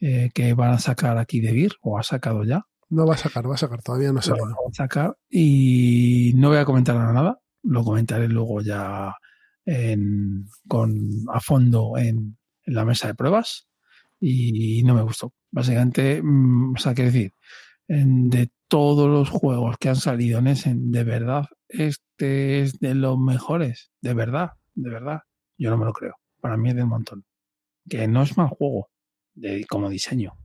eh, 0.00 0.30
que 0.34 0.54
van 0.54 0.72
a 0.72 0.78
sacar 0.78 1.18
aquí 1.18 1.40
de 1.40 1.52
Vir, 1.52 1.72
o 1.80 1.98
ha 1.98 2.02
sacado 2.02 2.44
ya. 2.44 2.66
No 2.88 3.06
va 3.06 3.14
a 3.14 3.18
sacar, 3.18 3.48
va 3.48 3.54
a 3.54 3.58
sacar, 3.58 3.82
todavía 3.82 4.12
no 4.12 4.20
ha 4.20 4.22
salido. 4.22 4.46
Va 4.46 4.70
a 4.70 4.74
sacar 4.74 5.16
y 5.28 6.32
no 6.36 6.50
voy 6.50 6.58
a 6.58 6.64
comentar 6.64 6.96
nada 6.96 7.40
lo 7.66 7.84
comentaré 7.84 8.28
luego 8.28 8.60
ya 8.60 9.14
en, 9.64 10.46
con, 10.68 11.00
a 11.32 11.40
fondo 11.40 11.98
en, 11.98 12.38
la 12.64 12.84
mesa 12.84 13.06
de 13.06 13.14
pruebas 13.14 13.68
y 14.18 14.82
no 14.82 14.94
me 14.94 15.02
gustó. 15.02 15.32
Básicamente, 15.52 16.20
mm, 16.20 16.74
o 16.74 16.78
sea, 16.78 16.94
quiero 16.94 17.12
decir, 17.12 17.32
de 17.86 18.50
todos 18.66 19.08
los 19.08 19.30
juegos 19.30 19.76
que 19.78 19.88
han 19.88 19.96
salido 19.96 20.40
en 20.40 20.48
ese, 20.48 20.72
de 20.74 21.04
verdad, 21.04 21.46
este 21.68 22.62
es 22.62 22.80
de 22.80 22.96
los 22.96 23.16
mejores, 23.18 23.92
de 24.00 24.14
verdad, 24.14 24.52
de 24.74 24.90
verdad. 24.90 25.20
Yo 25.56 25.70
no 25.70 25.78
me 25.78 25.84
lo 25.84 25.92
creo. 25.92 26.16
Para 26.40 26.56
mí 26.56 26.70
es 26.70 26.76
del 26.76 26.86
montón. 26.86 27.24
Que 27.88 28.08
no 28.08 28.22
es 28.22 28.36
mal 28.36 28.48
juego 28.48 28.88
de, 29.36 29.64
como 29.66 29.88
diseño, 29.88 30.36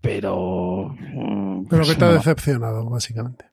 pero... 0.00 0.94
Pero 1.68 1.84
que 1.84 1.94
te 1.96 2.04
ha 2.04 2.12
decepcionado, 2.12 2.88
básicamente. 2.88 3.46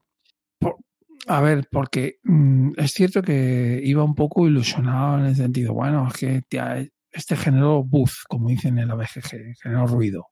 A 1.27 1.41
ver, 1.41 1.67
porque 1.71 2.19
mm, 2.23 2.73
es 2.77 2.91
cierto 2.91 3.23
que 3.23 3.81
iba 3.83 4.03
un 4.03 4.13
poco 4.13 4.47
ilusionado 4.47 5.17
en 5.19 5.25
el 5.25 5.35
sentido, 5.35 5.73
bueno, 5.73 6.07
es 6.07 6.13
que 6.13 6.43
este 7.11 7.35
género 7.35 7.83
buzz, 7.83 8.23
como 8.27 8.49
dicen 8.49 8.77
en 8.77 8.89
la 8.89 8.95
BGG, 8.95 9.55
género 9.61 9.87
ruido. 9.87 10.27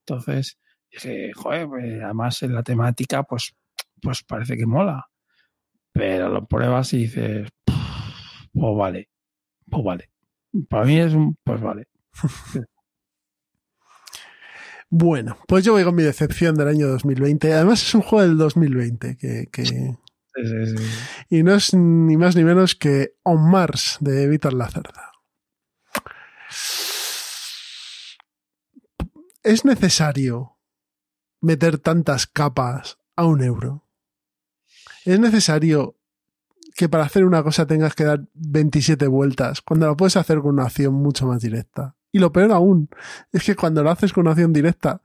Entonces, 0.00 0.58
dije, 0.90 1.32
joder, 1.32 1.68
pues, 1.68 2.02
además 2.02 2.42
en 2.42 2.54
la 2.54 2.62
temática, 2.62 3.22
pues, 3.22 3.54
pues 4.02 4.22
parece 4.22 4.56
que 4.56 4.66
mola. 4.66 5.06
Pero 5.92 6.28
lo 6.28 6.46
pruebas 6.46 6.92
y 6.92 6.98
dices, 6.98 7.48
pues 7.64 8.76
vale, 8.76 9.08
pues 9.70 9.84
vale. 9.84 10.10
Para 10.68 10.84
mí 10.84 10.98
es 10.98 11.14
un, 11.14 11.36
pues 11.42 11.60
vale. 11.60 11.88
Bueno, 14.96 15.38
pues 15.48 15.64
yo 15.64 15.72
voy 15.72 15.82
con 15.82 15.96
mi 15.96 16.04
decepción 16.04 16.54
del 16.54 16.68
año 16.68 16.86
2020. 16.86 17.52
Además 17.52 17.82
es 17.82 17.96
un 17.96 18.02
juego 18.02 18.28
del 18.28 18.38
2020 18.38 19.16
que, 19.16 19.96
y 21.28 21.42
no 21.42 21.54
es 21.56 21.74
ni 21.74 22.16
más 22.16 22.36
ni 22.36 22.44
menos 22.44 22.76
que 22.76 23.16
On 23.24 23.50
Mars 23.50 23.96
de 23.98 24.28
Víctor 24.28 24.52
Lacerda. 24.52 25.10
¿Es 29.42 29.64
necesario 29.64 30.58
meter 31.40 31.78
tantas 31.78 32.28
capas 32.28 32.98
a 33.16 33.24
un 33.24 33.42
euro? 33.42 33.88
¿Es 35.04 35.18
necesario 35.18 35.98
que 36.76 36.88
para 36.88 37.02
hacer 37.02 37.24
una 37.24 37.42
cosa 37.42 37.66
tengas 37.66 37.96
que 37.96 38.04
dar 38.04 38.28
27 38.34 39.08
vueltas 39.08 39.60
cuando 39.60 39.88
lo 39.88 39.96
puedes 39.96 40.16
hacer 40.16 40.38
con 40.38 40.54
una 40.54 40.66
acción 40.66 40.94
mucho 40.94 41.26
más 41.26 41.42
directa? 41.42 41.96
Y 42.14 42.20
lo 42.20 42.30
peor 42.30 42.52
aún 42.52 42.88
es 43.32 43.42
que 43.42 43.56
cuando 43.56 43.82
lo 43.82 43.90
haces 43.90 44.12
con 44.12 44.28
acción 44.28 44.52
directa 44.52 45.02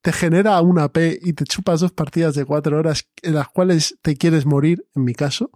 te 0.00 0.12
genera 0.12 0.60
una 0.60 0.92
P 0.92 1.18
y 1.20 1.32
te 1.32 1.42
chupas 1.42 1.80
dos 1.80 1.90
partidas 1.90 2.36
de 2.36 2.44
cuatro 2.44 2.78
horas 2.78 3.08
en 3.22 3.34
las 3.34 3.48
cuales 3.48 3.98
te 4.00 4.16
quieres 4.16 4.46
morir, 4.46 4.86
en 4.94 5.02
mi 5.02 5.12
caso. 5.12 5.50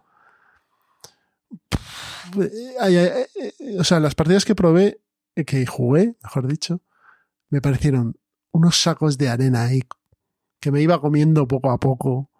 O 3.78 3.84
sea, 3.84 4.00
las 4.00 4.16
partidas 4.16 4.44
que 4.44 4.56
probé, 4.56 5.00
que 5.46 5.64
jugué, 5.64 6.16
mejor 6.24 6.48
dicho, 6.48 6.80
me 7.50 7.60
parecieron 7.60 8.16
unos 8.50 8.76
sacos 8.76 9.16
de 9.16 9.28
arena 9.28 9.62
ahí 9.62 9.82
que 10.58 10.72
me 10.72 10.82
iba 10.82 11.00
comiendo 11.00 11.46
poco 11.46 11.70
a 11.70 11.78
poco 11.78 12.32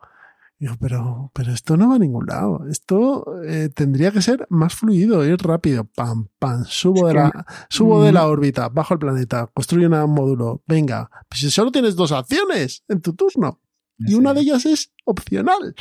Digo, 0.58 0.74
pero, 0.80 1.30
pero 1.34 1.52
esto 1.52 1.76
no 1.76 1.90
va 1.90 1.96
a 1.96 1.98
ningún 1.98 2.26
lado. 2.26 2.66
Esto 2.70 3.42
eh, 3.44 3.68
tendría 3.74 4.10
que 4.10 4.22
ser 4.22 4.46
más 4.48 4.74
fluido, 4.74 5.24
ir 5.26 5.36
rápido. 5.42 5.84
Pam, 5.84 6.28
pam, 6.38 6.64
subo, 6.64 7.08
de 7.08 7.14
la, 7.14 7.46
subo 7.68 8.02
de 8.02 8.12
la 8.12 8.26
órbita, 8.26 8.70
bajo 8.70 8.94
el 8.94 9.00
planeta, 9.00 9.50
construyo 9.52 9.88
un 9.88 10.14
módulo. 10.14 10.62
Venga, 10.66 11.10
pues 11.28 11.40
si 11.40 11.50
solo 11.50 11.70
tienes 11.70 11.94
dos 11.94 12.12
acciones 12.12 12.84
en 12.88 13.02
tu 13.02 13.14
turno 13.14 13.60
y 13.98 14.14
una 14.14 14.32
de 14.32 14.40
ellas 14.40 14.64
es 14.64 14.92
opcional. 15.04 15.74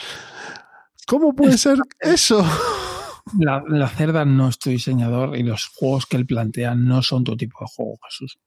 ¿Cómo 1.07 1.34
puede 1.34 1.57
ser 1.57 1.80
eso? 1.99 2.45
La, 3.39 3.64
la, 3.68 3.88
cerda 3.88 4.26
no 4.26 4.49
es 4.49 4.60
tu 4.60 4.69
diseñador 4.69 5.38
y 5.38 5.43
los 5.43 5.68
juegos 5.68 6.06
que 6.06 6.18
él 6.18 6.26
plantea 6.26 6.76
no 6.76 7.02
son 7.02 7.23
tu 7.23 7.38
tipo 7.38 7.60
de 7.61 7.68
juego, 7.73 7.97
Jesús. 8.10 8.39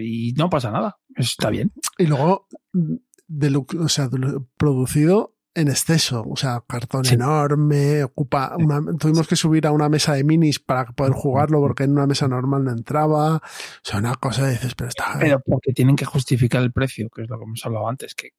Y 0.00 0.32
no 0.34 0.48
pasa 0.48 0.70
nada. 0.70 0.96
Está 1.16 1.50
bien. 1.50 1.72
Y 1.98 2.06
luego, 2.06 2.46
de 2.72 3.56
o 3.56 3.88
sea, 3.88 4.08
producido 4.56 5.35
en 5.56 5.68
exceso, 5.68 6.22
o 6.28 6.36
sea, 6.36 6.62
cartón 6.68 7.06
enorme, 7.06 8.04
ocupa 8.04 8.54
una, 8.58 8.80
tuvimos 8.98 9.26
que 9.26 9.36
subir 9.36 9.66
a 9.66 9.72
una 9.72 9.88
mesa 9.88 10.12
de 10.12 10.22
minis 10.22 10.58
para 10.58 10.84
poder 10.92 11.14
jugarlo 11.14 11.60
porque 11.60 11.84
en 11.84 11.92
una 11.92 12.06
mesa 12.06 12.28
normal 12.28 12.64
no 12.64 12.72
entraba, 12.72 13.36
o 13.36 13.40
sea, 13.82 13.98
una 13.98 14.14
cosa 14.16 14.46
dices, 14.46 14.74
pero 14.74 14.88
está... 14.88 15.16
Pero 15.18 15.40
porque 15.40 15.72
tienen 15.72 15.96
que 15.96 16.04
justificar 16.04 16.62
el 16.62 16.72
precio, 16.72 17.08
que 17.08 17.22
es 17.22 17.30
lo 17.30 17.38
que 17.38 17.44
hemos 17.44 17.64
hablado 17.64 17.88
antes, 17.88 18.14
que 18.14 18.34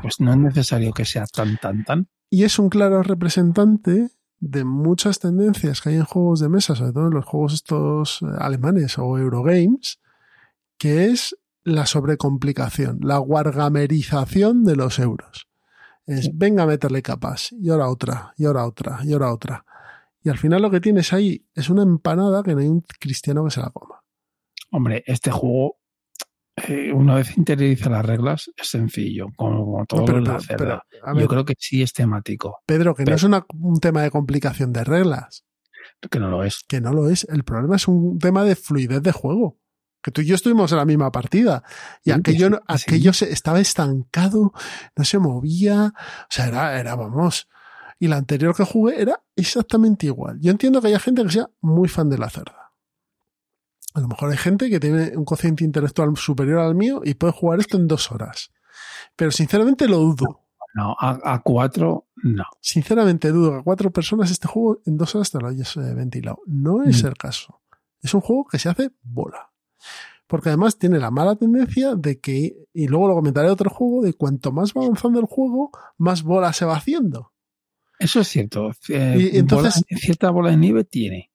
pues 0.00 0.20
no 0.20 0.30
es 0.30 0.38
necesario 0.38 0.92
que 0.92 1.04
sea 1.04 1.26
tan, 1.26 1.58
tan, 1.58 1.84
tan. 1.84 2.08
Y 2.30 2.44
es 2.44 2.58
un 2.60 2.68
claro 2.68 3.02
representante 3.02 4.10
de 4.38 4.64
muchas 4.64 5.18
tendencias 5.18 5.80
que 5.80 5.88
hay 5.88 5.96
en 5.96 6.04
juegos 6.04 6.38
de 6.38 6.48
mesa, 6.48 6.76
sobre 6.76 6.92
todo 6.92 7.08
en 7.08 7.14
los 7.14 7.24
juegos 7.24 7.54
estos 7.54 8.20
alemanes 8.38 8.96
o 8.98 9.18
Eurogames, 9.18 9.98
que 10.78 11.06
es 11.06 11.36
la 11.64 11.86
sobrecomplicación, 11.86 13.00
la 13.02 13.18
wargamerización 13.18 14.62
de 14.62 14.76
los 14.76 15.00
euros. 15.00 15.48
Es 16.06 16.30
venga 16.36 16.64
a 16.64 16.66
meterle 16.66 17.02
capas, 17.02 17.52
y 17.52 17.70
ahora 17.70 17.88
otra, 17.88 18.34
y 18.36 18.44
ahora 18.44 18.66
otra, 18.66 18.98
y 19.04 19.12
ahora 19.12 19.32
otra. 19.32 19.64
Y 20.22 20.28
al 20.28 20.38
final 20.38 20.62
lo 20.62 20.70
que 20.70 20.80
tienes 20.80 21.12
ahí 21.12 21.46
es 21.54 21.68
una 21.70 21.82
empanada 21.82 22.42
que 22.42 22.54
no 22.54 22.60
hay 22.60 22.68
un 22.68 22.82
cristiano 23.00 23.44
que 23.44 23.50
se 23.50 23.60
la 23.60 23.70
coma. 23.70 24.02
Hombre, 24.70 25.02
este 25.06 25.30
juego, 25.30 25.78
eh, 26.56 26.92
una 26.92 27.16
vez 27.16 27.36
interioriza 27.36 27.90
las 27.90 28.04
reglas, 28.04 28.50
es 28.56 28.68
sencillo, 28.68 29.28
como, 29.36 29.84
todo 29.86 30.06
lo 30.06 30.20
la 30.20 30.40
cerda. 30.40 30.84
Yo 31.16 31.28
creo 31.28 31.44
que 31.44 31.54
sí 31.58 31.82
es 31.82 31.92
temático. 31.92 32.58
Pedro, 32.66 32.94
que 32.94 33.04
no 33.04 33.14
es 33.14 33.22
un 33.22 33.80
tema 33.80 34.02
de 34.02 34.10
complicación 34.10 34.72
de 34.72 34.84
reglas. 34.84 35.44
Que 36.10 36.18
no 36.18 36.28
lo 36.28 36.44
es. 36.44 36.64
Que 36.66 36.80
no 36.80 36.92
lo 36.92 37.08
es. 37.08 37.24
El 37.30 37.44
problema 37.44 37.76
es 37.76 37.88
un 37.88 38.18
tema 38.18 38.44
de 38.44 38.56
fluidez 38.56 39.02
de 39.02 39.12
juego 39.12 39.58
que 40.04 40.10
tú 40.10 40.20
y 40.20 40.26
yo 40.26 40.34
estuvimos 40.34 40.70
en 40.70 40.76
la 40.78 40.84
misma 40.84 41.10
partida 41.10 41.64
y 42.04 42.10
aquello, 42.10 42.60
aquello 42.68 43.10
estaba 43.12 43.58
estancado, 43.58 44.52
no 44.94 45.04
se 45.04 45.18
movía, 45.18 45.94
o 45.96 46.26
sea, 46.28 46.46
era, 46.48 46.78
era, 46.78 46.94
vamos. 46.94 47.48
Y 47.98 48.08
la 48.08 48.16
anterior 48.18 48.54
que 48.54 48.64
jugué 48.64 49.00
era 49.00 49.22
exactamente 49.34 50.04
igual. 50.04 50.38
Yo 50.42 50.50
entiendo 50.50 50.82
que 50.82 50.88
haya 50.88 50.98
gente 50.98 51.22
que 51.24 51.30
sea 51.30 51.48
muy 51.62 51.88
fan 51.88 52.10
de 52.10 52.18
la 52.18 52.28
cerda. 52.28 52.72
A 53.94 54.00
lo 54.00 54.08
mejor 54.08 54.30
hay 54.30 54.36
gente 54.36 54.68
que 54.68 54.78
tiene 54.78 55.16
un 55.16 55.24
cociente 55.24 55.64
intelectual 55.64 56.14
superior 56.18 56.58
al 56.58 56.74
mío 56.74 57.00
y 57.02 57.14
puede 57.14 57.32
jugar 57.32 57.60
esto 57.60 57.78
en 57.78 57.88
dos 57.88 58.12
horas. 58.12 58.50
Pero 59.16 59.30
sinceramente 59.30 59.88
lo 59.88 59.98
dudo. 60.00 60.42
No, 60.74 60.96
a, 61.00 61.40
cuatro, 61.44 62.08
no. 62.16 62.42
Sinceramente 62.60 63.30
dudo 63.30 63.52
que 63.52 63.58
a 63.58 63.62
cuatro 63.62 63.90
personas 63.92 64.30
este 64.32 64.48
juego 64.48 64.82
en 64.84 64.98
dos 64.98 65.14
horas 65.14 65.30
te 65.30 65.38
lo 65.38 65.46
hayas 65.48 65.74
eh, 65.76 65.94
ventilado. 65.94 66.40
No 66.46 66.82
es 66.82 67.04
Mm. 67.04 67.06
el 67.06 67.14
caso. 67.16 67.62
Es 68.02 68.12
un 68.12 68.20
juego 68.20 68.44
que 68.50 68.58
se 68.58 68.68
hace 68.68 68.90
bola. 69.02 69.50
Porque 70.26 70.48
además 70.48 70.78
tiene 70.78 70.98
la 70.98 71.10
mala 71.10 71.36
tendencia 71.36 71.94
de 71.94 72.18
que, 72.18 72.56
y 72.72 72.88
luego 72.88 73.08
lo 73.08 73.14
comentaré 73.14 73.48
otro 73.50 73.68
juego, 73.70 74.02
de 74.02 74.14
cuanto 74.14 74.52
más 74.52 74.72
va 74.72 74.82
avanzando 74.84 75.20
el 75.20 75.26
juego, 75.26 75.70
más 75.98 76.22
bola 76.22 76.52
se 76.52 76.64
va 76.64 76.76
haciendo. 76.76 77.32
Eso 77.98 78.20
es 78.20 78.28
cierto. 78.28 78.72
Eh, 78.88 79.30
Y 79.34 79.38
entonces- 79.38 79.84
bola- 79.88 80.00
cierta 80.00 80.30
bola 80.30 80.50
de 80.50 80.56
nieve 80.56 80.84
tiene. 80.84 81.30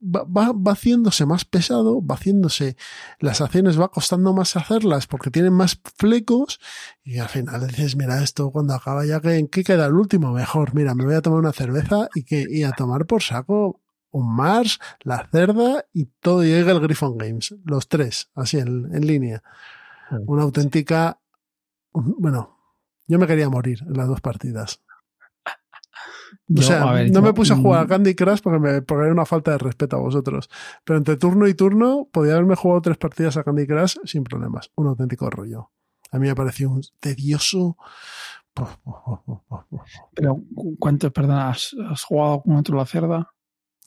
Va, 0.00 0.24
va- 0.24 0.52
va 0.52 0.72
haciéndose 0.72 1.26
más 1.26 1.44
pesado, 1.44 2.04
va 2.04 2.14
haciéndose, 2.14 2.76
las 3.20 3.40
acciones 3.40 3.78
va 3.80 3.88
costando 3.90 4.32
más 4.32 4.56
hacerlas 4.56 5.06
porque 5.06 5.30
tienen 5.30 5.52
más 5.52 5.80
flecos 5.96 6.60
y 7.02 7.18
al 7.18 7.28
final 7.28 7.66
dices, 7.66 7.96
mira, 7.96 8.22
esto 8.22 8.50
cuando 8.50 8.74
acaba 8.74 9.04
ya 9.06 9.20
que 9.20 9.36
en 9.36 9.48
qué 9.48 9.64
queda 9.64 9.86
el 9.86 9.94
último, 9.94 10.32
mejor, 10.32 10.74
mira, 10.74 10.94
me 10.94 11.04
voy 11.04 11.14
a 11.14 11.22
tomar 11.22 11.40
una 11.40 11.52
cerveza 11.52 12.08
y 12.14 12.22
que 12.24 12.44
y 12.48 12.62
a 12.62 12.72
tomar 12.72 13.06
por 13.06 13.22
saco 13.22 13.80
un 14.10 14.34
Mars, 14.34 14.78
la 15.02 15.26
cerda 15.30 15.84
y 15.92 16.06
todo 16.20 16.42
llega 16.42 16.72
el 16.72 16.80
Griffon 16.80 17.16
Games, 17.18 17.54
los 17.64 17.88
tres, 17.88 18.30
así 18.34 18.58
en, 18.58 18.88
en 18.94 19.06
línea. 19.06 19.42
Una 20.26 20.42
auténtica, 20.44 21.20
bueno, 21.92 22.56
yo 23.06 23.18
me 23.18 23.26
quería 23.26 23.48
morir 23.50 23.80
en 23.86 23.92
las 23.94 24.08
dos 24.08 24.20
partidas. 24.20 24.82
O 26.58 26.62
sea, 26.62 26.92
ver, 26.92 27.06
no 27.08 27.14
yo- 27.20 27.22
me 27.22 27.32
puse 27.34 27.52
a 27.52 27.56
jugar 27.56 27.80
a 27.82 27.84
mm, 27.84 27.88
Candy 27.88 28.14
Crush 28.14 28.40
porque, 28.42 28.58
me, 28.58 28.82
porque 28.82 29.04
era 29.04 29.12
una 29.12 29.24
falta 29.26 29.50
de 29.52 29.58
respeto 29.58 29.96
a 29.96 30.00
vosotros. 30.00 30.48
Pero 30.84 30.98
entre 30.98 31.16
turno 31.16 31.46
y 31.46 31.54
turno 31.54 32.08
podía 32.10 32.34
haberme 32.34 32.54
jugado 32.54 32.82
tres 32.82 32.96
partidas 32.98 33.36
a 33.38 33.44
Candy 33.44 33.66
Crush 33.66 33.96
sin 34.04 34.24
problemas. 34.24 34.70
Un 34.74 34.86
auténtico 34.88 35.28
rollo. 35.30 35.70
A 36.10 36.18
mí 36.18 36.26
me 36.26 36.34
pareció 36.34 36.70
un 36.70 36.82
tedioso. 37.00 37.76
Pero, 40.14 40.40
¿cu- 40.54 40.76
¿cuántos, 40.78 41.12
perdona, 41.12 41.50
has, 41.50 41.74
has 41.90 42.02
jugado 42.04 42.42
con 42.42 42.56
otro 42.56 42.76
la 42.76 42.86
cerda? 42.86 43.30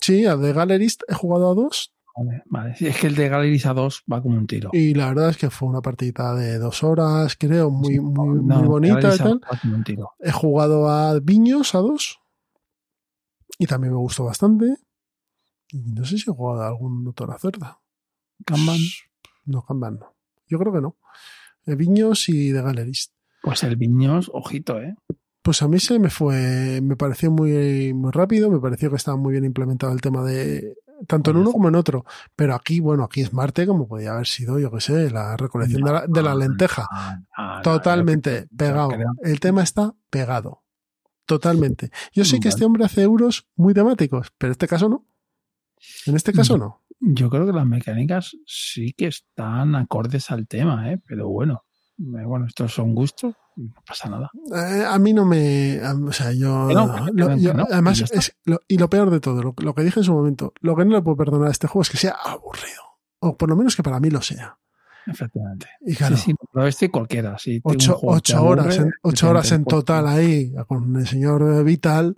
Sí, 0.02 0.26
al 0.26 0.42
de 0.42 0.52
Gallerist 0.54 1.04
he 1.08 1.14
jugado 1.14 1.52
a 1.52 1.54
dos 1.56 1.94
Vale, 2.14 2.44
vale. 2.48 2.76
Sí, 2.76 2.88
Es 2.88 2.98
que 3.00 3.08
el 3.08 3.16
de 3.16 3.30
Galeries 3.30 3.66
a 3.66 3.74
dos 3.74 4.04
va 4.12 4.22
como 4.22 4.36
un 4.38 4.46
tiro. 4.46 4.70
y 4.74 4.94
la 4.94 5.08
verdad 5.08 5.30
es 5.30 5.38
que 5.38 5.50
fue 5.50 5.70
una 5.70 5.82
partida 5.82 6.36
de 6.36 6.58
dos 6.60 6.84
horas, 6.84 7.38
creo, 7.40 7.70
muy, 7.72 8.00
muy, 8.02 8.42
No, 8.44 8.60
muy 8.60 8.68
bonita 8.68 9.16
y 9.16 9.18
tal. 9.18 9.42
un 9.64 9.84
tiro. 9.86 10.12
He 10.20 10.32
jugado 10.32 10.90
a 10.90 11.18
Viños 11.22 11.74
a 11.74 11.80
dos 11.80 12.20
y 13.58 13.66
también 13.66 13.94
me 13.94 14.00
gustó 14.00 14.26
bastante. 14.26 14.76
Y 15.70 15.94
no 15.94 16.04
sé 16.04 16.18
si 16.18 16.30
he 16.30 16.34
jugado 16.34 16.64
a 16.64 16.68
algún 16.68 17.08
otro 17.08 17.32
a 17.32 17.40
cerda. 17.40 17.80
Kanban. 18.46 18.78
No, 19.46 19.62
Kanban 19.66 20.00
no. 20.00 20.14
Yo 20.48 20.60
creo 20.60 20.74
que 20.74 20.82
no. 20.82 20.98
De 21.66 21.76
Viños 21.76 22.28
y 22.28 22.50
de 22.50 22.62
Gallerist. 22.62 23.14
Pues 23.42 23.64
el 23.64 23.78
Viños, 23.78 24.30
ojito, 24.34 24.82
¿eh? 24.82 24.96
Pues 25.42 25.62
a 25.62 25.68
mí 25.68 25.80
se 25.80 25.98
me 26.00 26.10
fue, 26.10 26.80
me 26.82 26.96
pareció 26.96 27.32
muy, 27.32 27.94
muy 27.94 28.12
rápido, 28.12 28.50
me 28.52 28.60
pareció 28.60 28.90
que 28.90 28.96
estaba 28.96 29.18
muy 29.18 29.32
bien 29.32 29.46
implementado 29.46 29.92
el 29.92 30.02
tema 30.02 30.24
de, 30.24 30.76
tanto 31.08 31.32
en 31.32 31.38
uno 31.38 31.52
como 31.52 31.68
en 31.68 31.76
otro. 31.76 32.06
Pero 32.36 32.56
aquí, 32.56 32.80
bueno, 32.80 33.04
aquí 33.04 33.22
es 33.22 33.34
Marte, 33.34 33.66
como 33.66 33.88
podía 33.88 34.12
haber 34.12 34.28
sido, 34.28 34.60
yo 34.60 34.72
qué 34.72 34.82
sé, 34.82 35.10
la 35.10 35.38
recolección 35.38 35.84
de 35.84 35.92
la, 35.92 36.06
de 36.08 36.22
la 36.22 36.36
lenteja. 36.36 36.88
Ah, 37.36 37.62
Totalmente 37.64 38.48
pegado. 38.56 38.92
El 39.24 39.40
tema 39.40 39.64
está 39.64 39.94
pegado. 40.10 40.64
Totalmente. 41.26 41.92
Yo 42.14 42.26
sé 42.26 42.40
que 42.40 42.50
este 42.50 42.66
hombre 42.66 42.86
hace 42.86 43.04
euros 43.04 43.48
muy 43.56 43.74
temáticos, 43.74 44.32
pero 44.38 44.50
en 44.50 44.52
este 44.52 44.68
caso 44.68 44.90
no. 44.90 45.06
En 46.06 46.16
este 46.16 46.34
caso 46.34 46.58
no. 46.58 46.84
Yo 47.00 47.30
creo 47.30 47.46
que 47.46 47.54
las 47.54 47.66
mecánicas 47.66 48.36
sí 48.46 48.94
que 48.94 49.08
están 49.08 49.76
acordes 49.76 50.30
al 50.30 50.48
tema, 50.48 50.92
¿eh? 50.92 51.02
Pero 51.08 51.30
bueno, 51.30 51.64
bueno, 52.04 52.46
estos 52.48 52.74
son 52.74 52.96
gustos, 52.96 53.34
no 53.56 53.74
pasa 53.86 54.10
nada. 54.10 54.30
Eh, 54.56 54.84
a 54.88 54.98
mí 54.98 55.14
no 55.14 55.26
me. 55.26 55.80
O 55.84 56.12
sea, 56.12 56.32
yo. 56.32 56.68
Que 56.68 56.74
no, 56.74 56.94
que 57.06 57.12
lo- 57.14 57.30
no, 57.30 57.36
que 57.36 57.42
yo- 57.42 57.54
no, 57.54 57.68
además, 57.70 58.00
y 58.00 58.04
es, 58.18 58.36
lo, 58.46 58.60
y 58.68 58.78
lo 58.78 58.90
peor 58.90 59.10
de 59.10 59.20
todo, 59.20 59.42
lo, 59.44 59.54
lo 59.58 59.76
que 59.76 59.84
dije 59.84 60.00
en 60.00 60.04
su 60.04 60.14
momento, 60.14 60.54
lo 60.62 60.76
que 60.76 60.86
no 60.86 60.92
le 60.96 61.02
puedo 61.02 61.18
perdonar 61.18 61.50
a 61.50 61.52
este 61.52 61.68
juego 61.68 61.84
es 61.84 61.90
que 61.90 61.98
sea 61.98 62.16
aburrido. 62.24 62.82
O 63.20 63.38
por 63.38 63.50
lo 63.50 63.56
menos 63.56 63.76
que 63.76 63.84
para 63.84 64.00
mí 64.00 64.10
lo 64.10 64.22
sea. 64.22 64.58
Efectivamente. 65.06 65.68
Y 65.82 65.96
claro, 65.96 66.16
Sí, 66.16 66.32
sí, 66.32 66.36
pero 66.54 66.68
este 66.68 66.90
cualquiera. 66.92 67.38
Si 67.38 67.60
ocho, 67.64 67.98
ocho 68.02 68.44
horas, 68.44 68.66
aburre, 68.78 68.88
en, 68.88 68.94
ocho 69.02 69.30
horas 69.30 69.52
en 69.52 69.66
total 69.66 70.08
ahí, 70.08 70.54
con 70.68 70.96
el 70.96 71.08
señor 71.08 71.64
Vital, 71.64 72.18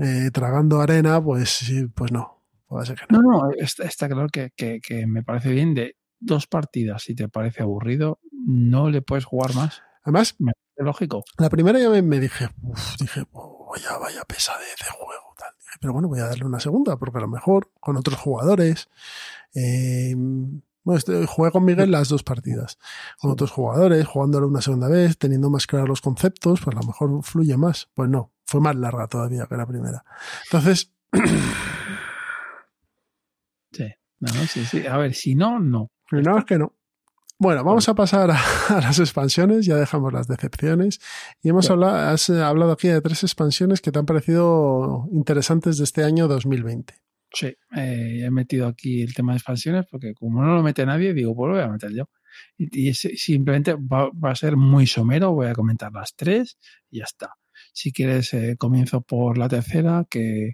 eh, 0.00 0.30
tragando 0.32 0.80
arena, 0.80 1.22
pues, 1.22 1.72
pues 1.94 2.12
no. 2.12 2.42
Puede 2.66 2.86
ser 2.86 2.96
que 2.96 3.04
no. 3.10 3.22
No, 3.22 3.30
no, 3.30 3.50
está, 3.56 3.84
está 3.84 4.08
claro 4.08 4.28
que, 4.28 4.50
que 4.56 5.06
me 5.06 5.22
parece 5.22 5.50
bien 5.50 5.74
de 5.74 5.96
dos 6.18 6.46
partidas. 6.46 7.02
Si 7.02 7.14
te 7.14 7.28
parece 7.28 7.62
aburrido, 7.62 8.18
no 8.46 8.88
le 8.90 9.02
puedes 9.02 9.24
jugar 9.24 9.54
más. 9.54 9.82
Además, 10.02 10.36
Me 10.38 10.52
parece 10.52 10.84
lógico. 10.84 11.24
La 11.38 11.50
primera 11.50 11.78
ya 11.78 11.90
me, 11.90 12.00
me 12.00 12.20
dije, 12.20 12.48
uff, 12.62 12.96
dije, 12.98 13.24
oh, 13.32 13.68
vaya, 13.70 13.98
vaya 13.98 14.24
pesadez 14.24 14.76
de 14.78 14.90
juego. 14.90 15.34
Tal. 15.36 15.50
Dije, 15.58 15.78
pero 15.80 15.92
bueno, 15.92 16.08
voy 16.08 16.20
a 16.20 16.26
darle 16.26 16.44
una 16.44 16.60
segunda, 16.60 16.96
porque 16.96 17.18
a 17.18 17.22
lo 17.22 17.28
mejor 17.28 17.70
con 17.80 17.96
otros 17.96 18.18
jugadores. 18.18 18.88
eh, 19.54 20.14
bueno, 20.16 20.98
este- 20.98 21.26
jugué 21.26 21.50
con 21.50 21.64
Miguel 21.64 21.90
las 21.90 22.08
dos 22.08 22.22
partidas. 22.22 22.78
Con 23.18 23.32
otros 23.32 23.50
jugadores, 23.50 24.06
jugándolo 24.06 24.46
una 24.46 24.60
segunda 24.60 24.86
vez, 24.88 25.18
teniendo 25.18 25.50
más 25.50 25.66
claros 25.66 25.88
los 25.88 26.00
conceptos, 26.00 26.60
pues 26.62 26.76
a 26.76 26.80
lo 26.80 26.86
mejor 26.86 27.24
fluye 27.24 27.56
más. 27.56 27.88
Pues 27.94 28.08
no, 28.08 28.30
fue 28.44 28.60
más 28.60 28.76
larga 28.76 29.08
todavía 29.08 29.46
que 29.46 29.56
la 29.56 29.66
primera. 29.66 30.04
Entonces, 30.44 30.92
Sí. 33.72 33.88
No, 34.20 34.28
sí, 34.46 34.64
sí. 34.64 34.86
A 34.86 34.96
ver, 34.96 35.14
si 35.14 35.34
no, 35.34 35.58
no. 35.58 35.90
no, 36.12 36.38
es 36.38 36.44
que 36.44 36.58
no. 36.58 36.72
Bueno, 37.38 37.64
vamos 37.64 37.88
a 37.88 37.94
pasar 37.94 38.30
a, 38.30 38.36
a 38.68 38.80
las 38.80 38.98
expansiones, 38.98 39.66
ya 39.66 39.76
dejamos 39.76 40.12
las 40.12 40.26
decepciones. 40.26 41.00
Y 41.42 41.50
hemos 41.50 41.70
hablado, 41.70 41.94
has 41.96 42.28
eh, 42.30 42.40
hablado 42.42 42.72
aquí 42.72 42.88
de 42.88 43.00
tres 43.00 43.22
expansiones 43.24 43.80
que 43.80 43.92
te 43.92 43.98
han 43.98 44.06
parecido 44.06 45.06
interesantes 45.12 45.76
de 45.78 45.84
este 45.84 46.02
año 46.04 46.28
2020. 46.28 46.94
Sí, 47.32 47.48
eh, 47.76 48.22
he 48.24 48.30
metido 48.30 48.66
aquí 48.66 49.02
el 49.02 49.12
tema 49.12 49.32
de 49.32 49.38
expansiones 49.38 49.84
porque 49.90 50.14
como 50.14 50.42
no 50.42 50.54
lo 50.54 50.62
mete 50.62 50.86
nadie, 50.86 51.12
digo, 51.12 51.34
pues 51.34 51.48
lo 51.48 51.54
voy 51.56 51.64
a 51.64 51.68
meter 51.68 51.92
yo. 51.92 52.08
Y, 52.56 52.86
y 52.86 52.88
es- 52.88 53.08
simplemente 53.16 53.74
va, 53.74 54.08
va 54.12 54.30
a 54.30 54.34
ser 54.36 54.56
muy 54.56 54.86
somero, 54.86 55.32
voy 55.32 55.48
a 55.48 55.54
comentar 55.54 55.92
las 55.92 56.14
tres 56.16 56.56
y 56.90 56.98
ya 56.98 57.04
está. 57.04 57.32
Si 57.72 57.92
quieres, 57.92 58.32
eh, 58.32 58.56
comienzo 58.58 59.02
por 59.02 59.36
la 59.36 59.48
tercera, 59.48 60.06
que 60.08 60.52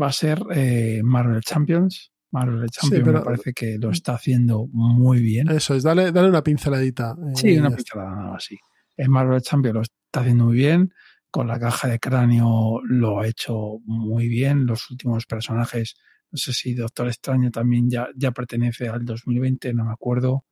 va 0.00 0.08
a 0.08 0.12
ser 0.12 0.42
eh, 0.54 1.00
Marvel 1.02 1.40
Champions. 1.42 2.09
Marvel 2.32 2.68
Champions 2.70 3.04
pero- 3.04 3.18
me 3.18 3.24
parece 3.24 3.52
que 3.52 3.76
lo 3.78 3.90
está 3.90 4.14
haciendo 4.14 4.66
muy 4.72 5.20
bien. 5.20 5.48
Eso 5.50 5.74
es, 5.74 5.82
dale, 5.82 6.12
dale 6.12 6.28
una 6.28 6.42
pinceladita. 6.42 7.16
eh, 7.18 7.32
Sí, 7.34 7.58
una 7.58 7.70
pincelada 7.70 8.10
nada 8.14 8.30
más, 8.32 8.44
sí. 8.44 8.56
El 8.96 9.08
Marvel 9.08 9.40
Champions 9.42 9.74
lo 9.74 9.80
está 9.82 10.20
haciendo 10.20 10.44
muy 10.46 10.56
bien. 10.56 10.92
Con 11.30 11.46
la 11.46 11.58
caja 11.60 11.86
de 11.88 11.98
cráneo 12.00 12.80
lo 12.84 13.20
ha 13.20 13.26
hecho 13.26 13.78
muy 13.84 14.28
bien. 14.28 14.66
Los 14.66 14.90
últimos 14.90 15.26
personajes, 15.26 15.94
no 16.32 16.36
sé 16.38 16.52
si 16.52 16.74
Doctor 16.74 17.06
Extraño 17.08 17.50
también 17.50 17.88
ya, 17.88 18.08
ya 18.16 18.32
pertenece 18.32 18.88
al 18.88 19.04
2020, 19.04 19.72
no 19.74 19.84
me 19.84 19.92
acuerdo. 19.92 20.44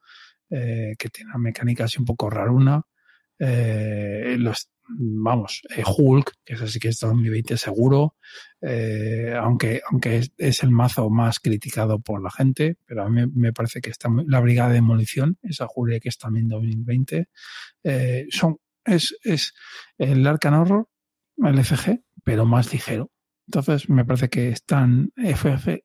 eh, 0.51 0.95
que 0.99 1.11
tiene 1.11 1.29
una 1.31 1.39
mecánica 1.41 1.85
así 1.85 1.99
un 1.99 2.07
poco 2.07 2.31
raruna. 2.31 2.81
Eh, 3.39 4.37
los, 4.39 4.71
vamos, 4.89 5.63
eh, 5.77 5.83
Hulk, 5.87 6.33
que 6.45 6.55
es 6.55 6.63
así 6.63 6.79
que 6.79 6.89
es 6.89 6.99
2020 6.99 7.57
seguro. 7.57 8.17
eh, 8.61 9.35
aunque 9.41 9.81
aunque 9.89 10.23
es, 10.37 10.63
el 10.65 10.71
mazo 10.71 11.11
más 11.11 11.39
criticado 11.39 12.01
por 12.01 12.21
la 12.23 12.31
gente, 12.31 12.77
pero 12.87 13.05
a 13.05 13.09
mí 13.09 13.25
me 13.33 13.53
parece 13.53 13.81
que 13.81 13.91
está 13.91 14.09
muy- 14.09 14.25
la 14.27 14.41
Brigada 14.41 14.71
de 14.71 14.75
Demolición, 14.77 15.39
esa 15.43 15.67
Julia 15.69 16.01
que 16.01 16.09
es 16.09 16.19
también 16.19 16.49
2020, 16.49 17.29
eh, 17.85 18.27
son, 18.31 18.57
es, 18.85 19.17
es 19.23 19.55
el 19.99 20.27
Arcan 20.27 20.55
Horror, 20.55 20.89
el 21.37 21.59
FG, 21.65 22.01
pero 22.25 22.47
más 22.47 22.73
ligero. 22.73 23.11
Entonces 23.47 23.89
me 23.89 24.05
parece 24.05 24.29
que 24.29 24.49
están 24.49 25.13
FF 25.17 25.85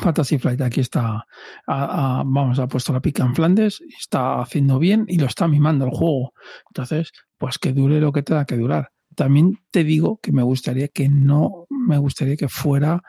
Fantasy 0.00 0.38
Flight 0.38 0.60
aquí 0.60 0.80
está, 0.80 1.24
a- 1.66 2.18
a- 2.20 2.22
vamos, 2.26 2.58
ha 2.58 2.66
puesto 2.66 2.92
la 2.92 3.00
pica 3.00 3.24
en 3.24 3.34
Flandes, 3.34 3.80
está 3.98 4.40
haciendo 4.40 4.78
bien 4.78 5.04
y 5.08 5.18
lo 5.18 5.26
está 5.26 5.46
mimando 5.48 5.84
el 5.84 5.90
juego. 5.92 6.32
Entonces, 6.68 7.12
pues 7.38 7.58
que 7.58 7.72
dure 7.72 8.00
lo 8.00 8.12
que 8.12 8.22
tenga 8.22 8.44
que 8.44 8.56
durar. 8.56 8.90
También 9.14 9.58
te 9.70 9.84
digo 9.84 10.18
que 10.20 10.32
me 10.32 10.42
gustaría 10.42 10.88
que 10.88 11.08
no, 11.08 11.66
me 11.70 11.98
gustaría 11.98 12.36
que 12.36 12.48
fuera 12.48 13.02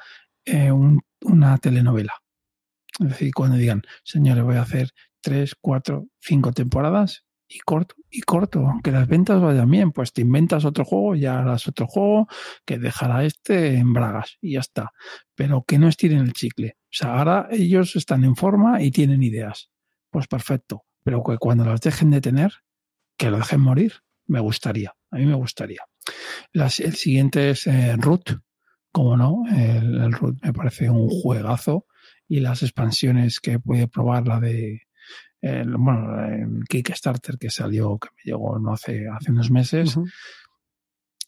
eh, 0.45 0.71
un- 0.71 1.01
una 1.21 1.57
telenovela. 1.57 2.13
Es 2.99 3.09
decir, 3.09 3.33
cuando 3.33 3.57
digan, 3.57 3.81
señores, 4.03 4.43
voy 4.43 4.57
a 4.57 4.61
hacer 4.61 4.91
tres, 5.21 5.55
cuatro, 5.59 6.05
cinco 6.21 6.51
temporadas 6.53 7.25
y 7.47 7.59
corto, 7.59 7.95
y 8.09 8.21
corto, 8.21 8.59
aunque 8.67 8.91
las 8.91 9.07
ventas 9.07 9.39
vayan 9.41 9.69
bien, 9.69 9.91
pues 9.91 10.11
te 10.13 10.21
inventas 10.21 10.65
otro 10.65 10.83
juego, 10.83 11.15
ya 11.15 11.39
harás 11.39 11.67
otro 11.67 11.85
juego 11.87 12.27
que 12.65 12.79
dejará 12.79 13.23
este 13.23 13.75
en 13.77 13.93
bragas 13.93 14.37
y 14.41 14.53
ya 14.53 14.61
está. 14.61 14.91
Pero 15.35 15.63
que 15.63 15.77
no 15.77 15.87
estiren 15.87 16.19
el 16.19 16.33
chicle. 16.33 16.77
O 16.83 16.87
sea, 16.89 17.17
ahora 17.19 17.47
ellos 17.51 17.95
están 17.95 18.23
en 18.23 18.35
forma 18.35 18.81
y 18.81 18.89
tienen 18.91 19.21
ideas. 19.21 19.69
Pues 20.09 20.27
perfecto. 20.27 20.83
Pero 21.03 21.23
que 21.23 21.37
cuando 21.37 21.65
las 21.65 21.81
dejen 21.81 22.09
de 22.09 22.21
tener, 22.21 22.51
que 23.17 23.29
lo 23.29 23.37
dejen 23.37 23.61
morir. 23.61 23.93
Me 24.27 24.39
gustaría. 24.39 24.95
A 25.11 25.17
mí 25.17 25.25
me 25.25 25.35
gustaría. 25.35 25.81
Las- 26.51 26.79
el 26.79 26.95
siguiente 26.95 27.51
es 27.51 27.67
eh, 27.67 27.95
Root. 27.97 28.39
Como 28.91 29.17
no, 29.17 29.43
el, 29.51 30.01
el 30.01 30.11
Root 30.13 30.37
me 30.43 30.51
parece 30.53 30.89
un 30.89 31.09
juegazo. 31.09 31.85
Y 32.27 32.39
las 32.39 32.63
expansiones 32.63 33.39
que 33.39 33.59
puede 33.59 33.87
probar 33.87 34.25
la 34.27 34.39
de 34.39 34.81
el, 35.45 35.77
bueno, 35.77 36.25
el 36.25 36.63
Kickstarter 36.67 37.37
que 37.37 37.51
salió, 37.51 37.99
que 37.99 38.09
me 38.15 38.31
llegó 38.31 38.57
no 38.57 38.73
hace, 38.73 39.07
hace 39.07 39.31
unos 39.31 39.51
meses. 39.51 39.95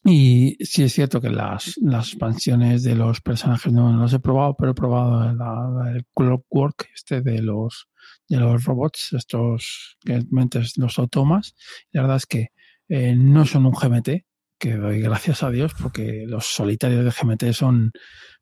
Y 0.04 0.58
sí 0.62 0.84
es 0.84 0.94
cierto 0.94 1.22
que 1.22 1.30
las, 1.30 1.76
las 1.82 2.08
expansiones 2.08 2.82
de 2.84 2.96
los 2.96 3.22
personajes 3.22 3.72
no, 3.72 3.92
no 3.92 4.02
los 4.02 4.14
he 4.14 4.20
probado, 4.20 4.56
pero 4.58 4.72
he 4.72 4.74
probado 4.74 5.34
la, 5.34 5.92
el 5.92 6.06
Clockwork 6.16 6.90
este 6.96 7.22
de 7.22 7.44
los, 7.44 7.90
de 8.28 8.38
los 8.38 8.64
robots, 8.64 9.14
estos 9.14 9.98
que 10.04 10.24
metes 10.32 10.78
los 10.78 10.98
automas. 10.98 11.54
La 11.92 12.02
verdad 12.02 12.18
es 12.18 12.26
que 12.26 12.48
eh, 12.90 13.16
no 13.16 13.46
son 13.46 13.68
un 13.68 13.74
GMT, 13.74 14.26
que 14.58 14.78
doy 14.78 15.00
gracias 15.00 15.44
a 15.44 15.52
Dios, 15.52 15.74
porque 15.80 16.24
los 16.26 16.48
solitarios 16.48 17.06
de 17.06 17.12
GMT 17.12 17.54
son, 17.54 17.92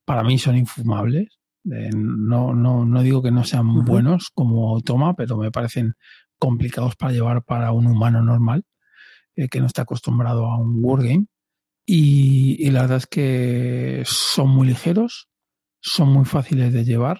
para 0.06 0.24
mí, 0.24 0.40
son 0.40 0.56
infumables. 0.56 1.35
Eh, 1.72 1.90
no, 1.94 2.54
no, 2.54 2.86
no 2.86 3.02
digo 3.02 3.22
que 3.24 3.32
no 3.32 3.44
sean 3.44 3.86
buenos 3.86 4.30
como 4.34 4.70
automa, 4.70 5.16
pero 5.16 5.38
me 5.38 5.52
parecen 5.52 5.96
complicados 6.38 6.96
para 6.96 7.14
llevar 7.14 7.44
para 7.44 7.72
un 7.72 7.88
humano 7.88 8.22
normal, 8.22 8.66
eh, 9.36 9.48
que 9.50 9.60
no 9.60 9.68
está 9.68 9.84
acostumbrado 9.84 10.46
a 10.46 10.58
un 10.60 10.84
wargame. 10.84 11.28
Y, 11.88 12.58
y 12.60 12.72
la 12.72 12.82
verdad 12.82 12.98
es 12.98 13.08
que 13.08 14.04
son 14.06 14.50
muy 14.50 14.68
ligeros, 14.68 15.30
son 15.82 16.10
muy 16.10 16.26
fáciles 16.26 16.74
de 16.74 16.84
llevar 16.84 17.20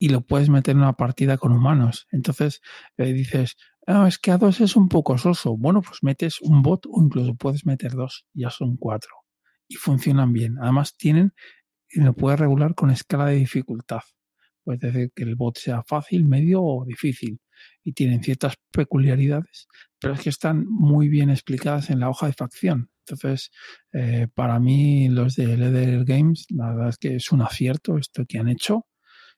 y 0.00 0.08
lo 0.08 0.22
puedes 0.22 0.48
meter 0.48 0.72
en 0.72 0.78
una 0.78 0.94
partida 0.94 1.36
con 1.36 1.52
humanos. 1.52 2.08
Entonces 2.10 2.60
eh, 2.96 3.12
dices, 3.12 3.56
ah, 3.86 4.06
es 4.08 4.18
que 4.18 4.32
a 4.32 4.38
dos 4.38 4.60
es 4.60 4.74
un 4.74 4.88
poco 4.88 5.18
soso. 5.18 5.56
Bueno, 5.56 5.82
pues 5.82 5.98
metes 6.02 6.40
un 6.40 6.62
bot 6.62 6.86
o 6.86 7.02
incluso 7.02 7.34
puedes 7.34 7.66
meter 7.66 7.92
dos, 7.92 8.26
ya 8.32 8.50
son 8.50 8.76
cuatro. 8.76 9.10
Y 9.68 9.76
funcionan 9.76 10.32
bien. 10.32 10.56
Además 10.60 10.96
tienen, 10.96 11.34
lo 11.92 12.14
puedes 12.14 12.38
regular 12.40 12.74
con 12.74 12.90
escala 12.90 13.26
de 13.26 13.36
dificultad. 13.36 14.00
Puedes 14.62 14.80
decir 14.80 15.10
que 15.14 15.24
el 15.24 15.36
bot 15.36 15.58
sea 15.58 15.82
fácil, 15.82 16.26
medio 16.26 16.62
o 16.62 16.84
difícil. 16.84 17.40
Y 17.82 17.92
tienen 17.92 18.22
ciertas 18.22 18.54
peculiaridades, 18.70 19.66
pero 19.98 20.14
es 20.14 20.20
que 20.20 20.30
están 20.30 20.64
muy 20.66 21.08
bien 21.08 21.28
explicadas 21.28 21.90
en 21.90 22.00
la 22.00 22.08
hoja 22.08 22.26
de 22.26 22.32
facción. 22.32 22.90
Entonces, 23.06 23.50
eh, 23.92 24.28
para 24.34 24.58
mí, 24.60 25.08
los 25.08 25.34
de 25.34 25.56
Leather 25.56 26.04
Games, 26.04 26.46
la 26.50 26.70
verdad 26.70 26.88
es 26.90 26.96
que 26.98 27.16
es 27.16 27.32
un 27.32 27.42
acierto 27.42 27.98
esto 27.98 28.24
que 28.26 28.38
han 28.38 28.48
hecho 28.48 28.86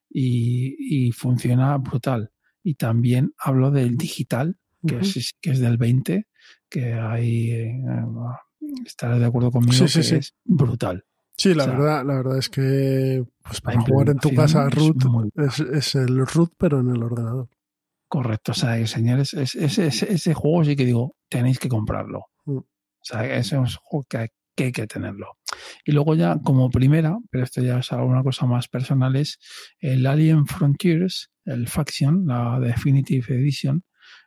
y, 0.09 1.07
y 1.09 1.13
funciona 1.13 1.77
brutal. 1.79 2.31
Y 2.63 2.75
también 2.75 3.33
hablo 3.39 3.71
del 3.71 3.97
digital, 3.97 4.57
que, 4.87 4.99
es, 4.99 5.33
que 5.41 5.51
es 5.51 5.59
del 5.59 5.79
20, 5.79 6.27
que 6.69 6.93
hay, 6.95 7.51
eh, 7.51 7.83
estarás 8.85 9.19
de 9.19 9.27
acuerdo 9.27 9.51
conmigo, 9.51 9.89
Sí, 9.89 9.99
que 9.99 10.05
sí. 10.05 10.15
es 10.17 10.35
brutal. 10.45 11.05
Sí, 11.37 11.55
la 11.55 11.65
O 11.65 11.67
sea, 11.67 11.75
verdad, 11.77 12.05
la 12.07 12.15
verdad 12.15 12.39
es 12.39 12.49
que 12.49 13.25
pues, 13.43 13.61
para 13.61 13.81
jugar 13.81 14.11
en 14.11 14.19
tu 14.19 14.35
casa 14.35 14.69
root 14.69 14.97
es 15.37 15.61
es, 15.61 15.95
el 15.95 16.27
root 16.27 16.53
pero 16.59 16.81
en 16.81 16.91
el 16.91 17.03
ordenador. 17.03 17.49
Correcto, 18.09 18.53
o 18.53 18.55
sea, 18.55 18.87
señores, 18.87 19.33
es- 19.35 19.55
es- 19.55 19.79
es- 19.79 20.03
ese 20.03 20.35
juego 20.35 20.65
sí 20.65 20.77
que 20.77 20.85
digo, 20.85 21.17
tenéis 21.31 21.59
que 21.59 21.69
comprarlo. 21.69 22.27
Mm. 22.45 22.59
O 22.59 22.67
sea, 23.05 23.25
ese 23.25 23.57
es 23.57 23.61
un 23.61 23.67
juego 23.83 24.07
que 24.09 24.17
hay, 24.19 24.29
que 24.55 24.65
hay 24.65 24.73
que 24.73 24.87
tenerlo. 24.87 25.39
Y 25.85 25.93
luego 25.93 26.15
ya 26.15 26.39
como 26.45 26.71
primera, 26.71 27.17
pero 27.31 27.45
esto 27.45 27.63
ya 27.63 27.79
es 27.79 27.91
alguna 27.93 28.23
cosa 28.23 28.47
más 28.47 28.69
personal, 28.69 29.17
es 29.17 29.39
el 29.81 30.07
Alien 30.07 30.47
Frontiers, 30.47 31.31
el 31.47 31.67
Faction, 31.69 32.27
la 32.27 32.61
Definitive 32.61 33.35
Edition. 33.35 33.83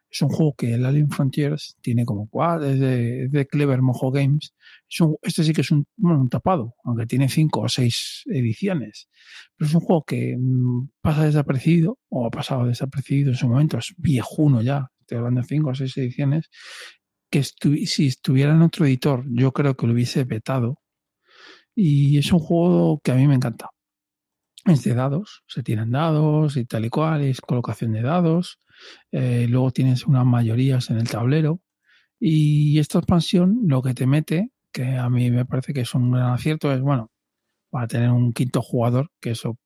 Es 0.09 0.21
un 0.21 0.29
juego 0.29 0.55
que 0.55 0.73
el 0.73 0.85
Alien 0.85 1.09
Frontiers 1.09 1.77
tiene 1.81 2.05
como 2.05 2.27
cuatro, 2.27 2.67
es 2.67 2.79
de, 2.79 3.25
es 3.25 3.31
de 3.31 3.45
Clever 3.47 3.81
Mojo 3.81 4.11
Games. 4.11 4.53
Es 4.95 5.01
un- 5.01 5.17
este 5.21 5.43
sí 5.43 5.51
que 5.53 5.59
es 5.61 5.71
un, 5.71 5.85
bueno, 5.97 6.21
un 6.21 6.29
tapado, 6.29 6.75
aunque 6.85 7.05
tiene 7.05 7.27
cinco 7.27 7.61
o 7.61 7.67
seis 7.69 8.21
ediciones. 8.27 9.09
Pero 9.57 9.67
es 9.67 9.75
un 9.75 9.81
juego 9.81 10.03
que 10.05 10.37
mm, 10.39 10.89
pasa 11.01 11.25
desapercibido, 11.25 11.99
o 12.09 12.25
ha 12.25 12.31
pasado 12.31 12.65
desapercibido 12.65 13.31
en 13.31 13.35
su 13.37 13.47
momento, 13.49 13.77
es 13.77 13.93
viejuno 13.97 14.61
ya, 14.61 14.87
estoy 15.01 15.17
hablando 15.17 15.41
de 15.41 15.47
cinco 15.47 15.71
o 15.71 15.75
seis 15.75 15.97
ediciones, 15.97 16.49
que 17.29 17.41
estu- 17.41 17.85
si 17.85 18.07
estuviera 18.07 18.53
en 18.53 18.61
otro 18.61 18.85
editor, 18.85 19.25
yo 19.29 19.51
creo 19.51 19.75
que 19.75 19.85
lo 19.87 19.93
hubiese 19.93 20.23
vetado. 20.23 20.79
Y 21.75 22.17
es 22.17 22.31
un 22.31 22.39
juego 22.39 23.01
que 23.03 23.11
a 23.11 23.15
mí 23.15 23.27
me 23.27 23.35
encanta. 23.35 23.69
Es 24.65 24.83
de 24.83 24.95
dados, 24.95 25.43
se 25.47 25.61
tienen 25.63 25.91
dados 25.91 26.57
y 26.57 26.65
tal 26.65 26.85
y 26.85 26.89
cual, 26.89 27.21
es 27.23 27.41
colocación 27.41 27.91
de 27.93 28.01
dados. 28.01 28.59
eh, 29.11 29.47
luego 29.49 29.71
tienes 29.71 30.05
unas 30.05 30.25
mayorías 30.25 30.89
en 30.89 30.97
el 30.97 31.09
tablero. 31.09 31.61
Y 32.19 32.79
esta 32.79 32.99
expansión 32.99 33.61
lo 33.67 33.81
que 33.81 33.93
te 33.93 34.07
mete, 34.07 34.51
que 34.75 34.85
a 34.97 35.09
mí 35.09 35.31
me 35.31 35.45
parece 35.45 35.73
que 35.73 35.81
es 35.81 35.95
un 35.95 36.11
gran 36.11 36.33
acierto, 36.33 36.71
es 36.73 36.81
bueno, 36.81 37.11
para 37.71 37.87
tener 37.87 38.11
un 38.11 38.33
quinto 38.33 38.61
jugador, 38.61 39.11
que 39.21 39.31
eso 39.31 39.59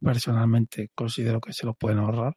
personalmente 0.00 0.90
considero 0.94 1.40
que 1.40 1.52
se 1.52 1.66
lo 1.66 1.74
pueden 1.74 1.98
ahorrar. 1.98 2.36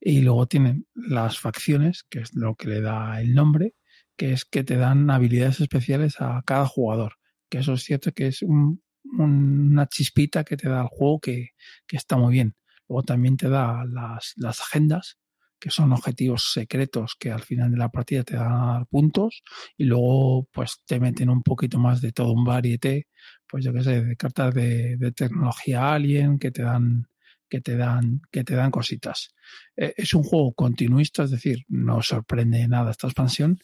Y 0.00 0.22
luego 0.22 0.46
tienen 0.46 0.86
las 0.94 1.38
facciones, 1.40 2.04
que 2.10 2.20
es 2.20 2.34
lo 2.34 2.56
que 2.56 2.68
le 2.68 2.80
da 2.82 3.20
el 3.20 3.34
nombre, 3.34 3.74
que 4.16 4.32
es 4.32 4.44
que 4.44 4.64
te 4.64 4.76
dan 4.76 5.10
habilidades 5.10 5.60
especiales 5.60 6.20
a 6.20 6.42
cada 6.46 6.66
jugador. 6.66 7.14
Que 7.50 7.58
eso 7.58 7.74
es 7.74 7.84
cierto 7.84 8.12
que 8.12 8.28
es 8.28 8.42
un- 8.42 8.82
un- 9.04 9.70
una 9.72 9.86
chispita 9.88 10.44
que 10.44 10.56
te 10.56 10.68
da 10.68 10.82
el 10.82 10.88
juego 10.88 11.20
que, 11.20 11.50
que 11.86 11.96
está 11.98 12.16
muy 12.16 12.32
bien. 12.34 12.56
Luego 12.88 13.04
también 13.04 13.36
te 13.36 13.48
da 13.48 13.84
las, 13.86 14.34
las 14.36 14.60
agendas, 14.60 15.18
que 15.58 15.70
son 15.70 15.92
objetivos 15.92 16.52
secretos 16.52 17.16
que 17.18 17.30
al 17.30 17.42
final 17.42 17.70
de 17.70 17.76
la 17.78 17.88
partida 17.88 18.22
te 18.22 18.36
dan 18.36 18.52
a 18.52 18.72
dar 18.72 18.86
puntos 18.86 19.42
y 19.76 19.84
luego 19.84 20.48
pues 20.52 20.82
te 20.86 21.00
meten 21.00 21.30
un 21.30 21.42
poquito 21.42 21.78
más 21.78 22.00
de 22.00 22.12
todo 22.12 22.32
un 22.32 22.44
varieté, 22.44 23.08
pues 23.48 23.64
yo 23.64 23.72
qué 23.72 23.82
sé, 23.82 24.04
de 24.04 24.16
cartas 24.16 24.54
de, 24.54 24.96
de 24.96 25.12
tecnología 25.12 25.92
alien 25.92 26.38
que 26.38 26.50
te 26.50 26.62
dan 26.62 27.08
que 27.48 27.60
te 27.60 27.76
dan 27.76 28.20
que 28.30 28.44
te 28.44 28.54
dan 28.54 28.70
cositas. 28.70 29.34
Eh, 29.76 29.94
es 29.96 30.14
un 30.14 30.22
juego 30.22 30.52
continuista, 30.52 31.24
es 31.24 31.30
decir, 31.30 31.64
no 31.68 32.02
sorprende 32.02 32.66
nada 32.68 32.90
esta 32.90 33.06
expansión, 33.06 33.58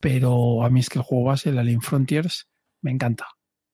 pero 0.00 0.64
a 0.64 0.70
mí 0.70 0.80
es 0.80 0.88
que 0.88 0.98
el 0.98 1.04
juego 1.04 1.24
base, 1.24 1.50
el 1.50 1.58
Alien 1.58 1.80
Frontiers, 1.80 2.48
me 2.80 2.90
encanta. 2.90 3.26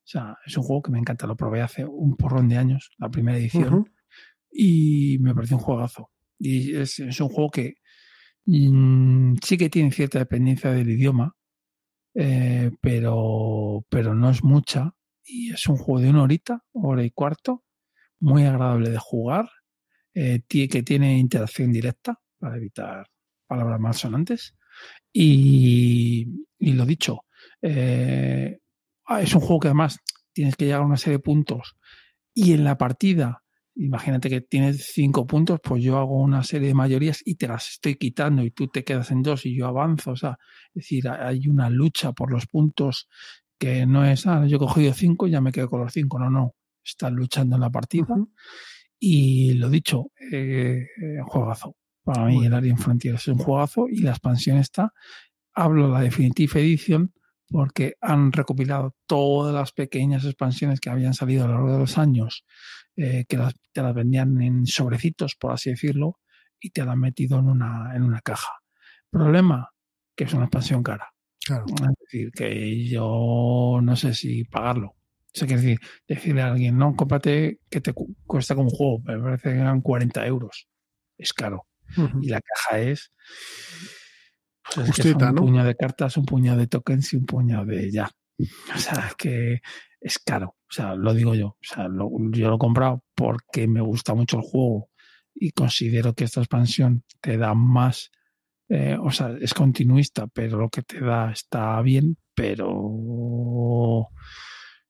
O 0.05 0.07
sea, 0.13 0.37
es 0.45 0.57
un 0.57 0.65
juego 0.65 0.83
que 0.83 0.91
me 0.91 0.99
encanta. 0.99 1.27
Lo 1.27 1.37
probé 1.37 1.63
hace 1.63 1.85
un 1.85 2.17
porrón 2.17 2.49
de 2.49 2.59
años, 2.59 2.91
la 2.99 3.09
primera 3.09 3.39
edición, 3.39 3.93
y 4.51 5.19
me 5.21 5.35
pareció 5.35 5.57
un 5.57 5.63
juegazo. 5.63 6.11
Y 6.45 6.77
es, 6.77 6.99
un 6.99 7.29
juego 7.29 7.51
que 7.51 7.75
mm, 8.47 9.37
sí 9.43 9.57
que 9.57 9.71
tiene 9.71 9.93
cierta 9.93 10.19
dependencia 10.19 10.73
del 10.73 10.91
idioma, 10.91 11.37
eh, 12.15 12.73
pero, 12.81 13.87
pero 13.89 14.15
no 14.15 14.31
es 14.31 14.43
mucha. 14.43 14.93
Y 15.25 15.53
es 15.53 15.67
un 15.69 15.77
juego 15.77 16.01
de 16.01 16.11
una 16.11 16.25
horita, 16.25 16.65
hora 16.73 17.05
y 17.05 17.11
cuarto, 17.11 17.65
muy 18.19 18.45
agradable 18.45 18.91
de 18.91 18.99
jugar, 18.99 19.49
eh, 20.15 20.43
que 20.49 20.83
tiene 20.83 21.17
interacción 21.19 21.73
directa 21.73 22.19
para 22.39 22.57
evitar 22.57 23.07
palabras 23.47 23.79
malsonantes. 23.79 24.57
Y, 25.13 26.27
y 26.59 26.73
lo 26.73 26.85
dicho, 26.85 27.25
eh, 27.61 28.59
ah, 29.07 29.23
es 29.23 29.33
un 29.35 29.41
juego 29.43 29.61
que 29.61 29.69
además 29.69 29.99
tienes 30.33 30.57
que 30.57 30.65
llegar 30.65 30.81
a 30.81 30.87
una 30.87 30.97
serie 30.97 31.19
de 31.19 31.23
puntos 31.23 31.77
y 32.35 32.53
en 32.53 32.65
la 32.65 32.79
partida, 32.79 33.42
imagínate 33.75 34.29
que 34.29 34.41
tienes 34.41 34.91
cinco 34.93 35.27
puntos, 35.27 35.61
pues 35.63 35.83
yo 35.83 35.99
hago 35.99 36.21
una 36.21 36.43
serie 36.43 36.69
de 36.69 36.75
mayorías 36.75 37.23
y 37.25 37.37
te 37.37 37.49
las 37.49 37.69
estoy 37.71 37.97
quitando 37.97 38.43
y 38.43 38.51
tú 38.51 38.69
te 38.69 38.85
quedas 38.85 39.11
en 39.11 39.23
dos 39.23 39.47
y 39.47 39.57
yo 39.57 39.67
avanzo. 39.67 40.13
O 40.13 40.17
sea, 40.17 40.39
es 40.75 40.83
decir, 40.83 41.09
hay 41.09 41.49
una 41.49 41.71
lucha 41.71 42.13
por 42.13 42.31
los 42.31 42.47
puntos 42.47 43.09
que 43.59 43.87
no 43.87 44.05
es, 44.05 44.27
ah, 44.27 44.45
yo 44.47 44.57
he 44.57 44.61
cogido 44.61 44.93
cinco 44.93 45.27
y 45.27 45.31
ya 45.31 45.41
me 45.41 45.53
quedo 45.53 45.69
con 45.69 45.81
los 45.81 45.93
cinco. 45.93 46.19
No, 46.19 46.31
no. 46.31 46.55
Estás 46.85 47.13
luchando 47.13 47.57
en 47.57 47.61
la 47.61 47.71
partida. 47.71 48.09
Y 48.99 49.55
lo 49.55 49.71
dicho, 49.71 50.11
eh, 50.33 50.87
eh, 51.01 51.19
juegazo. 51.25 51.77
Para 52.05 52.25
mí, 52.25 52.45
el 52.45 52.55
Alien 52.55 52.79
Frontiers 52.79 53.21
es 53.21 53.29
un 53.29 53.39
juegazo 53.39 53.87
y 53.89 54.01
la 54.01 54.11
expansión 54.11 54.59
está. 54.59 54.93
Hablo 55.55 55.87
de 55.87 55.93
la 55.93 56.01
Definitive 56.01 56.61
Edition 56.61 57.13
porque 57.49 57.95
han 58.01 58.33
recopilado 58.33 58.97
todas 59.07 59.55
las 59.55 59.73
pequeñas 59.73 60.25
expansiones 60.25 60.81
que 60.81 60.91
habían 60.91 61.15
salido 61.15 61.45
a 61.45 61.49
lo 61.49 61.55
largo 61.55 61.73
de 61.73 61.79
los 61.79 61.99
años, 61.99 62.45
eh, 62.97 63.25
que 63.29 63.37
las, 63.37 63.55
te 63.73 63.83
las 63.83 63.95
vendían 63.95 64.41
en 64.43 64.67
sobrecitos, 64.67 65.35
por 65.37 65.53
así 65.53 65.71
decirlo, 65.71 66.19
y 66.61 66.71
te 66.71 66.83
las 66.85 66.91
han 66.93 67.01
metido 67.01 67.39
en 67.39 67.49
una, 67.49 67.95
en 67.95 68.03
una 68.03 68.21
caja. 68.21 68.53
Problema, 69.11 69.71
que 70.15 70.25
es 70.25 70.33
una 70.35 70.45
expansión 70.45 70.83
cara. 70.83 71.13
Claro. 71.45 71.65
Es 71.69 71.99
decir, 72.01 72.31
que 72.33 72.89
yo 72.89 73.81
no 73.83 73.97
sé 73.97 74.15
si 74.15 74.45
pagarlo. 74.45 74.89
O 74.89 75.35
sea, 75.39 75.47
quiere 75.49 75.63
decir, 75.63 75.81
decirle 76.07 76.43
a 76.43 76.49
alguien, 76.53 76.77
no, 76.77 76.95
cómprate 76.95 77.59
que 77.71 77.81
te 77.81 77.93
cu- 77.95 78.15
cuesta 78.27 78.55
como 78.55 78.69
un 78.69 78.75
juego, 78.77 79.01
me 79.05 79.19
parece 79.19 79.51
que 79.51 79.59
eran 79.59 79.81
40 79.81 80.27
euros. 80.27 80.69
Es 81.17 81.33
caro. 81.33 81.67
Y 82.21 82.29
la 82.29 82.41
caja 82.41 82.79
es. 82.81 83.13
Pues 84.75 84.89
es 84.91 84.97
que 84.97 85.15
¿no? 85.15 85.29
un 85.29 85.35
puñado 85.35 85.69
de 85.69 85.75
cartas, 85.75 86.17
un 86.17 86.25
puñado 86.25 86.59
de 86.59 86.67
tokens 86.67 87.13
y 87.13 87.17
un 87.17 87.27
puñado 87.27 87.65
de 87.67 87.91
ya. 87.91 88.11
O 88.75 88.79
sea, 88.79 89.09
es 89.09 89.15
que 89.17 89.61
es 90.01 90.19
caro. 90.19 90.57
O 90.73 90.75
sea, 90.75 90.95
lo 90.95 91.13
digo 91.13 91.35
yo. 91.35 91.49
O 91.49 91.57
sea, 91.61 91.87
lo- 91.87 92.11
yo 92.31 92.49
lo 92.49 92.55
he 92.57 92.59
comprado 92.59 93.05
porque 93.15 93.69
me 93.69 93.83
gusta 93.83 94.15
mucho 94.15 94.39
el 94.39 94.43
juego 94.43 94.89
y 95.35 95.51
considero 95.51 96.15
que 96.15 96.25
esta 96.25 96.41
expansión 96.41 97.05
te 97.21 97.37
da 97.37 97.53
más. 97.55 98.11
eh, 98.69 98.97
o 98.99 99.11
sea, 99.11 99.37
es 99.39 99.53
continuista, 99.53 100.27
pero 100.29 100.57
lo 100.59 100.71
que 100.71 100.81
te 100.81 100.99
da 101.01 101.31
está 101.31 101.79
bien, 101.83 102.17
pero 102.35 104.09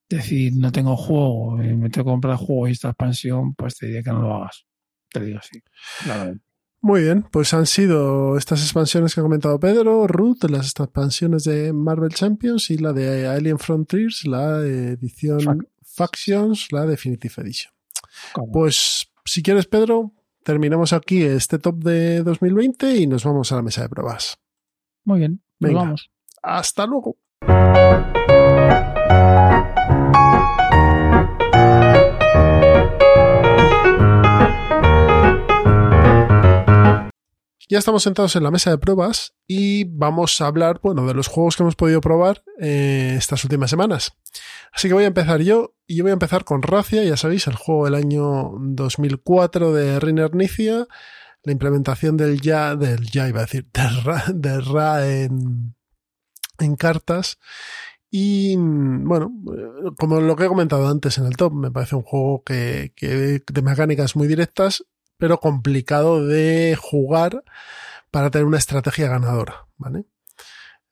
decir 0.09 0.53
no 0.57 0.71
tengo 0.71 0.97
juego, 0.97 1.61
eh, 1.61 1.75
me 1.75 1.91
tengo 1.91 2.05
que 2.07 2.11
comprar 2.13 2.37
juego 2.37 2.69
y 2.69 2.73
esta 2.73 2.91
expansión, 2.91 3.55
pues 3.55 3.77
te 3.77 3.87
diría 3.87 4.03
que 4.05 4.11
no 4.11 4.23
lo 4.23 4.35
hagas. 4.37 4.67
Te 5.11 5.21
digo 5.25 5.39
así. 5.39 5.59
Muy 6.81 7.03
bien, 7.03 7.25
pues 7.31 7.55
han 7.55 7.67
sido 7.67 8.37
estas 8.37 8.61
expansiones 8.63 9.15
que 9.15 9.21
ha 9.21 9.25
comentado 9.25 9.59
Pedro, 9.61 10.07
Ruth, 10.07 10.45
las 10.49 10.69
expansiones 10.79 11.45
de 11.45 11.73
Marvel 11.73 12.11
Champions 12.13 12.71
y 12.71 12.79
la 12.79 12.93
de 12.93 13.27
Alien 13.27 13.59
Frontiers, 13.59 14.27
la 14.27 14.59
edición 14.61 15.67
Factions, 15.95 16.73
la 16.73 16.87
Definitive 16.87 17.35
Edition. 17.43 17.73
Pues 18.53 19.09
si 19.25 19.43
quieres, 19.43 19.67
Pedro, 19.67 20.13
terminamos 20.43 20.93
aquí 20.93 21.23
este 21.23 21.59
top 21.59 21.83
de 21.85 22.23
2020 22.23 22.97
y 22.97 23.07
nos 23.07 23.25
vamos 23.25 23.53
a 23.53 23.57
la 23.57 23.63
mesa 23.63 23.83
de 23.83 23.89
pruebas. 23.89 24.39
Muy 25.05 25.21
bien, 25.21 25.43
nos 25.59 25.69
Venga. 25.69 25.83
vamos. 25.83 26.11
Hasta 26.43 26.87
luego. 26.87 27.19
Ya 37.73 37.79
estamos 37.79 38.03
sentados 38.03 38.37
en 38.37 38.43
la 38.43 38.51
mesa 38.51 38.69
de 38.69 38.77
pruebas 38.77 39.35
y 39.47 39.85
vamos 39.85 40.39
a 40.43 40.47
hablar, 40.47 40.81
bueno, 40.83 41.07
de 41.07 41.15
los 41.15 41.29
juegos 41.29 41.57
que 41.57 41.63
hemos 41.63 41.75
podido 41.75 42.03
probar 42.03 42.45
eh, 42.61 43.15
estas 43.17 43.45
últimas 43.45 43.71
semanas. 43.71 44.13
Así 44.75 44.89
que 44.89 44.95
voy 44.95 45.05
a 45.05 45.07
empezar 45.07 45.41
yo 45.41 45.75
y 45.87 45.97
yo 45.97 46.05
voy 46.05 46.11
a 46.11 46.13
empezar 46.13 46.45
con 46.45 46.61
Racia, 46.61 47.03
ya 47.03 47.17
sabéis, 47.17 47.47
el 47.47 47.55
juego 47.55 47.87
del 47.87 47.95
año 47.95 48.51
2004 48.61 49.73
de 49.73 50.01
Reiner 50.01 50.35
Nicia, 50.35 50.87
la 51.45 51.53
implementación 51.53 52.19
del 52.19 52.43
ya, 52.43 52.77
del 52.77 53.11
ya 53.11 53.27
iba 53.27 53.39
a 53.39 53.45
decir, 53.45 53.67
del 54.35 54.67
Ra, 54.67 54.99
del 54.99 55.75
en, 56.59 56.77
cartas. 56.77 57.39
Y 58.11 58.55
bueno, 58.55 59.33
eh, 59.51 59.93
como 59.99 60.21
lo 60.21 60.37
que 60.37 60.45
he 60.45 60.49
comentado 60.49 60.87
antes 60.89 61.17
en 61.17 61.25
el 61.25 61.39
top, 61.39 61.55
me 61.55 61.71
parece 61.71 61.97
un 61.97 62.03
juego 62.03 62.43
que, 62.45 62.93
que 62.95 63.43
de 63.51 63.63
mecánicas 63.63 64.15
muy 64.15 64.29
directas, 64.29 64.85
pero 65.23 65.39
complicado 65.39 66.27
de 66.27 66.77
jugar 66.77 67.45
para 68.11 68.29
tener 68.33 68.45
una 68.45 68.59
estrategia 68.59 69.07
ganadora, 69.07 69.69
¿vale? 69.77 70.05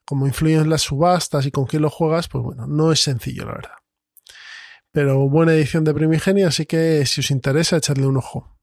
Como 0.05 0.25
influyen 0.29 0.71
las 0.71 0.83
subastas 0.83 1.47
y 1.47 1.51
con 1.51 1.67
quién 1.67 1.83
lo 1.83 1.91
juegas, 1.91 2.29
pues 2.29 2.45
bueno, 2.45 2.69
no 2.69 2.93
es 2.93 3.01
sencillo, 3.03 3.45
la 3.47 3.55
verdad. 3.55 3.75
Pero 4.93 5.29
buena 5.29 5.53
edición 5.53 5.83
de 5.83 5.95
Primigenia, 5.95 6.47
así 6.47 6.65
que 6.65 7.05
si 7.07 7.23
os 7.23 7.33
interesa, 7.33 7.79
echadle 7.79 8.07
un 8.07 8.19
ojo. 8.19 8.57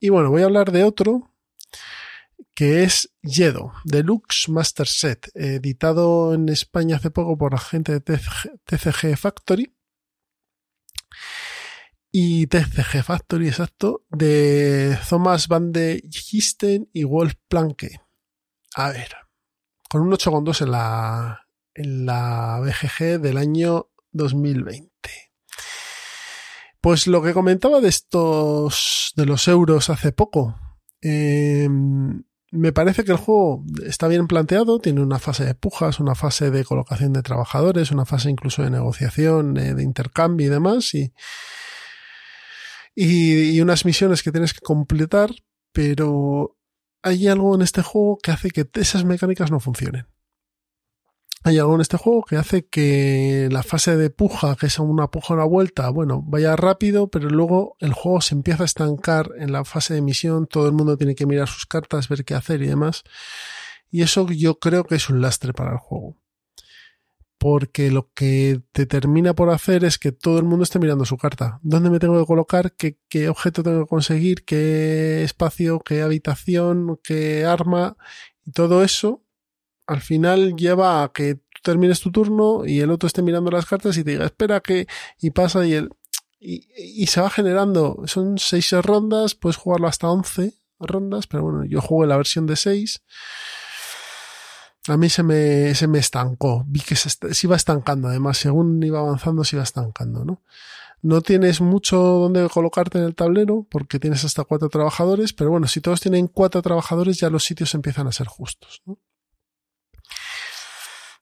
Y 0.00 0.08
bueno, 0.08 0.30
voy 0.30 0.40
a 0.40 0.46
hablar 0.46 0.72
de 0.72 0.82
otro 0.82 1.34
que 2.54 2.82
es 2.82 3.12
Yedo, 3.20 3.74
Deluxe 3.84 4.48
Master 4.48 4.88
Set, 4.88 5.30
editado 5.34 6.32
en 6.32 6.48
España 6.48 6.96
hace 6.96 7.10
poco 7.10 7.36
por 7.36 7.52
la 7.52 7.58
gente 7.58 8.00
de 8.00 8.00
TCG, 8.00 9.18
Factory. 9.18 9.74
Y 12.14 12.46
TCG 12.46 13.02
Factory, 13.02 13.48
exacto, 13.48 14.04
de 14.10 14.98
Thomas 15.08 15.48
van 15.48 15.72
de 15.72 16.06
Gisten 16.10 16.90
y 16.92 17.04
Wolf 17.04 17.32
Planke. 17.48 18.02
A 18.74 18.90
ver, 18.90 19.16
con 19.88 20.02
un 20.02 20.12
8,2 20.12 20.60
en 20.60 20.70
la, 20.72 21.48
en 21.72 22.04
la 22.04 22.60
BGG 22.60 23.18
del 23.18 23.38
año 23.38 23.88
2020. 24.12 24.90
Pues 26.82 27.06
lo 27.06 27.22
que 27.22 27.32
comentaba 27.32 27.80
de 27.80 27.88
estos, 27.88 29.14
de 29.16 29.24
los 29.24 29.48
euros 29.48 29.88
hace 29.88 30.12
poco, 30.12 30.54
eh, 31.00 31.66
me 32.50 32.72
parece 32.74 33.04
que 33.04 33.12
el 33.12 33.18
juego 33.18 33.64
está 33.86 34.08
bien 34.08 34.26
planteado, 34.26 34.80
tiene 34.80 35.00
una 35.00 35.18
fase 35.18 35.46
de 35.46 35.54
pujas, 35.54 35.98
una 35.98 36.14
fase 36.14 36.50
de 36.50 36.64
colocación 36.64 37.14
de 37.14 37.22
trabajadores, 37.22 37.90
una 37.90 38.04
fase 38.04 38.28
incluso 38.28 38.62
de 38.62 38.70
negociación, 38.70 39.56
eh, 39.56 39.72
de 39.72 39.82
intercambio 39.82 40.48
y 40.48 40.50
demás, 40.50 40.92
y, 40.92 41.14
y, 42.94 43.56
y, 43.56 43.60
unas 43.60 43.84
misiones 43.84 44.22
que 44.22 44.32
tienes 44.32 44.52
que 44.52 44.60
completar, 44.60 45.30
pero 45.72 46.56
hay 47.02 47.28
algo 47.28 47.54
en 47.54 47.62
este 47.62 47.82
juego 47.82 48.18
que 48.22 48.30
hace 48.30 48.50
que 48.50 48.68
esas 48.74 49.04
mecánicas 49.04 49.50
no 49.50 49.60
funcionen. 49.60 50.06
Hay 51.44 51.58
algo 51.58 51.74
en 51.74 51.80
este 51.80 51.96
juego 51.96 52.22
que 52.22 52.36
hace 52.36 52.68
que 52.68 53.48
la 53.50 53.64
fase 53.64 53.96
de 53.96 54.10
puja, 54.10 54.54
que 54.54 54.66
es 54.66 54.78
una 54.78 55.10
puja 55.10 55.34
una 55.34 55.44
vuelta, 55.44 55.90
bueno, 55.90 56.22
vaya 56.24 56.54
rápido, 56.54 57.08
pero 57.08 57.28
luego 57.28 57.76
el 57.80 57.92
juego 57.92 58.20
se 58.20 58.36
empieza 58.36 58.62
a 58.62 58.66
estancar 58.66 59.30
en 59.38 59.50
la 59.50 59.64
fase 59.64 59.94
de 59.94 60.02
misión, 60.02 60.46
todo 60.46 60.66
el 60.68 60.72
mundo 60.72 60.96
tiene 60.96 61.16
que 61.16 61.26
mirar 61.26 61.48
sus 61.48 61.66
cartas, 61.66 62.08
ver 62.08 62.24
qué 62.24 62.34
hacer 62.34 62.62
y 62.62 62.68
demás. 62.68 63.02
Y 63.90 64.02
eso 64.02 64.28
yo 64.30 64.60
creo 64.60 64.84
que 64.84 64.94
es 64.94 65.10
un 65.10 65.20
lastre 65.20 65.52
para 65.52 65.72
el 65.72 65.78
juego. 65.78 66.16
Porque 67.42 67.90
lo 67.90 68.08
que 68.14 68.60
te 68.70 68.86
termina 68.86 69.34
por 69.34 69.50
hacer 69.50 69.84
es 69.84 69.98
que 69.98 70.12
todo 70.12 70.38
el 70.38 70.44
mundo 70.44 70.62
esté 70.62 70.78
mirando 70.78 71.04
su 71.04 71.16
carta. 71.16 71.58
¿Dónde 71.62 71.90
me 71.90 71.98
tengo 71.98 72.20
que 72.20 72.24
colocar? 72.24 72.72
¿Qué, 72.74 73.28
objeto 73.28 73.64
tengo 73.64 73.80
que 73.80 73.88
conseguir? 73.88 74.44
¿Qué 74.44 75.24
espacio? 75.24 75.80
¿Qué 75.80 76.02
habitación? 76.02 77.00
¿Qué 77.02 77.44
arma? 77.44 77.96
Y 78.46 78.52
todo 78.52 78.84
eso 78.84 79.24
al 79.88 80.02
final 80.02 80.54
lleva 80.54 81.02
a 81.02 81.12
que 81.12 81.34
tú 81.34 81.60
termines 81.64 82.00
tu 82.00 82.12
turno 82.12 82.64
y 82.64 82.78
el 82.78 82.92
otro 82.92 83.08
esté 83.08 83.22
mirando 83.22 83.50
las 83.50 83.66
cartas 83.66 83.96
y 83.96 84.04
te 84.04 84.12
diga, 84.12 84.24
espera 84.24 84.60
que, 84.60 84.86
y 85.20 85.30
pasa 85.32 85.66
y 85.66 85.72
el, 85.72 85.90
y, 86.38 87.06
se 87.08 87.20
va 87.20 87.28
generando, 87.28 88.02
son 88.06 88.38
seis 88.38 88.70
rondas, 88.70 89.34
puedes 89.34 89.56
jugarlo 89.56 89.88
hasta 89.88 90.08
11 90.08 90.54
rondas, 90.78 91.26
pero 91.26 91.42
bueno, 91.42 91.64
yo 91.64 91.80
jugué 91.80 92.06
la 92.06 92.16
versión 92.16 92.46
de 92.46 92.54
6. 92.54 93.02
A 94.88 94.96
mí 94.96 95.08
se 95.08 95.22
me, 95.22 95.74
se 95.74 95.86
me 95.86 95.98
estancó, 95.98 96.64
vi 96.66 96.80
que 96.80 96.96
se, 96.96 97.08
iba 97.44 97.54
estancando, 97.54 98.08
además, 98.08 98.38
según 98.38 98.82
iba 98.82 98.98
avanzando 98.98 99.44
se 99.44 99.56
iba 99.56 99.62
estancando, 99.62 100.24
¿no? 100.24 100.42
No 101.02 101.20
tienes 101.20 101.60
mucho 101.60 101.96
donde 101.96 102.48
colocarte 102.48 102.98
en 102.98 103.04
el 103.04 103.14
tablero 103.14 103.66
porque 103.70 103.98
tienes 103.98 104.24
hasta 104.24 104.44
cuatro 104.44 104.68
trabajadores, 104.68 105.32
pero 105.32 105.50
bueno, 105.50 105.66
si 105.66 105.80
todos 105.80 106.00
tienen 106.00 106.28
cuatro 106.28 106.62
trabajadores 106.62 107.18
ya 107.18 107.30
los 107.30 107.44
sitios 107.44 107.74
empiezan 107.74 108.06
a 108.06 108.12
ser 108.12 108.26
justos, 108.26 108.82
¿no? 108.86 108.98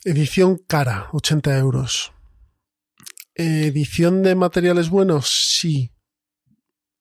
Edición 0.05 0.57
cara, 0.66 1.09
80 1.12 1.59
euros. 1.59 2.12
Edición 3.35 4.23
de 4.23 4.35
materiales 4.35 4.89
buenos, 4.89 5.28
sí. 5.28 5.93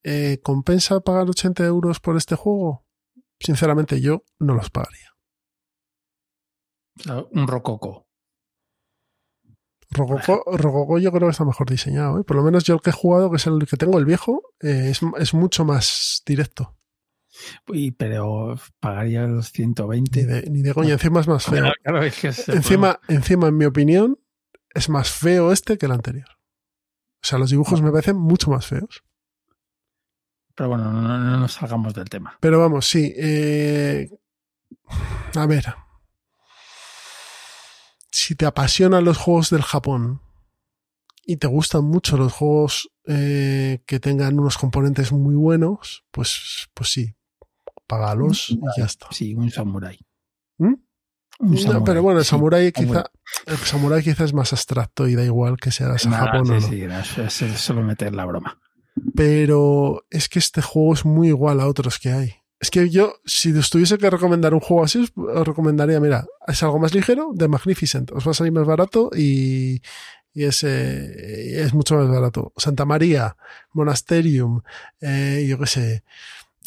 Eh, 0.03 0.39
¿Compensa 0.43 0.99
pagar 0.99 1.29
80 1.29 1.65
euros 1.65 2.01
por 2.01 2.17
este 2.17 2.35
juego? 2.35 2.85
Sinceramente, 3.39 4.01
yo 4.01 4.23
no 4.39 4.53
los 4.53 4.69
pagaría. 4.69 5.08
O 6.99 7.03
sea, 7.03 7.25
un 7.31 7.47
rococo. 7.47 8.07
Rococo, 9.91 10.43
Rococo 10.55 10.99
yo 10.99 11.11
creo 11.11 11.27
que 11.27 11.31
está 11.31 11.45
mejor 11.45 11.69
diseñado. 11.69 12.19
¿eh? 12.19 12.23
Por 12.23 12.37
lo 12.37 12.43
menos 12.43 12.63
yo 12.63 12.75
el 12.75 12.81
que 12.81 12.91
he 12.91 12.93
jugado, 12.93 13.31
que 13.31 13.37
es 13.37 13.47
el 13.47 13.65
que 13.67 13.77
tengo, 13.77 13.97
el 13.97 14.05
viejo, 14.05 14.53
eh, 14.59 14.89
es, 14.91 15.01
es, 15.17 15.33
mucho 15.33 15.65
más 15.65 16.21
directo. 16.25 16.75
Y, 17.67 17.91
pero 17.91 18.59
pagaría 18.79 19.23
los 19.23 19.51
120. 19.51 20.19
Ni 20.19 20.25
de, 20.27 20.49
ni 20.49 20.61
de 20.61 20.73
coña, 20.73 20.93
encima 20.93 21.21
es 21.21 21.27
más 21.27 21.45
feo. 21.45 21.61
Claro, 21.61 21.73
claro, 21.81 22.03
es 22.03 22.19
que 22.19 22.27
es 22.27 22.49
encima, 22.49 22.99
encima, 23.07 23.47
en 23.47 23.57
mi 23.57 23.65
opinión, 23.65 24.19
es 24.73 24.89
más 24.89 25.09
feo 25.09 25.51
este 25.51 25.77
que 25.77 25.87
el 25.87 25.93
anterior. 25.93 26.27
O 27.21 27.25
sea, 27.25 27.39
los 27.39 27.49
dibujos 27.49 27.81
me 27.81 27.91
parecen 27.91 28.17
mucho 28.17 28.51
más 28.51 28.67
feos. 28.67 29.03
Pero 30.55 30.69
bueno, 30.69 30.91
no, 30.91 31.01
no 31.01 31.37
nos 31.37 31.53
salgamos 31.53 31.93
del 31.93 32.09
tema. 32.09 32.37
Pero 32.41 32.59
vamos, 32.59 32.85
sí. 32.85 33.13
Eh, 33.17 34.09
a 35.35 35.45
ver. 35.47 35.65
Si 38.29 38.35
te 38.35 38.45
apasionan 38.45 39.05
los 39.05 39.17
juegos 39.17 39.49
del 39.49 39.63
Japón 39.63 40.21
y 41.25 41.37
te 41.37 41.47
gustan 41.47 41.85
mucho 41.85 42.15
los 42.15 42.31
juegos 42.31 42.91
eh, 43.07 43.81
que 43.87 43.99
tengan 43.99 44.39
unos 44.39 44.59
componentes 44.59 45.11
muy 45.11 45.33
buenos, 45.33 46.05
pues, 46.11 46.69
pues 46.75 46.91
sí, 46.91 47.15
págalos 47.87 48.51
y 48.51 48.59
ya 48.77 48.85
está. 48.85 49.07
Sí, 49.09 49.33
un 49.33 49.49
samurai. 49.49 49.97
¿Mm? 50.59 50.75
Un 51.39 51.57
samurai. 51.57 51.79
No, 51.79 51.83
pero 51.83 52.03
bueno, 52.03 52.19
el 52.19 52.25
sí, 52.25 52.29
samurai 52.29 52.71
quizá, 52.71 53.05
el 53.47 53.57
samurai 53.57 54.03
quizá 54.03 54.25
es 54.25 54.33
más 54.35 54.53
abstracto 54.53 55.07
y 55.07 55.15
da 55.15 55.25
igual 55.25 55.57
que 55.57 55.71
seas 55.71 56.05
nah, 56.05 56.27
Japón 56.27 56.45
sí, 56.45 56.83
o 56.83 56.87
no. 56.87 57.03
Sí, 57.03 57.45
es 57.45 57.59
solo 57.59 57.81
meter 57.81 58.13
la 58.13 58.25
broma. 58.25 58.61
Pero 59.15 60.05
es 60.11 60.29
que 60.29 60.37
este 60.37 60.61
juego 60.61 60.93
es 60.93 61.03
muy 61.03 61.29
igual 61.29 61.59
a 61.61 61.67
otros 61.67 61.97
que 61.97 62.11
hay. 62.11 62.35
Es 62.59 62.71
que 62.71 62.89
yo, 62.89 63.15
si 63.25 63.53
os 63.53 63.69
tuviese 63.69 63.97
que 63.97 64.09
recomendar 64.09 64.53
un 64.53 64.59
juego 64.59 64.83
así, 64.83 65.09
os 65.15 65.47
recomendaría, 65.47 65.99
mira, 65.99 66.25
es 66.45 66.61
algo 66.61 66.77
más 66.77 66.93
ligero, 66.93 67.31
de 67.33 67.47
Magnificent. 67.47 68.11
Os 68.11 68.27
va 68.27 68.31
a 68.31 68.33
salir 68.33 68.51
más 68.51 68.65
barato 68.65 69.11
y, 69.15 69.81
y 70.33 70.43
es, 70.43 70.63
eh, 70.63 71.61
es 71.63 71.73
mucho 71.73 71.95
más 71.95 72.09
barato. 72.09 72.51
Santa 72.57 72.85
María, 72.85 73.37
Monasterium, 73.71 74.61
eh, 74.99 75.45
yo 75.47 75.57
qué 75.57 75.67
sé. 75.67 76.03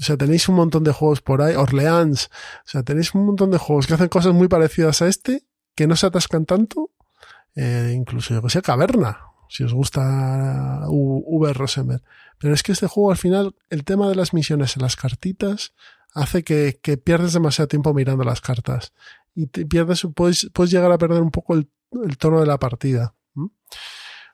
O 0.01 0.03
sea, 0.03 0.17
tenéis 0.17 0.49
un 0.49 0.55
montón 0.55 0.83
de 0.83 0.93
juegos 0.93 1.21
por 1.21 1.43
ahí, 1.43 1.55
Orleans. 1.55 2.31
O 2.65 2.69
sea, 2.69 2.83
tenéis 2.83 3.15
un 3.15 3.27
montón 3.27 3.51
de 3.51 3.59
juegos 3.59 3.87
que 3.87 3.95
hacen 3.95 4.09
cosas 4.09 4.33
muy 4.33 4.49
parecidas 4.49 5.03
a 5.03 5.09
este, 5.09 5.45
que 5.75 5.87
no 5.87 5.97
se 5.97 6.07
atascan 6.07 6.47
tanto. 6.47 6.91
Eh, 7.55 7.93
incluso, 7.95 8.33
yo 8.33 8.41
que 8.41 8.49
sé, 8.49 8.63
Caverna, 8.63 9.32
si 9.53 9.65
os 9.65 9.75
gusta 9.75 10.87
V. 10.89 11.53
Rosenberg. 11.53 12.03
Pero 12.39 12.55
es 12.55 12.63
que 12.63 12.73
este 12.73 12.87
juego, 12.87 13.11
al 13.11 13.19
final, 13.19 13.55
el 13.69 13.85
tema 13.85 14.09
de 14.09 14.15
las 14.15 14.33
misiones 14.33 14.77
en 14.77 14.83
las 14.83 14.97
cartitas 14.97 15.75
hace 16.15 16.43
que, 16.43 16.81
que 16.83 16.97
pierdes 16.97 17.35
demasiado 17.35 17.69
tiempo 17.69 17.93
mirando 17.93 18.25
las 18.25 18.41
cartas. 18.41 18.95
Y 19.35 19.49
te 19.49 19.67
pierdes, 19.67 20.07
puedes, 20.15 20.51
puedes 20.55 20.71
llegar 20.71 20.91
a 20.91 20.97
perder 20.99 21.21
un 21.21 21.31
poco 21.31 21.55
el, 21.55 21.71
el 22.05 22.17
tono 22.17 22.41
de 22.41 22.47
la 22.47 22.59
partida. 22.59 23.15
¿Mm? 23.35 23.47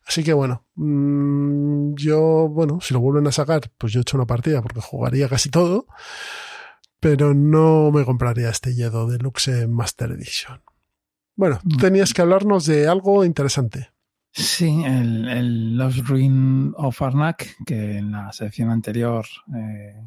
Así 0.07 0.23
que 0.23 0.33
bueno, 0.33 0.65
mmm, 0.77 1.95
yo, 1.95 2.49
bueno, 2.49 2.81
si 2.81 2.95
lo 2.95 3.01
vuelven 3.01 3.27
a 3.27 3.33
sacar, 3.33 3.71
pues 3.77 3.93
yo 3.93 3.99
he 3.99 4.03
hecho 4.03 4.17
una 4.17 4.27
partida 4.27 4.63
porque 4.63 4.81
jugaría 4.81 5.29
casi 5.29 5.51
todo. 5.51 5.87
pero 7.01 7.35
no 7.35 7.91
me 7.93 8.05
compraría 8.05 8.51
este 8.51 8.75
Yedo 8.75 9.07
Deluxe 9.09 9.69
Master 9.69 10.13
Edition. 10.13 10.63
Bueno, 11.37 11.61
tú 11.69 11.77
tenías 11.77 12.13
que 12.13 12.23
hablarnos 12.23 12.67
de 12.67 12.89
algo 12.89 13.25
interesante. 13.25 13.91
Sí, 14.41 14.85
el, 14.85 15.29
el 15.29 15.77
Lost 15.77 16.07
Ruin 16.07 16.73
of 16.77 17.03
Arnak, 17.03 17.57
que 17.67 17.99
en 17.99 18.13
la 18.13 18.33
sección 18.33 18.71
anterior, 18.71 19.27
eh, 19.53 20.01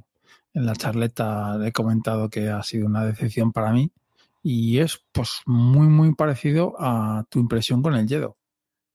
en 0.53 0.65
la 0.65 0.73
charleta, 0.73 1.59
he 1.61 1.73
comentado 1.73 2.29
que 2.29 2.47
ha 2.47 2.63
sido 2.63 2.87
una 2.87 3.03
decepción 3.03 3.51
para 3.51 3.73
mí. 3.73 3.91
Y 4.41 4.79
es 4.79 5.03
pues 5.11 5.41
muy, 5.45 5.87
muy 5.87 6.15
parecido 6.15 6.75
a 6.79 7.25
tu 7.29 7.39
impresión 7.39 7.81
con 7.81 7.93
el 7.93 8.07
Yedo, 8.07 8.37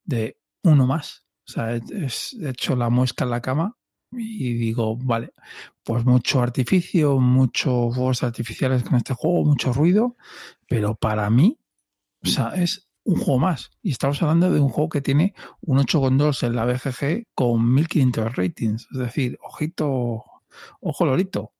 de 0.05 0.39
uno 0.63 0.87
más. 0.87 1.23
O 1.47 1.51
sea, 1.51 1.75
he, 1.75 1.81
he 1.81 2.49
hecho 2.49 2.75
la 2.75 2.89
muesca 2.89 3.23
en 3.23 3.29
la 3.29 3.41
cama 3.41 3.77
y 4.11 4.53
digo, 4.53 4.97
vale, 4.97 5.33
pues 5.83 6.03
mucho 6.03 6.41
artificio, 6.41 7.19
muchos 7.19 7.93
fuegos 7.93 8.23
artificiales 8.23 8.81
con 8.81 8.95
este 8.95 9.13
juego, 9.13 9.45
mucho 9.45 9.71
ruido, 9.71 10.17
pero 10.67 10.95
para 10.95 11.29
mí, 11.29 11.59
o 12.23 12.27
sea, 12.27 12.55
es 12.55 12.86
un 13.07 13.15
juego 13.15 13.39
más. 13.39 13.71
Y 13.81 13.91
estamos 13.91 14.21
hablando 14.21 14.51
de 14.51 14.59
un 14.59 14.67
juego 14.67 14.89
que 14.89 15.01
tiene 15.01 15.33
un 15.61 15.79
8,2 15.79 16.45
en 16.45 16.55
la 16.55 16.65
BGG 16.65 17.27
con 17.33 17.73
1500 17.73 18.35
ratings. 18.35 18.87
Es 18.91 18.97
decir, 18.97 19.39
ojito, 19.41 20.23
ojo 20.81 21.05
lorito. 21.05 21.53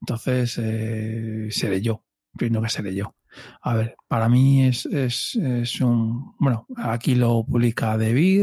Entonces, 0.00 0.58
eh, 0.58 1.48
seré 1.50 1.82
yo. 1.82 2.02
Primero 2.36 2.62
que 2.62 2.70
seré 2.70 2.94
yo. 2.94 3.14
A 3.60 3.74
ver, 3.74 3.96
para 4.08 4.30
mí 4.30 4.66
es, 4.66 4.86
es, 4.86 5.36
es 5.36 5.80
un. 5.82 6.34
Bueno, 6.38 6.66
aquí 6.76 7.14
lo 7.14 7.44
publica 7.44 7.98
De 7.98 8.42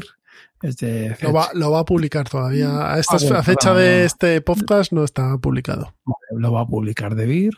Es 0.62 0.78
de 0.78 1.18
lo, 1.22 1.34
va, 1.34 1.50
lo 1.56 1.72
va 1.72 1.80
a 1.80 1.86
publicar 1.86 2.30
todavía. 2.30 2.94
A, 2.94 3.00
esta, 3.00 3.16
a 3.40 3.44
fecha 3.44 3.74
de 3.74 4.06
este 4.06 4.40
podcast 4.42 4.92
no 4.92 5.04
está 5.04 5.36
publicado. 5.40 5.96
Vale, 6.06 6.40
lo 6.40 6.52
va 6.52 6.62
a 6.62 6.68
publicar 6.68 7.16
De 7.16 7.50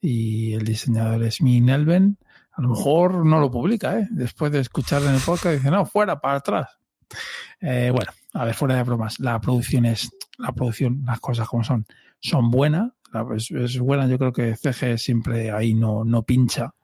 y 0.00 0.52
el 0.52 0.64
diseñador 0.64 1.22
es 1.24 1.40
Min 1.40 1.68
Elven. 1.68 2.18
A 2.56 2.62
lo 2.62 2.68
mejor 2.68 3.26
no 3.26 3.40
lo 3.40 3.50
publica, 3.50 3.98
¿eh? 3.98 4.06
Después 4.10 4.52
de 4.52 4.60
escuchar 4.60 5.02
en 5.02 5.14
el 5.14 5.20
podcast, 5.20 5.56
dice, 5.56 5.70
no, 5.70 5.84
fuera, 5.86 6.20
para 6.20 6.36
atrás. 6.36 6.78
Eh, 7.60 7.90
bueno, 7.92 8.12
a 8.32 8.44
ver, 8.44 8.54
fuera 8.54 8.76
de 8.76 8.82
bromas. 8.82 9.18
La 9.18 9.40
producción 9.40 9.86
es, 9.86 10.10
la 10.38 10.52
producción, 10.52 11.02
las 11.04 11.20
cosas 11.20 11.48
como 11.48 11.64
son, 11.64 11.86
son 12.20 12.50
buenas. 12.50 12.92
Es, 13.36 13.50
es 13.50 13.78
buena, 13.78 14.06
yo 14.06 14.18
creo 14.18 14.32
que 14.32 14.56
CG 14.56 14.98
siempre 14.98 15.50
ahí 15.50 15.74
no, 15.74 16.04
no 16.04 16.22
pincha. 16.22 16.74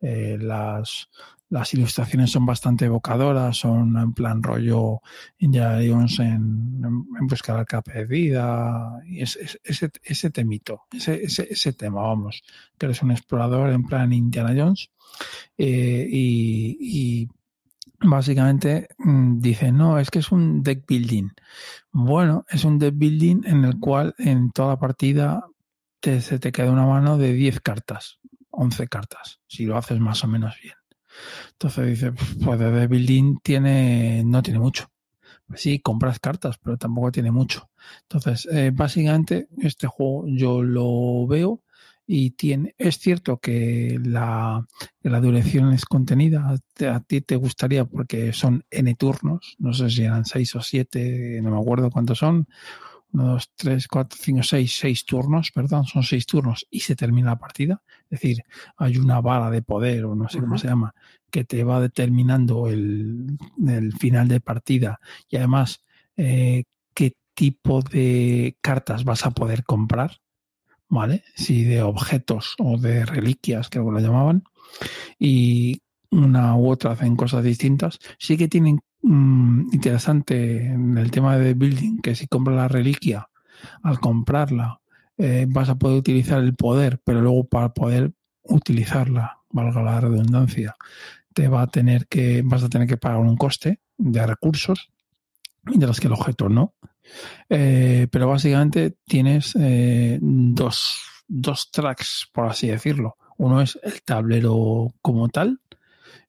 Eh, 0.00 0.36
las, 0.40 1.08
las 1.52 1.74
ilustraciones 1.74 2.30
son 2.30 2.46
bastante 2.46 2.86
evocadoras, 2.86 3.58
son 3.58 3.94
en 3.98 4.14
plan 4.14 4.42
rollo 4.42 5.02
Indiana 5.36 5.80
Jones 5.86 6.18
en, 6.18 6.80
en 6.82 7.26
busca 7.26 7.52
de 7.52 7.56
la 7.56 7.60
arca 7.60 7.82
perdida, 7.82 8.98
y 9.04 9.20
es, 9.20 9.36
es, 9.36 9.60
ese, 10.02 10.30
temito, 10.30 10.84
ese, 10.90 11.22
ese, 11.22 11.46
ese, 11.50 11.74
tema, 11.74 12.00
vamos, 12.00 12.42
que 12.78 12.86
eres 12.86 13.02
un 13.02 13.10
explorador 13.10 13.68
en 13.68 13.84
plan 13.84 14.14
Indiana 14.14 14.54
Jones, 14.56 14.88
eh, 15.58 16.08
y, 16.10 16.78
y, 16.80 17.28
básicamente 18.00 18.88
mm, 18.96 19.38
dice, 19.42 19.72
no, 19.72 19.98
es 19.98 20.10
que 20.10 20.20
es 20.20 20.32
un 20.32 20.62
deck 20.62 20.86
building. 20.88 21.28
Bueno, 21.90 22.46
es 22.48 22.64
un 22.64 22.78
deck 22.78 22.94
building 22.96 23.42
en 23.44 23.66
el 23.66 23.78
cual 23.78 24.14
en 24.16 24.52
toda 24.52 24.78
partida 24.78 25.44
te, 26.00 26.22
se 26.22 26.38
te 26.38 26.50
queda 26.50 26.70
una 26.70 26.86
mano 26.86 27.18
de 27.18 27.34
10 27.34 27.60
cartas, 27.60 28.20
11 28.52 28.88
cartas, 28.88 29.40
si 29.46 29.66
lo 29.66 29.76
haces 29.76 30.00
más 30.00 30.24
o 30.24 30.28
menos 30.28 30.56
bien. 30.62 30.81
Entonces 31.52 31.86
dice, 31.86 32.12
pues 32.44 32.58
de 32.58 32.86
building 32.86 33.38
tiene, 33.42 34.22
no 34.24 34.42
tiene 34.42 34.58
mucho. 34.58 34.88
Sí, 35.54 35.80
compras 35.80 36.18
cartas, 36.18 36.58
pero 36.62 36.76
tampoco 36.78 37.12
tiene 37.12 37.30
mucho. 37.30 37.70
Entonces, 38.02 38.48
eh, 38.50 38.70
básicamente, 38.72 39.48
este 39.58 39.86
juego 39.86 40.24
yo 40.26 40.62
lo 40.62 41.26
veo 41.26 41.62
y 42.06 42.30
tiene, 42.30 42.74
es 42.78 42.98
cierto 42.98 43.38
que 43.38 43.98
la, 44.02 44.66
la 45.02 45.20
duración 45.20 45.72
es 45.72 45.84
contenida, 45.84 46.48
a, 46.48 46.94
a, 46.94 47.00
ti 47.00 47.20
te 47.20 47.36
gustaría 47.36 47.84
porque 47.84 48.32
son 48.32 48.64
N 48.70 48.94
turnos, 48.96 49.56
no 49.58 49.72
sé 49.72 49.88
si 49.90 50.02
eran 50.02 50.24
6 50.24 50.56
o 50.56 50.60
7, 50.60 51.40
no 51.42 51.50
me 51.50 51.60
acuerdo 51.60 51.90
cuántos 51.90 52.18
son, 52.18 52.48
1, 53.12 53.24
2, 53.24 53.50
3, 53.56 53.88
4, 53.88 54.18
5, 54.20 54.42
6, 54.42 54.78
6 54.78 55.06
turnos, 55.06 55.50
perdón, 55.52 55.84
son 55.84 56.02
6 56.02 56.26
turnos 56.26 56.66
y 56.70 56.80
se 56.80 56.96
termina 56.96 57.30
la 57.30 57.38
partida. 57.38 57.82
Es 58.04 58.20
decir, 58.20 58.42
hay 58.76 58.96
una 58.96 59.20
bala 59.20 59.50
de 59.50 59.62
poder 59.62 60.04
o 60.04 60.14
no 60.14 60.28
sé 60.28 60.38
uh 60.38 60.40
-huh. 60.40 60.44
cómo 60.44 60.58
se 60.58 60.68
llama 60.68 60.94
que 61.30 61.44
te 61.44 61.64
va 61.64 61.80
determinando 61.80 62.68
el, 62.68 63.38
el 63.66 63.92
final 63.94 64.28
de 64.28 64.40
partida 64.40 65.00
y 65.28 65.36
además 65.36 65.82
eh, 66.16 66.64
qué 66.94 67.14
tipo 67.34 67.82
de 67.82 68.56
cartas 68.60 69.04
vas 69.04 69.24
a 69.24 69.30
poder 69.30 69.64
comprar, 69.64 70.18
¿vale? 70.88 71.24
Si 71.34 71.64
de 71.64 71.82
objetos 71.82 72.54
o 72.58 72.78
de 72.78 73.06
reliquias, 73.06 73.68
que 73.68 73.78
lo 73.78 73.98
llamaban, 73.98 74.44
y 75.18 75.80
una 76.10 76.54
u 76.56 76.68
otra 76.68 76.92
hacen 76.92 77.16
cosas 77.16 77.42
distintas, 77.42 77.98
sí 78.18 78.36
que 78.36 78.48
tienen 78.48 78.80
mmm, 79.02 79.68
interesante 79.72 80.66
en 80.66 80.98
el 80.98 81.10
tema 81.10 81.36
de 81.38 81.54
building, 81.54 82.00
que 82.00 82.14
si 82.14 82.26
compras 82.26 82.56
la 82.56 82.68
reliquia, 82.68 83.28
al 83.82 84.00
comprarla, 84.00 84.80
eh, 85.18 85.46
vas 85.48 85.68
a 85.68 85.76
poder 85.76 85.98
utilizar 85.98 86.40
el 86.40 86.54
poder, 86.54 87.00
pero 87.04 87.20
luego 87.20 87.44
para 87.44 87.72
poder 87.72 88.12
utilizarla, 88.44 89.38
valga 89.50 89.82
la 89.82 90.00
redundancia, 90.00 90.74
te 91.32 91.48
va 91.48 91.62
a 91.62 91.66
tener 91.66 92.06
que, 92.08 92.42
vas 92.44 92.62
a 92.62 92.68
tener 92.68 92.88
que 92.88 92.96
pagar 92.96 93.20
un 93.20 93.36
coste 93.36 93.80
de 93.98 94.26
recursos, 94.26 94.90
mientras 95.64 96.00
que 96.00 96.08
el 96.08 96.14
objeto 96.14 96.48
no. 96.48 96.74
Eh, 97.48 98.06
pero 98.10 98.28
básicamente 98.28 98.96
tienes 99.06 99.54
eh, 99.58 100.18
dos, 100.20 101.00
dos 101.28 101.70
tracks, 101.70 102.28
por 102.32 102.46
así 102.46 102.68
decirlo. 102.68 103.16
Uno 103.38 103.60
es 103.60 103.78
el 103.82 104.02
tablero 104.02 104.94
como 105.02 105.28
tal, 105.28 105.60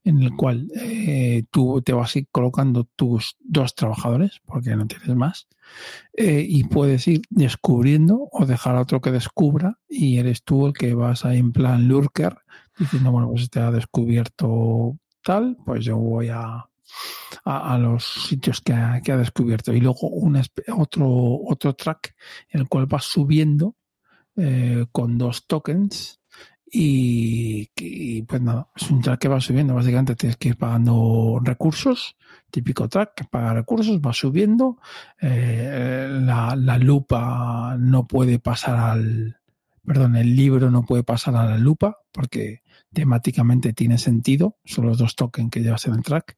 en 0.03 0.21
el 0.21 0.35
cual 0.35 0.69
eh, 0.75 1.43
tú 1.49 1.81
te 1.81 1.93
vas 1.93 2.15
a 2.15 2.19
ir 2.19 2.27
colocando 2.31 2.83
tus 2.95 3.37
dos 3.39 3.75
trabajadores, 3.75 4.41
porque 4.45 4.75
no 4.75 4.85
tienes 4.85 5.15
más, 5.15 5.47
eh, 6.13 6.45
y 6.47 6.65
puedes 6.65 7.07
ir 7.07 7.21
descubriendo 7.29 8.27
o 8.31 8.45
dejar 8.45 8.75
a 8.75 8.81
otro 8.81 9.01
que 9.01 9.11
descubra, 9.11 9.79
y 9.87 10.17
eres 10.17 10.43
tú 10.43 10.67
el 10.67 10.73
que 10.73 10.93
vas 10.93 11.25
a 11.25 11.35
en 11.35 11.53
plan 11.53 11.87
lurker, 11.87 12.37
diciendo, 12.77 13.11
bueno, 13.11 13.29
pues 13.29 13.49
te 13.49 13.59
ha 13.59 13.71
descubierto 13.71 14.97
tal, 15.21 15.57
pues 15.65 15.85
yo 15.85 15.97
voy 15.97 16.29
a, 16.29 16.67
a, 17.45 17.77
los 17.77 18.03
sitios 18.27 18.61
que 18.61 18.73
ha, 18.73 18.99
descubierto. 19.17 19.73
Y 19.73 19.79
luego 19.79 20.09
un, 20.09 20.41
otro, 20.77 21.07
otro 21.47 21.73
track 21.73 22.15
en 22.49 22.61
el 22.61 22.67
cual 22.67 22.85
vas 22.87 23.05
subiendo 23.05 23.75
eh, 24.35 24.85
con 24.91 25.17
dos 25.17 25.45
tokens 25.45 26.19
y, 26.75 27.69
y, 27.75 28.23
pues 28.23 28.41
nada, 28.41 28.67
es 28.75 28.89
un 28.89 28.99
track 28.99 29.19
que 29.19 29.27
va 29.27 29.39
subiendo. 29.39 29.75
Básicamente 29.75 30.15
tienes 30.15 30.37
que 30.37 30.49
ir 30.49 30.57
pagando 30.57 31.39
recursos, 31.43 32.17
típico 32.49 32.89
track 32.89 33.13
que 33.13 33.25
paga 33.25 33.53
recursos, 33.53 33.99
va 33.99 34.11
subiendo. 34.11 34.79
Eh, 35.21 36.07
la, 36.09 36.55
la, 36.55 36.79
lupa 36.79 37.77
no 37.77 38.07
puede 38.07 38.39
pasar 38.39 38.77
al. 38.77 39.37
Perdón, 39.85 40.15
el 40.15 40.35
libro 40.35 40.71
no 40.71 40.83
puede 40.83 41.03
pasar 41.03 41.35
a 41.35 41.45
la 41.45 41.59
lupa 41.59 41.99
porque 42.11 42.63
temáticamente 42.91 43.73
tiene 43.73 43.99
sentido. 43.99 44.57
Son 44.65 44.87
los 44.87 44.97
dos 44.97 45.15
tokens 45.15 45.51
que 45.51 45.61
llevas 45.61 45.85
en 45.85 45.93
el 45.93 46.01
track. 46.01 46.35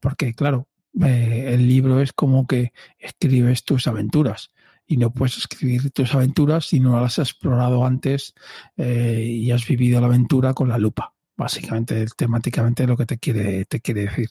Porque, 0.00 0.34
claro, 0.34 0.68
eh, 1.00 1.52
el 1.54 1.66
libro 1.66 2.02
es 2.02 2.12
como 2.12 2.46
que 2.46 2.74
escribes 2.98 3.64
tus 3.64 3.86
aventuras 3.86 4.50
y 4.88 4.96
no 4.96 5.12
puedes 5.12 5.36
escribir 5.36 5.90
tus 5.90 6.14
aventuras 6.14 6.66
si 6.66 6.80
no 6.80 6.98
las 6.98 7.18
has 7.18 7.30
explorado 7.30 7.84
antes 7.84 8.34
eh, 8.78 9.22
y 9.22 9.50
has 9.52 9.68
vivido 9.68 10.00
la 10.00 10.06
aventura 10.06 10.54
con 10.54 10.70
la 10.70 10.78
lupa. 10.78 11.14
Básicamente, 11.36 12.06
temáticamente 12.16 12.86
lo 12.86 12.96
que 12.96 13.06
te 13.06 13.18
quiere, 13.18 13.64
te 13.66 13.80
quiere 13.80 14.06
decir. 14.06 14.30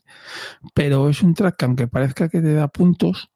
Pero 0.74 1.10
es 1.10 1.22
un 1.24 1.36
track 1.36 1.56
que 1.56 1.66
aunque 1.66 1.88
parezca 1.88 2.28
que 2.28 2.42
te 2.42 2.54
da 2.54 2.68
puntos, 2.68 3.30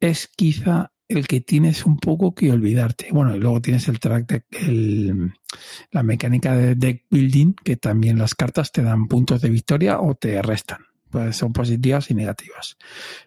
es 0.00 0.28
quizá 0.34 0.90
el 1.06 1.28
que 1.28 1.40
tienes 1.40 1.86
un 1.86 1.98
poco 1.98 2.34
que 2.34 2.50
olvidarte. 2.50 3.08
Bueno, 3.12 3.36
y 3.36 3.38
luego 3.38 3.60
tienes 3.60 3.86
el 3.88 4.00
track 4.00 4.26
de 4.26 4.44
el, 4.66 5.32
la 5.90 6.02
mecánica 6.02 6.56
de 6.56 6.74
deck 6.74 7.04
building, 7.10 7.54
que 7.62 7.76
también 7.76 8.18
las 8.18 8.34
cartas 8.34 8.72
te 8.72 8.82
dan 8.82 9.06
puntos 9.06 9.42
de 9.42 9.50
victoria 9.50 10.00
o 10.00 10.14
te 10.14 10.40
restan. 10.42 10.87
Pues 11.10 11.36
son 11.36 11.52
positivas 11.52 12.10
y 12.10 12.14
negativas. 12.14 12.76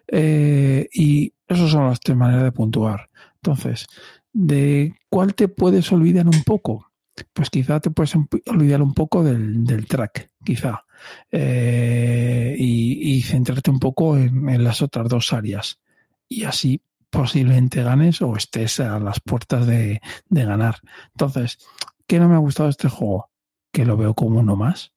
Eh, 0.06 0.88
y 0.92 1.32
esas 1.48 1.70
son 1.70 1.88
las 1.88 2.00
tres 2.00 2.16
maneras 2.16 2.44
de 2.44 2.52
puntuar. 2.52 3.10
Entonces, 3.36 3.86
¿de 4.32 4.94
cuál 5.08 5.34
te 5.34 5.48
puedes 5.48 5.90
olvidar 5.92 6.26
un 6.26 6.42
poco? 6.44 6.92
Pues 7.32 7.50
quizá 7.50 7.80
te 7.80 7.90
puedes 7.90 8.14
olvidar 8.46 8.82
un 8.82 8.94
poco 8.94 9.22
del, 9.22 9.64
del 9.64 9.86
track, 9.86 10.30
quizá. 10.44 10.84
Eh, 11.30 12.54
y, 12.58 13.20
centrarte 13.22 13.70
un 13.70 13.78
poco 13.78 14.16
en, 14.16 14.62
las 14.62 14.82
otras 14.82 15.08
dos 15.08 15.32
áreas. 15.32 15.80
Y 16.28 16.44
así 16.44 16.82
posiblemente 17.10 17.82
ganes 17.82 18.22
o 18.22 18.36
estés 18.36 18.80
a 18.80 18.98
las 18.98 19.20
puertas 19.20 19.66
de, 19.66 20.00
de 20.28 20.44
ganar. 20.44 20.76
Entonces, 21.10 21.58
¿qué 22.06 22.18
no 22.18 22.28
me 22.28 22.34
ha 22.34 22.38
gustado 22.38 22.68
este 22.68 22.88
juego? 22.88 23.30
Que 23.70 23.84
lo 23.84 23.96
veo 23.96 24.14
como 24.14 24.40
uno 24.40 24.56
más. 24.56 24.92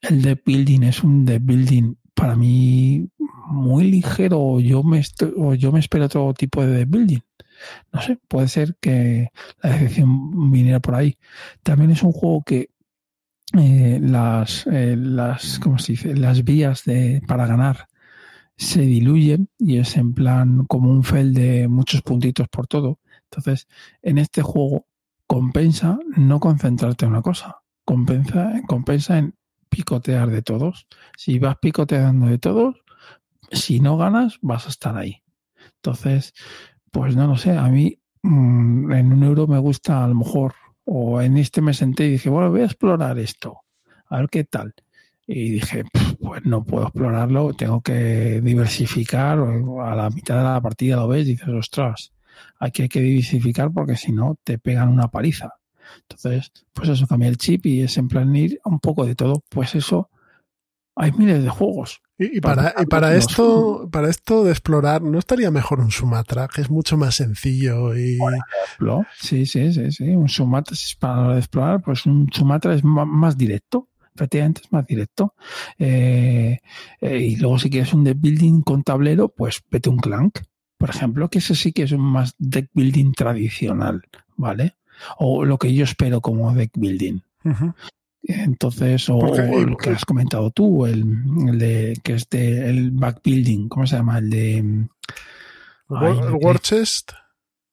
El 0.00 0.22
de 0.22 0.40
building 0.44 0.82
es 0.82 1.02
un 1.02 1.24
de 1.24 1.38
building 1.38 1.94
para 2.18 2.34
mí 2.34 3.08
muy 3.46 3.84
ligero 3.84 4.40
o 4.40 4.60
yo 4.60 4.82
me, 4.82 5.02
o 5.36 5.54
yo 5.54 5.70
me 5.70 5.78
espero 5.78 6.06
otro 6.06 6.34
tipo 6.34 6.66
de 6.66 6.84
building. 6.84 7.20
no 7.92 8.02
sé, 8.02 8.18
puede 8.26 8.48
ser 8.48 8.76
que 8.80 9.30
la 9.62 9.70
decepción 9.70 10.50
viniera 10.50 10.80
por 10.80 10.96
ahí. 10.96 11.16
También 11.62 11.92
es 11.92 12.02
un 12.02 12.10
juego 12.10 12.42
que 12.42 12.70
eh, 13.56 14.00
las, 14.02 14.66
eh, 14.66 14.96
las, 14.98 15.60
¿cómo 15.60 15.78
se 15.78 15.92
dice? 15.92 16.16
Las 16.16 16.42
vías 16.42 16.84
de, 16.84 17.22
para 17.26 17.46
ganar 17.46 17.86
se 18.56 18.80
diluyen 18.80 19.48
y 19.56 19.78
es 19.78 19.96
en 19.96 20.12
plan 20.12 20.66
como 20.66 20.90
un 20.90 21.04
fel 21.04 21.32
de 21.32 21.68
muchos 21.68 22.02
puntitos 22.02 22.48
por 22.48 22.66
todo. 22.66 22.98
Entonces, 23.30 23.68
en 24.02 24.18
este 24.18 24.42
juego 24.42 24.86
compensa 25.28 26.00
no 26.16 26.40
concentrarte 26.40 27.04
en 27.04 27.12
una 27.12 27.22
cosa, 27.22 27.58
compensa, 27.84 28.60
compensa 28.66 29.18
en 29.18 29.34
picotear 29.68 30.30
de 30.30 30.42
todos. 30.42 30.86
Si 31.16 31.38
vas 31.38 31.56
picoteando 31.60 32.26
de 32.26 32.38
todos, 32.38 32.76
si 33.50 33.80
no 33.80 33.96
ganas, 33.96 34.38
vas 34.42 34.66
a 34.66 34.70
estar 34.70 34.96
ahí. 34.96 35.22
Entonces, 35.76 36.34
pues 36.90 37.16
no 37.16 37.26
lo 37.26 37.36
sé, 37.36 37.56
a 37.56 37.68
mí 37.68 37.98
mm, 38.22 38.92
en 38.92 39.12
un 39.12 39.22
euro 39.22 39.46
me 39.46 39.58
gusta 39.58 40.04
a 40.04 40.08
lo 40.08 40.14
mejor, 40.14 40.54
o 40.84 41.20
en 41.20 41.36
este 41.36 41.60
me 41.60 41.74
senté 41.74 42.06
y 42.06 42.12
dije, 42.12 42.30
bueno, 42.30 42.50
voy 42.50 42.62
a 42.62 42.66
explorar 42.66 43.18
esto, 43.18 43.60
a 44.08 44.18
ver 44.18 44.28
qué 44.28 44.44
tal. 44.44 44.74
Y 45.26 45.50
dije, 45.50 45.84
pues 46.20 46.44
no 46.44 46.64
puedo 46.64 46.84
explorarlo, 46.84 47.52
tengo 47.52 47.82
que 47.82 48.40
diversificar, 48.40 49.38
a 49.38 49.94
la 49.94 50.10
mitad 50.10 50.38
de 50.38 50.44
la 50.44 50.60
partida 50.60 50.96
lo 50.96 51.08
ves 51.08 51.26
y 51.26 51.32
dices, 51.32 51.48
ostras, 51.48 52.12
aquí 52.58 52.82
hay 52.82 52.88
que 52.88 53.00
diversificar 53.00 53.70
porque 53.72 53.96
si 53.96 54.12
no 54.12 54.36
te 54.42 54.58
pegan 54.58 54.88
una 54.88 55.08
paliza. 55.08 55.57
Entonces, 56.02 56.52
pues 56.72 56.88
eso, 56.88 57.06
cambia 57.06 57.28
el 57.28 57.36
chip 57.36 57.66
y 57.66 57.82
es 57.82 57.96
en 57.98 58.08
plan 58.08 58.34
ir 58.34 58.60
un 58.64 58.80
poco 58.80 59.04
de 59.04 59.14
todo. 59.14 59.42
Pues 59.48 59.74
eso, 59.74 60.10
hay 60.96 61.12
miles 61.12 61.42
de 61.42 61.48
juegos. 61.48 62.00
Y, 62.18 62.40
para, 62.40 62.74
y 62.76 62.86
para 62.86 63.14
esto, 63.14 63.88
para 63.92 64.10
esto 64.10 64.42
de 64.42 64.50
explorar, 64.50 65.02
¿no 65.02 65.20
estaría 65.20 65.52
mejor 65.52 65.78
un 65.78 65.92
Sumatra? 65.92 66.48
Que 66.48 66.62
es 66.62 66.70
mucho 66.70 66.96
más 66.96 67.14
sencillo 67.14 67.96
y. 67.96 68.18
sí, 69.16 69.46
sí, 69.46 69.72
sí, 69.72 69.92
sí. 69.92 70.08
Un 70.08 70.28
Sumatra, 70.28 70.74
si 70.74 70.86
es 70.86 70.96
para 70.96 71.38
explorar, 71.38 71.80
pues 71.82 72.06
un 72.06 72.28
Sumatra 72.32 72.74
es 72.74 72.82
más 72.82 73.38
directo. 73.38 73.88
Efectivamente 74.16 74.62
es 74.64 74.72
más 74.72 74.84
directo. 74.84 75.34
Eh, 75.78 76.58
eh, 77.00 77.18
y 77.18 77.36
luego 77.36 77.60
si 77.60 77.70
quieres 77.70 77.94
un 77.94 78.02
deck 78.02 78.18
building 78.20 78.62
con 78.62 78.82
tablero, 78.82 79.28
pues 79.28 79.62
vete 79.70 79.88
un 79.90 79.98
Clank, 79.98 80.40
por 80.76 80.90
ejemplo, 80.90 81.28
que 81.28 81.38
ese 81.38 81.54
sí 81.54 81.70
que 81.72 81.84
es 81.84 81.92
un 81.92 82.00
más 82.00 82.34
deck 82.38 82.68
building 82.74 83.12
tradicional, 83.12 84.02
¿vale? 84.36 84.74
O 85.18 85.44
lo 85.44 85.58
que 85.58 85.72
yo 85.74 85.84
espero 85.84 86.20
como 86.20 86.52
deck 86.54 86.72
building. 86.74 87.20
Entonces, 88.22 89.08
o, 89.08 89.20
lo 89.20 89.76
que 89.76 89.90
has 89.90 90.04
comentado 90.04 90.50
tú, 90.50 90.84
el, 90.86 91.58
de 91.58 91.98
que 92.02 92.14
es 92.14 92.28
de 92.28 92.68
el 92.68 92.90
backbuilding, 92.90 93.68
¿cómo 93.68 93.86
se 93.86 93.96
llama? 93.96 94.18
El 94.18 94.30
de 94.30 94.56
el 94.58 94.88
War 95.88 96.60
Chest. 96.60 97.12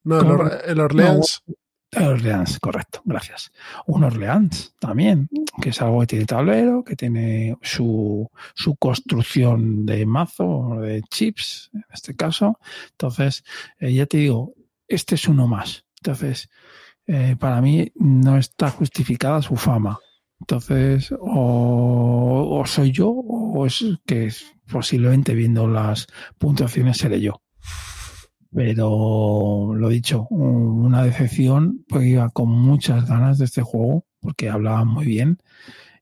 No, 0.04 0.20
el, 0.20 0.80
Orleans. 0.80 1.44
el 1.92 2.08
Orleans, 2.08 2.60
correcto, 2.60 3.02
gracias. 3.04 3.52
Un 3.88 4.04
Orleans 4.04 4.76
también, 4.80 5.28
que 5.62 5.70
es 5.70 5.82
algo 5.82 6.00
que 6.02 6.08
tiene 6.08 6.26
tablero, 6.26 6.84
que 6.84 6.96
tiene 6.96 7.58
su, 7.62 8.30
su 8.54 8.76
construcción 8.76 9.86
de 9.86 10.06
mazo, 10.06 10.78
de 10.80 11.02
chips, 11.02 11.72
en 11.74 11.84
este 11.92 12.16
caso. 12.16 12.60
Entonces, 12.92 13.44
eh, 13.80 13.92
ya 13.94 14.06
te 14.06 14.18
digo, 14.18 14.54
este 14.88 15.16
es 15.16 15.28
uno 15.28 15.48
más. 15.48 15.86
Entonces, 15.98 16.50
eh, 17.08 17.36
para 17.40 17.62
mí 17.62 17.92
no 17.96 18.38
está 18.38 18.70
justificada 18.70 19.42
su 19.42 19.56
fama. 19.56 20.00
Entonces, 20.40 21.14
o, 21.20 22.64
soy 22.66 22.92
yo, 22.92 23.10
o 23.10 23.66
es 23.66 23.84
que 24.06 24.32
posiblemente 24.72 25.34
viendo 25.34 25.68
las 25.68 26.08
puntuaciones 26.38 26.98
seré 26.98 27.22
yo. 27.22 27.42
Pero 28.52 29.74
lo 29.76 29.90
dicho, 29.90 30.28
una 30.30 31.04
decepción, 31.04 31.84
porque 31.88 32.08
iba 32.08 32.30
con 32.30 32.50
muchas 32.50 33.08
ganas 33.08 33.38
de 33.38 33.46
este 33.46 33.62
juego, 33.62 34.06
porque 34.20 34.50
hablaba 34.50 34.86
muy 34.86 35.06
bien 35.06 35.40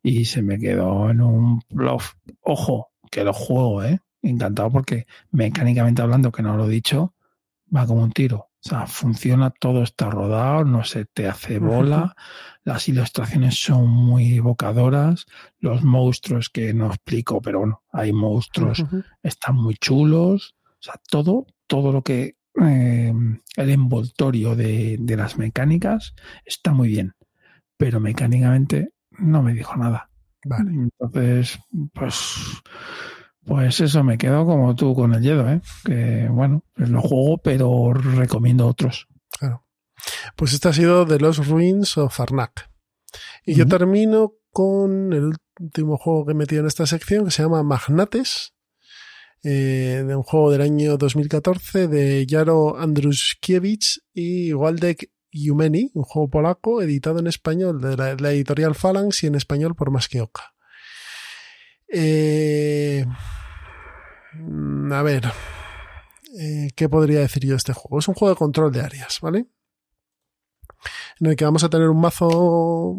y 0.04 0.26
se 0.26 0.42
me 0.42 0.60
quedó 0.60 1.10
en 1.10 1.22
un 1.22 1.62
bluff. 1.70 2.14
Ojo, 2.42 2.92
que 3.10 3.24
lo 3.24 3.34
juego, 3.34 3.84
¿eh? 3.84 4.00
Encantado 4.22 4.70
porque 4.72 5.06
mecánicamente 5.32 6.02
hablando, 6.02 6.32
que 6.32 6.44
no 6.44 6.56
lo 6.58 6.68
he 6.68 6.72
dicho, 6.72 7.14
va 7.76 7.88
como 7.88 8.04
un 8.04 8.12
tiro. 8.12 8.50
O 8.66 8.70
sea, 8.70 8.88
funciona, 8.88 9.50
todo 9.50 9.84
está 9.84 10.10
rodado, 10.10 10.64
no 10.64 10.86
se 10.86 11.04
te 11.04 11.28
hace 11.28 11.60
bola, 11.60 12.16
las 12.64 12.88
ilustraciones 12.88 13.62
son 13.62 13.90
muy 13.90 14.36
evocadoras, 14.36 15.26
los 15.60 15.84
monstruos 15.84 16.48
que 16.48 16.74
no 16.74 16.88
explico, 16.88 17.42
pero 17.42 17.60
bueno, 17.60 17.84
hay 17.92 18.14
monstruos, 18.14 18.86
están 19.22 19.56
muy 19.56 19.76
chulos, 19.76 20.56
o 20.64 20.78
sea, 20.80 20.94
todo, 21.10 21.46
todo 21.68 21.92
lo 21.92 22.04
que 22.04 22.38
eh, 22.62 23.14
el 23.58 23.70
envoltorio 23.70 24.56
de, 24.56 24.96
de 24.98 25.18
las 25.18 25.38
mecánicas 25.38 26.16
está 26.46 26.72
muy 26.72 26.88
bien, 26.88 27.16
pero 27.76 28.00
mecánicamente 28.00 28.94
no 29.12 29.44
me 29.44 29.54
dijo 29.54 29.76
nada. 29.76 30.10
Vale. 30.46 30.72
Entonces, 30.72 31.60
pues 31.94 32.62
pues 33.46 33.82
eso, 33.82 34.04
me 34.04 34.18
quedo 34.18 34.46
como 34.46 34.76
tú 34.76 34.96
con 34.96 35.14
el 35.14 35.22
Yedo, 35.22 35.50
¿eh? 35.50 35.62
que 35.84 36.28
bueno, 36.30 36.64
pues 36.74 36.90
lo 36.90 37.02
juego, 37.02 37.38
pero 37.38 37.94
recomiendo 37.94 38.68
otros. 38.68 39.08
Claro. 39.38 39.66
Pues 40.36 40.54
este 40.54 40.70
ha 40.70 40.74
sido 40.74 41.06
The 41.06 41.20
Lost 41.20 41.46
Ruins 41.48 41.98
of 41.98 42.20
Arnak. 42.20 42.70
Y 43.46 43.56
yo 43.56 43.68
termino 43.68 44.34
con 44.52 45.14
el 45.14 45.34
último 45.60 45.98
juego 45.98 46.26
que 46.26 46.32
he 46.32 46.36
metido 46.36 46.62
en 46.62 46.68
esta 46.68 46.86
sección, 46.86 47.26
que 47.26 47.32
se 47.32 47.44
llama 47.44 47.64
Magnates, 47.64 48.54
eh, 49.44 50.04
de 50.08 50.16
un 50.16 50.24
juego 50.24 50.52
del 50.52 50.62
año 50.62 50.98
2014 50.98 51.90
de 51.90 52.26
Jaro 52.30 52.78
Andruskiewicz 52.78 54.00
y 54.14 54.54
Waldek 54.54 55.12
Jumeni, 55.34 55.92
un 55.94 56.04
juego 56.04 56.30
polaco 56.30 56.82
editado 56.82 57.20
en 57.20 57.28
español 57.28 57.82
de 57.82 57.98
la, 57.98 58.32
editorial 58.32 58.76
Phalanx 58.76 59.24
y 59.24 59.28
en 59.28 59.36
español 59.36 59.76
por 59.76 59.92
Maskioka. 59.92 60.53
Eh, 61.96 63.06
a 64.92 65.02
ver, 65.04 65.32
eh, 66.40 66.72
¿qué 66.76 66.90
podría 66.90 67.20
decir 67.20 67.44
yo 67.44 67.52
de 67.52 67.58
este 67.58 67.74
juego? 67.74 68.00
Es 68.00 68.08
un 68.08 68.16
juego 68.16 68.34
de 68.34 68.38
control 68.38 68.72
de 68.72 68.82
áreas, 68.82 69.20
¿vale? 69.22 69.46
En 71.20 71.28
el 71.28 71.36
que 71.36 71.46
vamos 71.46 71.64
a 71.64 71.70
tener 71.70 71.90
un 71.90 72.02
mazo 72.02 72.98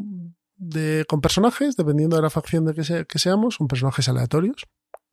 de, 0.56 1.04
con 1.08 1.20
personajes, 1.20 1.76
dependiendo 1.76 2.14
de 2.14 2.22
la 2.22 2.30
facción 2.30 2.64
de 2.66 2.74
que, 2.74 3.18
seamos, 3.18 3.56
son 3.56 3.66
personajes 3.66 4.08
aleatorios, 4.08 4.68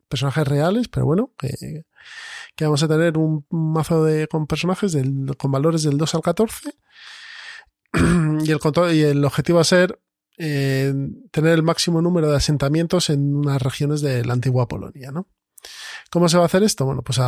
personajes 0.08 0.46
reales, 0.46 0.86
pero 0.86 1.06
bueno, 1.06 1.32
que, 1.36 1.84
vamos 2.60 2.84
a 2.84 2.88
tener 2.88 3.18
un 3.18 3.44
mazo 3.50 4.04
de, 4.04 4.28
con 4.28 4.46
personajes 4.46 4.96
con 5.38 5.50
valores 5.50 5.82
del 5.82 5.98
2 5.98 6.14
al 6.14 6.22
14. 6.22 6.72
y 8.44 8.50
el, 8.50 8.60
control, 8.60 8.94
y 8.94 9.02
el 9.02 9.24
objetivo 9.24 9.56
va 9.56 9.62
a 9.62 9.64
ser 9.64 9.98
tener 10.36 11.52
el 11.52 11.62
máximo 11.62 12.02
número 12.02 12.30
de 12.30 12.36
asentamientos 12.36 13.10
en 13.10 13.36
unas 13.36 13.62
regiones 13.62 14.00
de 14.00 14.24
la 14.24 14.32
antigua 14.32 14.66
Polonia, 14.66 15.10
¿no? 15.12 15.28
¿Cómo 16.10 16.28
se 16.28 16.36
va 16.36 16.42
a 16.42 16.46
hacer 16.46 16.62
esto? 16.62 16.84
Bueno, 16.84 17.02
pues 17.02 17.18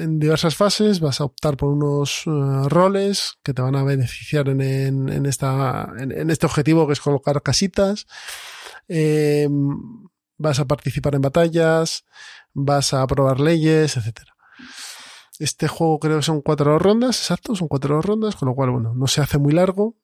en 0.00 0.18
diversas 0.18 0.56
fases 0.56 1.00
vas 1.00 1.20
a 1.20 1.24
optar 1.24 1.56
por 1.56 1.68
unos 1.70 2.24
eh, 2.26 2.68
roles 2.68 3.34
que 3.42 3.54
te 3.54 3.62
van 3.62 3.76
a 3.76 3.84
beneficiar 3.84 4.48
en, 4.48 5.26
esta, 5.26 5.92
en, 5.98 6.30
este 6.30 6.46
objetivo 6.46 6.86
que 6.86 6.94
es 6.94 7.00
colocar 7.00 7.42
casitas. 7.42 8.06
Eh, 8.88 9.48
vas 10.36 10.58
a 10.58 10.64
participar 10.64 11.14
en 11.14 11.20
batallas, 11.20 12.04
vas 12.52 12.92
a 12.92 13.02
aprobar 13.02 13.38
leyes, 13.38 13.96
etcétera. 13.96 14.34
Este 15.38 15.68
juego 15.68 15.98
creo 15.98 16.16
que 16.16 16.22
son 16.22 16.42
cuatro 16.42 16.78
rondas, 16.78 17.18
exacto, 17.18 17.54
son 17.54 17.68
cuatro 17.68 18.00
rondas, 18.00 18.36
con 18.36 18.48
lo 18.48 18.54
cual, 18.54 18.70
bueno, 18.70 18.94
no 18.94 19.06
se 19.06 19.20
hace 19.20 19.38
muy 19.38 19.52
largo. 19.52 19.96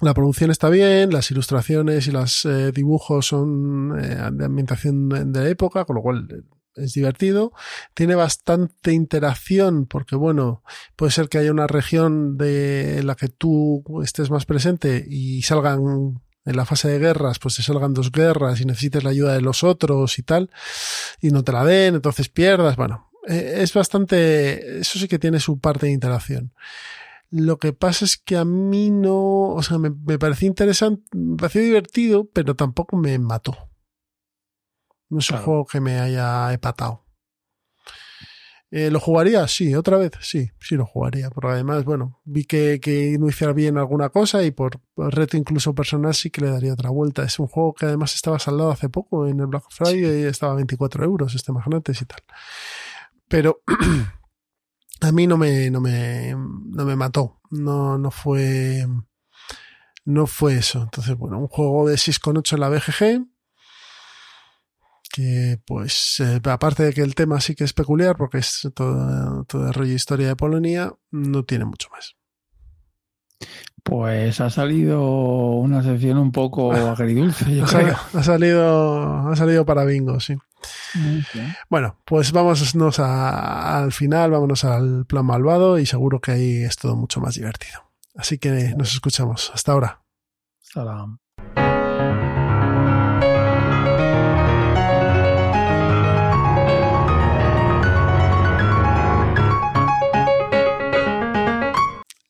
La 0.00 0.14
producción 0.14 0.52
está 0.52 0.68
bien, 0.68 1.12
las 1.12 1.30
ilustraciones 1.32 2.06
y 2.06 2.12
los 2.12 2.44
eh, 2.44 2.70
dibujos 2.70 3.26
son 3.26 3.98
eh, 3.98 4.30
de 4.32 4.44
ambientación 4.44 5.08
de 5.08 5.40
la 5.40 5.48
época, 5.48 5.84
con 5.84 5.96
lo 5.96 6.02
cual 6.02 6.28
eh, 6.30 6.42
es 6.76 6.94
divertido. 6.94 7.52
Tiene 7.94 8.14
bastante 8.14 8.92
interacción 8.92 9.86
porque, 9.86 10.14
bueno, 10.14 10.62
puede 10.94 11.10
ser 11.10 11.28
que 11.28 11.38
haya 11.38 11.50
una 11.50 11.66
región 11.66 12.38
de 12.38 13.02
la 13.02 13.16
que 13.16 13.28
tú 13.28 13.82
estés 14.04 14.30
más 14.30 14.46
presente 14.46 15.04
y 15.08 15.42
salgan 15.42 16.20
en 16.44 16.56
la 16.56 16.64
fase 16.64 16.88
de 16.88 17.00
guerras, 17.00 17.40
pues 17.40 17.56
te 17.56 17.62
salgan 17.62 17.92
dos 17.92 18.12
guerras 18.12 18.60
y 18.60 18.66
necesites 18.66 19.02
la 19.02 19.10
ayuda 19.10 19.34
de 19.34 19.40
los 19.40 19.64
otros 19.64 20.18
y 20.20 20.22
tal, 20.22 20.50
y 21.20 21.30
no 21.30 21.42
te 21.42 21.50
la 21.50 21.64
den, 21.64 21.96
entonces 21.96 22.28
pierdas. 22.28 22.76
Bueno, 22.76 23.10
es 23.26 23.74
bastante, 23.74 24.78
eso 24.78 24.98
sí 24.98 25.08
que 25.08 25.18
tiene 25.18 25.40
su 25.40 25.58
parte 25.58 25.86
de 25.86 25.92
interacción. 25.92 26.52
Lo 27.30 27.58
que 27.58 27.72
pasa 27.72 28.04
es 28.04 28.16
que 28.16 28.36
a 28.36 28.44
mí 28.44 28.90
no, 28.90 29.50
o 29.50 29.62
sea, 29.62 29.78
me, 29.78 29.90
me 29.90 30.18
pareció 30.18 30.48
interesante, 30.48 31.02
me 31.16 31.36
pareció 31.36 31.60
divertido, 31.60 32.28
pero 32.32 32.54
tampoco 32.54 32.96
me 32.96 33.18
mató. 33.18 33.56
No 35.10 35.18
es 35.20 35.30
un 35.30 35.38
juego 35.38 35.66
que 35.66 35.80
me 35.80 35.98
haya 35.98 36.52
epatado. 36.52 37.08
Eh, 38.70 38.90
¿Lo 38.90 39.00
jugaría? 39.00 39.48
Sí, 39.48 39.74
otra 39.74 39.96
vez, 39.96 40.12
sí, 40.20 40.50
sí 40.60 40.76
lo 40.76 40.84
jugaría. 40.84 41.30
Pero 41.30 41.50
además, 41.50 41.84
bueno, 41.84 42.20
vi 42.24 42.44
que, 42.44 42.80
que 42.80 43.16
no 43.18 43.28
hiciera 43.28 43.54
bien 43.54 43.78
alguna 43.78 44.10
cosa 44.10 44.42
y 44.42 44.50
por, 44.50 44.80
reto 44.96 45.38
incluso 45.38 45.74
personal 45.74 46.14
sí 46.14 46.30
que 46.30 46.42
le 46.42 46.50
daría 46.50 46.74
otra 46.74 46.90
vuelta. 46.90 47.22
Es 47.22 47.38
un 47.38 47.46
juego 47.46 47.74
que 47.74 47.86
además 47.86 48.14
estaba 48.14 48.38
saldado 48.38 48.70
hace 48.70 48.90
poco 48.90 49.26
en 49.26 49.40
el 49.40 49.46
Black 49.46 49.64
Friday 49.70 50.22
y 50.22 50.26
estaba 50.26 50.52
a 50.52 50.56
24 50.56 51.02
euros 51.04 51.34
este 51.34 51.52
Magnates 51.52 52.02
y 52.02 52.04
tal. 52.04 52.20
Pero 53.26 53.62
a 55.00 55.12
mí 55.12 55.26
no 55.26 55.36
me, 55.36 55.70
no 55.70 55.80
me, 55.80 56.34
no 56.34 56.84
me 56.84 56.96
mató. 56.96 57.40
No, 57.50 57.98
no 57.98 58.10
fue, 58.10 58.86
no 60.04 60.26
fue 60.26 60.56
eso. 60.56 60.82
Entonces, 60.82 61.16
bueno, 61.16 61.38
un 61.38 61.48
juego 61.48 61.88
de 61.88 61.96
6,8 61.96 62.54
en 62.54 62.60
la 62.60 62.68
BGG. 62.68 63.26
Que, 65.10 65.58
pues, 65.66 66.20
eh, 66.20 66.40
aparte 66.44 66.82
de 66.84 66.92
que 66.92 67.00
el 67.00 67.14
tema 67.14 67.40
sí 67.40 67.54
que 67.54 67.64
es 67.64 67.72
peculiar, 67.72 68.16
porque 68.16 68.38
es 68.38 68.68
todo, 68.74 69.44
todo 69.44 69.72
rollo 69.72 69.94
historia 69.94 70.28
de 70.28 70.36
Polonia, 70.36 70.92
no 71.10 71.44
tiene 71.44 71.64
mucho 71.64 71.88
más. 71.90 72.14
Pues 73.82 74.40
ha 74.40 74.50
salido 74.50 75.00
una 75.02 75.82
sección 75.82 76.18
un 76.18 76.30
poco 76.30 76.72
agridulce, 76.72 77.56
yo 77.56 77.64
creo. 77.64 77.96
ha 78.12 78.22
salido, 78.22 79.28
ha 79.28 79.34
salido 79.34 79.64
para 79.64 79.84
bingo, 79.84 80.20
sí. 80.20 80.36
Bueno, 81.68 81.98
pues 82.04 82.32
vámonos 82.32 82.98
a- 82.98 83.78
al 83.78 83.92
final, 83.92 84.30
vámonos 84.30 84.64
al 84.64 85.06
plan 85.06 85.24
malvado 85.26 85.78
y 85.78 85.86
seguro 85.86 86.20
que 86.20 86.32
ahí 86.32 86.62
es 86.62 86.76
todo 86.76 86.96
mucho 86.96 87.20
más 87.20 87.34
divertido. 87.34 87.90
Así 88.14 88.38
que 88.38 88.74
nos 88.76 88.92
escuchamos. 88.94 89.50
Hasta 89.54 89.72
ahora. 89.72 90.02
Salam. 90.60 91.18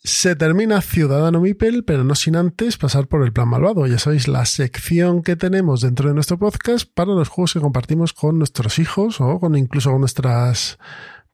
Se 0.09 0.35
termina 0.35 0.81
Ciudadano 0.81 1.39
Mipel, 1.39 1.85
pero 1.85 2.03
no 2.03 2.15
sin 2.15 2.35
antes 2.35 2.79
pasar 2.79 3.09
por 3.09 3.23
el 3.23 3.33
plan 3.35 3.47
malvado. 3.47 3.87
Ya 3.87 3.99
sabéis, 3.99 4.27
la 4.27 4.47
sección 4.47 5.23
que 5.23 5.37
tenemos 5.37 5.83
dentro 5.83 6.09
de 6.09 6.15
nuestro 6.15 6.39
podcast 6.39 6.91
para 6.91 7.13
los 7.13 7.29
juegos 7.29 7.53
que 7.53 7.61
compartimos 7.61 8.15
con 8.15 8.39
nuestros 8.39 8.79
hijos 8.79 9.21
o 9.21 9.39
con 9.39 9.55
incluso 9.55 9.91
con 9.91 10.01
nuestras 10.01 10.79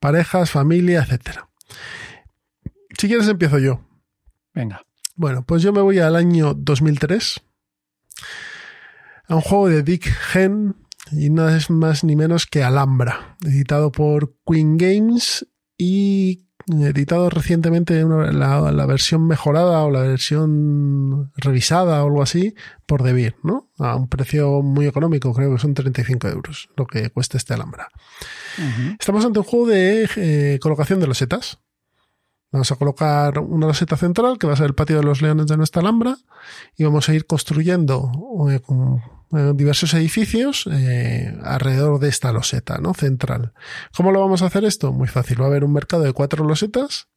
parejas, 0.00 0.50
familia, 0.50 1.02
etcétera. 1.02 1.48
Si 2.98 3.06
quieres 3.06 3.28
empiezo 3.28 3.60
yo. 3.60 3.80
Venga. 4.52 4.82
Bueno, 5.14 5.46
pues 5.46 5.62
yo 5.62 5.72
me 5.72 5.80
voy 5.80 6.00
al 6.00 6.16
año 6.16 6.52
2003 6.52 7.42
a 9.28 9.36
un 9.36 9.40
juego 9.40 9.68
de 9.68 9.84
Dick 9.84 10.12
Hen 10.34 10.74
y 11.12 11.30
nada 11.30 11.56
es 11.56 11.70
más 11.70 12.02
ni 12.02 12.16
menos 12.16 12.46
que 12.46 12.64
Alhambra, 12.64 13.36
editado 13.44 13.92
por 13.92 14.34
Queen 14.44 14.78
Games 14.78 15.46
y 15.78 16.43
editado 16.66 17.28
recientemente 17.30 18.04
una- 18.04 18.32
la, 18.32 18.72
la 18.72 18.86
versión 18.86 19.26
mejorada 19.26 19.82
o 19.82 19.90
la 19.90 20.00
versión 20.00 21.32
revisada 21.36 22.02
o 22.02 22.06
algo 22.06 22.22
así 22.22 22.54
por 22.86 23.02
Debir, 23.02 23.36
¿no? 23.42 23.68
A 23.78 23.96
un 23.96 24.08
precio 24.08 24.62
muy 24.62 24.86
económico, 24.86 25.32
creo 25.34 25.52
que 25.52 25.58
son 25.60 25.74
35 25.74 26.28
euros 26.28 26.68
lo 26.76 26.86
que 26.86 27.10
cuesta 27.10 27.36
este 27.36 27.54
Alhambra. 27.54 27.88
Estamos 29.00 29.24
ante 29.24 29.40
un 29.40 29.44
juego 29.44 29.66
de 29.66 30.08
eh, 30.16 30.58
colocación 30.60 31.00
de 31.00 31.06
losetas. 31.08 31.58
Vamos 32.52 32.70
a 32.70 32.76
colocar 32.76 33.40
una 33.40 33.66
loseta 33.66 33.96
central 33.96 34.38
que 34.38 34.46
va 34.46 34.52
a 34.52 34.56
ser 34.56 34.66
el 34.66 34.74
patio 34.76 34.96
de 34.98 35.02
los 35.02 35.20
leones 35.22 35.46
de 35.46 35.56
nuestra 35.56 35.82
Alhambra 35.82 36.16
y 36.76 36.84
vamos 36.84 37.08
a 37.08 37.14
ir 37.14 37.26
construyendo 37.26 38.12
eh, 38.48 38.60
con, 38.60 39.02
diversos 39.54 39.94
edificios 39.94 40.68
eh, 40.70 41.36
alrededor 41.42 41.98
de 41.98 42.08
esta 42.08 42.32
loseta 42.32 42.78
¿no? 42.78 42.94
central. 42.94 43.52
¿Cómo 43.96 44.12
lo 44.12 44.20
vamos 44.20 44.42
a 44.42 44.46
hacer 44.46 44.64
esto? 44.64 44.92
Muy 44.92 45.08
fácil. 45.08 45.40
Va 45.40 45.46
a 45.46 45.48
haber 45.48 45.64
un 45.64 45.72
mercado 45.72 46.02
de 46.02 46.12
cuatro 46.12 46.44
losetas 46.44 47.08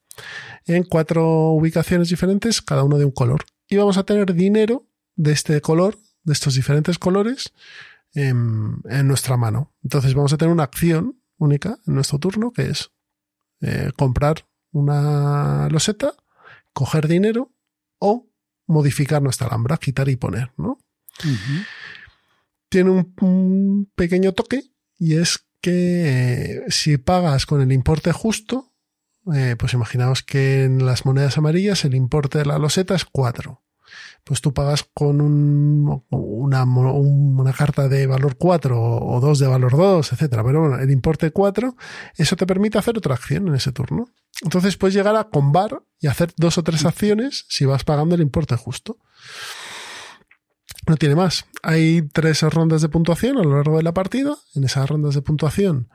en 0.65 0.83
cuatro 0.83 1.51
ubicaciones 1.51 2.09
diferentes, 2.09 2.61
cada 2.61 2.83
uno 2.83 2.97
de 2.97 3.05
un 3.05 3.11
color. 3.11 3.45
Y 3.69 3.77
vamos 3.77 3.97
a 3.97 4.03
tener 4.03 4.33
dinero 4.33 4.87
de 5.15 5.31
este 5.31 5.61
color, 5.61 5.97
de 6.23 6.33
estos 6.33 6.55
diferentes 6.55 6.97
colores, 6.97 7.53
en, 8.13 8.81
en 8.89 9.07
nuestra 9.07 9.37
mano. 9.37 9.73
Entonces 9.83 10.13
vamos 10.13 10.33
a 10.33 10.37
tener 10.37 10.51
una 10.51 10.63
acción 10.63 11.21
única 11.37 11.77
en 11.85 11.95
nuestro 11.95 12.19
turno 12.19 12.51
que 12.51 12.69
es 12.69 12.91
eh, 13.61 13.91
comprar 13.95 14.47
una 14.71 15.67
loseta, 15.69 16.13
coger 16.73 17.07
dinero 17.07 17.51
o 17.99 18.27
modificar 18.67 19.21
nuestra 19.21 19.47
alhambra, 19.47 19.77
quitar 19.77 20.09
y 20.09 20.15
poner, 20.15 20.51
¿no? 20.57 20.79
Tiene 22.69 22.89
un, 23.21 23.89
pequeño 23.95 24.33
toque 24.33 24.63
y 24.99 25.15
es 25.17 25.39
que 25.61 26.57
eh, 26.57 26.63
si 26.69 26.97
pagas 26.97 27.45
con 27.45 27.61
el 27.61 27.71
importe 27.71 28.11
justo, 28.11 28.73
eh, 29.33 29.55
pues 29.57 29.73
imaginaos 29.73 30.23
que 30.23 30.63
en 30.63 30.85
las 30.85 31.05
monedas 31.05 31.37
amarillas 31.37 31.83
el 31.85 31.95
importe 31.95 32.37
de 32.39 32.45
la 32.45 32.57
loseta 32.59 32.95
es 32.95 33.05
4. 33.05 33.63
Pues 34.25 34.41
tú 34.41 34.53
pagas 34.53 34.83
con 34.93 35.21
un- 35.21 36.03
una, 36.09 36.63
una 36.65 37.53
carta 37.53 37.87
de 37.87 38.05
valor 38.07 38.35
4 38.37 38.77
o 38.79 39.19
2 39.21 39.39
de 39.39 39.47
valor 39.47 39.71
2, 39.77 40.11
etcétera. 40.11 40.43
Pero 40.43 40.59
bueno, 40.61 40.77
el 40.79 40.91
importe 40.91 41.31
4, 41.31 41.75
eso 42.17 42.35
te 42.35 42.45
permite 42.45 42.77
hacer 42.77 42.97
otra 42.97 43.15
acción 43.15 43.47
en 43.47 43.55
ese 43.55 43.71
turno. 43.71 44.09
Entonces 44.43 44.75
puedes 44.75 44.93
llegar 44.93 45.15
a 45.15 45.29
combar 45.29 45.81
y 45.99 46.07
hacer 46.07 46.31
dos 46.35 46.57
o 46.57 46.63
tres 46.63 46.85
acciones 46.85 47.45
si 47.47 47.65
vas 47.65 47.85
pagando 47.85 48.15
el 48.15 48.21
importe 48.21 48.55
justo. 48.57 48.97
No 50.87 50.95
tiene 50.95 51.15
más. 51.15 51.45
Hay 51.63 52.01
tres 52.13 52.41
rondas 52.43 52.81
de 52.81 52.87
puntuación 52.89 53.37
a 53.37 53.43
lo 53.43 53.57
largo 53.57 53.77
de 53.77 53.83
la 53.83 53.93
partida. 53.93 54.35
En 54.55 54.63
esas 54.63 54.89
rondas 54.89 55.15
de 55.15 55.21
puntuación 55.21 55.89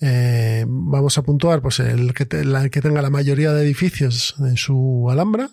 eh, 0.00 0.64
vamos 0.68 1.18
a 1.18 1.22
puntuar 1.22 1.60
pues, 1.62 1.80
el, 1.80 2.14
que 2.14 2.26
te- 2.26 2.44
la- 2.44 2.62
el 2.62 2.70
que 2.70 2.80
tenga 2.80 3.02
la 3.02 3.10
mayoría 3.10 3.52
de 3.52 3.62
edificios 3.64 4.36
en 4.38 4.56
su 4.56 5.08
alhambra. 5.10 5.50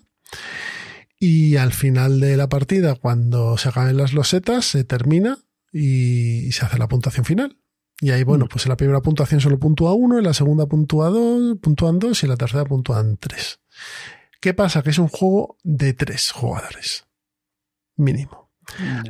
Y 1.19 1.55
al 1.57 1.71
final 1.73 2.19
de 2.19 2.37
la 2.37 2.49
partida, 2.49 2.95
cuando 2.95 3.57
se 3.57 3.69
acaben 3.69 3.97
las 3.97 4.13
losetas, 4.13 4.65
se 4.65 4.83
termina 4.83 5.37
y, 5.71 6.45
y 6.47 6.51
se 6.51 6.65
hace 6.65 6.77
la 6.77 6.87
puntuación 6.87 7.25
final. 7.25 7.57
Y 8.01 8.11
ahí, 8.11 8.23
bueno, 8.23 8.47
pues 8.49 8.65
en 8.65 8.69
la 8.69 8.77
primera 8.77 9.01
puntuación 9.01 9.39
solo 9.39 9.57
puntúa 9.57 9.93
uno, 9.93 10.17
en 10.17 10.25
la 10.25 10.33
segunda 10.33 10.65
puntúa 10.65 11.09
dos, 11.09 11.57
puntúan 11.61 11.99
dos 11.99 12.21
y 12.21 12.25
en 12.25 12.31
la 12.31 12.37
tercera 12.37 12.65
puntúan 12.65 13.17
tres. 13.17 13.59
¿Qué 14.41 14.53
pasa? 14.53 14.83
Que 14.83 14.89
es 14.89 14.97
un 14.99 15.07
juego 15.07 15.57
de 15.63 15.93
tres 15.93 16.31
jugadores. 16.31 17.05
Mínimo. 17.95 18.42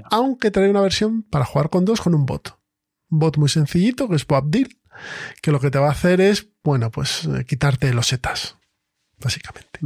Aunque 0.09 0.51
trae 0.51 0.69
una 0.69 0.81
versión 0.81 1.23
para 1.23 1.45
jugar 1.45 1.69
con 1.69 1.85
dos 1.85 2.01
con 2.01 2.15
un 2.15 2.25
bot. 2.25 2.57
Un 3.09 3.19
bot 3.19 3.37
muy 3.37 3.49
sencillito, 3.49 4.09
que 4.09 4.15
es 4.15 4.25
Boabdil, 4.25 4.79
que 5.41 5.51
lo 5.51 5.59
que 5.59 5.71
te 5.71 5.79
va 5.79 5.87
a 5.87 5.91
hacer 5.91 6.21
es, 6.21 6.47
bueno, 6.63 6.91
pues 6.91 7.25
eh, 7.25 7.45
quitarte 7.45 7.93
losetas, 7.93 8.57
básicamente. 9.19 9.79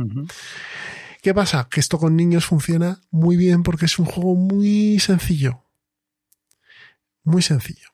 ¿Qué 1.22 1.34
pasa? 1.34 1.68
Que 1.70 1.80
esto 1.80 1.98
con 1.98 2.16
niños 2.16 2.46
funciona 2.46 3.02
muy 3.12 3.36
bien 3.36 3.64
porque 3.64 3.86
es 3.86 4.00
un 4.00 4.06
juego 4.06 4.36
muy 4.36 5.00
sencillo. 5.00 5.64
Muy 7.24 7.42
sencillo. 7.42 7.90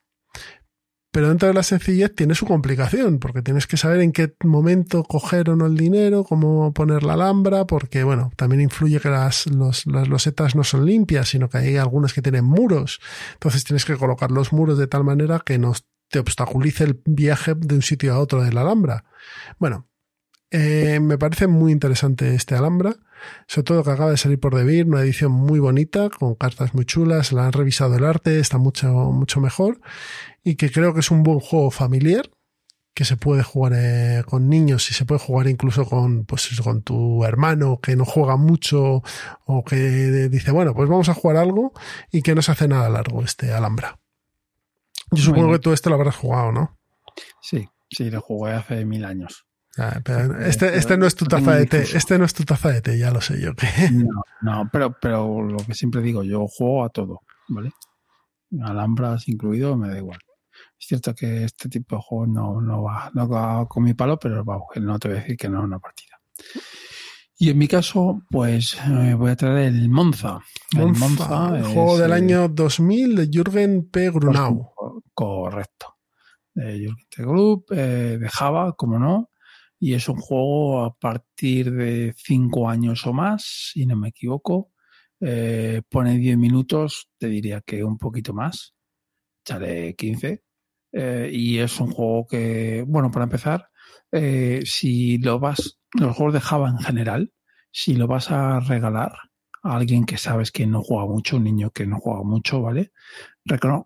Pero 1.14 1.30
dentro 1.30 1.48
de 1.48 1.54
la 1.54 1.64
sencillez 1.64 2.14
tiene 2.16 2.36
su 2.36 2.46
complicación, 2.48 3.20
porque 3.20 3.42
tienes 3.44 3.68
que 3.68 3.78
saber 3.78 4.02
en 4.02 4.12
qué 4.12 4.34
momento 4.44 5.04
coger 5.04 5.50
o 5.52 5.56
no 5.56 5.68
el 5.68 5.78
dinero, 5.78 6.24
cómo 6.26 6.74
poner 6.74 7.04
la 7.04 7.14
alhambra, 7.14 7.66
porque 7.68 8.04
bueno, 8.04 8.32
también 8.36 8.62
influye 8.62 9.00
que 9.00 9.10
las, 9.10 9.46
los- 9.48 9.86
las 9.86 10.08
losetas 10.10 10.56
no 10.56 10.64
son 10.64 10.86
limpias, 10.88 11.30
sino 11.30 11.50
que 11.50 11.60
hay 11.60 11.78
algunas 11.78 12.14
que 12.14 12.24
tienen 12.24 12.46
muros. 12.46 13.00
Entonces 13.34 13.64
tienes 13.64 13.86
que 13.86 13.96
colocar 13.96 14.32
los 14.32 14.52
muros 14.54 14.78
de 14.80 14.88
tal 14.88 15.04
manera 15.04 15.42
que 15.46 15.60
no 15.60 15.74
te 16.10 16.20
obstaculice 16.20 16.84
el 16.84 17.02
viaje 17.06 17.54
de 17.56 17.76
un 17.76 17.82
sitio 17.84 18.14
a 18.14 18.20
otro 18.20 18.44
de 18.44 18.52
la 18.52 18.62
alhambra. 18.62 19.06
Bueno, 19.60 19.88
eh, 20.52 21.00
me 21.00 21.18
parece 21.18 21.48
muy 21.48 21.72
interesante 21.72 22.36
este 22.36 22.56
Alhambra, 22.56 22.96
sobre 23.48 23.64
todo 23.64 23.84
que 23.84 23.92
acaba 23.92 24.12
de 24.12 24.18
salir 24.18 24.40
por 24.40 24.56
Debir, 24.56 24.86
una 24.86 25.02
edición 25.02 25.32
muy 25.32 25.60
bonita, 25.60 26.10
con 26.12 26.36
cartas 26.36 26.76
muy 26.76 26.86
chulas, 26.86 27.32
la 27.32 27.48
han 27.48 27.54
revisado 27.54 27.96
el 27.96 28.06
arte, 28.06 28.40
está 28.40 28.60
mucho, 28.60 28.92
mucho 28.94 29.40
mejor, 29.42 29.80
y 30.44 30.56
que 30.56 30.72
creo 30.72 30.94
que 30.94 31.00
es 31.00 31.12
un 31.12 31.24
buen 31.24 31.40
juego 31.40 31.72
familiar, 31.72 32.30
que 32.94 33.06
se 33.06 33.18
puede 33.18 33.44
jugar 33.44 33.74
eh, 33.76 34.24
con 34.26 34.50
niños 34.50 34.90
y 34.92 34.94
se 34.94 35.06
puede 35.06 35.20
jugar 35.20 35.48
incluso 35.48 35.86
con, 35.86 36.26
pues, 36.26 36.62
con 36.62 36.84
tu 36.84 37.24
hermano 37.26 37.80
que 37.82 37.96
no 37.96 38.06
juega 38.06 38.38
mucho 38.38 39.02
o 39.46 39.64
que 39.64 39.76
dice, 40.30 40.52
bueno, 40.52 40.76
pues 40.76 40.90
vamos 40.90 41.10
a 41.10 41.14
jugar 41.16 41.38
algo 41.38 41.74
y 42.12 42.22
que 42.22 42.36
no 42.36 42.42
se 42.42 42.52
hace 42.52 42.68
nada 42.68 42.90
largo 42.90 43.24
este 43.24 43.52
Alhambra. 43.52 44.00
Yo 45.12 45.24
supongo 45.24 45.52
que 45.54 45.60
tú 45.60 45.74
este 45.74 45.90
lo 45.90 45.96
habrás 45.96 46.16
jugado, 46.16 46.52
¿no? 46.52 46.78
Sí, 47.42 47.68
sí, 47.90 48.10
lo 48.10 48.22
jugué 48.22 48.54
hace 48.54 48.86
mil 48.86 49.06
años. 49.06 49.46
Ah, 49.78 50.00
pero 50.04 50.40
este, 50.40 50.78
este 50.78 50.98
no 50.98 51.08
es 51.08 51.16
tu 51.16 51.26
taza 51.26 51.56
de 51.56 51.66
té, 51.66 51.82
este 51.82 52.20
no 52.20 52.26
es 52.26 52.34
tu 52.36 52.44
taza 52.44 52.70
de 52.70 52.82
té, 52.82 52.98
ya 52.98 53.10
lo 53.10 53.22
sé 53.22 53.42
yo 53.42 53.56
que. 53.56 53.68
No, 53.92 54.24
no, 54.42 54.70
pero, 54.72 54.96
pero 55.02 55.42
lo 55.42 55.58
que 55.58 55.74
siempre 55.74 56.02
digo, 56.02 56.24
yo 56.24 56.48
juego 56.48 56.84
a 56.84 56.90
todo, 56.90 57.22
¿vale? 57.48 57.72
Alhambras 58.62 59.28
incluido, 59.28 59.76
me 59.76 59.88
da 59.88 59.98
igual. 59.98 60.20
Es 60.84 60.88
cierto 60.88 61.16
que 61.16 61.46
este 61.46 61.70
tipo 61.70 61.96
de 61.96 62.02
juego 62.02 62.28
no, 62.28 62.60
no, 62.60 62.84
va, 62.84 63.10
no 63.14 63.26
va 63.26 63.66
con 63.70 63.84
mi 63.84 63.94
palo, 63.94 64.20
pero 64.20 64.44
que 64.74 64.82
no 64.82 65.00
te 65.00 65.08
voy 65.08 65.18
a 65.18 65.22
decir 65.22 65.38
que 65.38 65.48
no 65.48 65.60
es 65.60 65.64
una 65.64 65.80
partida. 65.80 66.20
Y 67.38 67.50
en 67.50 67.58
mi 67.58 67.70
caso, 67.70 68.22
pues 68.30 68.78
eh, 68.86 69.14
voy 69.14 69.32
a 69.32 69.38
traer 69.38 69.74
el 69.74 69.88
Monza. 69.88 70.42
El 70.74 70.88
Monza, 70.88 71.08
Monza 71.08 71.58
el 71.58 71.62
es, 71.64 71.68
juego 71.70 71.98
del 71.98 72.12
año 72.12 72.50
2000 72.50 73.16
de 73.16 73.30
Jürgen 73.32 73.90
P. 73.90 74.10
Grunau. 74.10 74.74
Correcto. 75.14 75.96
De 76.54 76.80
Jürgen 76.80 77.08
T. 77.10 77.24
Group, 77.24 77.66
eh, 77.72 78.18
de 78.20 78.28
Java, 78.28 78.74
como 78.74 79.00
no. 79.00 79.30
Y 79.80 79.94
es 79.94 80.10
un 80.10 80.18
juego 80.18 80.84
a 80.84 80.94
partir 80.94 81.72
de 81.72 82.14
5 82.18 82.68
años 82.70 83.08
o 83.08 83.14
más, 83.14 83.72
si 83.72 83.86
no 83.86 83.96
me 83.96 84.10
equivoco. 84.10 84.74
Eh, 85.22 85.82
pone 85.90 86.18
10 86.18 86.38
minutos, 86.38 87.08
te 87.18 87.28
diría 87.28 87.62
que 87.62 87.86
un 87.86 87.98
poquito 87.98 88.34
más. 88.34 88.76
Echaré 89.46 89.96
15. 89.96 90.44
Eh, 90.94 91.30
y 91.34 91.60
es 91.60 91.80
un 91.80 91.92
juego 91.92 92.28
que, 92.28 92.84
bueno, 92.88 93.12
para 93.12 93.26
empezar, 93.26 93.70
eh, 94.12 94.62
si 94.66 95.18
lo 95.18 95.40
vas, 95.40 95.80
los 95.94 96.16
juegos 96.16 96.36
de 96.36 96.42
Java 96.42 96.70
en 96.70 96.78
general, 96.80 97.34
si 97.72 97.96
lo 97.96 98.08
vas 98.08 98.32
a 98.32 98.60
regalar 98.60 99.14
a 99.64 99.76
alguien 99.78 100.06
que 100.06 100.18
sabes 100.18 100.52
que 100.52 100.68
no 100.68 100.84
juega 100.84 101.06
mucho, 101.08 101.38
un 101.38 101.46
niño 101.46 101.72
que 101.72 101.86
no 101.88 102.00
juega 102.00 102.24
mucho, 102.24 102.62
¿vale? 102.62 102.92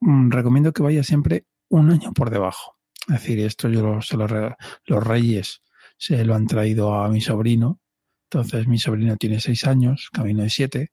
Mm, 0.01 0.31
recomiendo 0.31 0.73
que 0.73 0.83
vaya 0.83 1.03
siempre 1.03 1.45
un 1.69 1.91
año 1.91 2.13
por 2.13 2.29
debajo. 2.29 2.77
Es 3.07 3.15
decir, 3.21 3.39
esto 3.39 3.69
yo 3.69 3.81
lo- 3.81 3.99
lo 4.27 4.55
los 4.85 5.03
reyes 5.07 5.61
se 5.97 6.23
lo 6.25 6.35
han 6.35 6.47
traído 6.47 6.93
a 6.95 7.09
mi 7.09 7.21
sobrino. 7.21 7.79
Entonces 8.29 8.67
mi 8.67 8.77
sobrino 8.79 9.15
tiene 9.17 9.39
seis 9.39 9.65
años, 9.65 10.09
camino 10.13 10.43
de 10.43 10.49
siete, 10.49 10.91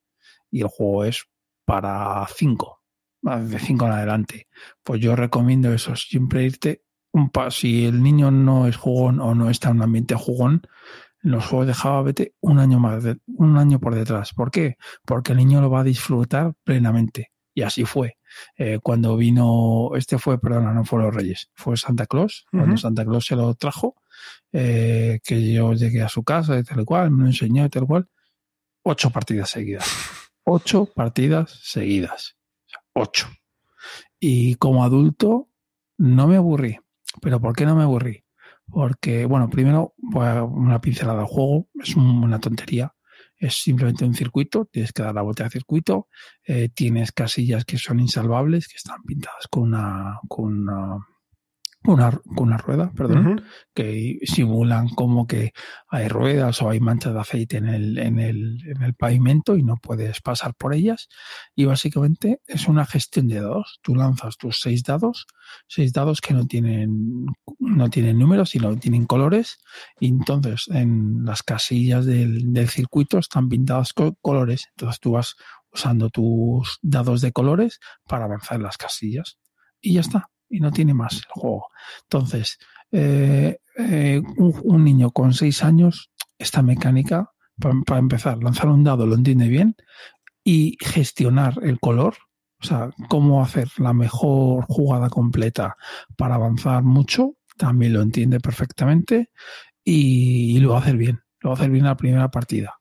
y 0.51 0.61
el 0.63 0.69
juego 0.69 1.05
es 1.05 1.25
para 1.67 2.27
cinco, 2.35 2.83
de 3.25 3.59
cinco 3.59 3.87
en 3.87 3.93
adelante. 3.93 4.49
Pues 4.83 5.01
yo 5.01 5.17
recomiendo 5.17 5.73
eso, 5.73 5.97
siempre 5.97 6.45
irte 6.45 6.83
un 7.13 7.31
paso. 7.31 7.61
Si 7.61 7.87
el 7.87 8.03
niño 8.03 8.31
no 8.31 8.67
es 8.67 8.77
jugón 8.77 9.21
o 9.21 9.35
no 9.35 9.51
está 9.51 9.71
en 9.71 9.77
un 9.77 9.83
ambiente 9.83 10.15
jugón, 10.15 10.63
los 11.21 11.47
juegos 11.47 11.67
de 11.69 11.75
Java 11.75 12.03
vete 12.03 12.35
un 12.41 12.59
año 12.59 12.79
más, 12.79 13.03
de- 13.03 13.19
un 13.27 13.57
año 13.57 13.81
por 13.81 13.95
detrás. 13.95 14.35
¿Por 14.35 14.51
qué? 14.51 14.77
Porque 15.07 15.33
el 15.33 15.39
niño 15.39 15.61
lo 15.61 15.71
va 15.71 15.81
a 15.81 15.85
disfrutar 15.85 16.53
plenamente. 16.65 17.31
Y 17.57 17.63
así 17.63 17.85
fue. 17.85 18.19
Eh, 18.59 18.81
cuando 18.83 19.17
vino, 19.17 19.91
este 19.95 20.19
fue, 20.19 20.41
perdona, 20.41 20.75
no 20.75 20.85
fue 20.85 21.01
los 21.01 21.15
Reyes, 21.15 21.51
fue 21.55 21.77
Santa 21.77 22.07
Claus. 22.07 22.47
Cuando. 22.53 22.77
Santa 22.77 23.05
Claus 23.05 23.25
se 23.27 23.37
lo 23.37 23.55
trajo, 23.55 23.95
eh, 24.53 25.21
que 25.25 25.53
yo 25.53 25.73
llegué 25.73 26.03
a 26.03 26.09
su 26.09 26.25
casa 26.25 26.59
y 26.59 26.65
tal 26.65 26.85
cual, 26.85 27.11
me 27.13 27.23
lo 27.23 27.29
enseñó 27.29 27.65
y 27.65 27.69
tal 27.71 27.87
cual, 27.87 28.09
ocho 28.83 29.11
partidas 29.11 29.51
seguidas. 29.51 29.87
Ocho 30.47 30.85
partidas 30.85 31.59
seguidas. 31.63 32.37
O 32.95 33.01
sea, 33.01 33.03
Ocho. 33.03 33.29
Y 34.19 34.55
como 34.57 34.85
adulto 34.85 35.49
no 35.99 36.27
me 36.27 36.37
aburrí. 36.37 36.79
¿Pero 37.21 37.41
por 37.41 37.55
qué 37.55 37.67
no 37.67 37.77
me 37.77 37.83
aburrí? 37.83 38.25
Porque, 38.67 39.27
bueno, 39.27 39.51
primero, 39.51 39.95
una 40.01 40.81
pincelada 40.81 41.21
al 41.21 41.27
juego, 41.27 41.69
es 41.81 41.95
un- 41.97 42.23
una 42.25 42.41
tontería. 42.41 42.95
Es 43.37 43.57
simplemente 43.63 44.05
un 44.05 44.15
circuito, 44.15 44.65
tienes 44.67 44.93
que 44.93 45.03
dar 45.03 45.15
la 45.15 45.23
vuelta 45.23 45.45
al 45.45 45.51
circuito, 45.51 46.09
eh, 46.47 46.71
tienes 46.71 47.13
casillas 47.13 47.65
que 47.65 47.77
son 47.79 48.01
insalvables, 48.01 48.69
que 48.69 48.77
están 48.77 49.03
pintadas 49.03 49.47
con 49.51 49.73
con 50.29 50.45
una, 50.69 50.99
una, 51.87 52.11
con 52.11 52.49
una 52.49 52.57
rueda, 52.57 52.91
perdón, 52.97 53.45
que 53.75 54.19
simulan 54.23 54.89
como 54.89 55.27
que 55.27 55.53
hay 55.89 56.09
ruedas 56.09 56.63
o 56.63 56.71
hay 56.71 56.81
manchas 56.81 57.13
de 57.13 57.21
aceite 57.21 57.57
en 57.59 57.67
el, 57.67 57.99
en 57.99 58.19
el, 58.19 58.59
en 58.67 58.83
el 58.83 58.95
pavimento 58.95 59.57
y 59.57 59.63
no 59.63 59.77
puedes 59.77 60.21
pasar 60.21 60.55
por 60.55 60.75
ellas. 60.75 61.09
Y 61.55 61.67
básicamente 61.67 62.41
es 62.47 62.69
una 62.69 62.87
gestión 62.87 63.29
de 63.29 63.41
dados. 63.41 63.81
Tú 63.83 63.95
lanzas 63.95 64.39
tus 64.39 64.61
seis 64.61 64.83
dados, 64.83 65.27
seis 65.69 65.93
dados 65.93 66.21
que 66.21 66.33
no 66.33 66.47
tienen, 66.47 67.27
no 67.59 67.91
tienen 67.91 68.19
números, 68.19 68.51
sino 68.51 68.77
tienen 68.79 69.05
colores. 69.05 69.59
Y 70.01 70.09
entonces 70.09 70.65
en 70.69 71.25
las 71.25 71.43
casillas 71.43 72.07
del, 72.07 72.53
del 72.53 72.69
circuito 72.69 73.19
están 73.19 73.49
pintadas 73.49 73.93
con 73.93 74.17
colores. 74.23 74.69
Entonces 74.71 75.01
tú 75.01 75.13
vas 75.13 75.37
usando 75.71 76.09
tus 76.09 76.79
dados 76.81 77.21
de 77.21 77.33
colores 77.33 77.79
para 78.07 78.25
avanzar 78.25 78.57
en 78.57 78.63
las 78.63 78.79
casillas. 78.79 79.39
Y 79.83 79.95
ya 79.95 80.01
está. 80.01 80.31
Y 80.49 80.61
no 80.61 80.71
tiene 80.71 80.95
más 80.95 81.17
el 81.17 81.25
juego. 81.31 81.69
Entonces, 82.03 82.59
eh, 82.93 83.59
eh, 83.77 84.23
un, 84.37 84.61
un 84.63 84.85
niño 84.85 85.11
con 85.11 85.35
seis 85.35 85.65
años, 85.65 86.11
esta 86.39 86.63
mecánica, 86.63 87.31
para 87.59 87.99
empezar, 87.99 88.43
lanzar 88.43 88.69
un 88.69 88.85
dado 88.85 89.07
lo 89.07 89.15
entiende 89.15 89.49
bien 89.49 89.77
y 90.43 90.77
gestionar 90.81 91.55
el 91.63 91.81
color, 91.81 92.15
o 92.61 92.67
sea, 92.67 92.91
cómo 93.09 93.43
hacer 93.43 93.69
la 93.79 93.93
mejor 93.93 94.65
jugada 94.69 95.09
completa 95.09 95.77
para 96.17 96.35
avanzar 96.35 96.83
mucho, 96.83 97.35
también 97.57 97.93
lo 97.93 98.03
entiende 98.03 98.41
perfectamente 98.41 99.31
y, 99.83 100.57
y 100.57 100.61
lo 100.61 100.71
va 100.71 100.79
a 100.79 100.81
hacer 100.83 100.97
bien, 100.97 101.21
lo 101.41 101.51
va 101.51 101.57
a 101.57 101.59
hacer 101.59 101.71
bien 101.71 101.85
la 101.85 101.97
primera 101.97 102.31
partida, 102.31 102.75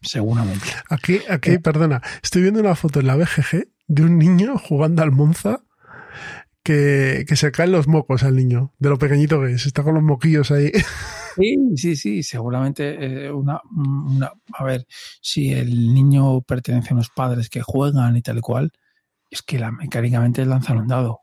seguramente. 0.00 0.66
Aquí, 0.88 1.20
aquí, 1.28 1.58
perdona, 1.58 2.02
estoy 2.22 2.42
viendo 2.42 2.60
una 2.60 2.74
foto 2.74 3.00
en 3.00 3.06
la 3.06 3.16
BGG 3.16 3.68
de 3.86 4.02
un 4.02 4.18
niño 4.18 4.58
jugando 4.58 5.02
al 5.02 5.12
Monza 5.12 5.62
que, 6.64 7.24
se 7.36 7.52
caen 7.52 7.72
los 7.72 7.86
mocos 7.86 8.22
al 8.24 8.36
niño, 8.36 8.72
de 8.78 8.88
lo 8.88 8.98
pequeñito 8.98 9.40
que 9.40 9.52
es, 9.52 9.66
está 9.66 9.82
con 9.82 9.94
los 9.94 10.02
moquillos 10.02 10.50
ahí. 10.50 10.72
Sí, 11.36 11.58
sí, 11.74 11.96
sí, 11.96 12.22
seguramente 12.22 13.24
eh, 13.26 13.32
una, 13.32 13.60
una, 13.76 14.32
a 14.52 14.62
ver, 14.62 14.86
si 15.20 15.52
el 15.52 15.92
niño 15.92 16.42
pertenece 16.42 16.90
a 16.90 16.94
unos 16.94 17.10
padres 17.10 17.50
que 17.50 17.60
juegan 17.60 18.16
y 18.16 18.22
tal 18.22 18.40
cual, 18.40 18.70
es 19.28 19.42
que 19.42 19.58
la, 19.58 19.72
mecánicamente 19.72 20.42
es 20.42 20.46
lanzar 20.46 20.76
un 20.76 20.86
dado. 20.86 21.22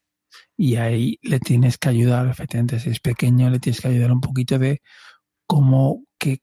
Y 0.57 0.75
ahí 0.75 1.17
le 1.21 1.39
tienes 1.39 1.77
que 1.77 1.87
ayudar, 1.87 2.27
efectivamente, 2.27 2.81
si 2.81 2.89
es 2.89 2.99
pequeño, 2.99 3.49
le 3.49 3.59
tienes 3.59 3.79
que 3.79 3.87
ayudar 3.87 4.11
un 4.11 4.19
poquito 4.19 4.59
de 4.59 4.81
cómo, 5.47 6.03
qué, 6.19 6.39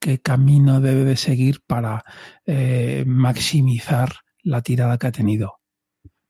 qué 0.00 0.18
camino 0.20 0.80
debe 0.80 1.04
de 1.04 1.16
seguir 1.16 1.60
para 1.68 2.02
eh, 2.46 3.04
maximizar 3.06 4.12
la 4.42 4.60
tirada 4.62 4.98
que 4.98 5.06
ha 5.06 5.12
tenido. 5.12 5.60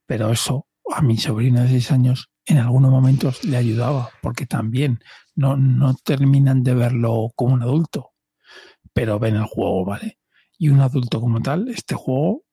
Pero 0.07 0.31
eso 0.31 0.67
a 0.95 1.03
mi 1.03 1.17
sobrino 1.17 1.61
de 1.61 1.69
seis 1.69 1.91
años 1.91 2.31
en 2.47 2.59
algunos 2.59 2.91
momentos 2.91 3.45
le 3.45 3.57
ayudaba, 3.57 4.11
porque 4.23 4.47
también 4.47 5.01
no, 5.35 5.57
no 5.57 5.95
terminan 5.95 6.63
de 6.63 6.75
verlo 6.75 7.31
como 7.35 7.55
un 7.55 7.63
adulto, 7.63 8.13
pero 8.93 9.19
ven 9.19 9.37
el 9.37 9.45
juego, 9.45 9.85
¿vale? 9.85 10.19
Y 10.59 10.69
un 10.69 10.81
adulto 10.81 11.21
como 11.21 11.41
tal, 11.43 11.69
este 11.69 11.95
juego 11.95 12.45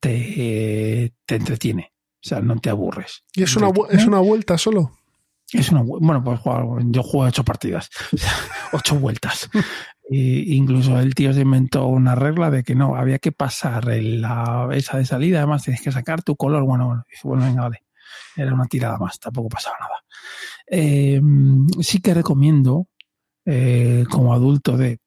te, 0.00 1.12
te 1.26 1.34
entretiene, 1.34 1.92
o 2.14 2.28
sea, 2.28 2.40
no 2.40 2.58
te 2.58 2.70
aburres. 2.70 3.24
¿Y 3.34 3.42
es 3.42 3.56
una, 3.56 3.70
es 3.90 4.06
una 4.06 4.20
vuelta 4.20 4.58
solo? 4.58 4.92
Es 5.50 5.70
una 5.70 5.80
bueno, 5.82 6.22
pues 6.22 6.40
yo 6.90 7.02
juego 7.02 7.26
ocho 7.26 7.44
partidas, 7.44 7.88
ocho 8.72 8.96
vueltas. 8.96 9.48
E 10.10 10.54
incluso 10.54 10.98
el 10.98 11.14
tío 11.14 11.34
se 11.34 11.42
inventó 11.42 11.86
una 11.86 12.14
regla 12.14 12.50
de 12.50 12.64
que 12.64 12.74
no, 12.74 12.96
había 12.96 13.18
que 13.18 13.30
pasar 13.30 13.90
el, 13.90 14.22
la, 14.22 14.66
esa 14.72 14.96
de 14.96 15.04
salida, 15.04 15.40
además 15.40 15.64
tienes 15.64 15.82
que 15.82 15.92
sacar 15.92 16.22
tu 16.22 16.34
color. 16.34 16.64
Bueno, 16.64 16.86
bueno, 16.86 17.04
bueno, 17.24 17.44
venga, 17.44 17.62
vale. 17.64 17.82
Era 18.38 18.54
una 18.54 18.66
tirada 18.66 18.98
más, 18.98 19.18
tampoco 19.18 19.48
pasaba 19.48 19.76
nada. 19.80 20.04
Eh, 20.66 21.20
sí 21.80 22.00
que 22.00 22.14
recomiendo, 22.14 22.88
eh, 23.44 24.04
como 24.10 24.32
adulto, 24.32 24.76
de 24.76 25.00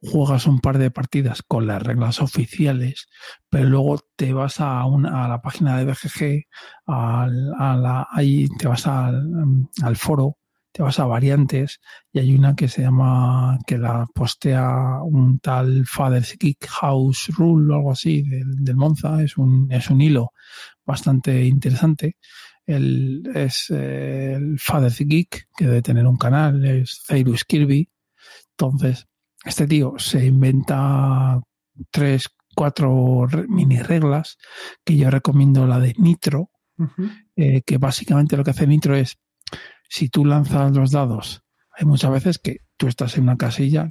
juegas 0.00 0.46
un 0.46 0.60
par 0.60 0.78
de 0.78 0.90
partidas 0.90 1.42
con 1.42 1.66
las 1.66 1.82
reglas 1.82 2.20
oficiales, 2.20 3.08
pero 3.48 3.68
luego 3.68 4.00
te 4.16 4.32
vas 4.32 4.60
a, 4.60 4.84
una, 4.84 5.24
a 5.24 5.28
la 5.28 5.40
página 5.40 5.76
de 5.76 5.84
BGG, 5.86 6.44
al, 6.86 8.06
ahí 8.12 8.46
te 8.58 8.68
vas 8.68 8.86
al, 8.86 9.68
al 9.82 9.96
foro, 9.96 10.36
te 10.72 10.82
vas 10.82 11.00
a 11.00 11.06
variantes 11.06 11.80
y 12.12 12.20
hay 12.20 12.34
una 12.36 12.54
que 12.54 12.68
se 12.68 12.82
llama, 12.82 13.58
que 13.66 13.78
la 13.78 14.06
postea 14.14 15.00
un 15.02 15.40
tal 15.40 15.86
Father's 15.86 16.36
Geek 16.38 16.66
House 16.68 17.28
Rule 17.36 17.72
o 17.72 17.76
algo 17.76 17.92
así 17.92 18.22
del, 18.22 18.64
del 18.64 18.76
Monza, 18.76 19.22
es 19.22 19.36
un, 19.36 19.66
es 19.72 19.90
un 19.90 20.00
hilo 20.00 20.32
bastante 20.84 21.44
interesante. 21.44 22.16
El, 22.68 23.22
es 23.34 23.70
eh, 23.70 24.34
el 24.34 24.58
Father's 24.58 24.98
Geek, 24.98 25.48
que 25.56 25.64
debe 25.64 25.80
tener 25.80 26.06
un 26.06 26.18
canal, 26.18 26.62
es 26.66 27.02
Cyrus 27.06 27.44
Kirby. 27.44 27.88
Entonces, 28.50 29.08
este 29.42 29.66
tío 29.66 29.94
se 29.96 30.26
inventa 30.26 31.40
tres, 31.90 32.28
cuatro 32.54 33.26
mini 33.48 33.78
reglas 33.78 34.36
que 34.84 34.98
yo 34.98 35.10
recomiendo 35.10 35.66
la 35.66 35.80
de 35.80 35.94
Nitro, 35.96 36.50
uh 36.76 36.84
-huh. 36.84 37.26
eh, 37.36 37.62
que 37.62 37.78
básicamente 37.78 38.36
lo 38.36 38.44
que 38.44 38.50
hace 38.50 38.66
Nitro 38.66 38.94
es 38.94 39.18
si 39.88 40.10
tú 40.10 40.26
lanzas 40.26 40.72
los 40.76 40.90
dados, 40.90 41.42
hay 41.72 41.86
muchas 41.86 42.10
veces 42.10 42.38
que 42.38 42.58
tú 42.76 42.86
estás 42.86 43.16
en 43.16 43.22
una 43.22 43.38
casilla, 43.38 43.88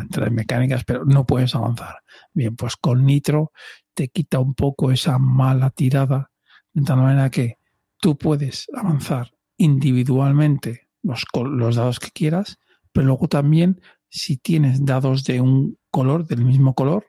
entre 0.00 0.30
mecánicas, 0.30 0.84
pero 0.84 1.04
no 1.04 1.26
puedes 1.26 1.54
avanzar. 1.54 1.96
Bien, 2.32 2.56
pues 2.56 2.76
con 2.76 3.04
Nitro 3.04 3.52
te 3.92 4.08
quita 4.08 4.38
un 4.38 4.54
poco 4.54 4.90
esa 4.90 5.18
mala 5.18 5.68
tirada, 5.68 6.30
de 6.72 6.82
tal 6.84 6.98
manera 6.98 7.28
que 7.28 7.58
tú 8.04 8.18
puedes 8.18 8.66
avanzar 8.74 9.32
individualmente 9.56 10.90
los, 11.02 11.24
los 11.32 11.76
dados 11.76 11.98
que 11.98 12.10
quieras, 12.10 12.58
pero 12.92 13.06
luego 13.06 13.28
también 13.28 13.80
si 14.10 14.36
tienes 14.36 14.84
dados 14.84 15.24
de 15.24 15.40
un 15.40 15.78
color, 15.90 16.26
del 16.26 16.44
mismo 16.44 16.74
color, 16.74 17.06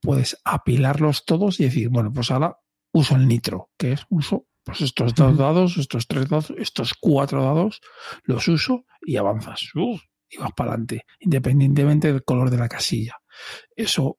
puedes 0.00 0.36
apilarlos 0.44 1.24
todos 1.24 1.60
y 1.60 1.66
decir, 1.66 1.88
bueno, 1.88 2.12
pues 2.12 2.32
ahora 2.32 2.58
uso 2.92 3.14
el 3.14 3.28
nitro, 3.28 3.70
que 3.78 3.92
es 3.92 4.06
uso 4.08 4.48
pues 4.64 4.80
estos 4.80 5.14
dos 5.14 5.38
dados, 5.38 5.76
estos 5.76 6.08
tres 6.08 6.28
dados, 6.28 6.52
estos 6.58 6.94
cuatro 6.94 7.44
dados, 7.44 7.80
los 8.24 8.48
uso 8.48 8.86
y 9.02 9.14
avanzas. 9.18 9.70
Uf, 9.76 10.02
y 10.28 10.38
vas 10.38 10.50
para 10.56 10.70
adelante, 10.70 11.04
independientemente 11.20 12.12
del 12.12 12.24
color 12.24 12.50
de 12.50 12.58
la 12.58 12.68
casilla. 12.68 13.20
Eso 13.76 14.18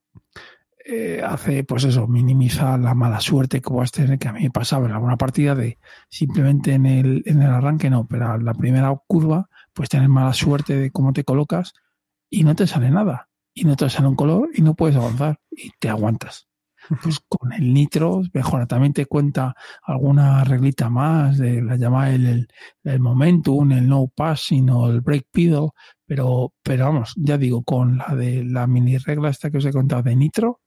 eh, 0.88 1.22
hace, 1.26 1.64
pues 1.64 1.84
eso, 1.84 2.07
minimiza 2.07 2.78
la 2.78 2.94
mala 2.94 3.20
suerte 3.20 3.60
que 3.60 3.70
puedas 3.70 3.91
tener, 3.91 4.20
que 4.20 4.28
a 4.28 4.34
mí 4.34 4.44
me 4.44 4.52
pasaba 4.52 4.86
en 4.86 4.91
alguna 4.94 5.18
partida 5.18 5.56
de 5.56 5.80
simplemente 6.10 6.74
en 6.74 6.86
el, 6.86 7.24
en 7.26 7.41
el 7.41 7.49
arranque 7.49 7.90
no, 7.90 8.06
pero 8.07 8.38
la 8.38 8.53
primera 8.53 8.95
curva, 9.07 9.49
pues 9.74 9.90
tener 9.90 10.10
mala 10.10 10.34
suerte 10.34 10.76
de 10.76 10.91
cómo 10.91 11.12
te 11.12 11.24
colocas 11.24 11.74
y 12.30 12.44
no 12.44 12.56
te 12.56 12.68
sale 12.68 12.91
nada. 12.91 13.30
Y 13.53 13.64
no 13.64 13.76
te 13.76 13.90
sale 13.90 14.07
un 14.07 14.16
color 14.16 14.49
y 14.53 14.62
no 14.62 14.76
puedes 14.76 14.95
avanzar 14.95 15.40
y 15.49 15.72
te 15.80 15.90
aguantas. 15.90 16.48
pues 17.02 17.20
con 17.28 17.52
el 17.53 17.74
nitro 17.74 18.22
mejora. 18.34 18.68
También 18.68 18.94
te 18.94 19.06
cuenta 19.06 19.56
alguna 19.84 20.44
reglita 20.44 20.90
más 20.90 21.38
de 21.38 21.62
la 21.62 21.78
llamada 21.78 22.12
el, 22.12 22.48
el, 22.84 22.99
momentum, 22.99 23.72
el 23.72 23.88
no 23.88 24.07
passing 24.16 24.70
o 24.70 24.90
el 24.90 25.02
break 25.02 25.28
pedal, 25.32 25.70
pero, 26.06 26.53
pero 26.62 26.86
vamos, 26.86 27.14
ya 27.18 27.38
digo, 27.38 27.64
con 27.64 27.98
la 27.98 28.14
de 28.16 28.44
la 28.44 28.68
mini 28.68 28.98
regla 28.98 29.30
esta 29.30 29.49
que 29.49 29.57
os 29.57 29.66
he 29.66 29.72
contado 29.72 30.03
de 30.03 30.16
nitro, 30.16 30.62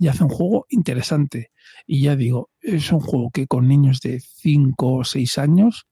ya 0.00 0.12
hace 0.12 0.24
un 0.24 0.30
juego 0.30 0.66
interesante. 0.70 1.52
Y 1.86 2.02
ya 2.02 2.16
digo, 2.16 2.50
es 2.60 2.90
un 2.90 3.00
juego 3.00 3.30
que 3.30 3.46
con 3.46 3.68
niños 3.68 4.00
de 4.00 4.20
5 4.20 4.92
o 4.92 5.04
6 5.04 5.38
años 5.38 5.86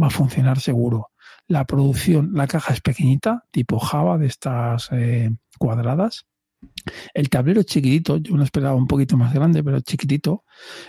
va 0.00 0.06
a 0.06 0.10
funcionar 0.10 0.60
seguro. 0.60 1.08
La 1.48 1.64
producción, 1.66 2.30
la 2.34 2.46
caja 2.46 2.72
es 2.72 2.80
pequeñita, 2.80 3.44
tipo 3.50 3.78
Java, 3.80 4.16
de 4.16 4.26
estas 4.26 4.88
eh, 4.92 5.30
cuadradas. 5.58 6.24
El 7.12 7.28
tablero 7.28 7.60
es 7.60 7.66
chiquitito, 7.66 8.18
yo 8.18 8.36
me 8.36 8.44
esperaba 8.44 8.76
un 8.76 8.86
poquito 8.86 9.16
más 9.16 9.34
grande, 9.34 9.64
pero 9.64 9.80
chiquitito. 9.80 10.44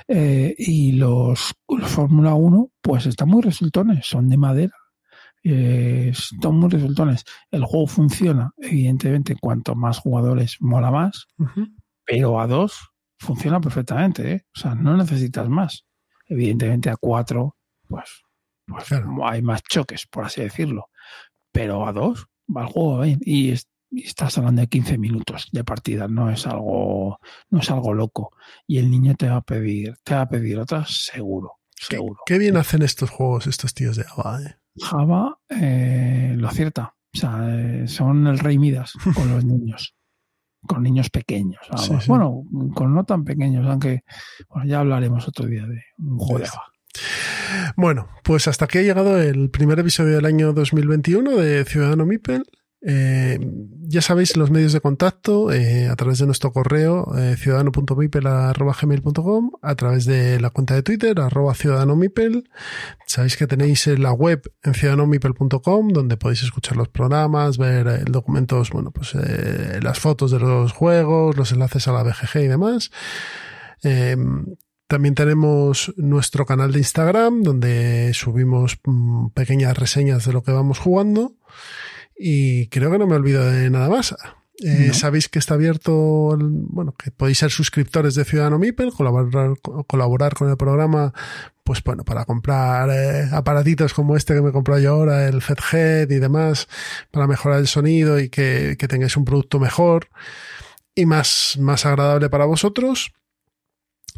Eh, 0.08 0.54
y 0.56 0.92
los, 0.92 1.56
Fórmula 1.68 2.36
1, 2.36 2.70
pues 2.82 3.08
están 3.08 3.30
muy 3.30 3.42
resultones, 3.42 4.06
son 4.06 4.30
de 4.30 4.38
madera. 4.38 4.76
Eh, 5.44 6.12
están 6.12 6.56
muy 6.56 6.70
resultones. 6.70 7.26
El 7.50 7.66
juego 7.66 7.88
funciona, 7.88 8.52
evidentemente, 8.58 9.36
cuanto 9.42 9.74
más 9.74 9.98
jugadores 9.98 10.58
mola 10.60 10.92
más, 10.92 11.28
pero 12.06 12.40
a 12.40 12.48
dos 12.48 12.92
funciona 13.20 13.60
perfectamente. 13.60 14.32
¿eh? 14.32 14.46
O 14.56 14.60
sea, 14.60 14.76
no 14.76 14.96
necesitas 14.98 15.50
más. 15.50 15.86
Evidentemente, 16.28 16.90
a 16.90 16.98
cuatro, 16.98 17.58
pues, 17.88 18.24
pues 18.66 18.86
hay 19.24 19.42
más 19.42 19.62
choques, 19.64 20.08
por 20.08 20.26
así 20.26 20.42
decirlo. 20.42 20.90
Pero 21.52 21.88
a 21.88 21.94
dos 21.94 22.28
va 22.56 22.62
el 22.64 22.68
juego 22.68 23.02
bien. 23.02 23.20
Y 23.22 23.52
es, 23.52 23.68
y 23.94 24.08
estás 24.08 24.38
hablando 24.38 24.62
de 24.62 24.68
15 24.68 24.98
minutos 24.98 25.50
de 25.52 25.64
partida, 25.64 26.08
no 26.08 26.30
es 26.32 26.48
algo, 26.48 27.20
no 27.50 27.60
es 27.60 27.70
algo 27.70 27.94
loco. 27.94 28.32
Y 28.66 28.80
el 28.80 28.90
niño 28.90 29.16
te 29.16 29.30
va 29.30 29.38
a 29.38 29.42
pedir, 29.42 29.96
te 30.04 30.16
va 30.16 30.22
a 30.22 30.30
pedir 30.30 30.58
otras 30.60 31.06
seguro, 31.06 31.60
seguro. 31.76 32.22
Qué, 32.26 32.40
bien 32.40 32.58
hacen 32.58 32.82
estos 32.82 33.12
juegos 33.12 33.46
estos 33.46 33.74
tíos 33.76 33.96
de 33.96 34.04
Java, 34.04 34.42
¿eh? 34.42 34.56
Java 34.82 35.38
eh, 35.50 36.34
lo 36.36 36.48
acierta. 36.48 36.96
O 37.16 37.20
sea, 37.20 37.46
eh, 37.48 37.88
son 37.88 38.26
el 38.26 38.40
rey 38.40 38.58
Midas 38.58 38.94
con 39.14 39.30
los 39.32 39.46
niños. 39.46 39.94
Con 40.68 40.84
niños 40.84 41.10
pequeños. 41.10 41.60
Bueno, 42.08 42.44
con 42.74 42.94
no 42.94 43.04
tan 43.04 43.24
pequeños, 43.24 43.66
aunque 43.68 44.04
bueno, 44.50 44.66
ya 44.66 44.80
hablaremos 44.80 45.28
otro 45.28 45.46
día 45.46 45.66
de 45.66 45.84
un 45.98 46.18
juego 46.18 46.40
de. 46.40 46.50
Bueno, 47.76 48.08
pues 48.24 48.48
hasta 48.48 48.66
aquí 48.66 48.78
ha 48.78 48.84
llegado 48.84 49.22
el 49.22 49.50
primer 49.50 49.80
episodio 49.80 50.16
del 50.16 50.26
año 50.26 50.54
2021 50.54 51.32
de 51.32 51.66
Ciudadano 51.66 52.06
Mipel. 52.06 52.44
Eh, 52.86 53.40
ya 53.86 54.02
sabéis 54.02 54.36
los 54.36 54.52
medios 54.52 54.74
de 54.74 54.82
contacto 54.82 55.54
eh, 55.54 55.88
a 55.88 55.96
través 55.96 56.20
de 56.20 56.26
nuestro 56.26 56.52
correo 56.52 57.18
eh, 57.18 57.38
ciudadano.mipel.gmail.com 57.38 59.52
a 59.62 59.76
través 59.76 60.04
de 60.06 60.42
la 60.42 60.50
cuenta 60.50 60.74
de 60.74 60.84
Twitter 60.84 61.18
arroba 61.20 61.54
ciudadanomipel. 61.54 62.50
Sabéis 63.06 63.38
que 63.38 63.48
tenéis 63.48 63.88
la 63.88 64.12
web 64.12 64.52
en 64.64 64.74
ciudadanomipel.com 64.74 65.88
donde 65.90 66.18
podéis 66.18 66.44
escuchar 66.44 66.76
los 66.76 66.90
programas 66.90 67.58
ver 67.58 67.88
eh, 67.88 68.04
documentos 68.06 68.72
bueno 68.72 68.92
pues 68.92 69.16
eh, 69.16 69.80
las 69.82 70.00
fotos 70.00 70.32
de 70.32 70.40
los 70.40 70.74
juegos 70.74 71.38
los 71.38 71.54
enlaces 71.54 71.88
a 71.88 71.94
la 71.94 72.04
BGG 72.04 72.40
y 72.40 72.48
demás. 72.48 72.92
También 74.88 75.16
tenemos 75.16 75.94
nuestro 75.98 76.46
canal 76.46 76.72
de 76.72 76.78
Instagram 76.80 77.44
donde 77.44 78.14
subimos 78.14 78.80
mm, 78.84 79.28
pequeñas 79.30 79.78
reseñas 79.78 80.26
de 80.26 80.34
lo 80.34 80.44
que 80.44 80.52
vamos 80.52 80.80
jugando 80.80 81.38
y 82.18 82.68
creo 82.68 82.92
que 82.92 82.98
no 82.98 83.08
me 83.08 83.16
olvido 83.16 83.46
de 83.46 83.70
nada 83.70 83.90
más. 83.90 84.16
Eh, 84.64 84.94
Sabéis 84.94 85.30
que 85.30 85.40
está 85.40 85.56
abierto, 85.56 86.38
bueno, 86.40 86.94
que 86.94 87.12
podéis 87.12 87.40
ser 87.40 87.50
suscriptores 87.52 88.16
de 88.16 88.24
Ciudadano 88.24 88.60
Mipel, 88.60 88.94
colaborar, 88.94 89.56
colaborar 89.88 90.36
con 90.36 90.50
el 90.50 90.58
programa, 90.58 91.14
pues 91.64 91.84
bueno, 91.84 92.06
para 92.06 92.26
comprar 92.26 92.90
eh, 92.92 93.30
aparatitos 93.32 93.94
como 93.94 94.16
este 94.16 94.36
que 94.36 94.42
me 94.42 94.50
he 94.50 94.54
comprado 94.54 94.80
yo 94.80 94.92
ahora, 94.92 95.28
el 95.28 95.42
FedHead 95.42 96.10
y 96.12 96.20
demás, 96.20 96.68
para 97.12 97.28
mejorar 97.28 97.60
el 97.60 97.68
sonido 97.68 98.20
y 98.20 98.30
que, 98.30 98.76
que 98.78 98.88
tengáis 98.88 99.18
un 99.18 99.26
producto 99.26 99.60
mejor 99.60 100.08
y 100.96 101.06
más, 101.06 101.58
más 101.60 101.86
agradable 101.86 102.30
para 102.30 102.46
vosotros. 102.46 103.12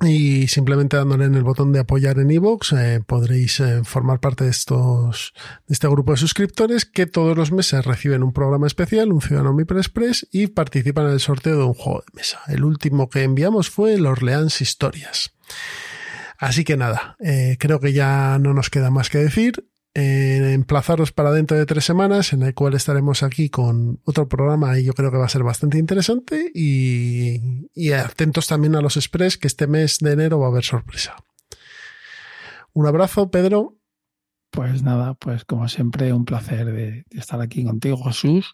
Y 0.02 0.48
simplemente 0.48 0.98
dándole 0.98 1.26
en 1.26 1.36
el 1.36 1.44
botón 1.44 1.72
de 1.72 1.80
apoyar 1.80 2.20
en 2.20 2.30
iVoox 2.30 2.74
eh, 2.74 3.02
podréis 3.06 3.62
eh, 3.62 3.82
formar 3.86 4.20
parte 4.20 4.44
de 4.44 4.50
estos 4.50 5.34
de 5.68 5.74
este 5.74 5.88
grupo 5.88 6.12
de 6.12 6.18
suscriptores 6.18 6.86
que 6.86 7.06
todos 7.06 7.38
los 7.38 7.54
meses 7.54 7.86
reciben 7.86 8.22
un 8.22 8.34
programa 8.34 8.68
especial, 8.68 9.14
un 9.14 9.22
Ciudadano 9.22 9.54
Mipel 9.54 9.78
Express 9.78 10.28
y 10.32 10.48
participan 10.48 11.06
en 11.06 11.14
el 11.14 11.20
sorteo 11.22 11.58
de 11.58 11.64
un 11.64 11.74
juego 11.74 12.00
de 12.00 12.18
mesa. 12.18 12.42
El 12.48 12.66
último 12.66 13.10
que 13.10 13.24
enviamos 13.24 13.70
fue 13.70 13.94
el 13.94 14.06
Orleans 14.06 14.60
Historias. 14.60 15.34
Así 16.38 16.66
que 16.66 16.76
nada, 16.76 17.16
eh, 17.20 17.56
creo 17.58 17.80
que 17.80 17.94
ya 17.94 18.38
no 18.40 18.54
nos 18.54 18.70
queda 18.70 18.92
más 18.92 19.10
que 19.10 19.20
decir 19.20 19.66
eh, 19.98 20.52
emplazaros 20.54 21.14
para 21.14 21.32
dentro 21.32 21.58
de 21.58 21.66
tres 21.66 21.86
semanas, 21.86 22.34
en 22.34 22.44
el 22.44 22.54
cual 22.54 22.74
estaremos 22.74 23.24
aquí 23.24 23.50
con 23.50 24.02
otro 24.04 24.28
programa 24.28 24.78
y 24.78 24.84
yo 24.84 24.94
creo 24.94 25.10
que 25.10 25.18
va 25.18 25.26
a 25.26 25.30
ser 25.30 25.44
bastante 25.44 25.78
interesante. 25.78 26.52
Y, 26.54 27.70
y 27.74 27.94
atentos 27.94 28.48
también 28.48 28.76
a 28.76 28.82
los 28.82 28.98
express, 28.98 29.38
que 29.38 29.48
este 29.48 29.68
mes 29.68 30.00
de 30.00 30.12
enero 30.12 30.40
va 30.40 30.48
a 30.48 30.50
haber 30.50 30.66
sorpresa. 30.66 31.16
Un 32.74 32.88
abrazo, 32.88 33.32
Pedro. 33.32 33.78
Pues 34.52 34.84
nada, 34.84 35.14
pues 35.14 35.46
como 35.46 35.70
siempre, 35.70 36.12
un 36.12 36.26
placer 36.26 36.66
de, 36.74 37.06
estar 37.12 37.40
aquí 37.40 37.64
contigo, 37.64 38.04
Jesús. 38.04 38.52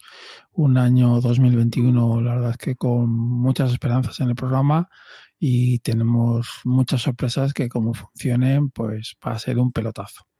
Un 0.51 0.77
año 0.77 1.21
2021, 1.21 2.21
la 2.21 2.35
verdad 2.35 2.51
es 2.51 2.57
que 2.57 2.75
con 2.75 3.09
muchas 3.09 3.71
esperanzas 3.71 4.19
en 4.19 4.29
el 4.29 4.35
programa 4.35 4.89
y 5.39 5.79
tenemos 5.79 6.47
muchas 6.65 7.01
sorpresas 7.01 7.53
que 7.53 7.67
como 7.67 7.95
funcionen, 7.95 8.69
pues 8.69 9.15
va 9.25 9.33
a 9.33 9.39
ser 9.39 9.57
un 9.57 9.71
pelotazo 9.71 10.30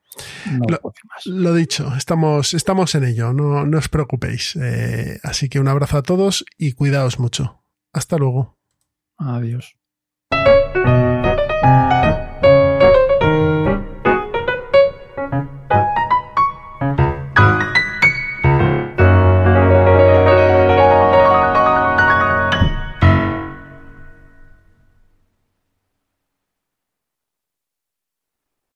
lo, 1.26 1.54
dicho, 1.54 1.94
estamos, 1.96 2.54
estamos 2.54 2.94
en 2.96 3.06
ello, 3.06 3.34
no, 3.34 3.66
no 3.66 3.78
os 3.78 3.90
preocupéis. 3.90 4.56
Eh, 4.62 5.20
así 5.24 5.50
que 5.50 5.60
un 5.60 5.68
abrazo 5.68 5.98
a 5.98 6.04
todos 6.04 6.46
y 6.58 6.74
cuidaos 6.74 7.20
mucho. 7.20 7.64
Hasta 7.94 8.18
luego. 8.18 8.58
Adiós. 9.18 9.76